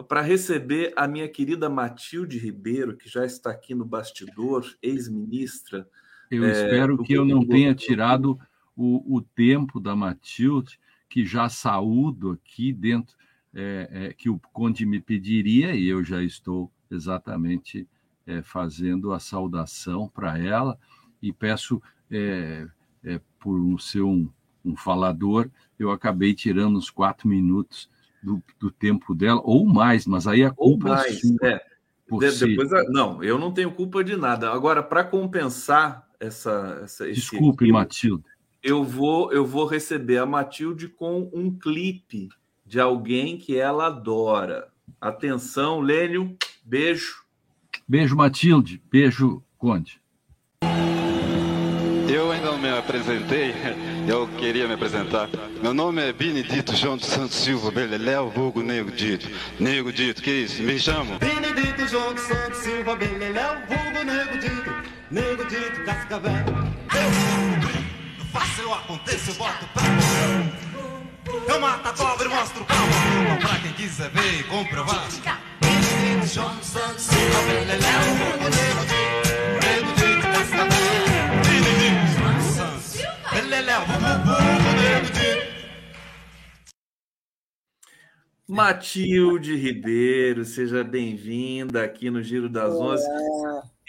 Para 0.09 0.21
receber 0.21 0.93
a 0.97 1.07
minha 1.07 1.29
querida 1.29 1.71
Matilde 1.71 2.39
Ribeiro, 2.39 2.97
que 2.97 3.09
já 3.09 3.25
está 3.25 3.51
aqui 3.51 3.75
no 3.75 3.85
bastidor, 3.85 4.67
ex-ministra. 4.83 5.89
Eu 6.31 6.45
é, 6.45 6.51
espero 6.51 6.99
que 7.03 7.13
eu 7.13 7.25
não 7.25 7.47
tenha 7.47 7.75
tirado 7.75 8.39
o, 8.75 9.17
o 9.17 9.23
tempo 9.23 9.79
da 9.79 9.95
Matilde, 9.95 10.79
que 11.09 11.25
já 11.25 11.49
saúdo 11.49 12.33
aqui 12.33 12.73
dentro, 12.73 13.17
é, 13.55 13.89
é, 13.91 14.13
que 14.13 14.29
o 14.29 14.41
Conde 14.53 14.85
me 14.85 15.01
pediria, 15.01 15.75
e 15.75 15.87
eu 15.87 16.03
já 16.03 16.23
estou 16.23 16.71
exatamente 16.91 17.89
é, 18.27 18.43
fazendo 18.43 19.13
a 19.13 19.21
saudação 19.21 20.09
para 20.09 20.39
ela, 20.39 20.79
e 21.23 21.33
peço 21.33 21.81
é, 22.11 22.67
é, 23.05 23.21
por 23.39 23.81
ser 23.81 24.03
um, 24.03 24.29
um, 24.65 24.77
falador, 24.77 25.49
eu 25.79 25.91
acabei 25.91 26.35
tirando 26.35 26.77
uns 26.77 26.91
quatro 26.91 27.29
minutos 27.29 27.89
do, 28.23 28.43
do, 28.59 28.71
tempo 28.71 29.15
dela, 29.15 29.41
ou 29.45 29.67
mais, 29.67 30.07
mas 30.07 30.27
aí 30.27 30.43
a 30.43 30.51
culpa 30.51 30.89
mais, 30.89 31.17
é 31.17 31.19
sua. 31.19 31.37
É. 31.43 31.61
De, 32.09 32.47
depois, 32.47 32.71
não, 32.89 33.23
eu 33.23 33.37
não 33.37 33.53
tenho 33.53 33.73
culpa 33.73 34.05
de 34.05 34.17
nada. 34.17 34.53
Agora, 34.53 34.81
para 34.81 35.03
compensar 35.03 36.09
essa, 36.21 36.81
essa 36.85 37.11
desculpe, 37.11 37.65
equilíbrio, 37.65 37.73
Matilde, 37.73 38.25
eu 38.63 38.85
vou 38.85 39.33
eu 39.33 39.45
vou 39.45 39.67
receber 39.67 40.19
a 40.19 40.27
Matilde 40.27 40.89
com 40.89 41.29
um 41.33 41.51
clipe 41.51 42.29
de 42.65 42.81
alguém 42.81 43.37
que 43.37 43.57
ela 43.57 43.87
adora. 43.87 44.69
Atenção, 45.01 45.81
Lênio, 45.81 46.37
beijo. 46.65 47.25
Beijo, 47.89 48.17
Matilde. 48.17 48.81
Beijo, 48.89 49.43
Conde 49.59 50.01
eu 52.09 52.31
ainda 52.31 52.47
não 52.47 52.59
me 52.59 52.71
apresentei. 52.71 53.55
Eu 54.07 54.29
queria 54.39 54.69
me 54.69 54.75
apresentar. 54.75 55.29
Meu 55.61 55.75
nome 55.75 56.01
é 56.01 56.13
Benedito 56.13 56.77
João 56.77 56.97
dos 56.97 57.09
Santos 57.09 57.35
Silva 57.35 57.73
Beleléu, 57.73 58.31
vulgo 58.31 58.63
Nego 58.63 58.93
Dito. 58.93 59.29
Nego 59.59 59.93
Dito, 59.93 60.23
que 60.23 60.31
isso? 60.31 60.63
Me 60.63 60.79
chamo? 60.79 61.19
Benedito 61.19 61.89
João 61.89 62.15
dos 62.15 62.23
Santos 62.23 62.59
Silva 62.59 62.95
Beleléu, 62.95 63.57
vulgo 63.67 64.05
Nego 64.05 64.39
Dito. 64.39 64.71
Nego 65.11 65.45
Dito, 65.47 65.85
Cascavel. 65.85 66.33
Eu 66.95 68.27
faço, 68.33 68.63
eu 68.63 68.75
aconteço, 68.75 69.31
eu 69.31 69.35
boto 69.35 69.67
pé. 69.75 71.53
Eu 71.53 71.61
mato 71.61 71.89
a 71.89 71.93
cobra 71.93 72.27
e 72.27 72.29
mostro 72.29 72.63
o 72.63 72.67
pau. 72.67 72.77
Pra 73.41 73.59
quem 73.59 73.73
quiser 73.73 74.11
ver 74.11 74.41
e 74.41 74.45
comprovar. 74.45 75.09
Benedito 75.61 76.33
João 76.33 76.55
dos 76.55 76.67
Santos 76.67 77.03
Silva 77.03 77.41
Beleléu, 77.43 78.01
vulgo 78.19 78.45
Nego 78.45 78.87
Dito. 78.87 79.26
Matilde 88.49 89.57
Ribeiro, 89.57 90.45
seja 90.45 90.85
bem-vinda 90.85 91.83
aqui 91.83 92.11
no 92.11 92.23
Giro 92.23 92.49
das 92.49 92.73
Onze. 92.75 93.05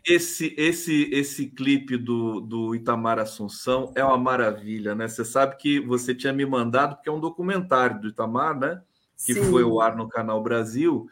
Esse, 0.05 0.55
esse, 0.57 1.09
esse 1.11 1.47
clipe 1.47 1.97
do, 1.97 2.39
do 2.39 2.73
Itamar 2.73 3.19
Assunção 3.19 3.91
é 3.93 4.03
uma 4.03 4.17
maravilha, 4.17 4.95
né? 4.95 5.07
Você 5.07 5.23
sabe 5.23 5.57
que 5.57 5.79
você 5.79 6.15
tinha 6.15 6.31
me 6.31 6.45
mandado, 6.45 6.95
porque 6.95 7.09
é 7.09 7.11
um 7.11 7.19
documentário 7.19 8.01
do 8.01 8.07
Itamar, 8.07 8.57
né? 8.57 8.81
Que 9.25 9.33
Sim. 9.33 9.43
foi 9.51 9.63
o 9.63 9.79
ar 9.81 9.95
no 9.95 10.07
Canal 10.07 10.41
Brasil. 10.41 11.07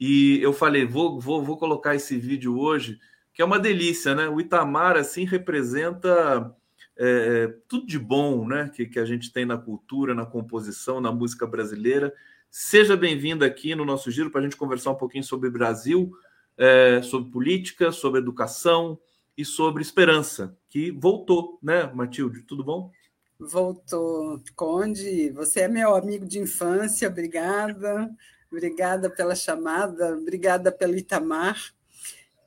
E 0.00 0.40
eu 0.42 0.52
falei, 0.52 0.84
vou, 0.86 1.20
vou, 1.20 1.44
vou 1.44 1.56
colocar 1.56 1.94
esse 1.94 2.16
vídeo 2.16 2.58
hoje, 2.58 2.98
que 3.34 3.42
é 3.42 3.44
uma 3.44 3.58
delícia, 3.58 4.14
né? 4.14 4.28
O 4.28 4.40
Itamar, 4.40 4.96
assim, 4.96 5.24
representa 5.24 6.56
é, 6.98 7.54
tudo 7.68 7.86
de 7.86 7.98
bom 7.98 8.46
né, 8.46 8.70
que, 8.74 8.84
que 8.86 8.98
a 8.98 9.04
gente 9.04 9.32
tem 9.32 9.46
na 9.46 9.56
cultura, 9.56 10.14
na 10.14 10.26
composição, 10.26 11.00
na 11.00 11.12
música 11.12 11.46
brasileira. 11.46 12.12
Seja 12.50 12.96
bem-vindo 12.96 13.44
aqui 13.44 13.74
no 13.74 13.84
nosso 13.84 14.10
giro 14.10 14.30
para 14.30 14.40
a 14.40 14.44
gente 14.44 14.56
conversar 14.56 14.90
um 14.90 14.96
pouquinho 14.96 15.22
sobre 15.22 15.48
Brasil, 15.48 16.12
é, 16.56 17.00
sobre 17.02 17.30
política, 17.30 17.92
sobre 17.92 18.20
educação 18.20 18.98
e 19.36 19.44
sobre 19.44 19.82
esperança, 19.82 20.56
que 20.68 20.90
voltou, 20.90 21.58
né, 21.62 21.86
Matilde? 21.94 22.42
Tudo 22.42 22.64
bom? 22.64 22.90
Voltou, 23.38 24.42
Conde. 24.56 25.30
Você 25.30 25.60
é 25.60 25.68
meu 25.68 25.94
amigo 25.94 26.26
de 26.26 26.40
infância, 26.40 27.08
obrigada. 27.08 28.10
Obrigada 28.50 29.08
pela 29.10 29.34
chamada, 29.34 30.16
obrigada 30.16 30.72
pelo 30.72 30.96
Itamar. 30.96 31.72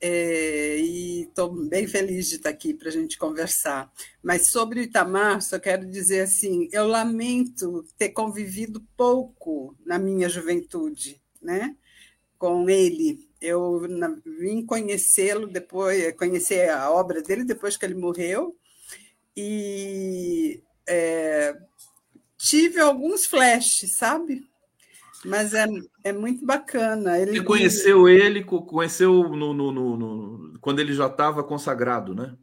É, 0.04 0.78
e 0.80 1.22
estou 1.24 1.52
bem 1.68 1.86
feliz 1.86 2.28
de 2.28 2.38
estar 2.38 2.50
aqui 2.50 2.74
para 2.74 2.90
a 2.90 2.92
gente 2.92 3.20
conversar. 3.20 3.92
Mas 4.24 4.48
sobre 4.48 4.80
o 4.80 4.84
Itamar, 4.84 5.42
só 5.42 5.60
quero 5.60 5.86
dizer 5.86 6.22
assim: 6.22 6.68
eu 6.72 6.88
lamento 6.88 7.86
ter 7.98 8.10
convivido 8.10 8.82
pouco 8.98 9.76
na 9.86 10.00
minha 10.00 10.28
juventude 10.28 11.22
né, 11.42 11.76
com 12.38 12.68
ele. 12.68 13.30
Eu 13.40 13.82
vim 14.40 14.66
conhecê-lo 14.66 15.48
depois, 15.48 16.16
conhecer 16.16 16.70
a 16.70 16.92
obra 16.92 17.22
dele 17.22 17.44
depois 17.44 17.78
que 17.78 17.86
ele 17.86 17.96
morreu, 17.96 18.56
e 19.36 20.62
é, 20.88 21.56
tive 22.38 22.80
alguns 22.80 23.26
flashes, 23.26 23.96
sabe? 23.98 24.51
Mas 25.26 25.54
é, 25.54 25.68
é 26.04 26.12
muito 26.12 26.46
bacana. 26.46 27.20
Ele 27.20 27.32
Você 27.32 27.44
conheceu 27.44 28.10
ele, 28.10 28.44
conheceu 28.44 29.30
no, 29.30 29.54
no, 29.54 29.72
no, 29.72 29.98
no 29.98 30.60
quando 30.60 30.80
ele 30.80 30.94
já 30.94 31.08
estava 31.08 31.44
consagrado, 31.44 32.16
né? 32.16 32.36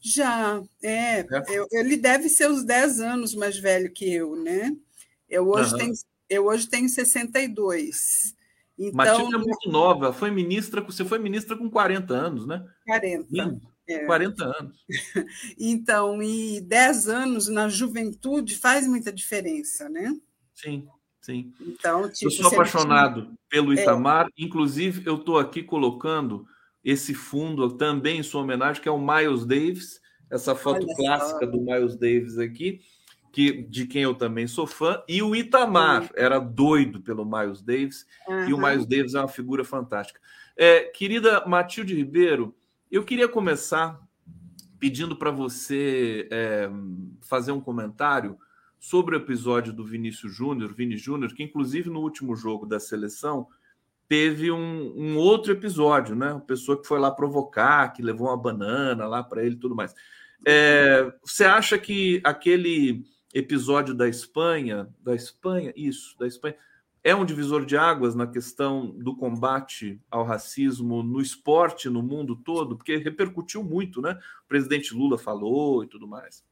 Já, 0.00 0.62
é. 0.82 1.20
é. 1.20 1.26
Eu, 1.48 1.66
ele 1.70 1.96
deve 1.96 2.28
ser 2.28 2.50
uns 2.50 2.64
10 2.64 3.00
anos 3.00 3.34
mais 3.34 3.58
velho 3.58 3.92
que 3.92 4.12
eu, 4.12 4.34
né? 4.34 4.74
Eu 5.28 5.46
hoje, 5.48 5.72
uhum. 5.72 5.78
tenho, 5.78 5.92
eu 6.28 6.46
hoje 6.46 6.68
tenho 6.68 6.88
62. 6.88 8.34
Então, 8.78 8.96
Matilde 8.96 9.34
é 9.34 9.38
muito 9.38 9.70
nova, 9.70 10.12
foi 10.12 10.30
ministra, 10.30 10.80
você 10.80 11.04
foi 11.04 11.18
ministra 11.18 11.54
com 11.56 11.70
40 11.70 12.14
anos, 12.14 12.46
né? 12.46 12.64
40. 12.86 13.60
É. 13.86 14.06
40 14.06 14.44
anos. 14.44 14.84
Então, 15.58 16.22
e 16.22 16.60
10 16.62 17.08
anos 17.08 17.48
na 17.48 17.68
juventude 17.68 18.56
faz 18.56 18.86
muita 18.86 19.12
diferença, 19.12 19.88
né? 19.88 20.16
Sim. 20.54 20.88
Sim. 21.20 21.52
Então, 21.60 22.10
tipo, 22.10 22.26
eu 22.26 22.30
sou 22.30 22.48
apaixonado 22.48 23.32
pelo 23.48 23.72
é. 23.72 23.82
Itamar. 23.82 24.26
É. 24.26 24.30
Inclusive, 24.38 25.02
eu 25.06 25.16
estou 25.16 25.38
aqui 25.38 25.62
colocando 25.62 26.46
esse 26.82 27.14
fundo 27.14 27.76
também 27.76 28.20
em 28.20 28.22
sua 28.22 28.42
homenagem, 28.42 28.82
que 28.82 28.88
é 28.88 28.92
o 28.92 28.98
Miles 28.98 29.44
Davis, 29.44 30.00
essa 30.30 30.54
foto 30.54 30.86
Olha 30.86 30.96
clássica 30.96 31.44
só. 31.44 31.50
do 31.50 31.60
Miles 31.60 31.96
Davis 31.96 32.38
aqui, 32.38 32.80
que 33.32 33.62
de 33.62 33.86
quem 33.86 34.02
eu 34.02 34.14
também 34.14 34.46
sou 34.46 34.66
fã, 34.66 35.02
e 35.06 35.22
o 35.22 35.36
Itamar 35.36 36.10
era 36.16 36.38
doido 36.38 37.00
pelo 37.00 37.24
Miles 37.24 37.62
Davis, 37.62 38.06
uhum. 38.26 38.48
e 38.48 38.54
o 38.54 38.58
Miles 38.58 38.86
Davis 38.86 39.14
é 39.14 39.20
uma 39.20 39.28
figura 39.28 39.62
fantástica. 39.62 40.20
É, 40.56 40.84
querida 40.84 41.44
Matilde 41.46 41.94
Ribeiro, 41.94 42.54
eu 42.90 43.04
queria 43.04 43.28
começar 43.28 44.00
pedindo 44.78 45.14
para 45.14 45.30
você 45.30 46.26
é, 46.30 46.70
fazer 47.20 47.52
um 47.52 47.60
comentário 47.60 48.38
sobre 48.80 49.14
o 49.14 49.18
episódio 49.18 49.74
do 49.74 49.84
Vinícius 49.84 50.34
Júnior, 50.34 50.72
Vini 50.72 50.96
Júnior, 50.96 51.34
que 51.34 51.42
inclusive 51.42 51.90
no 51.90 52.00
último 52.00 52.34
jogo 52.34 52.64
da 52.64 52.80
seleção 52.80 53.46
teve 54.08 54.50
um, 54.50 54.92
um, 54.96 55.16
outro 55.18 55.52
episódio, 55.52 56.16
né? 56.16 56.32
Uma 56.32 56.40
pessoa 56.40 56.80
que 56.80 56.88
foi 56.88 56.98
lá 56.98 57.10
provocar, 57.10 57.92
que 57.92 58.02
levou 58.02 58.28
uma 58.28 58.36
banana 58.36 59.06
lá 59.06 59.22
para 59.22 59.44
ele 59.44 59.54
e 59.54 59.58
tudo 59.58 59.76
mais. 59.76 59.94
É, 60.44 61.12
você 61.22 61.44
acha 61.44 61.78
que 61.78 62.20
aquele 62.24 63.04
episódio 63.34 63.94
da 63.94 64.08
Espanha, 64.08 64.88
da 64.98 65.14
Espanha, 65.14 65.72
isso, 65.76 66.18
da 66.18 66.26
Espanha, 66.26 66.56
é 67.04 67.14
um 67.14 67.24
divisor 67.24 67.64
de 67.64 67.76
águas 67.76 68.14
na 68.14 68.26
questão 68.26 68.90
do 68.90 69.14
combate 69.14 70.00
ao 70.10 70.24
racismo 70.24 71.02
no 71.02 71.20
esporte 71.20 71.88
no 71.88 72.02
mundo 72.02 72.34
todo? 72.34 72.76
Porque 72.76 72.96
repercutiu 72.96 73.62
muito, 73.62 74.00
né? 74.00 74.18
O 74.44 74.48
presidente 74.48 74.94
Lula 74.94 75.18
falou 75.18 75.84
e 75.84 75.86
tudo 75.86 76.08
mais. 76.08 76.42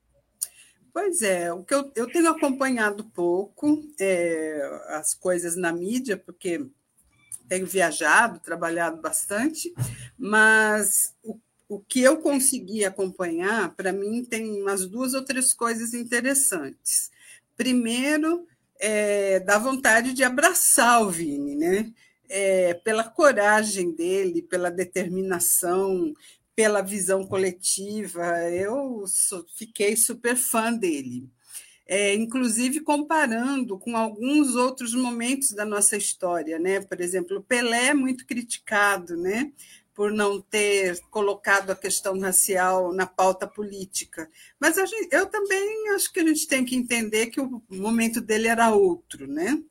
Pois 1.00 1.22
é, 1.22 1.52
o 1.52 1.62
que 1.62 1.72
eu, 1.72 1.92
eu 1.94 2.10
tenho 2.10 2.28
acompanhado 2.28 3.04
pouco 3.04 3.80
é, 4.00 4.60
as 4.88 5.14
coisas 5.14 5.54
na 5.54 5.72
mídia, 5.72 6.16
porque 6.16 6.66
tenho 7.48 7.64
viajado, 7.68 8.40
trabalhado 8.40 9.00
bastante, 9.00 9.72
mas 10.18 11.14
o, 11.22 11.38
o 11.68 11.78
que 11.78 12.00
eu 12.00 12.16
consegui 12.16 12.84
acompanhar, 12.84 13.76
para 13.76 13.92
mim, 13.92 14.24
tem 14.24 14.60
umas 14.60 14.88
duas 14.88 15.14
ou 15.14 15.24
três 15.24 15.54
coisas 15.54 15.94
interessantes. 15.94 17.12
Primeiro, 17.56 18.44
é, 18.80 19.38
dá 19.38 19.56
vontade 19.56 20.12
de 20.12 20.24
abraçar 20.24 21.00
o 21.00 21.10
Vini, 21.10 21.54
né? 21.54 21.92
É, 22.28 22.74
pela 22.74 23.04
coragem 23.04 23.92
dele, 23.92 24.42
pela 24.42 24.68
determinação, 24.68 26.12
pela 26.58 26.82
visão 26.82 27.24
coletiva. 27.24 28.26
Eu 28.50 29.04
fiquei 29.54 29.94
super 29.94 30.34
fã 30.34 30.72
dele. 30.72 31.30
É, 31.86 32.12
inclusive 32.16 32.80
comparando 32.80 33.78
com 33.78 33.96
alguns 33.96 34.56
outros 34.56 34.92
momentos 34.92 35.52
da 35.52 35.64
nossa 35.64 35.96
história, 35.96 36.58
né? 36.58 36.80
Por 36.80 37.00
exemplo, 37.00 37.44
Pelé 37.44 37.90
é 37.90 37.94
muito 37.94 38.26
criticado, 38.26 39.16
né? 39.16 39.52
Por 39.94 40.10
não 40.10 40.40
ter 40.40 41.00
colocado 41.10 41.70
a 41.70 41.76
questão 41.76 42.18
racial 42.18 42.92
na 42.92 43.06
pauta 43.06 43.46
política. 43.46 44.28
Mas 44.58 44.74
gente, 44.74 45.10
eu 45.12 45.26
também 45.26 45.90
acho 45.90 46.12
que 46.12 46.18
a 46.18 46.26
gente 46.26 46.44
tem 46.48 46.64
que 46.64 46.74
entender 46.74 47.26
que 47.26 47.40
o 47.40 47.62
momento 47.70 48.20
dele 48.20 48.48
era 48.48 48.74
outro, 48.74 49.28
né? 49.28 49.62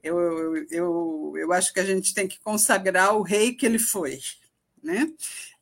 Eu, 0.00 0.16
eu, 0.20 0.66
eu, 0.70 1.34
eu 1.38 1.52
acho 1.52 1.72
que 1.72 1.80
a 1.80 1.84
gente 1.84 2.14
tem 2.14 2.28
que 2.28 2.38
consagrar 2.38 3.16
o 3.16 3.22
rei 3.22 3.52
que 3.52 3.66
ele 3.66 3.80
foi, 3.80 4.20
né? 4.80 5.12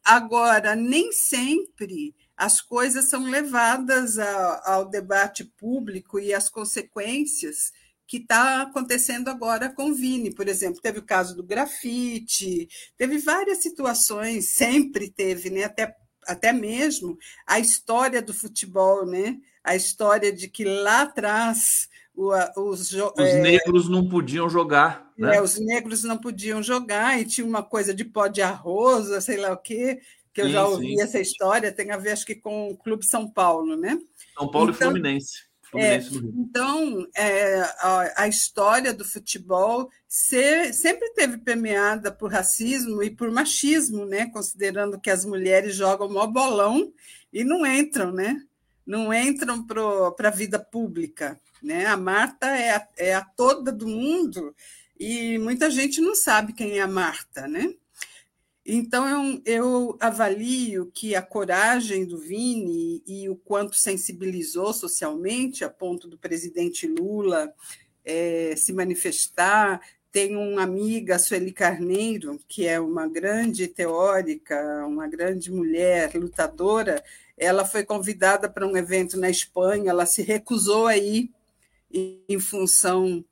Agora, 0.04 0.76
nem 0.76 1.12
sempre 1.12 2.14
as 2.36 2.60
coisas 2.60 3.08
são 3.08 3.24
levadas 3.24 4.18
ao 4.64 4.88
debate 4.88 5.44
público 5.44 6.18
e 6.18 6.34
as 6.34 6.48
consequências 6.48 7.72
que 8.06 8.18
está 8.18 8.62
acontecendo 8.62 9.28
agora 9.28 9.70
com 9.70 9.90
o 9.90 9.94
Vini, 9.94 10.34
por 10.34 10.46
exemplo, 10.46 10.80
teve 10.80 10.98
o 10.98 11.06
caso 11.06 11.34
do 11.34 11.42
grafite, 11.42 12.68
teve 12.98 13.18
várias 13.18 13.62
situações, 13.62 14.50
sempre 14.50 15.10
teve, 15.10 15.48
né? 15.48 15.64
até, 15.64 15.96
até 16.26 16.52
mesmo 16.52 17.16
a 17.46 17.58
história 17.58 18.20
do 18.20 18.34
futebol, 18.34 19.06
né? 19.06 19.38
a 19.62 19.74
história 19.74 20.30
de 20.30 20.48
que 20.48 20.64
lá 20.64 21.02
atrás 21.02 21.88
os, 22.16 22.92
os 22.92 23.18
é, 23.18 23.40
negros 23.40 23.88
não 23.88 24.08
podiam 24.08 24.48
jogar. 24.48 25.10
Né? 25.18 25.36
É, 25.36 25.42
os 25.42 25.58
negros 25.58 26.04
não 26.04 26.16
podiam 26.16 26.62
jogar 26.62 27.20
e 27.20 27.24
tinha 27.24 27.46
uma 27.46 27.62
coisa 27.62 27.92
de 27.92 28.04
pó 28.04 28.26
de 28.26 28.40
arroz, 28.40 29.24
sei 29.24 29.36
lá 29.36 29.52
o 29.52 29.56
quê, 29.56 30.00
que 30.32 30.40
eu 30.40 30.46
sim, 30.46 30.52
já 30.52 30.66
ouvi 30.66 30.96
sim. 30.96 31.02
essa 31.02 31.20
história, 31.20 31.72
tem 31.72 31.90
a 31.90 31.96
ver 31.96 32.12
acho 32.12 32.26
que 32.26 32.34
com 32.34 32.70
o 32.70 32.76
Clube 32.76 33.04
São 33.04 33.28
Paulo, 33.28 33.76
né? 33.76 33.98
São 34.38 34.50
Paulo 34.50 34.70
então, 34.70 34.88
e 34.88 34.92
Fluminense. 34.92 35.44
Fluminense 35.62 36.16
é, 36.16 36.20
então, 36.36 37.06
é, 37.16 37.60
a, 37.80 38.22
a, 38.22 38.28
história 38.28 38.94
do 38.94 39.04
futebol 39.04 39.90
ser, 40.08 40.72
sempre 40.72 41.10
teve 41.14 41.38
permeada 41.38 42.12
por 42.12 42.30
racismo 42.30 43.02
e 43.02 43.10
por 43.10 43.30
machismo, 43.30 44.04
né? 44.06 44.26
considerando 44.26 45.00
que 45.00 45.10
as 45.10 45.24
mulheres 45.24 45.74
jogam 45.74 46.08
mó 46.08 46.26
bolão 46.28 46.92
e 47.32 47.42
não 47.42 47.66
entram, 47.66 48.12
né? 48.12 48.40
não 48.86 49.12
entram 49.12 49.64
para 49.66 50.28
a 50.28 50.30
vida 50.30 50.58
pública. 50.58 51.40
Né? 51.64 51.86
A 51.86 51.96
Marta 51.96 52.46
é 52.46 52.76
a, 52.76 52.88
é 52.98 53.14
a 53.14 53.22
toda 53.22 53.72
do 53.72 53.88
mundo 53.88 54.54
e 55.00 55.38
muita 55.38 55.70
gente 55.70 56.00
não 56.00 56.14
sabe 56.14 56.52
quem 56.52 56.78
é 56.78 56.82
a 56.82 56.86
Marta. 56.86 57.48
Né? 57.48 57.74
Então, 58.66 59.06
eu, 59.08 59.42
eu 59.44 59.96
avalio 59.98 60.90
que 60.92 61.14
a 61.14 61.22
coragem 61.22 62.04
do 62.04 62.18
Vini 62.18 63.02
e 63.06 63.28
o 63.28 63.36
quanto 63.36 63.76
sensibilizou 63.76 64.72
socialmente, 64.72 65.64
a 65.64 65.70
ponto 65.70 66.06
do 66.06 66.18
presidente 66.18 66.86
Lula 66.86 67.52
é, 68.04 68.54
se 68.56 68.72
manifestar. 68.72 69.80
Tenho 70.12 70.40
uma 70.40 70.62
amiga, 70.62 71.18
Sueli 71.18 71.50
Carneiro, 71.50 72.38
que 72.46 72.66
é 72.66 72.78
uma 72.78 73.08
grande 73.08 73.66
teórica, 73.66 74.86
uma 74.86 75.08
grande 75.08 75.50
mulher 75.50 76.14
lutadora. 76.14 77.02
Ela 77.36 77.64
foi 77.64 77.84
convidada 77.84 78.48
para 78.48 78.66
um 78.66 78.76
evento 78.76 79.18
na 79.18 79.28
Espanha, 79.28 79.90
ela 79.90 80.06
se 80.06 80.22
recusou 80.22 80.86
a 80.86 80.96
ir 80.96 81.33
em 81.94 82.40
função 82.40 83.24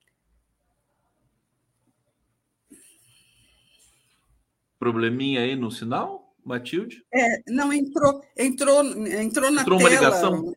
Probleminha 4.82 5.42
aí 5.42 5.54
no 5.54 5.70
sinal, 5.70 6.34
Matilde? 6.44 7.06
É, 7.14 7.40
não, 7.46 7.72
entrou, 7.72 8.20
entrou, 8.36 8.84
entrou 9.06 9.48
na 9.52 9.62
entrou 9.62 9.78
tela. 9.78 9.78
Entrou 9.78 9.78
uma 9.78 9.88
ligação? 9.88 10.56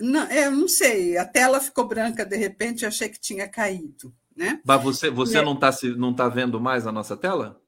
Não, 0.00 0.22
é, 0.22 0.48
não 0.48 0.66
sei, 0.66 1.18
a 1.18 1.26
tela 1.26 1.60
ficou 1.60 1.86
branca 1.86 2.24
de 2.24 2.36
repente, 2.38 2.84
eu 2.84 2.88
achei 2.88 3.06
que 3.10 3.20
tinha 3.20 3.46
caído. 3.46 4.14
Né? 4.34 4.62
Mas 4.64 4.82
você, 4.82 5.10
você 5.10 5.36
é. 5.36 5.42
não 5.42 5.52
está 5.52 5.70
não 5.98 6.14
tá 6.14 6.26
vendo 6.26 6.58
mais 6.58 6.86
a 6.86 6.92
nossa 6.92 7.18
tela? 7.18 7.60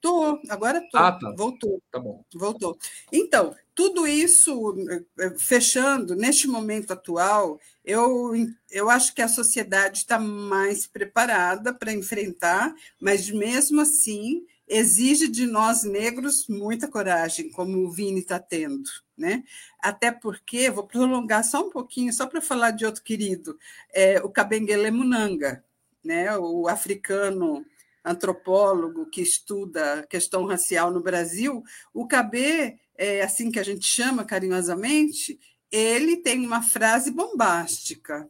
Tô, 0.00 0.36
agora 0.50 0.80
tô. 0.90 0.98
Ah, 0.98 1.12
tá. 1.12 1.32
Voltou. 1.36 1.80
Tá 1.92 2.00
bom. 2.00 2.24
Voltou. 2.34 2.76
Então, 3.12 3.54
tudo 3.74 4.06
isso 4.06 4.74
eh, 5.18 5.30
fechando, 5.38 6.14
neste 6.14 6.46
momento 6.46 6.92
atual, 6.92 7.60
eu, 7.84 8.32
eu 8.70 8.88
acho 8.88 9.14
que 9.14 9.20
a 9.20 9.28
sociedade 9.28 9.98
está 9.98 10.18
mais 10.18 10.86
preparada 10.86 11.74
para 11.74 11.92
enfrentar, 11.92 12.74
mas 13.00 13.28
mesmo 13.30 13.80
assim 13.80 14.46
exige 14.66 15.28
de 15.28 15.46
nós 15.46 15.82
negros 15.84 16.46
muita 16.48 16.88
coragem, 16.88 17.50
como 17.50 17.78
o 17.78 17.90
Vini 17.90 18.20
está 18.20 18.38
tendo. 18.38 18.88
Né? 19.16 19.44
Até 19.80 20.10
porque, 20.10 20.70
vou 20.70 20.86
prolongar 20.86 21.44
só 21.44 21.66
um 21.66 21.70
pouquinho, 21.70 22.12
só 22.12 22.26
para 22.26 22.40
falar 22.40 22.70
de 22.70 22.86
outro 22.86 23.02
querido, 23.02 23.58
é, 23.92 24.20
o 24.22 24.28
Kabengele 24.28 24.90
Munanga, 24.90 25.64
né? 26.02 26.36
o 26.36 26.68
africano 26.68 27.64
antropólogo 28.04 29.06
que 29.06 29.22
estuda 29.22 30.06
questão 30.08 30.44
racial 30.44 30.90
no 30.90 31.00
Brasil, 31.00 31.62
o 31.92 32.06
KB, 32.06 32.78
é 32.96 33.22
assim 33.22 33.50
que 33.50 33.58
a 33.58 33.62
gente 33.62 33.86
chama 33.86 34.24
carinhosamente, 34.24 35.38
ele 35.70 36.18
tem 36.18 36.46
uma 36.46 36.62
frase 36.62 37.10
bombástica. 37.10 38.28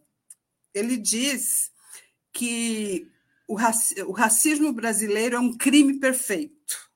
Ele 0.73 0.97
diz 0.97 1.71
que 2.33 3.11
o, 3.47 3.55
racismo 4.13 4.73
brasileiro 4.73 5.37
é 5.37 5.41
um 5.41 5.57
crime 5.57 5.99
perfeito, 6.01 6.91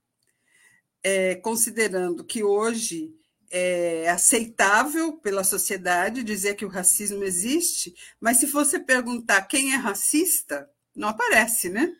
é, 1.03 1.35
considerando 1.37 2.25
que 2.25 2.43
hoje 2.43 3.15
é 3.51 4.09
aceitável 4.11 5.15
pela 5.15 5.45
sociedade 5.45 6.23
dizer 6.23 6.55
que 6.55 6.65
o 6.65 6.69
racismo 6.69 7.25
existe, 7.25 7.95
mas 8.21 8.39
se 8.39 8.47
você 8.47 8.79
perguntar 8.79 9.43
quem 9.43 9.73
é 9.73 9.77
racista, 9.77 10.69
não 10.95 11.09
aparece, 11.09 11.69
né? 11.69 11.95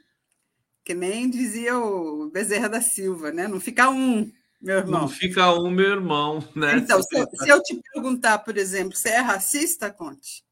Que 0.89 0.95
nem 0.95 1.29
dizia 1.29 1.79
o 1.79 2.31
Bezerra 2.31 2.67
da 2.67 2.81
Silva, 2.81 3.31
né? 3.31 3.47
Não 3.47 3.61
fica 3.61 3.91
um, 3.91 4.33
meu 4.59 4.79
irmão. 4.79 5.03
Não 5.03 5.09
fica 5.09 5.53
um, 5.53 5.71
meu 5.71 5.85
irmão, 5.85 6.43
né? 6.57 6.79
Então, 6.79 7.03
se, 7.03 7.27
se 7.31 7.47
eu 7.47 7.63
te 7.63 7.79
perguntar, 7.93 8.39
por 8.39 8.57
exemplo, 8.57 8.97
você 8.97 9.11
é 9.11 9.19
racista, 9.19 9.93
conte. 9.93 10.43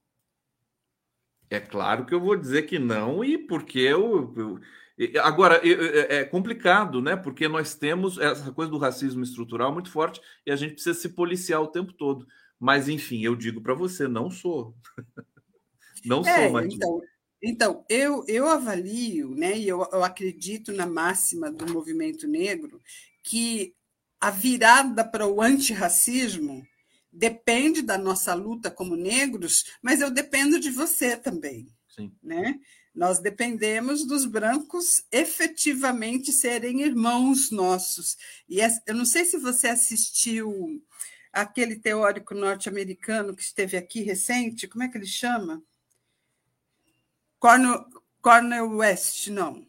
É 1.49 1.59
claro 1.59 2.05
que 2.05 2.13
eu 2.13 2.21
vou 2.21 2.37
dizer 2.37 2.65
que 2.65 2.79
não, 2.79 3.25
e 3.25 3.39
porque 3.39 3.79
eu. 3.79 4.61
eu 4.99 5.25
agora, 5.25 5.59
é 5.65 6.23
complicado, 6.25 7.01
né? 7.01 7.17
Porque 7.17 7.49
nós 7.49 7.75
temos 7.75 8.19
essa 8.19 8.53
coisa 8.53 8.71
do 8.71 8.77
racismo 8.77 9.23
estrutural 9.23 9.73
muito 9.73 9.91
forte 9.91 10.21
e 10.45 10.51
a 10.51 10.57
gente 10.57 10.75
precisa 10.75 11.01
se 11.01 11.09
policiar 11.09 11.63
o 11.63 11.69
tempo 11.69 11.95
todo. 11.95 12.27
Mas, 12.61 12.91
enfim, 12.91 13.25
eu 13.25 13.35
digo 13.35 13.63
para 13.63 13.73
você, 13.73 14.07
não 14.07 14.31
sou. 14.31 14.77
não 16.05 16.23
sou, 16.23 16.61
é, 16.61 16.67
Então, 16.67 17.01
então 17.43 17.85
eu, 17.89 18.25
eu 18.27 18.49
avalio, 18.49 19.35
né, 19.35 19.57
e 19.57 19.69
eu, 19.69 19.87
eu 19.93 20.03
acredito 20.03 20.73
na 20.73 20.87
máxima 20.87 21.51
do 21.51 21.73
movimento 21.73 22.27
negro, 22.27 22.81
que 23.23 23.75
a 24.21 24.31
virada 24.31 25.05
para 25.05 25.27
o 25.27 25.41
antirracismo 25.41 26.67
depende 27.13 27.83
da 27.83 27.97
nossa 27.97 28.35
luta 28.35 28.71
como 28.71 28.97
negros, 28.97 29.65
mas 29.83 30.01
eu 30.01 30.11
dependo 30.11 30.61
de 30.61 30.71
você 30.71 31.17
também. 31.17 31.67
Sim. 31.89 32.13
Né? 32.23 32.59
Nós 32.95 33.19
dependemos 33.19 34.07
dos 34.07 34.25
brancos 34.25 35.05
efetivamente 35.11 36.33
serem 36.33 36.83
irmãos 36.83 37.51
nossos. 37.51 38.17
E 38.49 38.59
eu 38.87 38.95
não 38.95 39.05
sei 39.05 39.25
se 39.25 39.39
você 39.39 39.69
assistiu 39.69 40.83
aquele 41.33 41.77
teórico 41.77 42.35
norte-americano 42.35 43.37
que 43.37 43.43
esteve 43.43 43.77
aqui 43.77 44.01
recente, 44.01 44.67
como 44.67 44.83
é 44.83 44.89
que 44.89 44.97
ele 44.97 45.07
chama? 45.07 45.63
Cornel, 47.47 47.87
Cornel 48.21 48.77
West, 48.77 49.29
não. 49.29 49.65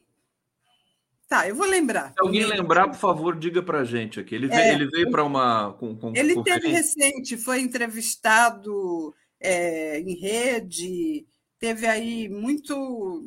Tá, 1.30 1.48
eu 1.48 1.54
vou 1.54 1.68
lembrar. 1.68 2.14
Se 2.14 2.22
alguém 2.22 2.44
lembrar, 2.44 2.88
por 2.88 2.98
favor, 2.98 3.38
diga 3.38 3.62
para 3.62 3.82
a 3.82 3.84
gente 3.84 4.20
aqui. 4.20 4.34
Ele 4.34 4.48
veio, 4.48 4.60
é, 4.60 4.74
ele 4.74 4.88
veio 4.88 5.12
para 5.12 5.24
uma. 5.24 5.74
Com, 5.74 5.96
com, 5.96 6.12
ele 6.16 6.42
teve 6.42 6.70
recente, 6.70 7.38
foi 7.38 7.60
entrevistado 7.60 9.14
é, 9.40 10.00
em 10.00 10.16
rede, 10.16 11.28
teve 11.60 11.86
aí 11.86 12.28
muito. 12.30 13.24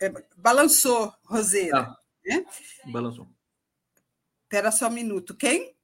É, 0.00 0.10
balançou, 0.38 1.12
Roseira. 1.24 1.78
Ah, 1.78 1.96
né? 2.24 2.46
Balançou. 2.86 3.28
Espera 4.44 4.70
só 4.70 4.88
um 4.88 4.92
minuto. 4.92 5.36
Quem? 5.36 5.74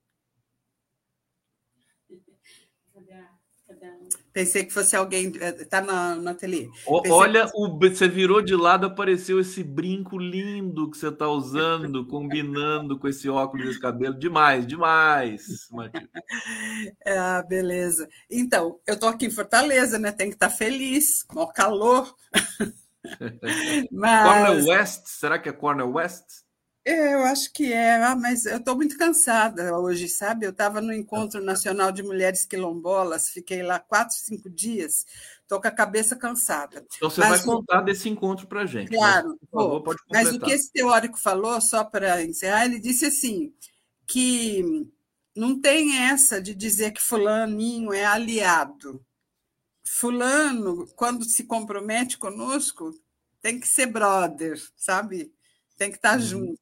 Pensei 4.37 4.65
que 4.65 4.73
fosse 4.73 4.95
alguém. 4.95 5.33
Está 5.35 5.81
na, 5.81 6.15
na 6.17 6.33
ateliê. 6.33 6.69
Olha, 6.87 7.47
que... 7.47 7.53
o, 7.55 7.79
você 7.79 8.07
virou 8.07 8.43
de 8.43 8.55
lado, 8.55 8.85
apareceu 8.85 9.41
esse 9.41 9.65
brinco 9.65 10.19
lindo 10.19 10.91
que 10.91 10.99
você 10.99 11.09
está 11.09 11.27
usando, 11.27 12.05
combinando 12.09 12.99
com 12.99 13.09
esse 13.09 13.31
óculos, 13.31 13.71
esse 13.71 13.81
cabelo. 13.81 14.19
Demais, 14.19 14.67
demais, 14.67 15.69
Ah, 17.07 17.43
beleza. 17.49 18.07
Então, 18.31 18.79
eu 18.87 18.95
estou 18.95 19.09
aqui 19.09 19.25
em 19.25 19.31
Fortaleza, 19.31 19.99
né? 19.99 20.13
Tem 20.13 20.29
que 20.29 20.37
estar 20.37 20.51
tá 20.51 20.55
feliz, 20.55 21.23
com 21.23 21.41
o 21.41 21.53
calor. 21.53 22.15
Mas... 23.91 24.29
Cornel 24.29 24.67
West, 24.67 25.07
será 25.07 25.39
que 25.39 25.49
é 25.49 25.53
Cornel 25.53 25.93
West? 25.93 26.46
É, 26.87 27.15
eu 27.15 27.25
acho 27.25 27.53
que 27.53 27.73
é, 27.73 28.01
ah, 28.01 28.15
mas 28.15 28.47
eu 28.47 28.59
estou 28.59 28.77
muito 28.77 28.97
cansada 28.97 29.77
hoje, 29.77 30.09
sabe? 30.09 30.47
Eu 30.47 30.51
estava 30.51 30.81
no 30.81 30.93
Encontro 30.93 31.43
Nacional 31.43 31.91
de 31.91 32.01
Mulheres 32.01 32.45
Quilombolas, 32.45 33.29
fiquei 33.29 33.61
lá 33.61 33.81
quatro, 33.81 34.15
cinco 34.17 34.49
dias, 34.49 35.05
estou 35.43 35.61
com 35.61 35.67
a 35.67 35.73
cabeça 35.73 36.15
cansada. 36.15 36.87
Então 36.97 37.11
você 37.11 37.21
mas, 37.21 37.31
vai 37.31 37.43
contar 37.43 37.81
desse 37.81 38.09
encontro 38.09 38.47
para 38.47 38.61
a 38.61 38.67
gente. 38.67 38.91
Claro, 38.91 39.31
mas, 39.31 39.51
por 39.51 39.63
favor, 39.63 39.83
pode 39.83 39.99
mas 40.13 40.33
o 40.33 40.39
que 40.39 40.53
esse 40.53 40.71
teórico 40.71 41.19
falou, 41.19 41.61
só 41.61 41.83
para 41.83 42.23
encerrar, 42.23 42.67
ele 42.67 42.79
disse 42.79 43.07
assim, 43.07 43.53
que 44.07 44.89
não 45.35 45.61
tem 45.61 46.05
essa 46.05 46.41
de 46.41 46.55
dizer 46.55 46.93
que 46.93 47.03
fulaninho 47.03 47.93
é 47.93 48.05
aliado. 48.05 49.05
Fulano, 49.85 50.87
quando 50.95 51.25
se 51.25 51.43
compromete 51.43 52.17
conosco, 52.17 52.93
tem 53.43 53.59
que 53.59 53.67
ser 53.67 53.87
brother, 53.87 54.57
sabe? 54.77 55.35
Tem 55.77 55.91
que 55.91 55.97
estar 55.97 56.17
uhum. 56.19 56.25
junto. 56.25 56.61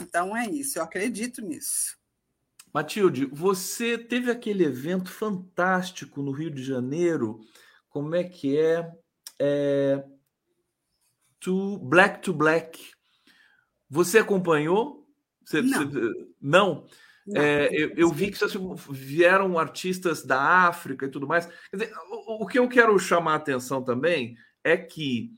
Então 0.00 0.36
é 0.36 0.48
isso, 0.48 0.78
eu 0.78 0.82
acredito 0.82 1.40
nisso. 1.40 1.96
Matilde, 2.72 3.24
você 3.26 3.96
teve 3.96 4.30
aquele 4.30 4.64
evento 4.64 5.10
fantástico 5.10 6.22
no 6.22 6.30
Rio 6.30 6.50
de 6.50 6.62
Janeiro. 6.62 7.40
Como 7.88 8.14
é 8.14 8.22
que 8.22 8.58
é? 8.58 8.92
é 9.38 10.04
to 11.40 11.78
Black 11.78 12.20
to 12.20 12.34
Black. 12.34 12.92
Você 13.88 14.18
acompanhou? 14.18 15.08
Você, 15.44 15.62
não. 15.62 15.90
Você, 15.90 16.00
não? 16.40 16.86
não 17.26 17.40
é, 17.40 17.68
eu, 17.72 17.92
eu, 17.96 18.10
vi 18.10 18.30
que 18.30 18.38
vieram 18.90 19.58
artistas 19.58 20.24
da 20.24 20.40
África 20.40 21.06
e 21.06 21.10
tudo 21.10 21.26
mais. 21.26 21.48
Dizer, 21.72 21.92
o, 22.10 22.44
o 22.44 22.46
que 22.46 22.58
eu 22.58 22.68
quero 22.68 22.98
chamar 22.98 23.32
a 23.32 23.36
atenção 23.36 23.82
também 23.82 24.36
é 24.62 24.76
que 24.76 25.32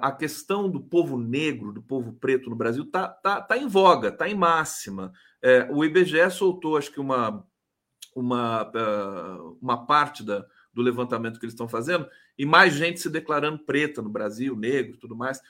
a, 0.00 0.12
questão 0.12 0.68
do 0.68 0.80
povo 0.80 1.18
negro, 1.18 1.72
do 1.72 1.82
povo 1.82 2.12
preto 2.12 2.50
no 2.50 2.56
Brasil, 2.56 2.84
está 2.84 3.08
tá, 3.08 3.40
tá 3.40 3.56
em 3.56 3.66
voga, 3.66 4.08
está 4.08 4.28
em 4.28 4.34
máxima. 4.34 5.12
É, 5.42 5.68
o 5.70 5.84
IBGE 5.84 6.30
soltou, 6.30 6.76
acho 6.76 6.92
que, 6.92 7.00
uma, 7.00 7.46
uma, 8.14 8.62
uh, 8.64 9.58
uma 9.60 9.86
parte 9.86 10.22
da, 10.22 10.44
do 10.72 10.82
levantamento 10.82 11.38
que 11.38 11.44
eles 11.44 11.54
estão 11.54 11.68
fazendo, 11.68 12.08
e 12.38 12.46
mais 12.46 12.74
gente 12.74 13.00
se 13.00 13.10
declarando 13.10 13.64
preta 13.64 14.00
no 14.00 14.08
Brasil, 14.08 14.56
negro 14.56 14.98
tudo 14.98 15.16
mais. 15.16 15.40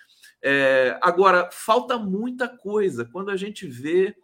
É, 0.43 0.99
agora, 1.03 1.49
falta 1.53 1.99
muita 1.99 2.49
coisa 2.49 3.05
quando 3.05 3.31
a 3.31 3.37
gente 3.37 3.67
vê 3.67 4.17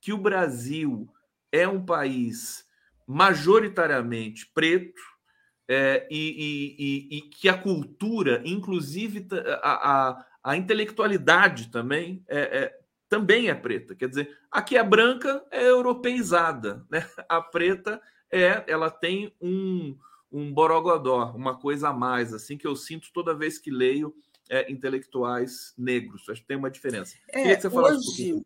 que 0.00 0.12
o 0.12 0.18
Brasil 0.18 1.08
é 1.50 1.66
um 1.66 1.84
país 1.84 2.64
majoritariamente 3.06 4.50
preto, 4.54 5.00
é, 5.72 6.06
e, 6.10 6.76
e, 6.78 7.16
e, 7.16 7.20
que 7.22 7.48
a 7.48 7.56
cultura, 7.56 8.42
inclusive 8.44 9.26
a, 9.62 9.90
a, 9.92 10.26
a 10.44 10.56
intelectualidade 10.56 11.70
também, 11.70 12.22
é, 12.28 12.40
é, 12.40 12.78
também 13.08 13.48
é 13.48 13.54
preta. 13.54 13.94
Quer 13.94 14.08
dizer, 14.08 14.38
a 14.50 14.60
que 14.60 14.76
é 14.76 14.84
branca 14.84 15.42
é 15.50 15.66
europeizada, 15.66 16.84
né? 16.90 17.08
A 17.26 17.40
preta 17.40 18.00
é, 18.30 18.64
ela 18.66 18.90
tem 18.90 19.32
um, 19.40 19.96
um 20.30 20.52
borogodó, 20.52 21.32
uma 21.34 21.58
coisa 21.58 21.88
a 21.88 21.92
mais, 21.92 22.34
assim, 22.34 22.58
que 22.58 22.66
eu 22.66 22.76
sinto 22.76 23.08
toda 23.12 23.34
vez 23.34 23.58
que 23.58 23.70
leio 23.70 24.14
é, 24.50 24.70
intelectuais 24.70 25.72
negros. 25.78 26.28
Acho 26.28 26.42
que 26.42 26.48
tem 26.48 26.56
uma 26.58 26.70
diferença. 26.70 27.16
É, 27.28 27.52
hoje, 27.66 28.34
um 28.34 28.42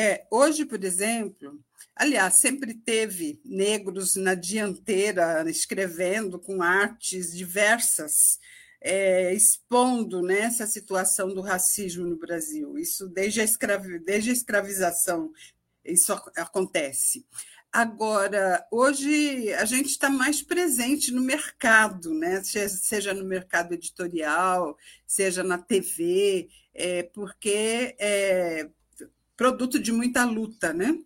é, 0.00 0.24
hoje, 0.30 0.64
por 0.64 0.84
exemplo, 0.84 1.58
aliás, 1.96 2.34
sempre 2.34 2.72
teve 2.72 3.40
negros 3.44 4.14
na 4.14 4.32
dianteira 4.34 5.44
escrevendo 5.50 6.38
com 6.38 6.62
artes 6.62 7.36
diversas, 7.36 8.38
é, 8.80 9.34
expondo 9.34 10.22
né, 10.22 10.42
essa 10.42 10.68
situação 10.68 11.34
do 11.34 11.40
racismo 11.40 12.06
no 12.06 12.16
Brasil. 12.16 12.78
Isso 12.78 13.08
desde 13.08 13.40
a, 13.40 13.44
escravi, 13.44 13.98
desde 13.98 14.30
a 14.30 14.34
escravização, 14.34 15.32
isso 15.84 16.12
acontece. 16.36 17.26
Agora, 17.72 18.64
hoje 18.70 19.52
a 19.54 19.64
gente 19.64 19.88
está 19.88 20.08
mais 20.08 20.40
presente 20.40 21.10
no 21.10 21.20
mercado, 21.20 22.14
né? 22.14 22.40
seja 22.44 23.12
no 23.12 23.24
mercado 23.24 23.74
editorial, 23.74 24.78
seja 25.04 25.42
na 25.42 25.58
TV, 25.58 26.48
é, 26.72 27.02
porque 27.02 27.96
é 27.98 28.70
produto 29.38 29.78
de 29.78 29.92
muita 29.92 30.24
luta, 30.24 30.74
né? 30.74 30.98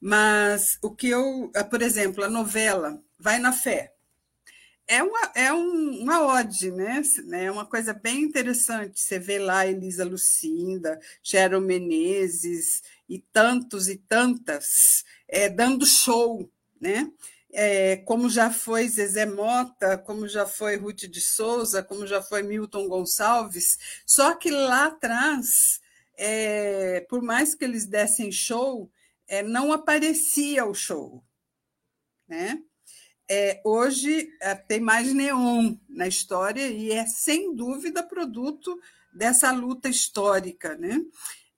Mas 0.00 0.78
o 0.80 0.94
que 0.94 1.08
eu, 1.08 1.50
por 1.70 1.82
exemplo, 1.82 2.22
a 2.22 2.28
novela 2.30 3.02
Vai 3.18 3.40
na 3.40 3.52
Fé, 3.52 3.92
é 4.86 5.02
uma, 5.02 5.32
é 5.34 5.52
um, 5.52 6.02
uma 6.02 6.24
ode, 6.24 6.70
né? 6.70 7.02
É 7.32 7.50
uma 7.50 7.66
coisa 7.66 7.92
bem 7.92 8.22
interessante. 8.22 9.00
Você 9.00 9.18
vê 9.18 9.38
lá 9.38 9.66
Elisa 9.66 10.04
Lucinda, 10.04 11.00
Sharon 11.22 11.60
Menezes 11.60 12.82
e 13.08 13.18
tantos 13.18 13.88
e 13.88 13.96
tantas 13.96 15.04
é, 15.26 15.48
dando 15.48 15.84
show, 15.84 16.50
né? 16.80 17.10
É, 17.52 17.96
como 17.96 18.30
já 18.30 18.50
foi 18.50 18.88
Zezé 18.88 19.26
Mota, 19.26 19.98
como 19.98 20.28
já 20.28 20.46
foi 20.46 20.76
Ruth 20.76 21.04
de 21.06 21.20
Souza, 21.20 21.82
como 21.82 22.06
já 22.06 22.22
foi 22.22 22.42
Milton 22.42 22.86
Gonçalves, 22.88 23.78
só 24.06 24.34
que 24.34 24.50
lá 24.50 24.86
atrás, 24.86 25.80
é, 26.18 27.00
por 27.08 27.22
mais 27.22 27.54
que 27.54 27.64
eles 27.64 27.86
dessem 27.86 28.30
show, 28.32 28.90
é, 29.26 29.42
não 29.42 29.72
aparecia 29.72 30.66
o 30.66 30.74
show. 30.74 31.24
Né? 32.26 32.60
É, 33.30 33.60
hoje 33.64 34.28
é, 34.40 34.54
tem 34.54 34.80
mais 34.80 35.14
neon 35.14 35.76
na 35.88 36.08
história 36.08 36.66
e 36.66 36.90
é, 36.90 37.06
sem 37.06 37.54
dúvida, 37.54 38.02
produto 38.02 38.78
dessa 39.12 39.52
luta 39.52 39.88
histórica. 39.88 40.76
Né? 40.76 41.00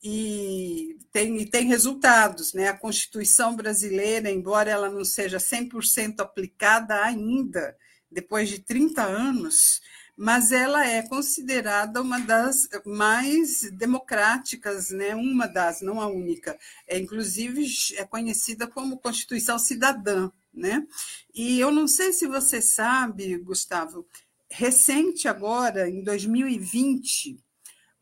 e 0.03 0.99
tem, 1.12 1.45
tem 1.47 1.66
resultados. 1.66 2.55
Né? 2.55 2.69
A 2.69 2.77
Constituição 2.77 3.55
brasileira, 3.55 4.31
embora 4.31 4.70
ela 4.70 4.89
não 4.89 5.05
seja 5.05 5.39
100% 5.39 6.20
aplicada 6.20 7.03
ainda, 7.03 7.77
depois 8.11 8.49
de 8.49 8.61
30 8.61 9.03
anos, 9.03 9.81
mas 10.23 10.53
ela 10.53 10.87
é 10.87 11.01
considerada 11.01 12.03
uma 12.03 12.21
das 12.21 12.69
mais 12.85 13.63
democráticas, 13.73 14.91
né? 14.91 15.15
uma 15.15 15.47
das, 15.47 15.81
não 15.81 15.99
a 15.99 16.09
única. 16.09 16.59
É, 16.87 16.99
inclusive, 16.99 17.67
é 17.97 18.05
conhecida 18.05 18.67
como 18.67 18.99
Constituição 18.99 19.59
Cidadã. 19.59 20.31
Né? 20.53 20.87
E 21.35 21.59
eu 21.59 21.73
não 21.73 21.89
sei 21.89 22.13
se 22.13 22.27
você 22.27 22.61
sabe, 22.61 23.39
Gustavo, 23.39 24.07
recente 24.51 25.27
agora, 25.27 25.89
em 25.89 26.05
2020, 26.05 27.43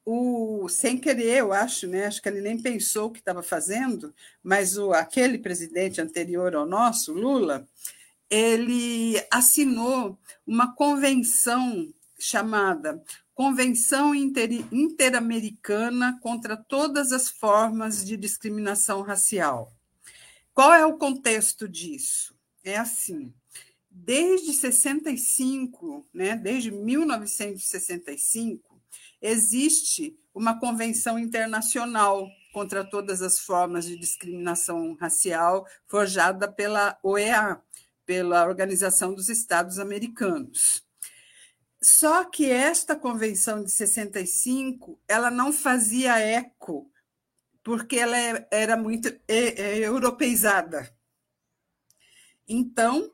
o, 0.05 0.69
sem 0.69 0.99
querer, 0.99 1.37
eu 1.37 1.53
acho, 1.53 1.87
né? 1.87 2.07
Acho 2.07 2.21
que 2.21 2.29
ele 2.29 2.41
nem 2.41 2.61
pensou 2.61 3.07
o 3.07 3.11
que 3.13 3.21
estava 3.21 3.45
fazendo, 3.45 4.13
mas 4.43 4.77
o, 4.77 4.93
aquele 4.93 5.39
presidente 5.39 6.01
anterior 6.01 6.57
ao 6.57 6.67
nosso, 6.67 7.13
Lula, 7.13 7.69
ele 8.29 9.23
assinou 9.31 10.19
uma 10.45 10.75
convenção 10.75 11.89
chamada 12.19 13.03
Convenção 13.35 14.15
Inter, 14.15 14.51
Interamericana 14.73 16.19
contra 16.21 16.57
todas 16.57 17.13
as 17.13 17.29
formas 17.29 18.05
de 18.05 18.17
discriminação 18.17 19.03
racial. 19.03 19.73
Qual 20.53 20.73
é 20.73 20.85
o 20.85 20.99
contexto 20.99 21.69
disso? 21.69 22.37
É 22.65 22.77
assim, 22.77 23.33
desde 23.89 24.53
65, 24.53 26.05
né, 26.13 26.35
desde 26.37 26.73
1965, 26.73 28.83
existe 29.23 30.19
uma 30.35 30.59
convenção 30.59 31.17
internacional 31.19 32.29
contra 32.53 32.85
todas 32.85 33.23
as 33.23 33.39
formas 33.39 33.87
de 33.87 33.97
discriminação 33.97 34.95
racial 34.95 35.65
forjada 35.87 36.51
pela 36.51 36.99
OEA, 37.03 37.63
pela 38.05 38.45
Organização 38.47 39.15
dos 39.15 39.29
Estados 39.29 39.79
Americanos. 39.79 40.88
Só 41.81 42.25
que 42.25 42.51
esta 42.51 42.97
convenção 42.97 43.63
de 43.63 43.71
65, 43.71 45.01
ela 45.07 45.31
não 45.31 45.53
fazia 45.53 46.19
eco 46.19 46.91
porque 47.63 47.97
ela 47.97 48.17
é, 48.17 48.49
era 48.51 48.77
muito 48.77 49.15
europeizada. 49.29 50.91
Então, 52.49 53.13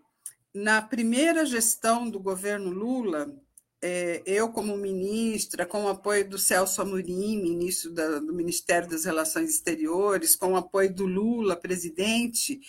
na 0.55 0.81
primeira 0.81 1.45
gestão 1.45 2.09
do 2.09 2.21
governo 2.21 2.71
Lula, 2.71 3.35
é, 3.83 4.23
eu, 4.25 4.49
como 4.51 4.77
ministra, 4.77 5.67
com 5.67 5.85
o 5.85 5.89
apoio 5.89 6.27
do 6.29 6.39
Celso 6.39 6.81
Amorim, 6.81 7.43
ministro 7.43 7.93
do 7.93 8.33
Ministério 8.33 8.89
das 8.89 9.05
Relações 9.05 9.51
Exteriores, 9.51 10.37
com 10.37 10.53
o 10.53 10.57
apoio 10.57 10.95
do 10.95 11.05
Lula, 11.05 11.57
presidente, 11.57 12.61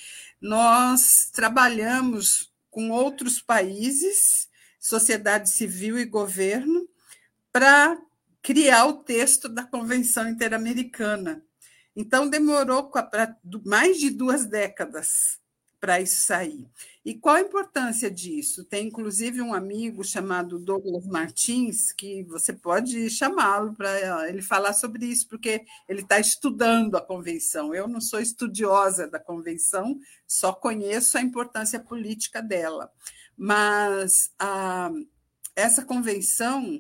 nós 0.42 1.30
trabalhamos 1.32 2.52
com 2.70 2.90
outros 2.90 3.40
países, 3.40 4.50
sociedade 4.86 5.50
civil 5.50 5.98
e 5.98 6.06
governo, 6.06 6.88
para 7.52 8.00
criar 8.40 8.86
o 8.86 9.02
texto 9.02 9.50
da 9.50 9.64
Convenção 9.64 10.30
Interamericana. 10.30 11.44
Então, 11.96 12.30
demorou 12.30 12.92
mais 13.66 13.98
de 13.98 14.12
duas 14.12 14.46
décadas 14.46 15.40
para 15.80 16.00
isso 16.00 16.22
sair. 16.22 16.68
E 17.04 17.16
qual 17.16 17.36
a 17.36 17.42
importância 17.42 18.12
disso? 18.12 18.64
Tem 18.64 18.86
inclusive 18.88 19.42
um 19.42 19.56
amigo 19.56 20.04
chamado 20.04 20.60
Douglas 20.60 21.08
Martins, 21.08 21.92
que 21.92 22.22
você 22.24 22.54
pode 22.54 23.10
chamá-lo 23.10 23.74
para 23.74 24.30
ele 24.30 24.44
falar 24.44 24.74
sobre 24.74 25.08
isso, 25.08 25.28
porque 25.28 25.66
ele 25.90 26.02
está 26.02 26.20
estudando 26.20 26.96
a 26.96 27.02
convenção. 27.02 27.74
Eu 27.74 27.88
não 27.88 28.00
sou 28.00 28.20
estudiosa 28.20 29.08
da 29.08 29.20
convenção, 29.20 30.00
só 30.28 30.54
conheço 30.54 31.18
a 31.18 31.22
importância 31.22 31.80
política 31.80 32.40
dela. 32.40 32.92
Mas 33.38 34.32
a, 34.40 34.92
essa 35.56 35.84
convenção 35.84 36.80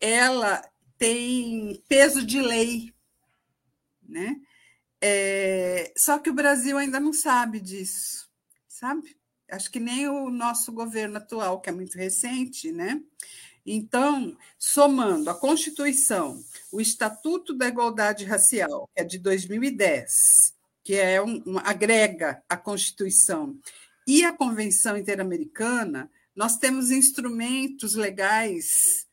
ela 0.00 0.62
tem 0.98 1.82
peso 1.88 2.24
de 2.24 2.40
lei, 2.40 2.92
né? 4.02 4.36
É, 5.00 5.92
só 5.96 6.18
que 6.18 6.30
o 6.30 6.34
Brasil 6.34 6.78
ainda 6.78 6.98
não 6.98 7.12
sabe 7.12 7.60
disso 7.60 8.24
sabe? 8.84 9.16
Acho 9.50 9.70
que 9.70 9.80
nem 9.80 10.08
o 10.08 10.28
nosso 10.30 10.72
governo 10.72 11.16
atual, 11.16 11.60
que 11.60 11.70
é 11.70 11.72
muito 11.72 11.96
recente, 11.96 12.72
né? 12.72 13.00
Então, 13.64 14.36
somando 14.58 15.30
a 15.30 15.34
Constituição, 15.34 16.42
o 16.70 16.80
Estatuto 16.80 17.54
da 17.54 17.66
Igualdade 17.66 18.24
Racial, 18.24 18.90
que 18.94 19.00
é 19.00 19.04
de 19.04 19.18
2010, 19.18 20.54
que 20.82 20.94
é 20.96 21.22
um, 21.22 21.42
um 21.46 21.58
agrega 21.58 22.42
a 22.48 22.56
Constituição, 22.56 23.58
e 24.06 24.24
a 24.24 24.32
Convenção 24.32 24.96
Interamericana, 24.96 26.10
nós 26.34 26.56
temos 26.56 26.90
instrumentos 26.90 27.94
legais 27.94 29.04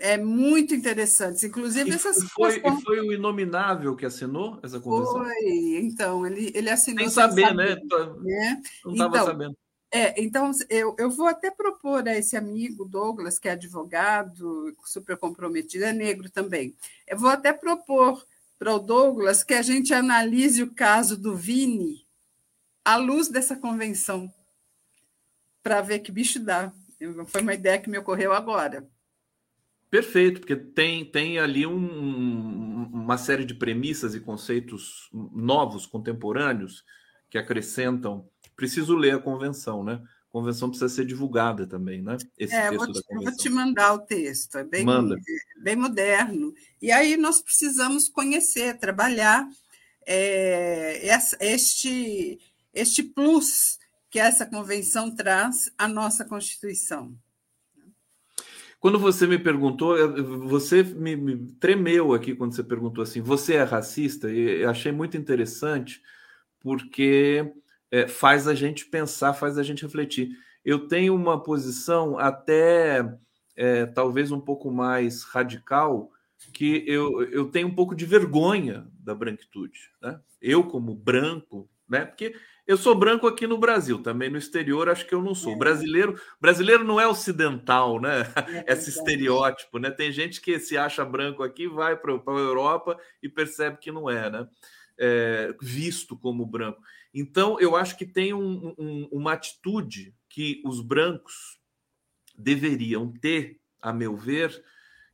é 0.00 0.16
muito 0.16 0.74
interessantes. 0.74 1.42
Inclusive, 1.42 1.90
essas 1.90 2.18
e 2.18 2.28
foi, 2.28 2.58
e 2.58 2.82
foi 2.82 3.00
o 3.00 3.12
Inominável 3.12 3.96
que 3.96 4.06
assinou 4.06 4.58
essa 4.62 4.78
convenção? 4.78 5.24
Foi, 5.24 5.78
então, 5.82 6.24
ele, 6.24 6.52
ele 6.54 6.70
assinou. 6.70 7.04
sem 7.04 7.10
saber, 7.10 7.48
saber 7.48 7.56
né? 7.56 7.74
né? 8.22 8.62
Não 8.84 8.92
estava 8.92 9.16
então, 9.16 9.26
sabendo. 9.26 9.56
É, 9.90 10.22
então, 10.22 10.50
eu, 10.68 10.94
eu 10.98 11.10
vou 11.10 11.26
até 11.26 11.50
propor 11.50 12.06
a 12.06 12.16
esse 12.16 12.36
amigo 12.36 12.84
Douglas, 12.84 13.38
que 13.38 13.48
é 13.48 13.52
advogado, 13.52 14.76
super 14.84 15.16
comprometido, 15.16 15.84
é 15.84 15.92
negro 15.92 16.30
também. 16.30 16.74
Eu 17.06 17.18
vou 17.18 17.30
até 17.30 17.52
propor 17.52 18.22
para 18.58 18.74
o 18.74 18.78
Douglas 18.78 19.42
que 19.42 19.54
a 19.54 19.62
gente 19.62 19.94
analise 19.94 20.62
o 20.62 20.74
caso 20.74 21.16
do 21.16 21.34
Vini 21.34 22.04
à 22.84 22.96
luz 22.96 23.28
dessa 23.28 23.56
convenção, 23.56 24.32
para 25.62 25.80
ver 25.80 26.00
que 26.00 26.12
bicho 26.12 26.40
dá. 26.40 26.72
Foi 27.26 27.42
uma 27.42 27.54
ideia 27.54 27.78
que 27.78 27.90
me 27.90 27.98
ocorreu 27.98 28.32
agora. 28.32 28.88
Perfeito, 29.90 30.40
porque 30.40 30.56
tem, 30.56 31.04
tem 31.04 31.38
ali 31.38 31.66
um, 31.66 32.90
uma 32.92 33.16
série 33.16 33.44
de 33.44 33.54
premissas 33.54 34.14
e 34.14 34.20
conceitos 34.20 35.08
novos, 35.12 35.86
contemporâneos, 35.86 36.84
que 37.30 37.38
acrescentam. 37.38 38.28
Preciso 38.54 38.94
ler 38.94 39.14
a 39.14 39.18
convenção, 39.18 39.82
né? 39.82 40.02
convenção 40.30 40.68
precisa 40.68 40.88
ser 40.88 41.04
divulgada 41.04 41.66
também, 41.66 42.02
né? 42.02 42.16
Esse 42.38 42.54
é, 42.54 42.70
texto 42.70 42.84
vou 42.84 42.92
te, 42.92 43.02
da 43.08 43.16
vou 43.16 43.36
te 43.36 43.48
mandar 43.48 43.94
o 43.94 43.98
texto, 43.98 44.58
é 44.58 44.64
bem, 44.64 44.84
Manda. 44.84 45.16
bem 45.62 45.74
moderno. 45.74 46.54
E 46.80 46.92
aí 46.92 47.16
nós 47.16 47.40
precisamos 47.40 48.08
conhecer, 48.08 48.78
trabalhar 48.78 49.48
é, 50.06 51.00
este, 51.40 52.38
este 52.72 53.02
plus 53.02 53.77
que 54.10 54.18
essa 54.18 54.46
convenção 54.46 55.14
traz 55.14 55.72
à 55.76 55.86
nossa 55.86 56.24
Constituição. 56.24 57.16
Quando 58.80 58.98
você 58.98 59.26
me 59.26 59.38
perguntou, 59.38 59.96
você 60.46 60.84
me, 60.84 61.16
me, 61.16 61.52
tremeu 61.54 62.14
aqui 62.14 62.34
quando 62.34 62.54
você 62.54 62.62
perguntou 62.62 63.02
assim: 63.02 63.20
você 63.20 63.54
é 63.54 63.62
racista? 63.64 64.30
E 64.30 64.64
achei 64.64 64.92
muito 64.92 65.16
interessante, 65.16 66.00
porque 66.60 67.52
é, 67.90 68.06
faz 68.06 68.46
a 68.46 68.54
gente 68.54 68.86
pensar, 68.86 69.34
faz 69.34 69.58
a 69.58 69.64
gente 69.64 69.82
refletir. 69.82 70.30
Eu 70.64 70.86
tenho 70.86 71.14
uma 71.14 71.42
posição 71.42 72.18
até 72.18 73.04
é, 73.56 73.86
talvez 73.86 74.30
um 74.30 74.40
pouco 74.40 74.70
mais 74.70 75.24
radical, 75.24 76.12
que 76.52 76.84
eu, 76.86 77.22
eu 77.32 77.50
tenho 77.50 77.66
um 77.66 77.74
pouco 77.74 77.96
de 77.96 78.06
vergonha 78.06 78.86
da 79.00 79.12
branquitude. 79.12 79.90
Né? 80.00 80.20
Eu, 80.40 80.62
como 80.62 80.94
branco, 80.94 81.68
né? 81.88 82.04
porque 82.04 82.36
eu 82.68 82.76
sou 82.76 82.94
branco 82.94 83.26
aqui 83.26 83.46
no 83.46 83.56
Brasil, 83.56 84.02
também 84.02 84.28
no 84.28 84.36
exterior 84.36 84.90
acho 84.90 85.06
que 85.06 85.14
eu 85.14 85.22
não 85.22 85.34
sou. 85.34 85.54
É. 85.54 85.56
Brasileiro, 85.56 86.20
brasileiro 86.38 86.84
não 86.84 87.00
é 87.00 87.08
ocidental, 87.08 87.98
né? 87.98 88.30
É 88.66 88.74
Esse 88.74 88.90
estereótipo, 88.90 89.78
né? 89.78 89.90
Tem 89.90 90.12
gente 90.12 90.38
que 90.38 90.58
se 90.60 90.76
acha 90.76 91.02
branco 91.02 91.42
aqui, 91.42 91.66
vai 91.66 91.96
para 91.96 92.12
a 92.12 92.30
Europa 92.30 93.00
e 93.22 93.28
percebe 93.28 93.78
que 93.78 93.90
não 93.90 94.10
é, 94.10 94.28
né? 94.28 94.46
É, 95.00 95.54
visto 95.62 96.14
como 96.14 96.44
branco. 96.44 96.82
Então, 97.14 97.58
eu 97.58 97.74
acho 97.74 97.96
que 97.96 98.04
tem 98.04 98.34
um, 98.34 98.74
um, 98.78 99.08
uma 99.10 99.32
atitude 99.32 100.14
que 100.28 100.60
os 100.62 100.82
brancos 100.82 101.58
deveriam 102.36 103.10
ter, 103.10 103.58
a 103.80 103.94
meu 103.94 104.14
ver, 104.14 104.62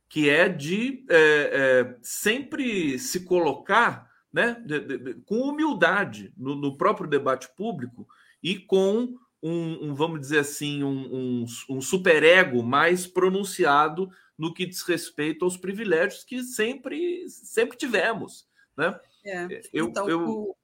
que 0.09 0.29
é 0.29 0.49
de 0.49 1.05
é, 1.09 1.15
é, 1.17 1.97
sempre 2.01 2.99
se 2.99 3.23
colocar 3.23 4.11
né, 4.35 4.61
de, 4.65 4.79
de, 4.81 5.13
com 5.21 5.37
humildade 5.37 6.33
no, 6.35 6.55
no, 6.55 6.77
próprio 6.77 7.09
debate 7.09 7.47
público 7.55 8.05
e 8.43 8.59
com 8.59 9.17
um, 9.41 9.87
um 9.87 9.95
vamos 9.95 10.19
dizer 10.19 10.39
assim, 10.39 10.83
um, 10.83 11.05
um, 11.15 11.45
um 11.69 11.79
superego 11.79 12.61
mais 12.61 13.07
pronunciado 13.07 14.09
no 14.37 14.53
que 14.53 14.65
diz 14.65 14.81
respeito 14.81 15.45
aos 15.45 15.55
privilégios 15.55 16.25
que 16.25 16.43
sempre, 16.43 17.29
sempre 17.29 17.77
tivemos. 17.77 18.45
Né? 18.75 18.99
É. 19.25 19.61
Eu, 19.71 19.87
então, 19.87 20.09
eu... 20.09 20.29
O... 20.29 20.55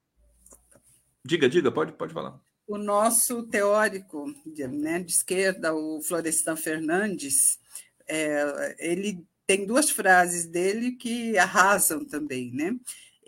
Diga, 1.23 1.48
diga, 1.48 1.72
pode, 1.72 1.93
pode 1.93 2.14
falar. 2.14 2.38
O 2.68 2.77
nosso 2.77 3.43
teórico 3.43 4.35
de, 4.45 4.68
né, 4.68 4.99
de 4.99 5.14
esquerda, 5.14 5.73
o 5.73 6.02
Florestan 6.02 6.57
Fernandes, 6.57 7.57
é, 8.06 8.76
ele 8.80 9.26
tem 9.48 9.65
duas 9.65 9.89
frases 9.89 10.45
dele 10.45 10.91
que 10.91 11.38
arrasam 11.38 12.03
também, 12.03 12.52
né? 12.52 12.76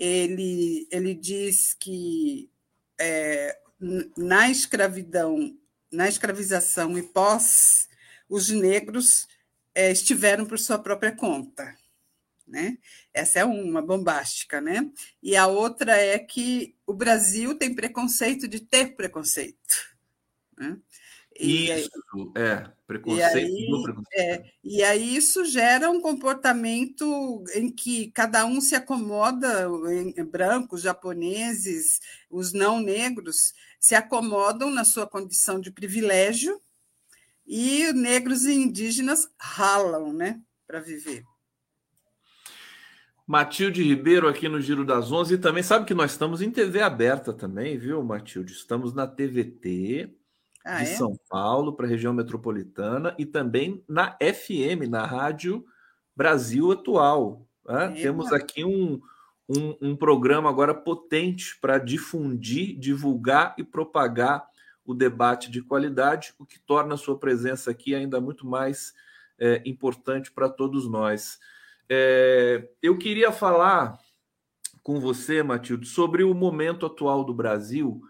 Ele, 0.06 0.86
ele 0.92 1.14
diz 1.14 1.74
que 1.74 2.50
é, 3.00 3.58
na 4.18 4.50
escravidão, 4.50 5.58
na 5.90 6.10
escravização 6.10 6.98
e 6.98 7.04
pós, 7.04 7.88
os 8.28 8.50
negros 8.50 9.30
é, 9.74 9.94
estiveram 9.94 10.46
por 10.46 10.60
sua 10.60 10.78
própria 10.78 11.16
conta. 11.16 11.74
Né? 12.46 12.78
Essa 13.14 13.40
é 13.40 13.46
uma 13.46 13.82
bombástica, 13.82 14.60
né? 14.60 14.92
E 15.22 15.38
a 15.38 15.48
outra 15.48 15.96
é 15.98 16.20
que 16.20 16.76
o 16.86 16.94
Brasil 16.94 17.58
tem 17.58 17.74
preconceito 17.74 18.46
de 18.46 18.60
ter 18.60 18.98
preconceito. 18.98 19.96
Né? 20.58 20.78
E 21.40 21.70
isso, 21.70 21.90
aí, 22.36 22.44
é, 22.44 22.72
preconceito, 22.86 23.38
e 23.38 23.40
aí, 23.40 23.84
preconceito. 23.84 24.04
É, 24.14 24.44
e 24.64 24.84
aí 24.84 25.16
isso 25.16 25.46
gera 25.46 25.90
um 25.90 26.00
comportamento 26.00 27.44
em 27.56 27.72
que 27.72 28.12
cada 28.12 28.46
um 28.46 28.62
se 28.62 28.76
acomoda, 28.76 29.68
em, 29.92 30.24
brancos, 30.24 30.82
japoneses, 30.82 32.00
os 32.30 32.54
não 32.54 32.80
negros, 32.80 33.54
se 33.80 33.96
acomodam 33.96 34.70
na 34.70 34.84
sua 34.84 35.08
condição 35.08 35.60
de 35.60 35.72
privilégio 35.72 36.62
e 37.46 37.92
negros 37.94 38.46
e 38.46 38.54
indígenas 38.54 39.28
ralam 39.38 40.14
né, 40.14 40.40
para 40.68 40.80
viver. 40.80 41.24
Matilde 43.26 43.82
Ribeiro 43.82 44.28
aqui 44.28 44.50
no 44.50 44.62
Giro 44.62 44.86
das 44.86 45.12
Onze. 45.12 45.36
E 45.36 45.38
também 45.38 45.64
sabe 45.64 45.86
que 45.86 45.94
nós 45.94 46.12
estamos 46.12 46.42
em 46.42 46.52
TV 46.52 46.82
aberta 46.82 47.34
também, 47.34 47.78
viu, 47.78 48.04
Matilde? 48.04 48.52
Estamos 48.52 48.94
na 48.94 49.08
TVT 49.08 50.14
ah, 50.64 50.78
de 50.78 50.84
é? 50.84 50.96
São 50.96 51.18
Paulo 51.30 51.74
para 51.74 51.86
a 51.86 51.90
região 51.90 52.14
metropolitana 52.14 53.16
e 53.18 53.26
também 53.26 53.84
na 53.88 54.18
FM, 54.22 54.88
na 54.90 55.06
Rádio 55.06 55.66
Brasil 56.16 56.72
Atual. 56.72 57.46
Né? 57.66 57.92
Temos 58.02 58.32
aqui 58.32 58.64
um, 58.64 59.02
um, 59.50 59.78
um 59.82 59.96
programa 59.96 60.50
agora 60.50 60.74
potente 60.74 61.58
para 61.60 61.78
difundir, 61.78 62.78
divulgar 62.78 63.56
e 63.58 63.64
propagar 63.64 64.48
o 64.86 64.94
debate 64.94 65.50
de 65.50 65.62
qualidade, 65.62 66.34
o 66.38 66.46
que 66.46 66.60
torna 66.60 66.96
a 66.96 66.98
sua 66.98 67.18
presença 67.18 67.72
aqui 67.72 67.96
ainda 67.96 68.20
muito 68.20 68.46
mais 68.46 68.94
é, 69.40 69.62
importante 69.66 70.32
para 70.32 70.50
todos 70.50 70.90
nós. 70.90 71.40
É, 71.90 72.70
eu 72.82 72.98
queria 72.98 73.32
falar 73.32 73.98
com 74.82 75.00
você, 75.00 75.42
Matilde, 75.42 75.88
sobre 75.88 76.24
o 76.24 76.34
momento 76.34 76.86
atual 76.86 77.24
do 77.24 77.34
Brasil 77.34 78.02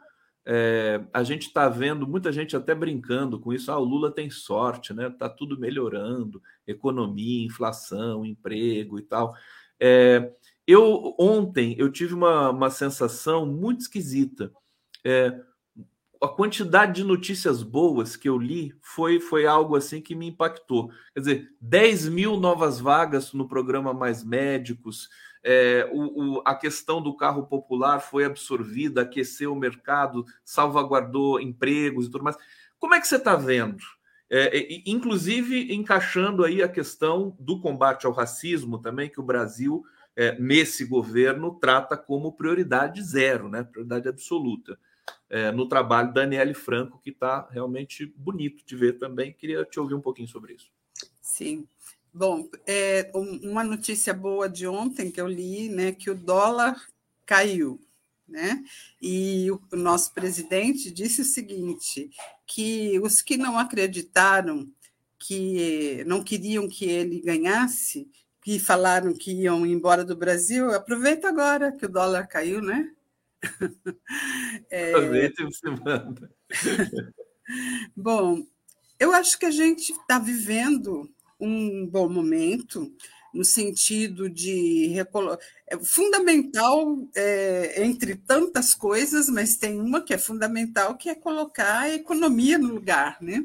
é, 0.45 1.02
a 1.14 1.24
gente 1.24 1.44
está 1.48 1.70
vendo 1.70 2.07
muita 2.07 2.32
gente 2.32 2.56
até 2.56 2.76
brincando 2.76 3.40
com 3.40 3.53
isso. 3.53 3.72
Ah, 3.72 3.78
o 3.80 3.84
Lula 3.84 4.11
tem 4.11 4.30
sorte, 4.30 4.94
né? 4.94 5.07
Está 5.07 5.30
tudo 5.30 5.57
melhorando, 5.60 6.41
economia, 6.68 7.45
inflação, 7.45 8.26
emprego 8.26 8.99
e 8.99 9.03
tal. 9.03 9.36
É, 9.80 10.32
eu 10.68 11.15
ontem 11.18 11.76
eu 11.78 11.91
tive 11.91 12.14
uma, 12.14 12.49
uma 12.49 12.70
sensação 12.70 13.45
muito 13.45 13.82
esquisita. 13.82 14.52
É, 15.03 15.40
a 16.24 16.28
quantidade 16.28 16.94
de 16.94 17.04
notícias 17.04 17.62
boas 17.62 18.16
que 18.16 18.30
eu 18.30 18.38
li 18.38 18.74
foi, 18.82 19.20
foi 19.20 19.45
algo 19.45 19.76
assim 19.76 20.02
que 20.02 20.16
me 20.16 20.28
impactou. 20.28 20.90
Quer 21.14 21.20
dizer, 21.20 21.50
10 21.60 22.10
mil 22.10 22.40
novas 22.40 22.80
vagas 22.80 23.34
no 23.34 23.48
programa 23.48 23.94
Mais 23.94 24.24
Médicos, 24.24 25.10
é, 25.44 25.90
o, 25.91 26.38
o, 26.38 26.41
a 26.45 26.56
questão 26.56 27.02
do 27.02 27.16
carro 27.16 27.45
popular 27.48 28.00
foi 28.00 28.24
absorvida, 28.24 29.02
aqueceu 29.02 29.52
o 29.52 29.60
mercado, 29.60 30.26
salvaguardou 30.45 31.41
empregos 31.41 32.06
e 32.06 32.12
tudo 32.12 32.24
mais. 32.24 32.38
Como 32.80 32.95
é 32.95 33.02
que 33.02 33.08
você 33.08 33.18
está 33.18 33.36
vendo? 33.36 33.84
É, 34.30 34.68
inclusive 34.86 35.74
encaixando 35.76 36.44
aí 36.44 36.64
a 36.64 36.70
questão 36.70 37.36
do 37.40 37.60
combate 37.60 38.06
ao 38.06 38.14
racismo 38.14 38.80
também, 38.80 39.10
que 39.10 39.20
o 39.20 39.24
Brasil, 39.24 39.84
é, 40.15 40.38
nesse 40.40 40.85
governo, 40.85 41.57
trata 41.60 41.98
como 41.98 42.34
prioridade 42.34 43.02
zero, 43.02 43.49
né? 43.49 43.64
prioridade 43.64 44.07
absoluta. 44.07 44.77
É, 45.30 45.52
no 45.52 45.68
trabalho 45.68 46.14
da 46.14 46.22
Daniele 46.22 46.53
Franco, 46.53 46.99
que 46.99 47.10
está 47.10 47.48
realmente 47.49 48.06
bonito 48.15 48.64
de 48.65 48.76
ver 48.76 48.99
também. 48.99 49.34
Queria 49.34 49.65
te 49.65 49.80
ouvir 49.80 49.95
um 49.95 50.02
pouquinho 50.02 50.27
sobre 50.27 50.53
isso. 50.53 50.72
Sim. 51.22 51.68
Bom, 52.14 52.48
é, 52.68 53.10
uma 53.15 53.64
notícia 53.64 54.14
boa 54.14 54.48
de 54.48 54.68
ontem 54.68 55.10
que 55.10 55.19
eu 55.19 55.27
li, 55.27 55.68
né, 55.68 55.91
que 55.91 56.11
o 56.11 56.15
dólar 56.15 56.80
caiu, 57.26 57.81
né? 58.27 58.64
E 59.02 59.49
o 59.49 59.60
nosso 59.76 60.14
presidente 60.14 60.91
disse 60.91 61.22
o 61.22 61.26
seguinte, 61.26 62.11
que 62.45 62.99
os 62.99 63.22
que 63.23 63.35
não 63.35 63.57
acreditaram, 63.57 64.69
que 65.18 66.03
não 66.06 66.23
queriam 66.23 66.69
que 66.69 66.85
ele 66.85 67.19
ganhasse, 67.22 68.07
que 68.44 68.60
falaram 68.60 69.14
que 69.14 69.32
iam 69.32 69.65
embora 69.65 70.03
do 70.03 70.15
Brasil, 70.15 70.72
aproveita 70.74 71.30
agora 71.30 71.72
que 71.72 71.86
o 71.86 71.90
dólar 71.90 72.28
caiu, 72.28 72.61
né? 72.61 72.91
É... 74.70 74.94
Aproveita 74.94 75.41
e 75.41 75.45
você 75.45 75.70
manda. 75.70 76.32
Bom, 77.95 78.45
eu 78.99 79.11
acho 79.14 79.38
que 79.38 79.45
a 79.45 79.52
gente 79.52 79.91
está 79.91 80.18
vivendo 80.18 81.10
um 81.40 81.86
bom 81.86 82.07
momento, 82.07 82.95
no 83.34 83.44
sentido 83.44 84.30
de 84.30 84.94
é 85.68 85.78
fundamental 85.80 86.98
é, 87.15 87.84
entre 87.84 88.15
tantas 88.15 88.74
coisas, 88.74 89.28
mas 89.28 89.57
tem 89.57 89.80
uma 89.82 90.02
que 90.02 90.14
é 90.14 90.18
fundamental, 90.18 90.95
que 90.95 91.10
é 91.10 91.15
colocar 91.15 91.82
a 91.82 91.90
economia 91.90 92.57
no 92.57 92.74
lugar, 92.74 93.18
né? 93.22 93.44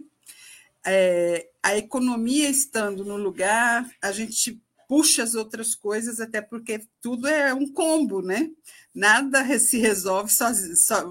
É, 0.87 1.49
a 1.63 1.77
economia 1.77 2.49
estando 2.49 3.05
no 3.05 3.17
lugar, 3.17 3.91
a 4.01 4.13
gente 4.13 4.63
puxa 4.89 5.23
as 5.23 5.35
outras 5.35 5.75
coisas, 5.75 6.19
até 6.19 6.41
porque 6.41 6.81
tudo 7.01 7.29
é 7.29 7.53
um 7.53 7.71
combo, 7.71 8.23
né? 8.23 8.51
Nada 8.95 9.59
se 9.59 9.79
resolve 9.79 10.33
sozinho, 10.33 10.77
só, 10.77 11.05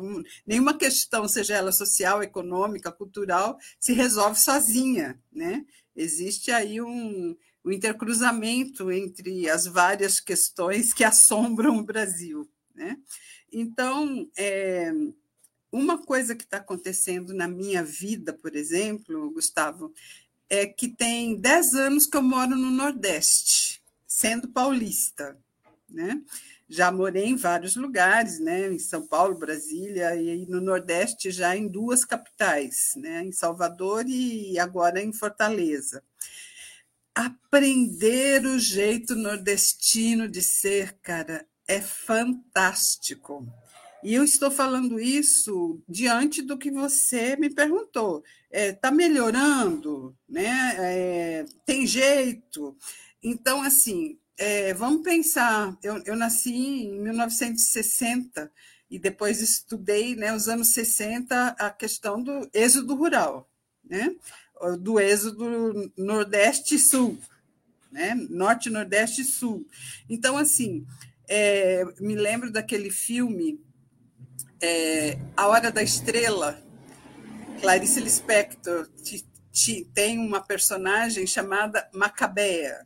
nenhuma 0.45 0.77
questão, 0.77 1.27
seja 1.27 1.55
ela 1.55 1.71
social, 1.71 2.23
econômica, 2.23 2.91
cultural, 2.91 3.57
se 3.79 3.93
resolve 3.93 4.39
sozinha, 4.39 5.21
né? 5.31 5.63
Existe 5.95 6.51
aí 6.51 6.81
um, 6.81 7.35
um 7.63 7.71
intercruzamento 7.71 8.91
entre 8.91 9.49
as 9.49 9.65
várias 9.65 10.19
questões 10.19 10.93
que 10.93 11.03
assombram 11.05 11.77
o 11.77 11.83
Brasil. 11.83 12.49
Né? 12.73 12.97
Então, 13.51 14.29
é, 14.37 14.91
uma 15.71 15.97
coisa 15.97 16.35
que 16.35 16.43
está 16.43 16.57
acontecendo 16.57 17.33
na 17.33 17.47
minha 17.47 17.83
vida, 17.83 18.31
por 18.31 18.55
exemplo, 18.55 19.31
Gustavo, 19.31 19.93
é 20.49 20.65
que 20.65 20.87
tem 20.87 21.35
10 21.35 21.73
anos 21.75 22.05
que 22.05 22.17
eu 22.17 22.21
moro 22.21 22.55
no 22.55 22.71
Nordeste, 22.71 23.81
sendo 24.07 24.47
paulista, 24.47 25.37
né? 25.89 26.21
Já 26.69 26.91
morei 26.91 27.25
em 27.25 27.35
vários 27.35 27.75
lugares, 27.75 28.39
né? 28.39 28.67
Em 28.67 28.79
São 28.79 29.05
Paulo, 29.07 29.37
Brasília 29.37 30.15
e 30.15 30.45
no 30.47 30.59
Nordeste 30.59 31.31
já 31.31 31.55
em 31.55 31.67
duas 31.67 32.03
capitais, 32.03 32.93
né? 32.97 33.23
Em 33.23 33.31
Salvador 33.31 34.05
e 34.07 34.59
agora 34.59 35.01
em 35.01 35.13
Fortaleza. 35.13 36.03
Aprender 37.15 38.45
o 38.45 38.59
jeito 38.59 39.15
nordestino 39.15 40.27
de 40.27 40.41
ser, 40.41 40.97
cara, 41.01 41.47
é 41.67 41.81
fantástico. 41.81 43.47
E 44.03 44.13
eu 44.13 44.23
estou 44.23 44.51
falando 44.51 44.99
isso 44.99 45.81
diante 45.87 46.41
do 46.41 46.57
que 46.57 46.71
você 46.71 47.35
me 47.35 47.49
perguntou. 47.49 48.23
Está 48.51 48.59
é, 48.59 48.71
tá 48.73 48.91
melhorando? 48.91 50.15
Né? 50.29 50.75
É, 50.77 51.45
tem 51.65 51.85
jeito? 51.85 52.77
Então, 53.21 53.61
assim, 53.61 54.17
é, 54.37 54.73
vamos 54.73 55.01
pensar. 55.01 55.75
Eu, 55.81 56.01
eu 56.05 56.15
nasci 56.15 56.53
em 56.53 57.01
1960 57.01 58.51
e 58.89 58.99
depois 58.99 59.41
estudei, 59.41 60.15
né, 60.15 60.33
os 60.33 60.47
anos 60.47 60.69
60, 60.69 61.49
a 61.59 61.69
questão 61.69 62.23
do 62.23 62.49
êxodo 62.53 62.95
rural, 62.95 63.49
né? 63.83 64.15
do 64.79 64.99
êxodo 64.99 65.91
Nordeste-Sul, 65.95 67.17
né? 67.91 68.15
Norte, 68.29 68.69
Nordeste 68.69 69.21
e 69.21 69.25
Sul. 69.25 69.67
Então, 70.09 70.37
assim, 70.37 70.85
é, 71.27 71.83
me 71.99 72.15
lembro 72.15 72.51
daquele 72.51 72.89
filme 72.89 73.59
é, 74.61 75.17
A 75.35 75.47
Hora 75.47 75.71
da 75.71 75.83
Estrela, 75.83 76.61
Clarice 77.61 77.99
Lispector 77.99 78.87
tem 79.93 80.19
uma 80.19 80.39
personagem 80.39 81.25
chamada 81.25 81.89
Macabeia. 81.91 82.85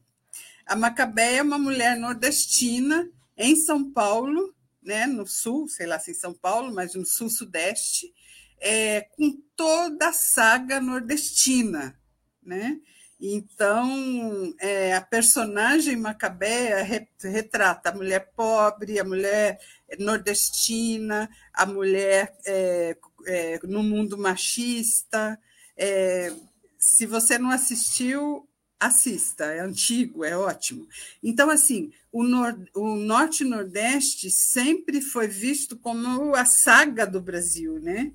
A 0.66 0.76
Macabeia 0.76 1.40
é 1.40 1.42
uma 1.44 1.58
mulher 1.58 1.98
nordestina 1.98 3.10
em 3.38 3.56
São 3.56 3.92
Paulo, 3.92 4.56
né, 4.82 5.06
no 5.06 5.28
sul, 5.28 5.68
sei 5.68 5.86
lá 5.86 6.00
se 6.00 6.12
em 6.12 6.16
São 6.16 6.34
Paulo, 6.34 6.74
mas 6.74 6.96
no 6.96 7.06
sul-sudeste, 7.06 8.12
é, 8.60 9.02
com 9.02 9.38
toda 9.56 10.10
a 10.10 10.14
saga 10.14 10.80
nordestina. 10.80 12.00
Né? 12.42 12.80
Então, 13.22 14.54
é, 14.60 14.96
a 14.96 15.02
personagem 15.02 15.96
Macabeia 15.96 16.82
retrata 17.22 17.90
a 17.90 17.94
mulher 17.94 18.32
pobre, 18.36 19.00
a 19.00 19.04
mulher 19.04 19.60
nordestina, 20.00 21.30
a 21.54 21.66
mulher 21.66 22.36
é, 22.46 22.98
é, 23.28 23.60
no 23.64 23.84
mundo 23.84 24.18
machista. 24.18 25.40
É, 25.78 26.34
se 26.80 27.06
você 27.06 27.38
não 27.38 27.52
assistiu, 27.52 28.50
assista, 28.80 29.46
é 29.46 29.60
antigo, 29.60 30.26
é 30.26 30.36
ótimo. 30.36 30.88
Então, 31.22 31.52
assim, 31.52 31.92
o, 32.12 32.24
nor 32.24 32.58
o 32.74 32.96
Norte 32.96 33.44
e 33.44 33.48
Nordeste 33.48 34.32
sempre 34.32 35.00
foi 35.00 35.28
visto 35.28 35.78
como 35.78 36.34
a 36.34 36.44
saga 36.44 37.06
do 37.06 37.22
Brasil, 37.22 37.80
né? 37.80 38.12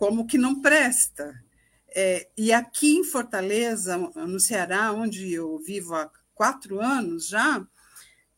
como 0.00 0.26
que 0.26 0.38
não 0.38 0.62
presta. 0.62 1.44
É, 1.94 2.28
e 2.36 2.52
aqui 2.52 2.96
em 2.96 3.04
Fortaleza, 3.04 3.96
no 3.96 4.38
Ceará, 4.38 4.92
onde 4.92 5.32
eu 5.32 5.58
vivo 5.58 5.94
há 5.94 6.10
quatro 6.34 6.80
anos 6.80 7.28
já, 7.28 7.66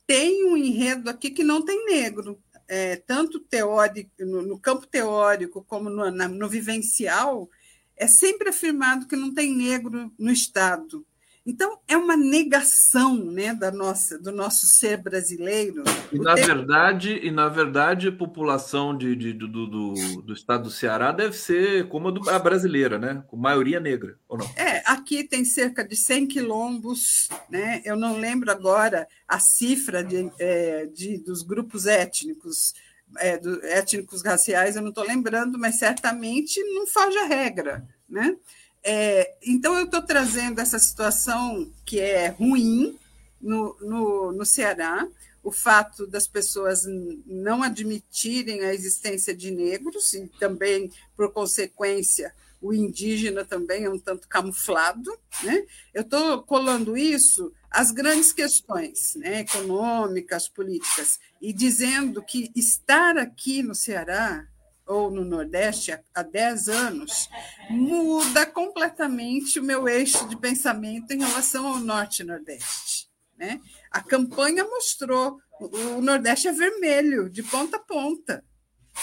tem 0.06 0.44
um 0.46 0.56
enredo 0.56 1.08
aqui 1.08 1.30
que 1.30 1.44
não 1.44 1.64
tem 1.64 1.84
negro. 1.86 2.42
É, 2.68 2.96
tanto 2.96 3.38
teórico, 3.40 4.10
no, 4.20 4.42
no, 4.42 4.58
campo 4.58 4.86
teórico 4.86 5.62
como 5.64 5.90
no, 5.90 6.10
na, 6.10 6.26
no 6.26 6.48
vivencial, 6.48 7.50
é 7.96 8.06
sempre 8.06 8.48
afirmado 8.48 9.06
que 9.06 9.16
não 9.16 9.32
tem 9.32 9.54
negro 9.54 10.12
no 10.18 10.32
Estado. 10.32 11.06
Então, 11.44 11.76
é 11.88 11.96
uma 11.96 12.16
negação 12.16 13.16
né, 13.16 13.52
da 13.52 13.72
nossa, 13.72 14.16
do 14.16 14.30
nosso 14.30 14.66
ser 14.66 14.96
brasileiro. 14.98 15.82
E, 16.12 16.18
na, 16.18 16.34
tempo... 16.34 16.46
verdade, 16.46 17.18
e 17.20 17.32
na 17.32 17.48
verdade, 17.48 18.08
a 18.08 18.12
população 18.12 18.96
de, 18.96 19.16
de 19.16 19.32
do, 19.32 19.48
do, 19.48 19.94
do, 20.22 20.32
estado 20.32 20.64
do 20.64 20.70
Ceará 20.70 21.10
deve 21.10 21.36
ser 21.36 21.88
como 21.88 22.08
a, 22.08 22.10
do, 22.12 22.30
a, 22.30 22.38
brasileira, 22.38 22.96
né? 22.96 23.24
com 23.26 23.36
maioria 23.36 23.80
negra, 23.80 24.16
ou 24.28 24.38
não? 24.38 24.46
É, 24.56 24.84
aqui 24.86 25.24
tem 25.24 25.44
cerca 25.44 25.84
de 25.84 25.96
100 25.96 26.28
quilombos, 26.28 27.28
né? 27.50 27.82
eu 27.84 27.96
não 27.96 28.18
lembro 28.18 28.50
agora 28.50 29.08
a 29.26 29.40
cifra 29.40 30.04
de, 30.04 30.30
é, 30.38 30.86
de 30.86 31.18
dos 31.18 31.42
grupos 31.42 31.86
étnicos, 31.86 32.72
é, 33.18 33.36
do, 33.36 33.60
étnicos 33.64 34.22
raciais, 34.22 34.76
eu 34.76 34.82
não 34.82 34.90
estou 34.90 35.04
lembrando, 35.04 35.58
mas 35.58 35.76
certamente 35.76 36.62
não 36.72 36.86
foge 36.86 37.18
a 37.18 37.26
regra. 37.26 37.84
Né? 38.08 38.36
É, 38.84 39.34
então, 39.42 39.78
eu 39.78 39.84
estou 39.84 40.02
trazendo 40.02 40.60
essa 40.60 40.78
situação 40.78 41.70
que 41.84 42.00
é 42.00 42.28
ruim 42.28 42.98
no, 43.40 43.76
no, 43.80 44.32
no 44.32 44.44
Ceará, 44.44 45.06
o 45.42 45.50
fato 45.50 46.06
das 46.06 46.26
pessoas 46.26 46.84
não 47.26 47.62
admitirem 47.62 48.60
a 48.60 48.72
existência 48.72 49.34
de 49.34 49.50
negros, 49.50 50.14
e 50.14 50.28
também, 50.38 50.90
por 51.16 51.32
consequência, 51.32 52.32
o 52.60 52.72
indígena 52.72 53.44
também 53.44 53.84
é 53.84 53.90
um 53.90 53.98
tanto 53.98 54.28
camuflado. 54.28 55.10
Né? 55.42 55.64
Eu 55.92 56.02
estou 56.02 56.42
colando 56.42 56.96
isso 56.96 57.52
às 57.68 57.90
grandes 57.90 58.32
questões 58.32 59.16
né, 59.16 59.40
econômicas, 59.40 60.48
políticas, 60.48 61.18
e 61.40 61.52
dizendo 61.52 62.22
que 62.22 62.52
estar 62.54 63.18
aqui 63.18 63.62
no 63.64 63.74
Ceará 63.74 64.46
ou 64.92 65.10
no 65.10 65.24
Nordeste 65.24 65.98
há 66.14 66.22
10 66.22 66.68
anos, 66.68 67.28
muda 67.70 68.44
completamente 68.46 69.58
o 69.58 69.62
meu 69.62 69.88
eixo 69.88 70.28
de 70.28 70.36
pensamento 70.36 71.12
em 71.12 71.18
relação 71.18 71.66
ao 71.66 71.78
Norte 71.78 72.22
e 72.22 72.26
Nordeste. 72.26 73.08
Né? 73.36 73.60
A 73.90 74.00
campanha 74.00 74.64
mostrou 74.64 75.40
o 75.60 76.00
Nordeste 76.00 76.48
é 76.48 76.52
vermelho, 76.52 77.30
de 77.30 77.42
ponta 77.42 77.76
a 77.76 77.80
ponta. 77.80 78.44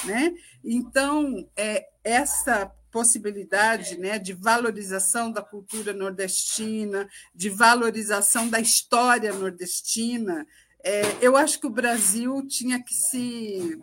Né? 0.06 0.34
Então, 0.64 1.50
é, 1.56 1.86
essa 2.04 2.72
possibilidade 2.92 3.98
né, 3.98 4.18
de 4.18 4.34
valorização 4.34 5.32
da 5.32 5.42
cultura 5.42 5.94
nordestina, 5.94 7.08
de 7.34 7.50
valorização 7.50 8.50
da 8.50 8.60
história 8.60 9.32
nordestina, 9.32 10.46
é, 10.84 11.02
eu 11.22 11.36
acho 11.36 11.60
que 11.60 11.68
o 11.68 11.72
Brasil 11.72 12.46
tinha 12.48 12.82
que 12.82 12.94
se 12.94 13.78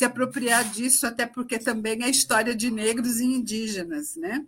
se 0.00 0.04
apropriar 0.06 0.64
disso, 0.64 1.06
até 1.06 1.26
porque 1.26 1.58
também 1.58 2.02
é 2.02 2.08
história 2.08 2.56
de 2.56 2.70
negros 2.70 3.20
e 3.20 3.24
indígenas, 3.26 4.16
né? 4.16 4.46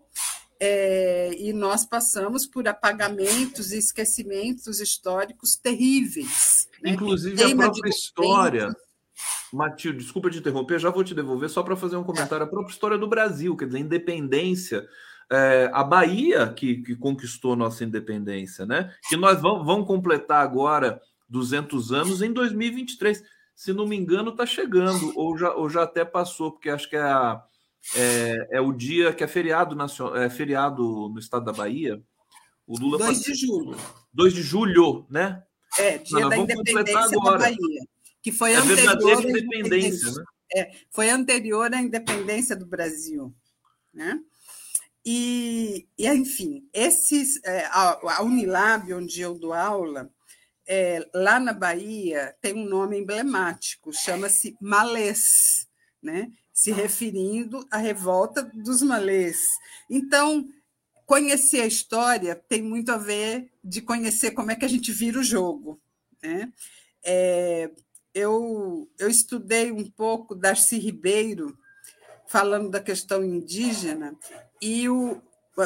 É, 0.59 1.31
e 1.39 1.53
nós 1.53 1.85
passamos 1.85 2.47
por 2.47 2.67
apagamentos 2.67 3.71
e 3.71 3.77
esquecimentos 3.77 4.81
históricos 4.81 5.55
terríveis. 5.55 6.71
Né? 6.83 6.93
Inclusive 6.93 7.43
a 7.43 7.55
própria 7.55 7.91
história. 7.91 8.75
Matilde, 9.53 9.99
desculpa 9.99 10.31
te 10.31 10.39
interromper, 10.39 10.79
já 10.79 10.89
vou 10.89 11.05
te 11.05 11.15
devolver 11.15 11.51
só 11.51 11.63
para 11.63 11.77
fazer 11.77 11.97
um 11.97 12.05
comentário. 12.05 12.47
A 12.47 12.49
própria 12.49 12.73
história 12.73 12.97
do 12.97 13.07
Brasil, 13.07 13.55
quer 13.55 13.67
dizer, 13.67 13.81
independência. 13.81 14.89
É, 15.31 15.71
a 15.75 15.85
Bahia 15.85 16.49
que, 16.49 16.77
que, 16.77 16.97
conquistou 16.97 17.55
nossa 17.55 17.85
independência, 17.85 18.65
né? 18.65 18.91
Que 19.07 19.19
nós 19.19 19.43
vamos, 19.43 19.67
vamos 19.67 19.87
completar 19.87 20.43
agora 20.43 20.99
200 21.29 21.93
anos 21.93 22.23
em 22.23 22.33
2023 22.33 23.23
se 23.55 23.73
não 23.73 23.87
me 23.87 23.97
engano, 23.97 24.31
está 24.31 24.47
chegando, 24.47 25.13
ou 25.17 25.37
já, 25.37 25.53
ou 25.55 25.69
já 25.69 25.83
até 25.83 26.05
passou, 26.05 26.53
porque 26.53 26.71
acho 26.71 26.89
que 26.89 26.97
é, 26.97 27.03
a, 27.03 27.43
é, 27.95 28.49
é, 28.53 28.61
o 28.61 28.73
dia 28.73 29.13
que 29.13 29.25
é 29.25 29.29
feriado, 29.29 29.75
nacional, 29.75 30.17
é 30.17 30.31
feriado 30.31 31.09
no 31.09 31.19
estado 31.19 31.45
da 31.45 31.53
Bahia. 31.53 32.03
O 32.67 32.79
Lula 32.79 32.99
2 32.99 33.21
de 33.21 33.35
julho. 33.35 33.77
2 34.13 34.35
de 34.35 34.43
julho, 34.43 35.07
né? 35.11 35.43
É, 35.79 35.99
dia 35.99 36.29
da 36.29 36.37
independência 36.37 37.21
da 37.21 37.39
Bahia. 37.39 37.57
Que 38.23 38.31
foi 38.31 38.53
é 38.53 38.57
anterior 38.57 39.19
à 39.19 39.23
independência, 39.23 40.11
né? 40.13 40.25
É, 40.55 40.71
foi 40.91 41.11
anterior 41.11 41.75
à 41.75 41.81
independência 41.81 42.55
do 42.55 42.67
Brasil. 42.67 43.35
Né? 43.93 44.21
E, 45.05 45.89
e 45.99 46.07
enfim, 46.09 46.69
esses, 46.73 47.43
é, 47.45 47.65
a, 47.67 48.19
a 48.19 48.23
Unilab, 48.23 48.93
onde 48.93 49.21
eu 49.21 49.39
dou 49.39 49.53
aula, 49.53 50.11
é, 50.67 51.09
lá 51.15 51.41
na 51.41 51.53
Bahia 51.53 52.35
tem 52.41 52.55
um 52.55 52.65
nome 52.65 52.99
emblemático, 52.99 53.93
chama-se 53.93 54.57
Malês, 54.61 55.67
né? 56.03 56.31
se 56.53 56.71
referindo 56.71 57.67
à 57.71 57.79
revolta 57.79 58.43
dos 58.43 58.83
malês. 58.83 59.45
Então, 59.89 60.47
conhecer 61.07 61.63
a 61.63 61.67
história 61.67 62.35
tem 62.49 62.63
muito 62.63 62.93
a 62.93 62.99
ver 62.99 63.51
de 63.65 63.81
conhecer 63.81 64.33
como 64.33 64.51
é 64.51 64.57
que 64.57 64.65
a 64.65 64.69
gente 64.69 64.93
vira 64.93 65.19
o 65.19 65.25
jogo. 65.25 65.81
Né? 66.23 66.53
É, 67.05 67.71
eu, 68.15 68.89
eu 68.99 69.09
estudei 69.09 69.73
um 69.73 69.91
pouco 69.91 70.35
Darcy 70.35 70.79
Ribeiro, 70.79 71.57
falando 72.29 72.71
da 72.71 72.81
questão 72.81 73.25
indígena, 73.25 74.17
e 74.61 74.89
o, 74.89 75.21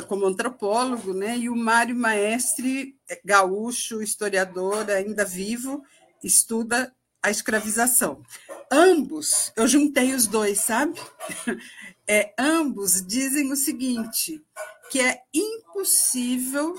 como 0.08 0.26
antropólogo, 0.26 1.12
né? 1.14 1.38
e 1.38 1.48
o 1.48 1.56
Mário 1.56 1.94
Maestre, 1.94 2.98
é 3.08 3.20
gaúcho, 3.24 4.02
historiador, 4.02 4.90
ainda 4.90 5.24
vivo, 5.24 5.84
estuda 6.22 6.94
a 7.22 7.30
escravização. 7.30 8.22
Ambos, 8.70 9.52
eu 9.56 9.66
juntei 9.66 10.14
os 10.14 10.26
dois, 10.26 10.60
sabe? 10.60 11.00
é, 12.06 12.34
ambos 12.38 13.04
dizem 13.06 13.50
o 13.52 13.56
seguinte: 13.56 14.44
que 14.90 15.00
é 15.00 15.22
impossível 15.32 16.78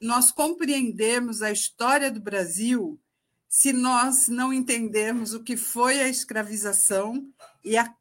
nós 0.00 0.30
compreendermos 0.30 1.42
a 1.42 1.50
história 1.50 2.10
do 2.10 2.20
Brasil 2.20 2.98
se 3.48 3.72
nós 3.72 4.28
não 4.28 4.52
entendermos 4.52 5.32
o 5.32 5.42
que 5.42 5.56
foi 5.56 6.00
a 6.00 6.08
escravização 6.08 7.26
e 7.64 7.76
a, 7.76 7.94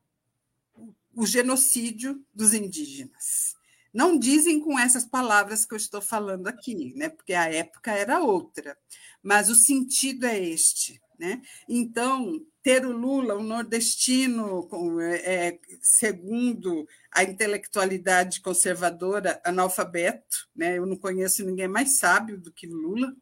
o 1.16 1.26
genocídio 1.26 2.22
dos 2.34 2.54
indígenas. 2.54 3.55
Não 3.96 4.20
dizem 4.20 4.60
com 4.60 4.78
essas 4.78 5.06
palavras 5.06 5.66
que 5.66 5.74
eu 5.74 5.78
estou 5.78 6.02
falando 6.02 6.48
aqui, 6.48 6.94
né? 6.98 7.08
porque 7.08 7.32
a 7.32 7.50
época 7.50 7.94
era 7.94 8.20
outra, 8.20 8.78
mas 9.24 9.50
o 9.50 9.56
sentido 9.56 10.26
é 10.26 10.38
este. 10.38 11.02
Né? 11.18 11.42
Então, 11.70 12.46
ter 12.62 12.86
o 12.86 12.92
Lula, 12.92 13.38
um 13.38 13.44
nordestino, 13.44 14.68
com, 14.68 15.00
é, 15.00 15.58
segundo 15.82 16.86
a 17.10 17.24
intelectualidade 17.24 18.42
conservadora, 18.42 19.40
analfabeto, 19.46 20.50
né? 20.54 20.78
eu 20.78 20.86
não 20.86 20.98
conheço 20.98 21.46
ninguém 21.46 21.70
mais 21.70 21.98
sábio 21.98 22.38
do 22.38 22.52
que 22.52 22.68
Lula, 22.68 23.16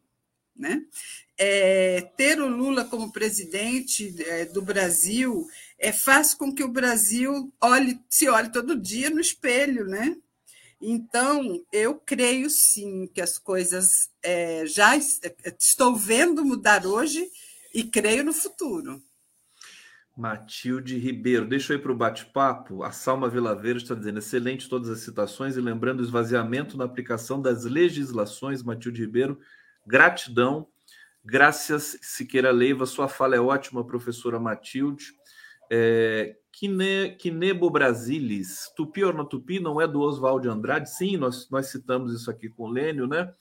né? 0.56 0.82
É, 1.36 2.00
ter 2.16 2.40
o 2.40 2.46
Lula 2.46 2.84
como 2.84 3.12
presidente 3.12 4.14
é, 4.22 4.44
do 4.44 4.62
Brasil 4.62 5.44
é, 5.78 5.90
faz 5.92 6.32
com 6.32 6.54
que 6.54 6.62
o 6.62 6.68
Brasil 6.68 7.52
olhe, 7.60 8.00
se 8.08 8.28
olhe 8.28 8.52
todo 8.52 8.80
dia 8.80 9.10
no 9.10 9.20
espelho, 9.20 9.86
né? 9.86 10.16
Então, 10.86 11.64
eu 11.72 11.94
creio 11.94 12.50
sim 12.50 13.06
que 13.06 13.22
as 13.22 13.38
coisas 13.38 14.10
é, 14.22 14.66
já 14.66 14.94
estou 14.96 15.96
vendo 15.96 16.44
mudar 16.44 16.84
hoje 16.86 17.26
e 17.74 17.82
creio 17.82 18.22
no 18.22 18.34
futuro. 18.34 19.02
Matilde 20.14 20.98
Ribeiro, 20.98 21.46
deixa 21.46 21.72
eu 21.72 21.78
ir 21.78 21.80
para 21.80 21.90
o 21.90 21.96
bate-papo. 21.96 22.82
A 22.82 22.92
Salma 22.92 23.30
Verde 23.30 23.82
está 23.82 23.94
dizendo: 23.94 24.18
excelente 24.18 24.68
todas 24.68 24.90
as 24.90 25.00
citações 25.00 25.56
e 25.56 25.60
lembrando 25.60 26.00
o 26.00 26.04
esvaziamento 26.04 26.76
na 26.76 26.84
aplicação 26.84 27.40
das 27.40 27.64
legislações. 27.64 28.62
Matilde 28.62 29.00
Ribeiro, 29.00 29.40
gratidão. 29.86 30.68
Graças, 31.24 31.98
Siqueira 32.02 32.50
Leiva, 32.50 32.84
sua 32.84 33.08
fala 33.08 33.34
é 33.34 33.40
ótima, 33.40 33.86
professora 33.86 34.38
Matilde. 34.38 35.06
É, 35.72 36.36
Quine, 36.56 37.16
Quinebo 37.18 37.68
Brasilis, 37.68 38.72
Tupi 38.76 39.02
ou 39.02 39.12
não 39.12 39.24
Tupi, 39.24 39.58
não 39.58 39.80
é 39.80 39.88
do 39.88 40.00
Oswaldo 40.00 40.50
Andrade? 40.50 40.88
Sim, 40.88 41.16
nós, 41.16 41.50
nós 41.50 41.66
citamos 41.66 42.14
isso 42.14 42.30
aqui 42.30 42.48
com 42.48 42.64
o 42.64 42.70
Lênio, 42.70 43.06
né? 43.08 43.32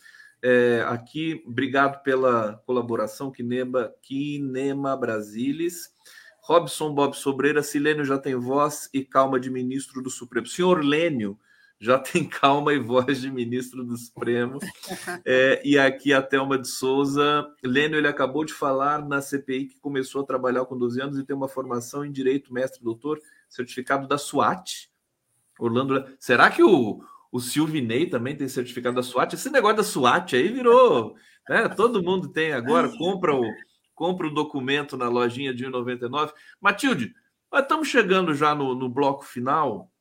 É, 0.41 0.83
aqui, 0.87 1.43
obrigado 1.45 2.01
pela 2.01 2.61
colaboração, 2.65 3.31
Quineba, 3.31 3.93
Quinema 4.01 4.97
Brasilis. 4.97 5.93
Robson 6.41 6.93
Bob 6.93 7.15
Sobreira, 7.15 7.63
Silênio 7.63 8.03
já 8.03 8.17
tem 8.17 8.35
voz 8.35 8.89
e 8.93 9.05
calma 9.05 9.39
de 9.39 9.49
ministro 9.49 10.01
do 10.01 10.09
Supremo. 10.09 10.47
Senhor 10.47 10.83
Lênio 10.83 11.39
já 11.83 11.99
tem 11.99 12.23
calma 12.23 12.73
e 12.73 12.79
voz 12.79 13.19
de 13.19 13.29
ministro 13.29 13.83
do 13.83 13.97
Supremo. 13.97 14.57
É, 15.25 15.61
e 15.65 15.77
aqui 15.77 16.13
a 16.13 16.21
Thelma 16.21 16.57
de 16.57 16.69
Souza. 16.69 17.45
Lênio, 17.61 17.97
ele 17.97 18.07
acabou 18.07 18.45
de 18.45 18.53
falar 18.53 19.05
na 19.05 19.21
CPI 19.21 19.65
que 19.65 19.79
começou 19.81 20.21
a 20.21 20.25
trabalhar 20.25 20.63
com 20.63 20.77
12 20.77 21.01
anos 21.01 21.17
e 21.17 21.25
tem 21.25 21.35
uma 21.35 21.49
formação 21.49 22.05
em 22.05 22.11
Direito, 22.11 22.53
mestre 22.53 22.81
doutor, 22.81 23.19
certificado 23.49 24.07
da 24.07 24.17
SWAT. 24.17 24.89
Orlando, 25.59 26.05
será 26.17 26.49
que 26.49 26.63
o, 26.63 27.03
o 27.29 27.39
Silvinei 27.41 28.09
também 28.09 28.35
tem 28.35 28.47
certificado 28.47 28.95
da 28.95 29.03
SWAT? 29.03 29.33
Esse 29.33 29.49
negócio 29.49 29.77
da 29.77 29.83
SWAT 29.83 30.37
aí 30.37 30.47
virou... 30.47 31.15
Né? 31.49 31.67
Todo 31.67 32.01
mundo 32.01 32.29
tem 32.29 32.53
agora, 32.53 32.87
compra 32.97 33.35
o 33.35 33.43
compra 33.93 34.25
o 34.25 34.33
documento 34.33 34.97
na 34.97 35.07
lojinha 35.07 35.53
de 35.53 35.65
1,99. 35.65 36.31
Matilde, 36.59 37.13
nós 37.51 37.61
estamos 37.61 37.87
chegando 37.87 38.33
já 38.33 38.55
no, 38.55 38.73
no, 38.73 38.89
bloco 38.89 39.23
final 39.23 39.92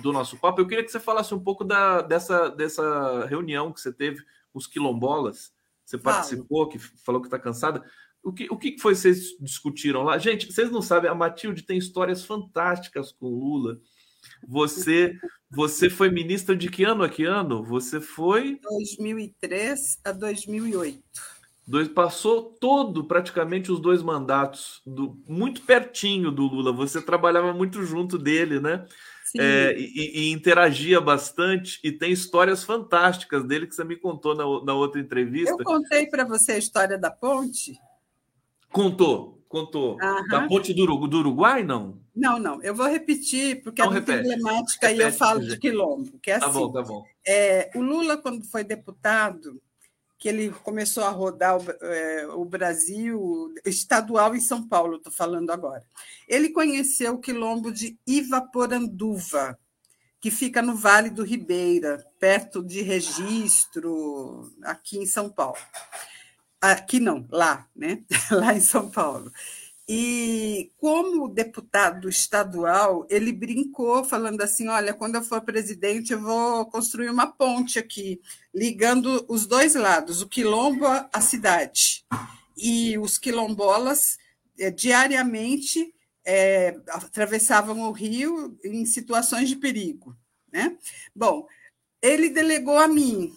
do 0.00 0.12
nosso 0.12 0.36
papo. 0.38 0.60
Eu 0.60 0.66
queria 0.66 0.84
que 0.84 0.90
você 0.90 1.00
falasse 1.00 1.34
um 1.34 1.40
pouco 1.40 1.64
da, 1.64 2.02
dessa, 2.02 2.48
dessa 2.50 3.26
reunião 3.26 3.72
que 3.72 3.80
você 3.80 3.92
teve 3.92 4.20
com 4.52 4.58
os 4.58 4.66
quilombolas. 4.66 5.52
Você 5.84 5.96
participou, 5.96 6.68
que 6.68 6.78
falou 6.78 7.20
que 7.20 7.26
está 7.26 7.38
cansada. 7.38 7.82
O 8.22 8.32
que, 8.32 8.46
o 8.50 8.56
que 8.56 8.78
foi 8.78 8.94
que 8.94 9.00
vocês 9.00 9.36
discutiram 9.40 10.02
lá? 10.02 10.18
Gente, 10.18 10.52
vocês 10.52 10.70
não 10.70 10.82
sabem, 10.82 11.10
a 11.10 11.14
Matilde 11.14 11.62
tem 11.62 11.78
histórias 11.78 12.24
fantásticas 12.24 13.12
com 13.12 13.26
o 13.26 13.38
Lula. 13.38 13.80
Você, 14.46 15.16
você 15.50 15.88
foi 15.88 16.10
ministra 16.10 16.54
de 16.54 16.68
que 16.68 16.84
ano 16.84 17.04
a 17.04 17.08
que 17.08 17.24
ano? 17.24 17.64
Você 17.64 18.00
foi. 18.00 18.58
2003 18.62 20.00
a 20.04 20.12
2008. 20.12 21.02
Dois, 21.66 21.88
passou 21.88 22.56
todo, 22.58 23.04
praticamente, 23.04 23.70
os 23.70 23.78
dois 23.78 24.02
mandatos, 24.02 24.80
do, 24.86 25.22
muito 25.28 25.60
pertinho 25.62 26.30
do 26.30 26.46
Lula. 26.46 26.72
Você 26.72 27.00
trabalhava 27.00 27.52
muito 27.52 27.82
junto 27.82 28.18
dele, 28.18 28.58
né? 28.58 28.86
É, 29.36 29.74
e, 29.76 30.28
e, 30.28 30.32
interagia 30.32 31.00
bastante, 31.00 31.80
e 31.82 31.92
tem 31.92 32.12
histórias 32.12 32.64
fantásticas 32.64 33.44
dele 33.44 33.66
que 33.66 33.74
você 33.74 33.84
me 33.84 33.96
contou 33.96 34.34
na, 34.34 34.44
na 34.64 34.74
outra 34.74 35.00
entrevista. 35.00 35.50
Eu 35.50 35.64
contei 35.64 36.06
para 36.06 36.24
você 36.24 36.52
a 36.52 36.58
história 36.58 36.96
da 36.96 37.10
ponte? 37.10 37.78
Contou, 38.70 39.42
contou. 39.48 39.96
Da 40.28 40.46
ponte 40.46 40.72
do, 40.72 40.86
do, 41.06 41.18
Uruguai, 41.18 41.62
não? 41.62 42.00
Não, 42.14 42.38
não. 42.38 42.62
Eu 42.62 42.74
vou 42.74 42.86
repetir, 42.86 43.62
porque 43.62 43.82
não, 43.82 43.88
é 43.88 43.92
muito 43.92 44.10
repete. 44.10 44.28
emblemática 44.28 44.88
repete, 44.88 45.02
e 45.02 45.06
eu 45.06 45.12
falo 45.12 45.40
gente. 45.40 45.50
de 45.50 45.58
quilombo. 45.58 46.18
Que 46.20 46.30
é 46.32 46.38
tá 46.38 46.46
assim, 46.46 46.58
bom, 46.58 46.72
tá 46.72 46.82
bom. 46.82 47.04
É, 47.26 47.70
o 47.74 47.80
Lula, 47.80 48.16
quando 48.16 48.44
foi 48.44 48.64
deputado, 48.64 49.60
que 50.18 50.28
ele 50.28 50.50
começou 50.50 51.04
a 51.04 51.10
rodar 51.10 51.56
o, 51.56 51.70
é, 51.70 52.26
o 52.26 52.44
Brasil 52.44 53.54
estadual 53.64 54.34
em 54.34 54.40
São 54.40 54.66
Paulo, 54.66 54.96
estou 54.96 55.12
falando 55.12 55.50
agora. 55.50 55.84
Ele 56.26 56.50
conheceu 56.50 57.14
o 57.14 57.20
quilombo 57.20 57.70
de 57.70 57.96
Ivaporanduva, 58.04 59.56
que 60.20 60.30
fica 60.30 60.60
no 60.60 60.74
Vale 60.74 61.10
do 61.10 61.22
Ribeira, 61.22 62.04
perto 62.18 62.64
de 62.64 62.82
Registro, 62.82 64.52
aqui 64.64 64.98
em 64.98 65.06
São 65.06 65.30
Paulo. 65.30 65.58
Aqui 66.60 66.98
não, 66.98 67.24
lá, 67.30 67.68
né? 67.74 68.02
lá 68.32 68.52
em 68.52 68.60
São 68.60 68.90
Paulo. 68.90 69.30
E 69.88 70.70
como 70.76 71.30
deputado 71.30 72.10
estadual, 72.10 73.06
ele 73.08 73.32
brincou 73.32 74.04
falando 74.04 74.42
assim: 74.42 74.68
olha, 74.68 74.92
quando 74.92 75.14
eu 75.14 75.22
for 75.22 75.40
presidente, 75.40 76.12
eu 76.12 76.20
vou 76.20 76.66
construir 76.66 77.08
uma 77.08 77.26
ponte 77.26 77.78
aqui, 77.78 78.20
ligando 78.54 79.24
os 79.28 79.46
dois 79.46 79.74
lados, 79.74 80.20
o 80.20 80.28
quilombo 80.28 80.84
à 80.86 81.20
cidade. 81.22 82.04
E 82.54 82.98
os 82.98 83.16
quilombolas 83.16 84.18
é, 84.58 84.70
diariamente 84.70 85.94
é, 86.26 86.78
atravessavam 86.88 87.80
o 87.80 87.92
rio 87.92 88.58
em 88.62 88.84
situações 88.84 89.48
de 89.48 89.56
perigo. 89.56 90.14
Né? 90.52 90.76
Bom, 91.16 91.46
ele 92.02 92.28
delegou 92.28 92.78
a 92.78 92.86
mim 92.86 93.32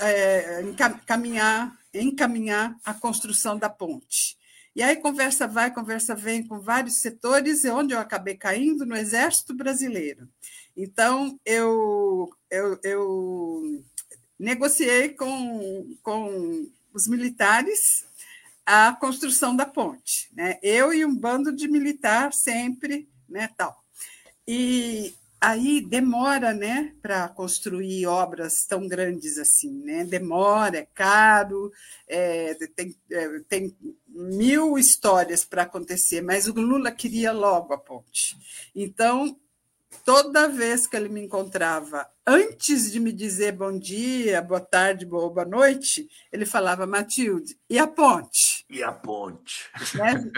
é, 0.00 0.62
encaminhar, 0.62 1.74
encaminhar 1.94 2.76
a 2.84 2.92
construção 2.92 3.58
da 3.58 3.70
ponte. 3.70 4.35
E 4.76 4.82
aí 4.82 4.96
conversa 4.96 5.48
vai, 5.48 5.72
conversa 5.72 6.14
vem 6.14 6.46
com 6.46 6.60
vários 6.60 6.96
setores, 6.96 7.64
e 7.64 7.70
onde 7.70 7.94
eu 7.94 7.98
acabei 7.98 8.36
caindo 8.36 8.84
no 8.84 8.94
Exército 8.94 9.54
Brasileiro. 9.54 10.28
Então, 10.76 11.40
eu, 11.46 12.28
eu, 12.50 12.78
eu 12.82 13.82
negociei 14.38 15.08
com, 15.14 15.96
com 16.02 16.70
os 16.92 17.08
militares 17.08 18.04
a 18.66 18.92
construção 18.92 19.56
da 19.56 19.64
ponte. 19.64 20.28
Né? 20.34 20.58
Eu 20.62 20.92
e 20.92 21.06
um 21.06 21.16
bando 21.16 21.56
de 21.56 21.66
militar 21.68 22.34
sempre, 22.34 23.08
né, 23.26 23.48
tal. 23.56 23.82
E 24.46 25.14
aí 25.40 25.80
demora, 25.80 26.52
né, 26.52 26.94
para 27.02 27.28
construir 27.28 28.06
obras 28.06 28.64
tão 28.66 28.88
grandes 28.88 29.38
assim, 29.38 29.70
né? 29.84 30.04
Demora, 30.04 30.78
é 30.78 30.88
caro, 30.94 31.70
é, 32.08 32.54
tem, 32.74 32.96
é, 33.10 33.40
tem 33.48 33.76
mil 34.08 34.78
histórias 34.78 35.44
para 35.44 35.62
acontecer, 35.62 36.22
mas 36.22 36.46
o 36.46 36.52
Lula 36.52 36.90
queria 36.90 37.32
logo 37.32 37.74
a 37.74 37.78
ponte. 37.78 38.36
Então, 38.74 39.38
toda 40.04 40.48
vez 40.48 40.86
que 40.86 40.96
ele 40.96 41.08
me 41.08 41.20
encontrava, 41.20 42.06
antes 42.26 42.90
de 42.90 42.98
me 42.98 43.12
dizer 43.12 43.52
bom 43.52 43.78
dia, 43.78 44.40
boa 44.40 44.60
tarde, 44.60 45.04
boa, 45.04 45.30
boa 45.30 45.44
noite, 45.44 46.08
ele 46.32 46.46
falava, 46.46 46.86
Matilde, 46.86 47.58
e 47.68 47.78
a 47.78 47.86
ponte? 47.86 48.64
E 48.70 48.82
a 48.82 48.92
ponte? 48.92 49.68
Né? 49.94 50.30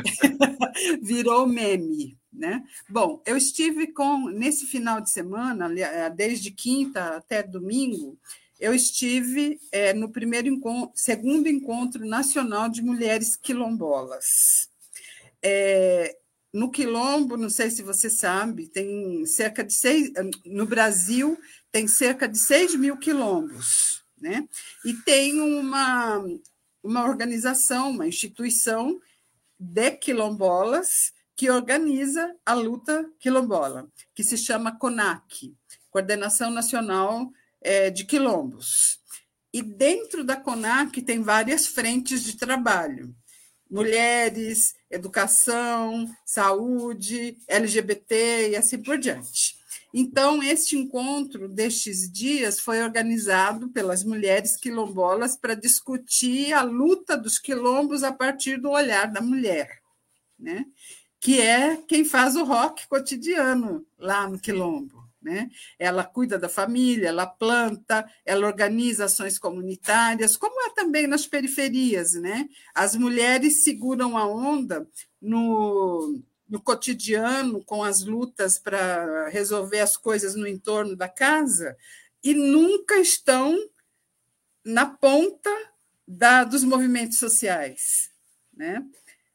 Virou 1.02 1.46
meme. 1.46 2.17
Né? 2.32 2.62
Bom, 2.88 3.22
eu 3.26 3.36
estive 3.36 3.88
com, 3.88 4.28
nesse 4.28 4.66
final 4.66 5.00
de 5.00 5.10
semana, 5.10 5.72
eh, 5.78 6.10
desde 6.10 6.50
quinta 6.50 7.16
até 7.16 7.42
domingo, 7.42 8.18
eu 8.60 8.74
estive 8.74 9.58
é, 9.70 9.92
no 9.94 10.10
primeiro 10.10 10.48
encontro, 10.48 10.90
segundo 10.94 11.48
encontro 11.48 12.04
nacional 12.04 12.68
de 12.68 12.82
mulheres 12.82 13.36
quilombolas. 13.36 14.68
É, 15.42 16.16
no 16.52 16.70
quilombo, 16.70 17.36
não 17.36 17.48
sei 17.48 17.70
se 17.70 17.82
você 17.82 18.10
sabe, 18.10 18.66
tem 18.66 19.24
cerca 19.26 19.62
de 19.62 19.72
seis. 19.72 20.10
No 20.44 20.66
Brasil, 20.66 21.38
tem 21.70 21.86
cerca 21.86 22.26
de 22.26 22.38
6 22.38 22.74
mil 22.76 22.96
quilombos, 22.96 24.02
né? 24.18 24.48
E 24.84 24.94
tem 24.94 25.40
uma, 25.40 26.24
uma 26.82 27.04
organização, 27.04 27.90
uma 27.90 28.06
instituição 28.08 29.00
de 29.58 29.90
quilombolas 29.92 31.12
que 31.38 31.48
organiza 31.48 32.34
a 32.44 32.52
luta 32.52 33.08
quilombola, 33.20 33.88
que 34.12 34.24
se 34.24 34.36
chama 34.36 34.76
CONAC, 34.76 35.54
Coordenação 35.88 36.50
Nacional 36.50 37.30
é, 37.60 37.90
de 37.90 38.04
Quilombos. 38.04 38.98
E 39.52 39.62
dentro 39.62 40.24
da 40.24 40.36
CONAC 40.36 41.00
tem 41.00 41.22
várias 41.22 41.68
frentes 41.68 42.24
de 42.24 42.36
trabalho 42.36 43.14
mulheres, 43.70 44.74
educação, 44.90 46.10
saúde, 46.24 47.36
LGBT 47.46 48.50
e 48.50 48.56
assim 48.56 48.82
por 48.82 48.98
diante. 48.98 49.58
Então, 49.92 50.42
este 50.42 50.76
encontro 50.76 51.48
destes 51.48 52.10
dias 52.10 52.60
foi 52.60 52.82
organizado 52.82 53.68
pelas 53.70 54.04
mulheres 54.04 54.56
quilombolas 54.56 55.36
para 55.36 55.54
discutir 55.54 56.52
a 56.52 56.62
luta 56.62 57.16
dos 57.16 57.38
quilombos 57.38 58.02
a 58.02 58.12
partir 58.12 58.58
do 58.58 58.70
olhar 58.70 59.10
da 59.10 59.20
mulher, 59.20 59.80
né? 60.38 60.64
Que 61.20 61.40
é 61.40 61.76
quem 61.76 62.04
faz 62.04 62.36
o 62.36 62.44
rock 62.44 62.86
cotidiano 62.88 63.86
lá 63.98 64.28
no 64.28 64.38
quilombo. 64.38 65.08
Né? 65.20 65.50
Ela 65.78 66.04
cuida 66.04 66.38
da 66.38 66.48
família, 66.48 67.08
ela 67.08 67.26
planta, 67.26 68.08
ela 68.24 68.46
organiza 68.46 69.06
ações 69.06 69.38
comunitárias, 69.38 70.36
como 70.36 70.60
é 70.62 70.70
também 70.70 71.06
nas 71.06 71.26
periferias. 71.26 72.14
Né? 72.14 72.48
As 72.74 72.94
mulheres 72.94 73.64
seguram 73.64 74.16
a 74.16 74.26
onda 74.26 74.88
no, 75.20 76.20
no 76.48 76.60
cotidiano, 76.60 77.64
com 77.64 77.82
as 77.82 78.04
lutas 78.04 78.58
para 78.58 79.28
resolver 79.28 79.80
as 79.80 79.96
coisas 79.96 80.34
no 80.34 80.46
entorno 80.46 80.94
da 80.94 81.08
casa, 81.08 81.76
e 82.22 82.32
nunca 82.32 82.96
estão 82.98 83.56
na 84.64 84.86
ponta 84.86 85.50
da, 86.06 86.44
dos 86.44 86.62
movimentos 86.62 87.18
sociais. 87.18 88.10
Né? 88.56 88.84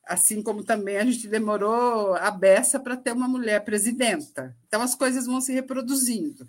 Assim 0.05 0.41
como 0.41 0.63
também 0.63 0.97
a 0.97 1.05
gente 1.05 1.27
demorou 1.27 2.15
a 2.15 2.29
beça 2.29 2.79
para 2.79 2.97
ter 2.97 3.11
uma 3.11 3.27
mulher 3.27 3.63
presidenta. 3.63 4.55
Então 4.67 4.81
as 4.81 4.95
coisas 4.95 5.25
vão 5.25 5.39
se 5.39 5.53
reproduzindo. 5.53 6.47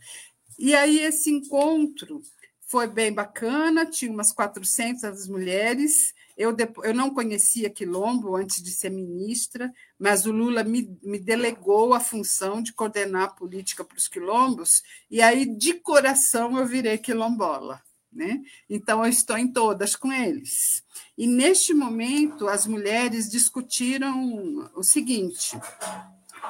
E 0.59 0.74
aí 0.74 1.01
esse 1.01 1.31
encontro 1.31 2.22
foi 2.66 2.86
bem 2.86 3.12
bacana, 3.12 3.86
tinha 3.86 4.10
umas 4.10 4.32
400 4.32 5.28
mulheres. 5.28 6.14
Eu, 6.36 6.56
eu 6.82 6.94
não 6.94 7.10
conhecia 7.10 7.70
Quilombo 7.70 8.35
antes 8.35 8.62
de 8.62 8.70
ser 8.70 8.90
ministra, 8.90 9.72
mas 9.98 10.26
o 10.26 10.32
Lula 10.32 10.64
me, 10.64 10.98
me 11.02 11.18
delegou 11.18 11.94
a 11.94 12.01
função 12.01 12.60
de 12.60 12.72
coordenar 12.72 13.22
a 13.22 13.28
política 13.28 13.85
para 13.85 13.97
os 13.97 14.09
quilombos, 14.09 14.82
e 15.09 15.22
aí, 15.22 15.47
de 15.47 15.74
coração, 15.74 16.59
eu 16.59 16.66
virei 16.66 16.98
quilombola. 16.98 17.81
Né? 18.12 18.43
Então, 18.68 19.05
eu 19.05 19.10
estou 19.10 19.39
em 19.39 19.52
todas 19.52 19.94
com 19.94 20.12
eles. 20.12 20.85
E, 21.16 21.26
neste 21.26 21.72
momento, 21.72 22.48
as 22.48 22.66
mulheres 22.66 23.30
discutiram 23.30 24.70
o 24.74 24.82
seguinte: 24.82 25.58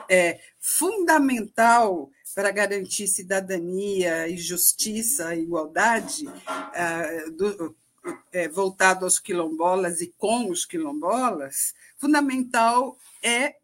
é 0.08 0.40
fundamental 0.58 2.10
para 2.34 2.50
garantir 2.50 3.06
cidadania 3.06 4.28
e 4.28 4.36
justiça 4.36 5.36
igualdade 5.36 6.26
é, 6.72 7.30
do, 7.30 7.76
é, 8.32 8.48
voltado 8.48 9.04
aos 9.04 9.18
quilombolas 9.18 10.00
e 10.00 10.12
com 10.18 10.50
os 10.50 10.64
quilombolas, 10.64 11.74
fundamental 11.96 12.98
é 13.22 13.56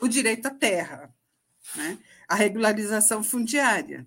o 0.00 0.08
direito 0.08 0.46
à 0.46 0.50
terra, 0.50 1.12
né? 1.74 1.98
a 2.28 2.34
regularização 2.34 3.22
fundiária, 3.22 4.06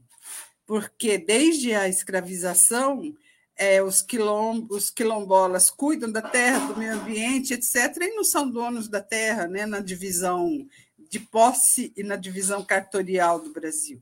porque 0.66 1.18
desde 1.18 1.74
a 1.74 1.88
escravização 1.88 3.16
é, 3.58 3.82
os, 3.82 4.02
quilom, 4.02 4.68
os 4.70 4.90
quilombolas 4.90 5.70
cuidam 5.70 6.12
da 6.12 6.22
terra, 6.22 6.68
do 6.68 6.78
meio 6.78 6.94
ambiente, 6.94 7.54
etc., 7.54 7.98
e 8.02 8.16
não 8.16 8.24
são 8.24 8.50
donos 8.50 8.88
da 8.88 9.02
terra 9.02 9.48
né, 9.48 9.66
na 9.66 9.80
divisão 9.80 10.68
de 11.10 11.20
posse 11.20 11.92
e 11.96 12.04
na 12.04 12.16
divisão 12.16 12.64
cartorial 12.64 13.40
do 13.40 13.52
Brasil. 13.52 14.02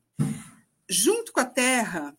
Junto 0.90 1.32
com 1.32 1.40
a 1.40 1.46
terra, 1.46 2.16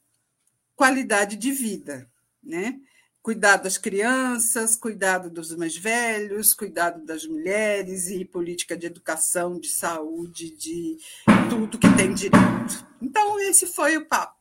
qualidade 0.74 1.36
de 1.36 1.52
vida, 1.52 2.08
né? 2.42 2.78
Cuidado 3.22 3.64
das 3.64 3.76
crianças, 3.76 4.76
cuidado 4.76 5.28
dos 5.28 5.52
mais 5.56 5.76
velhos, 5.76 6.54
cuidado 6.54 7.04
das 7.04 7.26
mulheres 7.26 8.08
e 8.08 8.24
política 8.24 8.76
de 8.76 8.86
educação, 8.86 9.58
de 9.58 9.68
saúde, 9.68 10.56
de 10.56 10.96
tudo 11.50 11.76
que 11.76 11.92
tem 11.96 12.14
direito. 12.14 12.86
Então, 13.02 13.40
esse 13.40 13.66
foi 13.66 13.96
o 13.96 14.06
papo. 14.06 14.35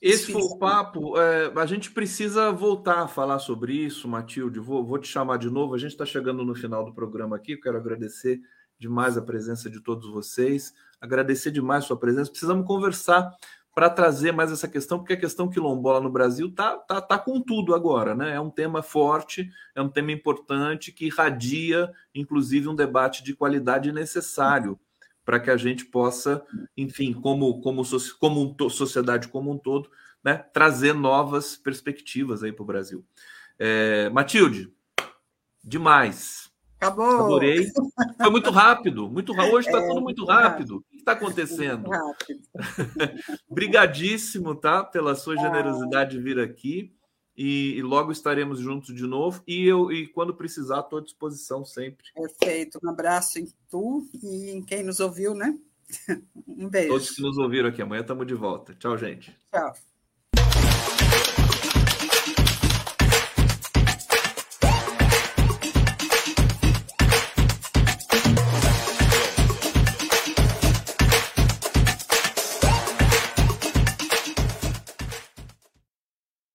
Esse 0.00 0.32
foi 0.32 0.42
o 0.42 0.56
papo. 0.56 1.18
É, 1.20 1.52
a 1.56 1.66
gente 1.66 1.90
precisa 1.90 2.52
voltar 2.52 3.02
a 3.02 3.08
falar 3.08 3.40
sobre 3.40 3.72
isso, 3.74 4.06
Matilde. 4.06 4.60
Vou, 4.60 4.84
vou 4.84 4.98
te 4.98 5.08
chamar 5.08 5.38
de 5.38 5.50
novo. 5.50 5.74
A 5.74 5.78
gente 5.78 5.90
está 5.90 6.06
chegando 6.06 6.44
no 6.44 6.54
final 6.54 6.84
do 6.84 6.94
programa 6.94 7.36
aqui. 7.36 7.52
Eu 7.52 7.60
quero 7.60 7.76
agradecer 7.76 8.40
demais 8.78 9.16
a 9.16 9.22
presença 9.22 9.68
de 9.68 9.80
todos 9.80 10.08
vocês, 10.08 10.72
agradecer 11.00 11.50
demais 11.50 11.84
a 11.84 11.86
sua 11.88 11.98
presença. 11.98 12.30
Precisamos 12.30 12.64
conversar 12.64 13.28
para 13.74 13.90
trazer 13.90 14.32
mais 14.32 14.50
essa 14.50 14.66
questão, 14.66 14.98
porque 14.98 15.12
a 15.12 15.20
questão 15.20 15.48
quilombola 15.48 16.00
no 16.00 16.10
Brasil 16.10 16.52
tá, 16.52 16.76
tá, 16.76 17.00
tá 17.00 17.18
com 17.18 17.40
tudo 17.40 17.74
agora, 17.74 18.14
né? 18.14 18.34
É 18.34 18.40
um 18.40 18.50
tema 18.50 18.82
forte, 18.82 19.48
é 19.74 19.82
um 19.82 19.88
tema 19.88 20.10
importante 20.10 20.90
que 20.90 21.06
irradia, 21.06 21.90
inclusive, 22.14 22.68
um 22.68 22.74
debate 22.74 23.22
de 23.22 23.34
qualidade 23.34 23.92
necessário 23.92 24.78
para 25.28 25.38
que 25.38 25.50
a 25.50 25.58
gente 25.58 25.84
possa, 25.84 26.42
enfim, 26.74 27.12
como, 27.12 27.60
como, 27.60 27.82
como 28.18 28.56
um, 28.58 28.70
sociedade 28.70 29.28
como 29.28 29.52
um 29.52 29.58
todo, 29.58 29.90
né, 30.24 30.38
trazer 30.54 30.94
novas 30.94 31.54
perspectivas 31.54 32.42
aí 32.42 32.50
para 32.50 32.62
o 32.62 32.66
Brasil. 32.66 33.04
É, 33.58 34.08
Matilde, 34.08 34.72
demais. 35.62 36.50
Acabou. 36.80 37.26
Adorei. 37.26 37.70
Foi 38.16 38.30
muito 38.30 38.48
rápido, 38.48 39.06
muito 39.06 39.38
Hoje 39.38 39.66
está 39.68 39.82
é, 39.82 39.86
tudo 39.86 40.00
muito 40.00 40.24
rápido. 40.24 40.48
rápido. 40.48 40.76
O 40.76 40.84
que 40.90 40.96
está 40.96 41.12
acontecendo? 41.12 41.90
Brigadíssimo, 43.50 44.54
tá? 44.54 44.82
Pela 44.82 45.14
sua 45.14 45.36
generosidade 45.36 46.12
de 46.12 46.22
vir 46.22 46.40
aqui 46.40 46.96
e, 47.38 47.76
e, 47.76 47.82
logo 47.82 48.10
estaremos 48.10 48.58
juntos 48.58 48.92
de 48.92 49.06
novo. 49.06 49.44
E 49.46 49.64
eu 49.64 49.92
e 49.92 50.08
quando 50.08 50.34
precisar, 50.34 50.80
estou 50.80 50.98
à 50.98 51.02
disposição 51.02 51.64
sempre. 51.64 52.04
Perfeito. 52.12 52.80
Um 52.84 52.90
abraço 52.90 53.38
em 53.38 53.46
tu 53.70 54.04
e 54.12 54.50
em 54.50 54.60
quem 54.60 54.82
nos 54.82 54.98
ouviu, 54.98 55.34
né? 55.34 55.56
Um 56.48 56.68
beijo. 56.68 56.88
Todos 56.88 57.10
que 57.10 57.22
nos 57.22 57.38
ouviram 57.38 57.68
aqui. 57.68 57.80
Amanhã 57.80 58.00
estamos 58.00 58.26
de 58.26 58.34
volta. 58.34 58.74
Tchau, 58.74 58.98
gente. 58.98 59.34
Tchau. 59.52 59.72